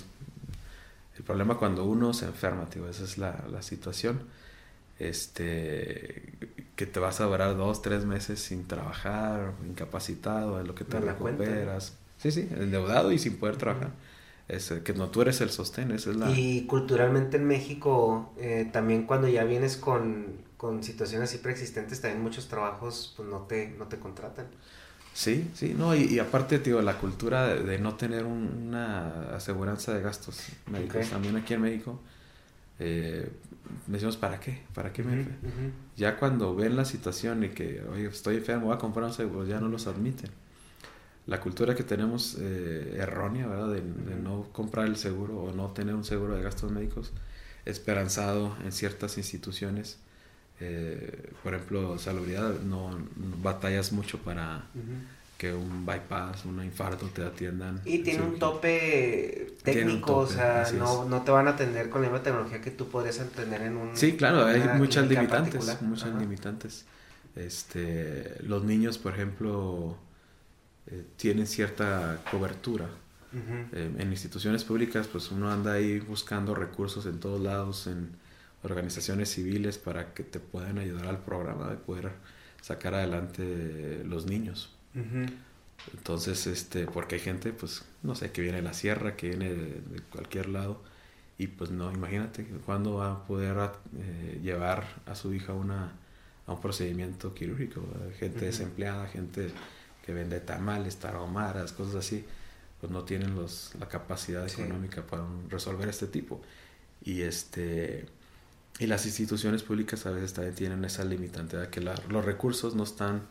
el 1.16 1.24
problema 1.24 1.59
cuando 1.59 1.84
uno 1.84 2.12
se 2.14 2.26
enferma, 2.26 2.66
tío, 2.66 2.89
esa 2.89 3.05
es 3.05 3.18
la, 3.18 3.44
la 3.51 3.62
situación. 3.62 4.22
Este, 4.98 6.32
que 6.76 6.86
te 6.86 7.01
vas 7.01 7.20
a 7.20 7.24
durar 7.24 7.56
dos, 7.56 7.82
tres 7.82 8.05
meses 8.05 8.40
sin 8.40 8.66
trabajar, 8.68 9.52
incapacitado, 9.66 10.60
en 10.60 10.66
lo 10.66 10.74
que 10.74 10.84
te 10.84 11.01
recuperas. 11.01 11.97
Sí, 12.18 12.30
sí, 12.30 12.48
endeudado 12.52 13.10
y 13.12 13.18
sin 13.18 13.36
poder 13.36 13.56
trabajar. 13.56 13.90
Es, 14.48 14.70
eh, 14.70 14.82
que 14.84 14.93
no 14.93 15.09
tú 15.10 15.22
eres 15.22 15.40
el 15.40 15.51
sostén, 15.51 15.90
esa 15.90 16.10
es 16.10 16.16
la... 16.16 16.30
Y 16.30 16.66
culturalmente 16.66 17.36
en 17.36 17.47
México, 17.47 18.32
eh, 18.39 18.68
también 18.72 19.06
cuando 19.06 19.28
ya 19.28 19.44
vienes 19.44 19.76
con, 19.76 20.36
con 20.56 20.82
situaciones 20.82 21.30
así 21.30 21.39
preexistentes, 21.39 22.01
también 22.01 22.22
muchos 22.22 22.48
trabajos 22.48 23.14
pues 23.16 23.28
no 23.28 23.43
te, 23.43 23.70
no 23.78 23.86
te 23.89 23.98
contratan. 23.98 24.47
Sí, 25.14 25.51
sí, 25.55 25.74
no, 25.76 25.94
y, 25.94 26.05
y 26.05 26.18
aparte, 26.18 26.59
tío, 26.59 26.80
la 26.80 26.98
cultura 26.98 27.47
de, 27.48 27.62
de 27.62 27.78
no 27.78 27.97
tener 27.97 28.24
un- 28.24 28.66
una 28.68 29.34
aseguranza 29.36 29.93
de 29.94 30.01
gastos 30.02 30.48
médicos. 30.70 31.06
Ok. 31.06 31.10
También 31.12 31.36
aquí 31.36 31.55
en 31.55 31.60
México, 31.60 32.01
eh, 32.78 33.30
decimos, 33.86 34.16
¿para 34.16 34.40
qué? 34.40 34.62
¿Para 34.74 34.93
qué 34.93 35.02
me 35.02 35.22
ujú. 35.22 35.26
Ya 35.97 36.16
cuando 36.18 36.55
ven 36.56 36.76
la 36.76 36.84
situación 36.86 37.44
y 37.44 37.51
que, 37.51 37.82
oye, 37.93 38.06
estoy 38.09 38.36
enfermo, 38.36 38.66
voy 38.66 38.74
a 38.76 38.78
comprar 38.78 39.06
un 39.06 39.12
seguro, 39.14 39.47
ya 39.47 39.60
no 39.60 39.68
los 39.68 39.86
admiten. 39.86 40.30
La 41.26 41.40
cultura 41.40 41.74
que 41.74 41.84
tenemos 41.84 42.36
eh, 42.40 42.97
errónea, 42.98 43.47
¿verdad? 43.47 43.68
De, 43.68 43.80
de 43.82 44.16
no 44.16 44.48
comprar 44.52 44.86
el 44.86 44.97
seguro 44.97 45.39
o 45.40 45.52
no 45.52 45.68
tener 45.72 45.94
un 45.94 46.05
seguro 46.05 46.34
de 46.36 46.43
gastos 46.43 46.72
médicos, 46.72 47.12
esperanzado 47.64 48.56
en 48.64 48.72
ciertas 48.72 49.18
instituciones. 49.18 49.98
Eh, 50.60 51.30
por 51.42 51.54
ejemplo, 51.54 51.98
salubridad, 51.98 52.60
no, 52.60 52.90
no 52.90 53.36
batallas 53.42 53.92
mucho 53.92 54.18
para 54.18 54.64
que 55.42 55.52
un 55.52 55.84
bypass, 55.84 56.44
un 56.44 56.62
infarto 56.62 57.06
te 57.06 57.24
atiendan. 57.24 57.80
Y 57.84 57.96
en 57.96 58.02
tiene 58.04 58.22
un 58.22 58.38
tope 58.38 59.48
un 59.50 59.56
técnico, 59.64 60.18
o 60.18 60.26
sea, 60.26 60.70
no, 60.78 61.04
no 61.04 61.22
te 61.22 61.32
van 61.32 61.48
a 61.48 61.50
atender 61.50 61.90
con 61.90 62.02
la 62.02 62.08
misma 62.08 62.22
tecnología 62.22 62.60
que 62.60 62.70
tú 62.70 62.88
podrías 62.88 63.18
tener 63.30 63.62
en 63.62 63.76
un... 63.76 63.96
Sí, 63.96 64.12
claro, 64.12 64.46
hay 64.46 64.60
muchas 64.78 65.08
limitantes, 65.08 65.54
particular. 65.54 65.82
muchas 65.82 66.10
Ajá. 66.10 66.20
limitantes. 66.20 66.84
Este, 67.34 68.36
los 68.42 68.62
niños, 68.62 68.98
por 68.98 69.14
ejemplo, 69.14 69.96
eh, 70.86 71.04
tienen 71.16 71.46
cierta 71.46 72.20
cobertura. 72.30 72.86
Eh, 73.34 73.90
en 73.98 74.10
instituciones 74.10 74.62
públicas, 74.62 75.08
pues 75.08 75.30
uno 75.30 75.50
anda 75.50 75.72
ahí 75.72 76.00
buscando 76.00 76.54
recursos 76.54 77.06
en 77.06 77.18
todos 77.18 77.40
lados, 77.40 77.86
en 77.86 78.10
organizaciones 78.62 79.30
civiles 79.30 79.78
para 79.78 80.14
que 80.14 80.22
te 80.22 80.40
puedan 80.40 80.78
ayudar 80.78 81.06
al 81.06 81.18
programa 81.18 81.68
de 81.70 81.76
poder 81.76 82.12
sacar 82.60 82.94
adelante 82.94 84.02
los 84.05 84.26
niños. 84.26 84.74
Entonces, 85.94 86.47
este, 86.47 86.86
porque 86.86 87.16
hay 87.16 87.20
gente, 87.20 87.52
pues, 87.52 87.84
no 88.02 88.14
sé, 88.14 88.30
que 88.30 88.40
viene 88.40 88.59
de 88.59 88.62
la 88.62 88.74
sierra, 88.74 89.16
que 89.16 89.30
viene 89.30 89.52
de, 89.52 90.02
cualquier 90.10 90.48
lado, 90.48 90.80
y 91.39 91.48
pues 91.48 91.70
no, 91.70 91.90
imagínate 91.90 92.44
cuándo 92.64 92.94
va 92.94 93.12
a 93.12 93.26
poder 93.26 93.56
eh, 93.98 94.39
llevar 94.43 94.86
a 95.06 95.14
su 95.14 95.34
hija 95.34 95.55
una, 95.55 95.93
a 96.47 96.52
un 96.52 96.60
procedimiento 96.60 97.34
quirúrgico. 97.34 97.82
Gente 98.18 98.44
desempleada, 98.44 99.09
gente 99.09 99.51
que 100.05 100.12
vende 100.12 100.40
tamales, 100.40 100.98
taromaras, 100.98 101.72
cosas 101.72 101.97
así, 101.97 102.24
pues 102.80 102.93
no 102.93 103.05
tienen 103.05 103.34
los, 103.34 103.74
la 103.80 103.89
capacidad 103.89 104.47
económica 104.47 105.05
para 105.05 105.24
resolver 105.48 105.89
este 105.89 106.06
tipo. 106.06 106.43
Y 107.05 107.22
este 107.22 108.06
y 108.82 108.86
las 108.86 109.06
instituciones 109.06 109.62
públicas 109.62 110.06
a 110.06 110.10
veces 110.10 110.32
también 110.32 110.54
tienen 110.56 110.84
esa 110.84 111.04
limitante 111.04 111.56
de 111.56 111.68
que 111.68 111.80
los 111.80 112.24
recursos 112.24 112.74
no 112.74 112.82
están 112.82 113.22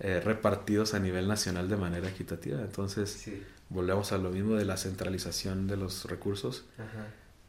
eh, 0.00 0.20
repartidos 0.24 0.94
a 0.94 0.98
nivel 0.98 1.28
nacional 1.28 1.68
de 1.68 1.76
manera 1.76 2.08
equitativa. 2.08 2.60
Entonces, 2.60 3.30
volvemos 3.68 4.12
a 4.12 4.18
lo 4.18 4.30
mismo 4.30 4.54
de 4.54 4.64
la 4.64 4.78
centralización 4.78 5.66
de 5.66 5.76
los 5.76 6.06
recursos. 6.06 6.64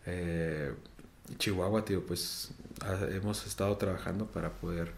Eh, 0.06 0.74
Chihuahua, 1.38 1.86
tío, 1.86 2.06
pues 2.06 2.52
hemos 3.12 3.48
estado 3.48 3.78
trabajando 3.78 4.26
para 4.26 4.52
poder 4.52 4.92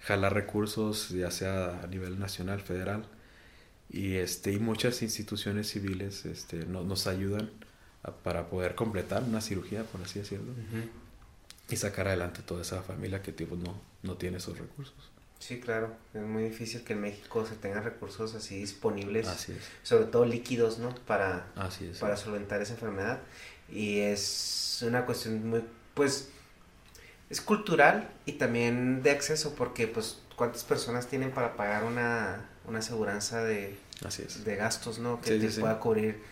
jalar 0.00 0.32
recursos, 0.32 1.10
ya 1.10 1.30
sea 1.30 1.82
a 1.82 1.86
nivel 1.88 2.18
nacional, 2.18 2.60
federal, 2.60 3.04
y, 3.90 4.14
este, 4.14 4.52
y 4.52 4.58
muchas 4.58 5.02
instituciones 5.02 5.68
civiles 5.68 6.24
este, 6.24 6.64
nos 6.64 7.06
ayudan 7.06 7.50
para 8.22 8.48
poder 8.48 8.74
completar 8.74 9.24
una 9.24 9.40
cirugía, 9.40 9.82
por 9.82 10.00
así 10.00 10.20
decirlo, 10.20 10.54
y 11.68 11.76
sacar 11.76 12.08
adelante 12.08 12.42
toda 12.42 12.62
esa 12.62 12.82
familia 12.82 13.22
que 13.22 13.32
tipo, 13.32 13.56
no, 13.56 13.80
no 14.02 14.16
tiene 14.16 14.38
esos 14.38 14.58
recursos. 14.58 14.94
Sí, 15.38 15.60
claro, 15.60 15.94
es 16.14 16.22
muy 16.22 16.44
difícil 16.44 16.82
que 16.82 16.94
en 16.94 17.02
México 17.02 17.44
se 17.46 17.56
tengan 17.56 17.84
recursos 17.84 18.34
así 18.34 18.56
disponibles, 18.56 19.28
sobre 19.82 20.06
todo 20.06 20.24
líquidos, 20.24 20.78
¿no? 20.78 20.94
Para, 21.06 21.46
para 22.00 22.16
solventar 22.16 22.62
esa 22.62 22.72
enfermedad. 22.72 23.20
Y 23.70 23.98
es 23.98 24.82
una 24.86 25.04
cuestión 25.04 25.46
muy, 25.46 25.62
pues, 25.94 26.30
es 27.28 27.40
cultural 27.40 28.08
y 28.24 28.32
también 28.32 29.02
de 29.02 29.10
acceso, 29.10 29.54
porque 29.54 29.88
pues 29.88 30.20
cuántas 30.36 30.64
personas 30.64 31.08
tienen 31.08 31.32
para 31.32 31.56
pagar 31.56 31.84
una, 31.84 32.48
una 32.64 32.78
aseguranza 32.78 33.42
de, 33.42 33.76
de 34.44 34.56
gastos, 34.56 34.98
¿no? 34.98 35.20
Que 35.20 35.38
te 35.38 35.48
pueda 35.60 35.78
cubrir 35.80 36.22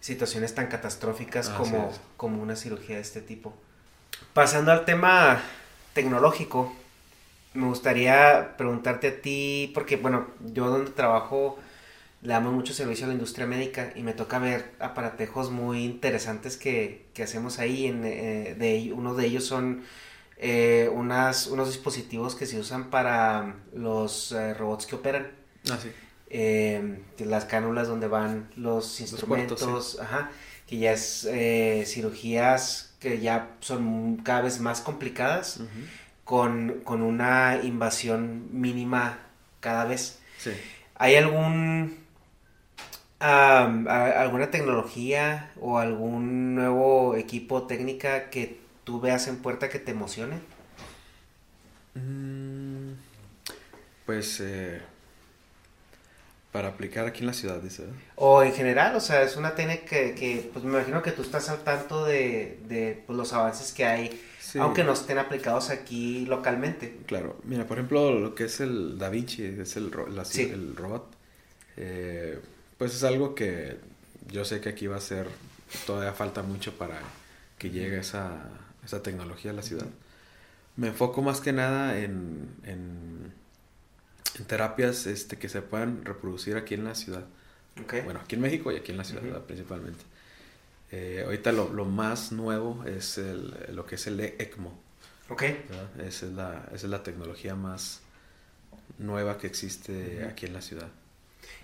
situaciones 0.00 0.54
tan 0.54 0.66
catastróficas 0.66 1.48
como, 1.48 1.92
como 2.16 2.42
una 2.42 2.56
cirugía 2.56 2.96
de 2.96 3.02
este 3.02 3.22
tipo. 3.22 3.54
Pasando 4.32 4.72
al 4.72 4.84
tema 4.84 5.42
tecnológico, 5.92 6.74
me 7.54 7.66
gustaría 7.66 8.54
preguntarte 8.56 9.08
a 9.08 9.20
ti, 9.20 9.70
porque 9.74 9.96
bueno, 9.96 10.26
yo 10.52 10.68
donde 10.68 10.90
trabajo 10.90 11.58
le 12.22 12.32
damos 12.32 12.52
mucho 12.52 12.72
servicio 12.72 13.04
a 13.04 13.08
la 13.08 13.14
industria 13.14 13.46
médica 13.46 13.92
y 13.96 14.02
me 14.02 14.12
toca 14.12 14.38
ver 14.38 14.72
aparatejos 14.78 15.50
muy 15.50 15.84
interesantes 15.84 16.56
que, 16.56 17.06
hacemos 17.22 17.58
ahí. 17.58 17.86
En, 17.86 18.04
eh, 18.04 18.54
de, 18.58 18.92
uno 18.92 19.14
de 19.14 19.26
ellos 19.26 19.44
son 19.44 19.82
eh, 20.38 20.88
unas, 20.92 21.48
unos 21.48 21.68
dispositivos 21.68 22.34
que 22.34 22.46
se 22.46 22.58
usan 22.58 22.90
para 22.90 23.56
los 23.74 24.32
eh, 24.32 24.54
robots 24.54 24.86
que 24.86 24.94
operan. 24.94 25.32
Ah, 25.70 25.78
sí. 25.80 25.90
las 27.18 27.44
cánulas 27.44 27.88
donde 27.88 28.08
van 28.08 28.50
los 28.56 29.00
instrumentos, 29.00 29.98
ajá, 30.00 30.30
que 30.66 30.78
ya 30.78 30.92
es 30.92 31.28
cirugías 31.86 32.91
que 33.02 33.20
ya 33.20 33.56
son 33.60 34.18
cada 34.18 34.42
vez 34.42 34.60
más 34.60 34.80
complicadas 34.80 35.60
con, 36.24 36.82
una 36.86 37.60
invasión 37.62 38.48
mínima 38.52 39.18
cada 39.60 39.84
vez. 39.84 40.20
¿Hay 40.94 41.16
algún 41.16 41.98
alguna 43.18 44.50
tecnología 44.50 45.52
o 45.60 45.78
algún 45.78 46.54
nuevo 46.54 47.16
equipo 47.16 47.66
técnica 47.66 48.30
que 48.30 48.60
tú 48.84 49.00
veas 49.00 49.28
en 49.28 49.36
puerta 49.38 49.68
que 49.68 49.78
te 49.78 49.90
emocione? 49.90 50.36
Mm, 51.94 52.92
pues 54.06 54.40
eh, 54.40 54.80
para 56.52 56.68
aplicar 56.68 57.06
aquí 57.06 57.20
en 57.20 57.26
la 57.26 57.32
ciudad, 57.32 57.60
dice. 57.60 57.84
O 58.14 58.42
en 58.42 58.52
general, 58.52 58.94
o 58.94 59.00
sea, 59.00 59.22
es 59.22 59.36
una 59.36 59.54
técnica 59.54 59.84
que, 59.86 60.50
pues 60.52 60.64
me 60.64 60.72
imagino 60.72 61.02
que 61.02 61.10
tú 61.10 61.22
estás 61.22 61.48
al 61.48 61.64
tanto 61.64 62.04
de, 62.04 62.60
de 62.68 63.02
pues, 63.06 63.16
los 63.16 63.32
avances 63.32 63.72
que 63.72 63.84
hay 63.84 64.20
aunque 64.60 64.84
no 64.84 64.92
estén 64.92 65.18
aplicados 65.18 65.70
aquí 65.70 66.26
localmente. 66.26 66.98
Claro, 67.06 67.40
mira, 67.44 67.66
por 67.66 67.78
ejemplo, 67.78 68.12
lo 68.12 68.34
que 68.34 68.44
es 68.44 68.60
el 68.60 68.98
Da 68.98 69.08
Vinci, 69.08 69.44
es 69.44 69.76
el, 69.76 69.84
el 69.86 70.76
robot, 70.76 71.14
eh, 71.76 72.38
pues 72.78 72.94
es 72.94 73.04
algo 73.04 73.34
que 73.34 73.78
yo 74.30 74.44
sé 74.44 74.60
que 74.60 74.68
aquí 74.68 74.86
va 74.86 74.96
a 74.96 75.00
ser, 75.00 75.26
todavía 75.86 76.12
falta 76.12 76.42
mucho 76.42 76.72
para 76.76 76.98
que 77.58 77.70
llegue 77.70 77.98
esa, 77.98 78.50
esa 78.84 79.02
tecnología 79.02 79.52
a 79.52 79.54
la 79.54 79.62
ciudad. 79.62 79.86
Me 80.76 80.88
enfoco 80.88 81.22
más 81.22 81.40
que 81.40 81.52
nada 81.52 81.98
en, 81.98 82.48
en, 82.64 83.21
terapias 84.46 85.06
este, 85.06 85.38
que 85.38 85.48
se 85.48 85.62
puedan 85.62 86.04
reproducir 86.04 86.56
aquí 86.56 86.74
en 86.74 86.84
la 86.84 86.94
ciudad. 86.94 87.24
Bueno, 88.04 88.20
aquí 88.20 88.34
en 88.34 88.42
México 88.42 88.70
y 88.70 88.76
aquí 88.76 88.92
en 88.92 88.98
la 88.98 89.04
ciudad 89.04 89.40
principalmente. 89.42 90.04
Eh, 90.90 91.22
ahorita 91.24 91.52
lo, 91.52 91.72
lo, 91.72 91.86
más 91.86 92.32
nuevo 92.32 92.84
es 92.84 93.16
el, 93.16 93.54
lo 93.74 93.86
que 93.86 93.94
es 93.94 94.06
el 94.06 94.20
ECMO. 94.20 94.78
Ok. 95.30 95.42
Esa 95.98 96.26
es, 96.26 96.32
la, 96.32 96.64
esa 96.66 96.74
es 96.74 96.90
la 96.90 97.02
tecnología 97.02 97.54
más 97.54 98.02
nueva 98.98 99.38
que 99.38 99.46
existe 99.46 100.26
aquí 100.30 100.44
en 100.44 100.52
la 100.52 100.60
ciudad. 100.60 100.88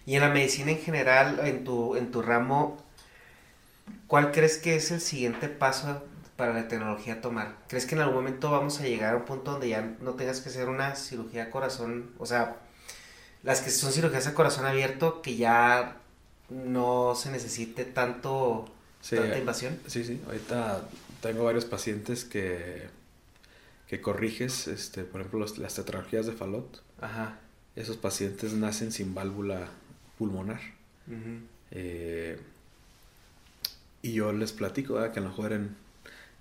Y 0.06 0.14
en 0.14 0.22
la 0.22 0.30
medicina 0.30 0.70
en 0.70 0.78
general, 0.78 1.40
en 1.44 1.64
tu, 1.64 1.94
en 1.96 2.10
tu 2.10 2.22
ramo, 2.22 2.82
¿cuál 4.06 4.32
crees 4.32 4.56
que 4.56 4.76
es 4.76 4.90
el 4.90 5.02
siguiente 5.02 5.48
paso 5.48 6.02
para 6.38 6.54
la 6.54 6.68
tecnología 6.68 7.20
tomar? 7.20 7.56
¿Crees 7.66 7.84
que 7.84 7.96
en 7.96 8.00
algún 8.00 8.14
momento 8.14 8.52
vamos 8.52 8.80
a 8.80 8.84
llegar 8.84 9.14
a 9.14 9.16
un 9.16 9.24
punto 9.24 9.50
donde 9.50 9.68
ya 9.68 9.96
no 10.00 10.12
tengas 10.12 10.40
que 10.40 10.50
hacer 10.50 10.68
una 10.68 10.94
cirugía 10.94 11.42
a 11.42 11.50
corazón? 11.50 12.12
O 12.16 12.26
sea, 12.26 12.58
las 13.42 13.60
que 13.60 13.70
son 13.70 13.90
cirugías 13.92 14.28
a 14.28 14.34
corazón 14.34 14.64
abierto, 14.64 15.20
que 15.20 15.34
ya 15.34 15.96
no 16.48 17.16
se 17.16 17.32
necesite 17.32 17.84
tanto 17.84 18.70
¿Tanta 19.10 19.36
eh, 19.36 19.40
invasión? 19.40 19.80
Sí, 19.88 20.04
sí. 20.04 20.20
Ahorita 20.26 20.88
tengo 21.22 21.42
varios 21.42 21.64
pacientes 21.64 22.24
que, 22.24 22.86
que 23.88 24.00
corriges, 24.00 24.68
este, 24.68 25.02
por 25.02 25.20
ejemplo, 25.20 25.44
las 25.56 25.74
tetralogías 25.74 26.26
de 26.26 26.32
Falot. 26.32 26.82
Ajá. 27.00 27.40
Esos 27.74 27.96
pacientes 27.96 28.52
nacen 28.52 28.92
sin 28.92 29.12
válvula 29.12 29.68
pulmonar. 30.18 30.60
Eh, 31.72 32.40
y 34.02 34.12
yo 34.12 34.32
les 34.32 34.52
platico 34.52 34.94
que 35.12 35.18
a 35.18 35.22
lo 35.22 35.30
mejor 35.30 35.52
en 35.52 35.76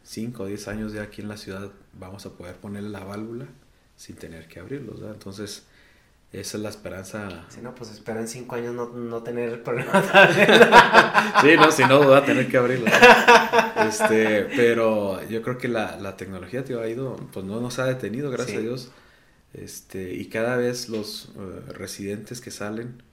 5 0.08 0.44
o 0.44 0.46
10 0.46 0.68
años 0.70 0.94
ya 0.94 1.04
aquí 1.04 1.22
en 1.22 1.28
la 1.28 1.36
ciudad 1.36 1.70
vamos 1.92 2.26
a 2.26 2.30
poder 2.32 2.56
poner 2.56 2.84
la 2.84 3.04
válvula 3.04 3.46
sin 3.98 4.16
tener 4.16 4.48
que 4.48 4.62
abrirlos. 4.62 5.02
Entonces, 5.02 5.64
esa 6.32 6.58
es 6.58 6.64
la 6.64 6.70
esperanza. 6.70 7.46
Si 7.50 7.60
no, 7.60 7.76
pues 7.76 7.92
espera 7.92 8.22
en 8.22 8.30
cinco 8.30 8.56
años 8.56 8.74
no, 8.74 8.88
no 8.88 9.22
tener 9.22 9.62
problemas. 9.64 10.06
sí, 11.42 11.56
no, 11.58 11.72
si 11.72 11.84
no, 11.84 12.08
va 12.08 12.20
a 12.20 12.26
tener 12.26 12.48
que 12.48 12.58
abrirlo. 12.58 12.86
Este, 13.86 14.44
pero 14.56 15.22
yo 15.28 15.42
creo 15.42 15.58
que 15.58 15.68
la, 15.68 15.98
la 15.98 16.16
tecnología 16.16 16.64
tío, 16.64 16.80
ha 16.80 16.88
ido, 16.88 17.18
pues 17.34 17.46
no 17.46 17.60
nos 17.60 17.78
ha 17.80 17.86
detenido, 17.86 18.32
gracias 18.32 18.60
a 18.60 18.62
Dios. 18.62 18.92
Este, 19.54 20.14
y 20.14 20.28
cada 20.28 20.56
vez 20.56 20.88
los 20.88 21.34
eh, 21.36 21.74
residentes 21.74 22.40
que 22.40 22.52
salen, 22.52 23.04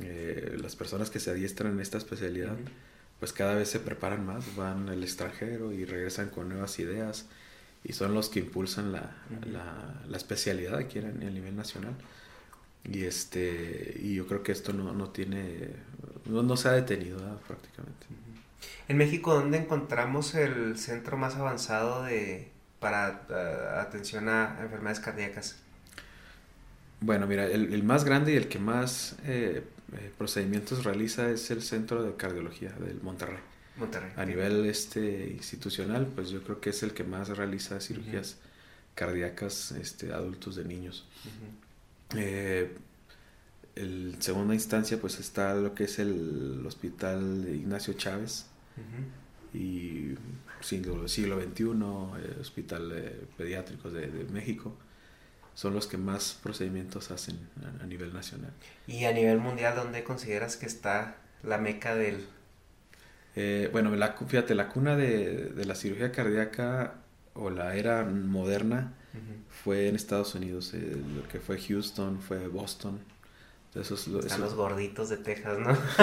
eh, 0.00 0.56
las 0.60 0.76
personas 0.76 1.10
que 1.10 1.18
se 1.18 1.30
adiestran 1.30 1.72
en 1.72 1.80
esta 1.80 1.98
especialidad, 1.98 2.56
pues 3.18 3.32
cada 3.32 3.54
vez 3.54 3.70
se 3.70 3.80
preparan 3.80 4.26
más, 4.26 4.56
van 4.56 4.88
al 4.88 5.02
extranjero 5.02 5.72
y 5.72 5.84
regresan 5.84 6.28
con 6.28 6.48
nuevas 6.48 6.78
ideas 6.78 7.26
y 7.82 7.92
son 7.92 8.14
los 8.14 8.28
que 8.28 8.40
impulsan 8.40 8.92
la, 8.92 9.12
la, 9.50 10.02
la 10.06 10.16
especialidad 10.16 10.76
aquí 10.76 10.98
en, 10.98 11.22
el 11.22 11.34
nivel 11.34 11.56
nacional. 11.56 11.94
Y 12.84 13.04
este 13.04 13.98
y 14.00 14.14
yo 14.14 14.26
creo 14.26 14.42
que 14.42 14.52
esto 14.52 14.72
no, 14.72 14.92
no 14.92 15.10
tiene, 15.10 15.70
no, 16.26 16.56
se 16.56 16.68
ha 16.68 16.72
detenido 16.72 17.18
prácticamente. 17.46 18.06
En 18.88 18.96
México, 18.96 19.34
¿dónde 19.34 19.58
encontramos 19.58 20.34
el 20.34 20.78
centro 20.78 21.16
más 21.16 21.36
avanzado 21.36 22.04
de 22.04 22.50
para 22.80 23.22
eh, 23.30 23.80
atención 23.80 24.28
a 24.28 24.58
enfermedades 24.60 25.00
cardíacas? 25.00 25.56
Bueno, 27.00 27.26
mira, 27.26 27.46
el, 27.46 27.72
el 27.72 27.82
más 27.82 28.04
grande 28.04 28.32
y 28.32 28.36
el 28.36 28.48
que 28.48 28.58
más 28.58 29.16
eh, 29.24 29.64
eh, 29.92 30.12
procedimientos 30.16 30.84
realiza 30.84 31.30
es 31.30 31.50
el 31.50 31.62
Centro 31.62 32.02
de 32.02 32.14
Cardiología 32.16 32.72
del 32.72 33.00
Monterrey. 33.02 33.38
Monterrey. 33.76 34.10
A 34.16 34.24
nivel 34.24 34.66
este 34.66 35.30
institucional, 35.30 36.06
pues 36.06 36.30
yo 36.30 36.42
creo 36.42 36.60
que 36.60 36.70
es 36.70 36.82
el 36.82 36.92
que 36.92 37.04
más 37.04 37.28
realiza 37.28 37.80
cirugías 37.80 38.38
cardíacas 38.94 39.72
este, 39.72 40.12
adultos 40.12 40.56
de 40.56 40.64
niños. 40.64 41.06
Eh, 42.14 42.74
en 43.76 44.20
segunda 44.22 44.54
instancia 44.54 44.98
pues 44.98 45.20
está 45.20 45.54
lo 45.54 45.74
que 45.74 45.84
es 45.84 45.98
el 45.98 46.64
hospital 46.66 47.46
Ignacio 47.52 47.92
Chávez 47.92 48.46
y 49.52 50.14
siglo, 50.60 51.06
siglo 51.08 51.40
XXI, 51.40 51.64
eh, 51.64 52.36
Hospital 52.40 53.28
Pediátricos 53.36 53.92
de, 53.92 54.06
de 54.06 54.24
México, 54.32 54.76
son 55.56 55.74
los 55.74 55.88
que 55.88 55.96
más 55.96 56.38
procedimientos 56.40 57.10
hacen 57.10 57.36
a, 57.80 57.82
a 57.82 57.86
nivel 57.88 58.12
nacional. 58.14 58.52
Y 58.86 59.04
a 59.06 59.12
nivel 59.12 59.38
mundial, 59.38 59.74
¿dónde 59.74 60.04
consideras 60.04 60.56
que 60.56 60.66
está 60.66 61.16
la 61.42 61.58
meca 61.58 61.96
del... 61.96 62.24
Eh, 63.34 63.68
bueno, 63.72 63.94
la, 63.96 64.12
fíjate, 64.12 64.54
la 64.54 64.68
cuna 64.68 64.96
de, 64.96 65.50
de 65.56 65.64
la 65.64 65.74
cirugía 65.74 66.12
cardíaca 66.12 66.94
o 67.34 67.50
la 67.50 67.74
era 67.74 68.04
moderna 68.04 68.92
fue 69.64 69.88
en 69.88 69.96
Estados 69.96 70.34
Unidos, 70.34 70.72
eh, 70.74 70.96
lo 71.16 71.26
que 71.28 71.40
fue 71.40 71.58
Houston, 71.58 72.20
fue 72.20 72.48
Boston. 72.48 72.98
Esos, 73.74 74.06
Están 74.06 74.24
esos- 74.26 74.38
los 74.40 74.54
gorditos 74.54 75.08
de 75.10 75.16
Texas, 75.18 75.58
¿no? 75.58 75.74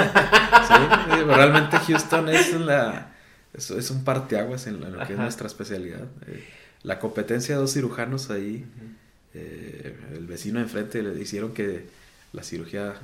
Sí, 0.68 1.24
realmente 1.26 1.78
Houston 1.78 2.30
es 2.30 2.54
la 2.54 3.12
es, 3.54 3.70
es 3.72 3.90
un 3.92 4.04
parteaguas 4.04 4.66
en, 4.68 4.80
lo- 4.80 4.88
en 4.88 4.94
lo 4.98 5.06
que 5.08 5.14
es 5.14 5.20
nuestra 5.20 5.48
especialidad. 5.48 6.06
Eh, 6.28 6.44
la 6.84 7.00
competencia 7.00 7.56
de 7.56 7.62
dos 7.62 7.74
cirujanos 7.74 8.30
ahí, 8.30 8.66
eh, 9.34 9.95
el 10.14 10.26
vecino 10.27 10.60
de 10.60 10.65
enfrente 10.65 11.01
le 11.01 11.19
hicieron 11.22 11.53
que 11.53 11.85
la 12.34 12.43
cirugía 12.43 12.95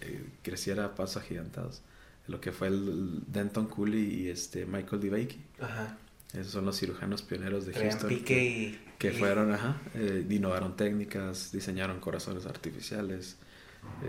eh, 0.00 0.22
creciera 0.42 0.86
a 0.86 0.94
pasos 0.94 1.18
agigantados. 1.22 1.82
Lo 2.26 2.40
que 2.40 2.52
fue 2.52 2.68
el 2.68 3.20
Denton 3.26 3.66
Cooley 3.66 4.22
y 4.22 4.28
este 4.28 4.64
Michael 4.66 5.00
DeBakey. 5.02 5.38
Ajá. 5.60 5.96
Esos 6.32 6.52
son 6.52 6.64
los 6.64 6.78
cirujanos 6.78 7.22
pioneros 7.22 7.66
de 7.66 7.74
Houston. 7.74 8.08
pique 8.08 8.24
que- 8.24 8.44
y... 8.44 8.80
que 8.98 9.08
y- 9.12 9.16
fueron, 9.18 9.52
ajá, 9.52 9.80
eh, 9.94 10.26
innovaron 10.28 10.76
técnicas, 10.76 11.52
diseñaron 11.52 12.00
corazones 12.00 12.46
artificiales, 12.46 13.36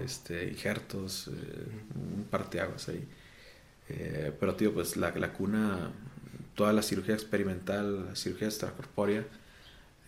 este, 0.03 0.47
injertos, 0.49 1.27
eh, 1.27 1.31
un 2.17 2.23
parteaguas 2.23 2.87
ahí. 2.89 3.03
Eh, 3.89 4.31
pero, 4.39 4.55
tío, 4.55 4.73
pues 4.73 4.97
la, 4.97 5.11
la 5.11 5.33
cuna, 5.33 5.91
toda 6.55 6.73
la 6.73 6.81
cirugía 6.81 7.13
experimental, 7.13 8.07
la 8.07 8.15
cirugía 8.15 8.47
extracorpórea, 8.47 9.25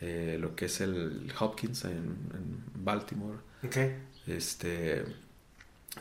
eh, 0.02 0.38
lo 0.40 0.56
que 0.56 0.65
es 0.65 0.82
el 0.82 1.32
Hopkins 1.40 1.86
en, 1.86 1.91
en 1.94 2.64
Baltimore, 2.76 3.38
este, 4.28 5.06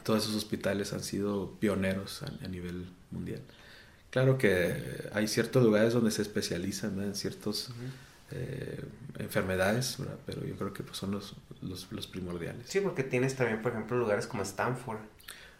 todos 0.02 0.24
esos 0.24 0.36
hospitales 0.36 0.92
han 0.92 1.02
sido 1.02 1.56
pioneros 1.58 2.22
a, 2.22 2.26
a 2.44 2.48
nivel 2.48 2.86
mundial. 3.10 3.40
Claro 4.10 4.38
que 4.38 5.08
hay 5.12 5.28
ciertos 5.28 5.62
lugares 5.62 5.92
donde 5.92 6.10
se 6.10 6.22
especializan 6.22 7.00
en 7.02 7.14
ciertas 7.14 7.70
enfermedades, 9.18 9.96
¿verdad? 9.98 10.18
pero 10.26 10.44
yo 10.44 10.56
creo 10.56 10.72
que 10.72 10.82
pues, 10.82 10.96
son 10.96 11.10
los, 11.12 11.36
los, 11.62 11.90
los 11.92 12.06
primordiales. 12.06 12.66
Sí, 12.68 12.80
porque 12.80 13.04
tienes 13.04 13.36
también, 13.36 13.62
por 13.62 13.72
ejemplo, 13.72 13.96
lugares 13.96 14.26
como 14.26 14.42
Stanford. 14.42 14.98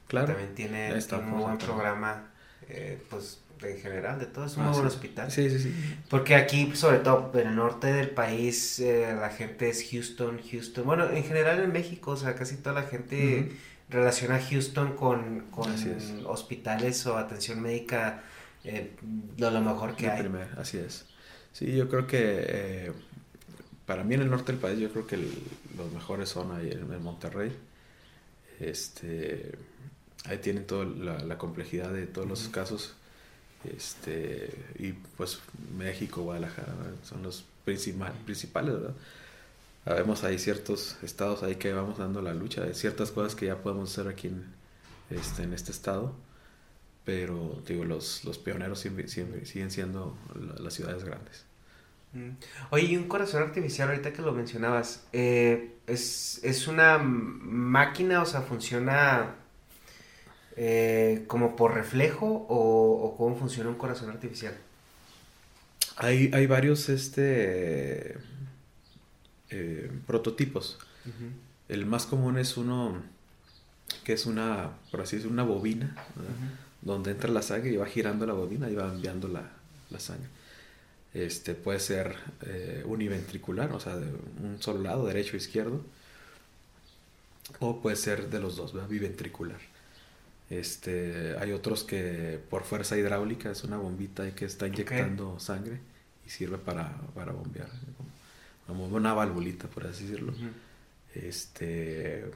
Claro. 0.08 0.28
También 0.28 0.54
tiene 0.54 0.92
un 0.92 0.98
Stanford, 0.98 1.28
muy 1.28 1.42
buen 1.42 1.58
programa, 1.58 2.28
eh, 2.68 3.02
pues, 3.10 3.40
en 3.62 3.78
general, 3.78 4.18
de 4.18 4.26
todo. 4.26 4.46
Es 4.46 4.56
un 4.56 4.64
Ah, 4.64 4.66
muy 4.66 4.74
buen 4.74 4.90
sí. 4.90 4.96
hospital. 4.96 5.30
Sí, 5.30 5.50
sí, 5.50 5.58
sí. 5.58 5.74
Porque 6.08 6.34
aquí, 6.34 6.72
sobre 6.74 6.98
todo 6.98 7.30
en 7.34 7.48
el 7.48 7.56
norte 7.56 7.88
del 7.92 8.10
país, 8.10 8.78
eh, 8.80 9.14
la 9.18 9.30
gente 9.30 9.68
es 9.68 9.88
Houston, 9.90 10.40
Houston. 10.50 10.84
Bueno, 10.84 11.08
en 11.10 11.24
general 11.24 11.60
en 11.60 11.72
México, 11.72 12.12
o 12.12 12.16
sea, 12.16 12.34
casi 12.34 12.56
toda 12.56 12.80
la 12.80 12.86
gente 12.86 13.52
relaciona 13.88 14.40
Houston 14.40 14.96
con, 14.96 15.46
con 15.50 15.70
hospitales 16.26 17.06
o 17.06 17.16
atención 17.16 17.60
médica 17.62 18.22
eh, 18.64 18.90
lo 19.38 19.60
mejor 19.60 19.94
que 19.96 20.08
hay. 20.08 20.20
primer, 20.22 20.48
así 20.58 20.78
es. 20.78 21.06
Sí, 21.52 21.74
yo 21.74 21.88
creo 21.88 22.06
que 22.06 22.18
eh, 22.48 22.92
para 23.86 24.04
mí 24.04 24.14
en 24.14 24.22
el 24.22 24.30
norte 24.30 24.52
del 24.52 24.60
país, 24.60 24.78
yo 24.78 24.90
creo 24.90 25.06
que 25.06 25.14
el- 25.16 25.32
los 25.76 25.92
mejores 25.92 26.28
son 26.28 26.52
ahí 26.52 26.70
en, 26.70 26.92
en 26.92 27.02
Monterrey. 27.02 27.52
Este, 28.60 29.52
ahí 30.24 30.38
tienen 30.38 30.66
toda 30.66 30.84
la, 30.86 31.18
la 31.20 31.38
complejidad 31.38 31.90
de 31.92 32.06
todos 32.06 32.26
los 32.28 32.48
casos. 32.48 32.94
Este, 33.74 34.50
y 34.78 34.92
pues 34.92 35.40
México, 35.76 36.22
Guadalajara, 36.22 36.72
son 37.04 37.22
los 37.22 37.44
principal- 37.64 38.12
principales, 38.24 38.74
¿verdad? 38.74 38.94
Sabemos 39.84 40.24
hay 40.24 40.38
ciertos 40.38 40.96
estados 41.02 41.42
ahí 41.42 41.56
que 41.56 41.72
vamos 41.72 41.98
dando 41.98 42.20
la 42.20 42.34
lucha, 42.34 42.64
hay 42.64 42.74
ciertas 42.74 43.10
cosas 43.12 43.34
que 43.36 43.46
ya 43.46 43.58
podemos 43.62 43.90
hacer 43.92 44.08
aquí 44.10 44.28
en 44.28 44.44
este, 45.10 45.44
en 45.44 45.52
este 45.52 45.70
estado, 45.70 46.12
pero 47.04 47.62
digo, 47.66 47.84
los, 47.84 48.24
los 48.24 48.38
pioneros 48.38 48.80
siempre, 48.80 49.06
siempre 49.08 49.46
siguen 49.46 49.70
siendo 49.70 50.16
la- 50.34 50.60
las 50.62 50.74
ciudades 50.74 51.04
grandes. 51.04 51.44
Mm. 52.12 52.30
Oye, 52.70 52.84
y 52.84 52.96
un 52.96 53.06
corazón 53.08 53.42
artificial, 53.44 53.88
ahorita 53.90 54.12
que 54.12 54.22
lo 54.22 54.32
mencionabas, 54.32 55.04
eh, 55.12 55.76
¿es, 55.86 56.40
es 56.42 56.66
una 56.66 56.98
máquina, 56.98 58.22
o 58.22 58.26
sea, 58.26 58.42
funciona 58.42 59.36
eh, 60.56 61.24
como 61.26 61.56
por 61.56 61.74
reflejo 61.74 62.26
o, 62.26 63.04
o 63.04 63.16
cómo 63.16 63.36
funciona 63.36 63.68
un 63.68 63.76
corazón 63.76 64.10
artificial? 64.10 64.54
Hay, 65.96 66.30
hay 66.34 66.46
varios 66.46 66.88
este, 66.88 68.16
eh, 69.50 69.90
prototipos. 70.06 70.78
El 71.68 71.86
más 71.86 72.06
común 72.06 72.38
es 72.38 72.56
uno 72.56 73.00
que 74.04 74.12
es 74.12 74.26
una, 74.26 74.70
por 74.90 75.00
así 75.00 75.16
decirlo, 75.16 75.32
una 75.32 75.44
bobina, 75.44 75.96
donde 76.82 77.12
entra 77.12 77.30
la 77.30 77.42
sangre 77.42 77.70
y 77.70 77.76
va 77.76 77.86
girando 77.86 78.26
la 78.26 78.34
bobina 78.34 78.68
y 78.68 78.74
va 78.74 78.88
enviando 78.92 79.28
la, 79.28 79.50
la 79.90 80.00
sangre. 80.00 80.28
Este 81.14 81.54
puede 81.54 81.80
ser 81.80 82.16
eh, 82.42 82.82
univentricular, 82.84 83.72
o 83.72 83.80
sea, 83.80 83.96
de 83.96 84.06
un 84.06 84.58
solo 84.60 84.82
lado, 84.82 85.06
derecho 85.06 85.34
o 85.34 85.36
izquierdo, 85.36 85.80
o 87.60 87.80
puede 87.80 87.96
ser 87.96 88.28
de 88.28 88.40
los 88.40 88.56
dos, 88.56 88.72
¿verdad? 88.74 88.88
biventricular. 88.88 89.58
Este, 90.48 91.36
hay 91.38 91.52
otros 91.52 91.82
que 91.82 92.40
por 92.50 92.62
fuerza 92.62 92.96
hidráulica 92.96 93.50
es 93.50 93.64
una 93.64 93.78
bombita 93.78 94.32
que 94.34 94.44
está 94.44 94.68
inyectando 94.68 95.40
sangre 95.40 95.80
y 96.24 96.30
sirve 96.30 96.58
para, 96.58 96.96
para 97.14 97.32
bombear, 97.32 97.68
como, 98.66 98.86
una 98.86 99.12
valvulita, 99.12 99.68
por 99.68 99.86
así 99.86 100.04
decirlo. 100.04 100.32
Este, 101.14 102.30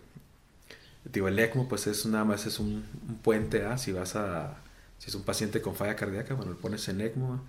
digo, 1.05 1.29
el 1.29 1.39
ECMO 1.39 1.69
pues 1.69 1.87
es 1.87 2.05
nada 2.07 2.25
más 2.25 2.47
es 2.47 2.59
un, 2.59 2.85
un 3.09 3.17
puente 3.23 3.65
A, 3.65 3.79
si 3.79 3.93
vas 3.93 4.17
a, 4.17 4.59
si 4.99 5.09
es 5.09 5.15
un 5.15 5.23
paciente 5.23 5.61
con 5.61 5.77
falla 5.77 5.95
cardíaca, 5.95 6.35
bueno, 6.35 6.53
le 6.53 6.59
pones 6.59 6.89
en 6.89 7.01
ECMO 7.01 7.41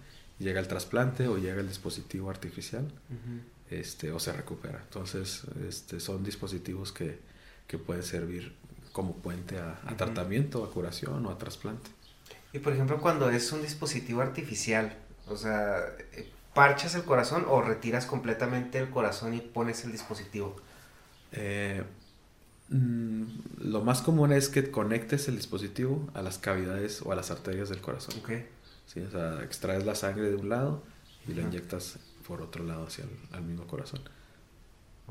llega 0.42 0.60
el 0.60 0.68
trasplante 0.68 1.28
o 1.28 1.38
llega 1.38 1.62
el 1.62 1.68
dispositivo 1.68 2.30
artificial, 2.30 2.92
este, 3.70 4.12
o 4.12 4.20
se 4.20 4.34
recupera. 4.34 4.82
Entonces, 4.84 5.44
este, 5.68 6.00
son 6.00 6.24
dispositivos 6.24 6.92
que, 6.92 7.20
que 7.68 7.78
pueden 7.78 8.04
servir 8.04 8.54
como 8.92 9.16
puente 9.16 9.58
a, 9.60 9.80
tratamiento, 9.98 10.64
a 10.64 10.72
curación 10.72 11.26
o 11.26 11.32
a 11.32 11.38
trasplante. 11.38 11.90
Y 12.54 12.60
por 12.60 12.74
ejemplo, 12.74 13.00
cuando 13.00 13.30
es 13.30 13.52
un 13.52 13.62
dispositivo 13.62 14.22
artificial, 14.22 14.98
o 15.28 15.38
sea, 15.38 15.80
eh, 16.14 16.30
¿parchas 16.54 16.96
el 16.96 17.04
corazón 17.04 17.46
o 17.48 17.62
retiras 17.62 18.06
completamente 18.06 18.80
el 18.80 18.90
corazón 18.90 19.34
y 19.34 19.40
pones 19.40 19.86
el 19.86 19.92
dispositivo? 19.92 20.58
Eh, 21.32 21.84
mm, 22.70 23.24
lo 23.60 23.82
más 23.82 24.02
común 24.02 24.34
es 24.34 24.50
que 24.50 24.70
conectes 24.70 25.28
el 25.30 25.38
dispositivo 25.38 26.10
a 26.14 26.22
las 26.22 26.38
cavidades 26.38 27.02
o 27.02 27.12
a 27.12 27.16
las 27.16 27.32
arterias 27.32 27.70
del 27.70 27.80
corazón. 27.80 28.16
Ok. 28.20 28.32
Sí, 28.86 29.00
o 29.00 29.10
sea, 29.10 29.42
extraes 29.44 29.86
la 29.86 29.96
sangre 29.96 30.30
de 30.30 30.36
un 30.36 30.50
lado 30.50 30.84
y 31.26 31.34
la 31.34 31.44
inyectas 31.44 31.98
por 32.28 32.42
otro 32.42 32.64
lado 32.66 32.88
hacia 32.88 33.06
el 33.06 33.10
al 33.32 33.44
mismo 33.44 33.66
corazón. 33.66 34.02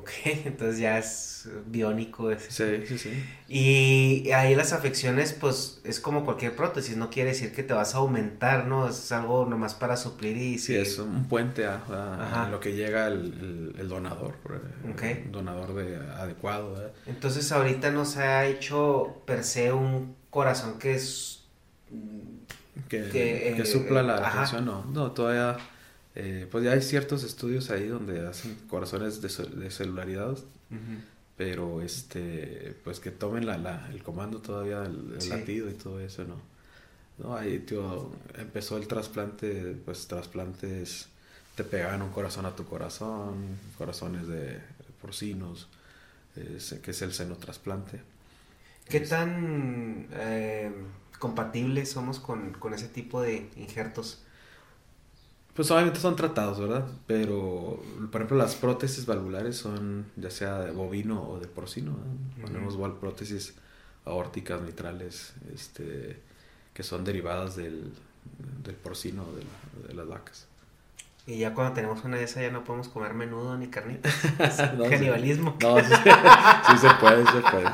Ok, 0.01 0.11
entonces 0.45 0.79
ya 0.79 0.99
es 0.99 1.49
biónico. 1.67 2.31
ese. 2.31 2.51
Sí, 2.51 2.87
sí, 2.87 2.99
sí. 2.99 3.25
Y 3.49 4.31
ahí 4.33 4.55
las 4.55 4.73
afecciones, 4.73 5.33
pues 5.33 5.81
es 5.85 6.01
como 6.01 6.25
cualquier 6.25 6.55
prótesis, 6.55 6.97
no 6.97 7.11
quiere 7.11 7.31
decir 7.31 7.53
que 7.53 7.63
te 7.63 7.73
vas 7.75 7.95
a 7.95 7.99
aumentar, 7.99 8.67
¿no? 8.67 8.89
Es 8.89 9.11
algo 9.13 9.47
nomás 9.47 9.75
para 9.75 9.97
suplir 9.97 10.37
y 10.37 10.59
Sí, 10.59 10.75
es 10.77 10.99
un 10.99 11.25
puente 11.29 11.67
a, 11.67 11.77
a- 11.89 12.27
Ajá. 12.27 12.47
a 12.47 12.51
lo 12.51 12.61
que 12.61 12.75
llega 12.75 13.07
el, 13.09 13.15
el- 13.75 13.75
el 13.81 13.89
donador. 13.89 14.35
eh, 14.51 14.91
Ok. 14.93 15.27
Un 15.27 15.33
donador 15.33 15.75
de, 15.75 15.97
adecuado. 15.97 16.93
Entonces 17.07 17.51
ahorita 17.53 17.91
no 17.91 18.05
se 18.05 18.23
ha 18.23 18.47
hecho 18.47 19.23
per 19.27 19.45
se 19.45 19.73
un 19.73 20.15
corazón 20.31 20.79
que 20.79 20.95
es... 20.95 21.45
Que, 22.89 23.03
Que, 23.09 23.55
que 23.57 23.63
eh, 23.63 23.67
supla 23.67 24.03
la 24.03 24.17
ajá. 24.19 24.39
función, 24.39 24.65
no. 24.65 24.85
No, 24.93 25.13
todavía. 25.13 25.57
Eh, 26.15 26.47
pues 26.51 26.65
ya 26.65 26.73
hay 26.73 26.83
ciertos 26.83 27.25
estudios 27.25 27.71
ahí 27.71 27.87
donde 27.89 28.27
hacen 28.27 28.57
corazones 28.69 29.21
des- 29.23 29.59
descelularizados. 29.59 30.45
pero 31.37 31.81
este 31.83 32.77
pues 32.85 33.01
que 33.01 33.11
tomen 33.11 33.47
la, 33.47 33.57
la- 33.59 33.89
el 33.91 34.03
comando 34.03 34.41
todavía 34.41 34.85
el, 34.85 35.15
el 35.15 35.23
Sí. 35.23 35.31
latido 35.31 35.71
y 35.71 35.75
todo 35.75 36.01
eso 36.01 36.25
no 36.25 36.37
no 37.19 37.37
ahí 37.37 37.59
tío, 37.61 38.11
empezó 38.39 38.77
el 38.79 38.87
trasplante 38.89 39.77
pues 39.85 40.07
trasplantes 40.09 41.09
te 41.57 41.65
pegaban 41.65 42.03
un 42.03 42.11
corazón 42.11 42.47
a 42.47 42.55
tu 42.57 42.65
corazón 42.65 43.59
corazones 43.79 44.27
de 44.29 44.59
porcinos 45.03 45.69
que 46.83 46.91
es 46.93 47.03
el 47.03 47.13
seno 47.13 47.37
trasplante 47.37 48.01
¿Qué 48.89 49.01
tan 49.01 50.09
eh, 50.13 50.73
compatibles 51.19 51.91
somos 51.93 52.19
con, 52.19 52.53
con 52.55 52.75
ese 52.75 52.89
tipo 52.89 53.23
de 53.23 53.49
injertos? 53.57 54.23
Pues 55.61 55.71
obviamente 55.73 56.01
son 56.01 56.17
tratados, 56.17 56.59
¿verdad? 56.59 56.87
Pero, 57.07 57.83
por 58.11 58.23
ejemplo, 58.23 58.39
las 58.39 58.55
prótesis 58.55 59.05
valvulares 59.05 59.59
son 59.59 60.07
ya 60.17 60.31
sea 60.31 60.59
de 60.61 60.71
bovino 60.71 61.23
o 61.23 61.39
de 61.39 61.49
porcino. 61.49 61.99
Ponemos 62.41 62.79
val- 62.79 62.97
prótesis 62.99 63.53
aórticas 64.07 64.63
mitrales 64.63 65.35
este, 65.55 66.19
que 66.73 66.83
son 66.83 67.05
derivadas 67.05 67.57
del, 67.57 67.93
del 68.65 68.75
porcino 68.75 69.27
de, 69.33 69.43
la, 69.45 69.89
de 69.89 69.95
las 69.97 70.09
vacas. 70.09 70.47
Y 71.27 71.37
ya 71.37 71.53
cuando 71.53 71.75
tenemos 71.75 72.03
una 72.05 72.17
de 72.17 72.25
esas 72.25 72.43
ya 72.43 72.51
no 72.51 72.65
podemos 72.65 72.89
comer 72.89 73.13
menudo 73.13 73.59
ni 73.59 73.69
carnitas. 73.69 74.15
no, 74.79 74.85
Canibalismo. 74.89 75.59
No, 75.61 75.79
sí, 75.79 75.93
sí, 76.71 76.79
se 76.79 76.89
puede, 76.99 77.27
se 77.27 77.41
puede. 77.43 77.69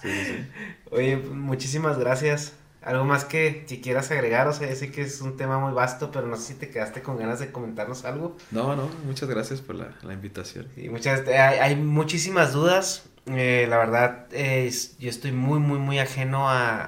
Sí, 0.00 0.08
sí. 0.26 0.46
Oye, 0.92 1.16
muchísimas 1.16 1.98
gracias. 1.98 2.52
Algo 2.82 3.04
más 3.04 3.24
que 3.24 3.64
si 3.68 3.80
quieras 3.80 4.10
agregar, 4.10 4.48
o 4.48 4.52
sea, 4.52 4.74
sé 4.74 4.90
que 4.90 5.02
es 5.02 5.20
un 5.20 5.36
tema 5.36 5.58
muy 5.58 5.72
vasto, 5.72 6.10
pero 6.10 6.26
no 6.26 6.36
sé 6.36 6.48
si 6.48 6.54
te 6.54 6.68
quedaste 6.68 7.00
con 7.02 7.16
ganas 7.16 7.38
de 7.38 7.52
comentarnos 7.52 8.04
algo. 8.04 8.36
No, 8.50 8.74
no, 8.74 8.88
muchas 9.06 9.28
gracias 9.28 9.60
por 9.60 9.76
la, 9.76 9.94
la 10.02 10.12
invitación. 10.14 10.66
Y 10.76 10.88
muchas, 10.88 11.26
hay, 11.28 11.58
hay 11.58 11.76
muchísimas 11.76 12.52
dudas. 12.52 13.04
Eh, 13.26 13.66
la 13.68 13.78
verdad, 13.78 14.26
eh, 14.32 14.72
yo 14.98 15.10
estoy 15.10 15.30
muy, 15.30 15.60
muy, 15.60 15.78
muy 15.78 16.00
ajeno 16.00 16.50
a, 16.50 16.82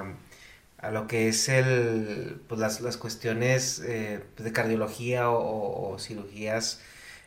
a, 0.00 0.14
a 0.78 0.90
lo 0.92 1.08
que 1.08 1.28
es 1.28 1.48
el, 1.48 2.40
pues 2.48 2.60
las, 2.60 2.80
las 2.80 2.96
cuestiones 2.96 3.82
eh, 3.84 4.22
de 4.38 4.52
cardiología 4.52 5.30
o, 5.30 5.36
o, 5.38 5.94
o 5.94 5.98
cirugías 5.98 6.80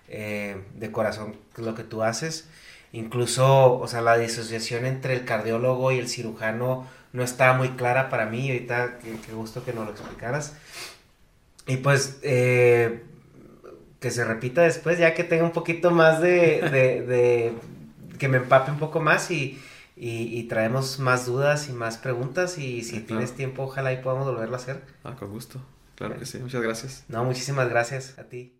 eh, 0.08 0.64
de 0.76 0.92
corazón, 0.94 1.36
lo 1.58 1.76
que 1.76 1.84
tú 1.84 2.04
haces. 2.04 2.48
Incluso, 2.94 3.74
o 3.80 3.88
sea, 3.88 4.02
la 4.02 4.18
disociación 4.18 4.86
entre 4.86 5.14
el 5.14 5.26
cardiólogo 5.26 5.92
y 5.92 5.98
el 6.00 6.08
cirujano 6.08 6.88
no 7.14 7.24
estaba 7.24 7.58
muy 7.58 7.70
clara 7.70 8.10
para 8.10 8.26
mí. 8.26 8.52
Ahorita, 8.52 8.98
qué, 9.00 9.16
qué 9.26 9.32
gusto 9.32 9.64
que 9.64 9.72
nos 9.72 9.86
lo 9.86 9.92
explicaras. 9.92 10.56
Y 11.68 11.78
pues, 11.78 12.20
eh, 12.24 13.04
que 14.02 14.12
se 14.12 14.26
repita 14.26 14.64
después, 14.64 15.00
ya 15.00 15.14
que 15.14 15.24
tenga 15.24 15.46
un 15.46 15.52
poquito 15.52 15.92
más 15.92 16.20
de, 16.20 16.62
de, 16.62 17.02
de 17.04 17.54
que 18.20 18.28
me 18.28 18.38
empape 18.38 18.72
un 18.72 18.80
poco 18.80 19.00
más 19.00 19.32
y, 19.32 19.62
y, 19.96 20.38
y, 20.38 20.44
traemos 20.44 21.00
más 21.00 21.26
dudas 21.26 21.70
y 21.70 21.72
más 21.72 21.98
preguntas. 21.98 22.58
Y 22.58 22.84
si 22.84 22.98
sí, 22.98 23.00
tienes 23.02 23.30
claro. 23.30 23.38
tiempo, 23.38 23.64
ojalá 23.64 23.94
y 23.94 23.98
podamos 23.98 24.26
volverlo 24.26 24.56
a 24.56 24.60
hacer. 24.60 24.82
Ah, 25.06 25.16
con 25.18 25.32
gusto. 25.32 25.62
Claro 25.96 26.18
que 26.18 26.26
sí. 26.26 26.40
Muchas 26.40 26.62
gracias. 26.62 27.06
No, 27.08 27.24
muchísimas 27.24 27.70
gracias 27.70 28.18
a 28.20 28.24
ti. 28.24 28.60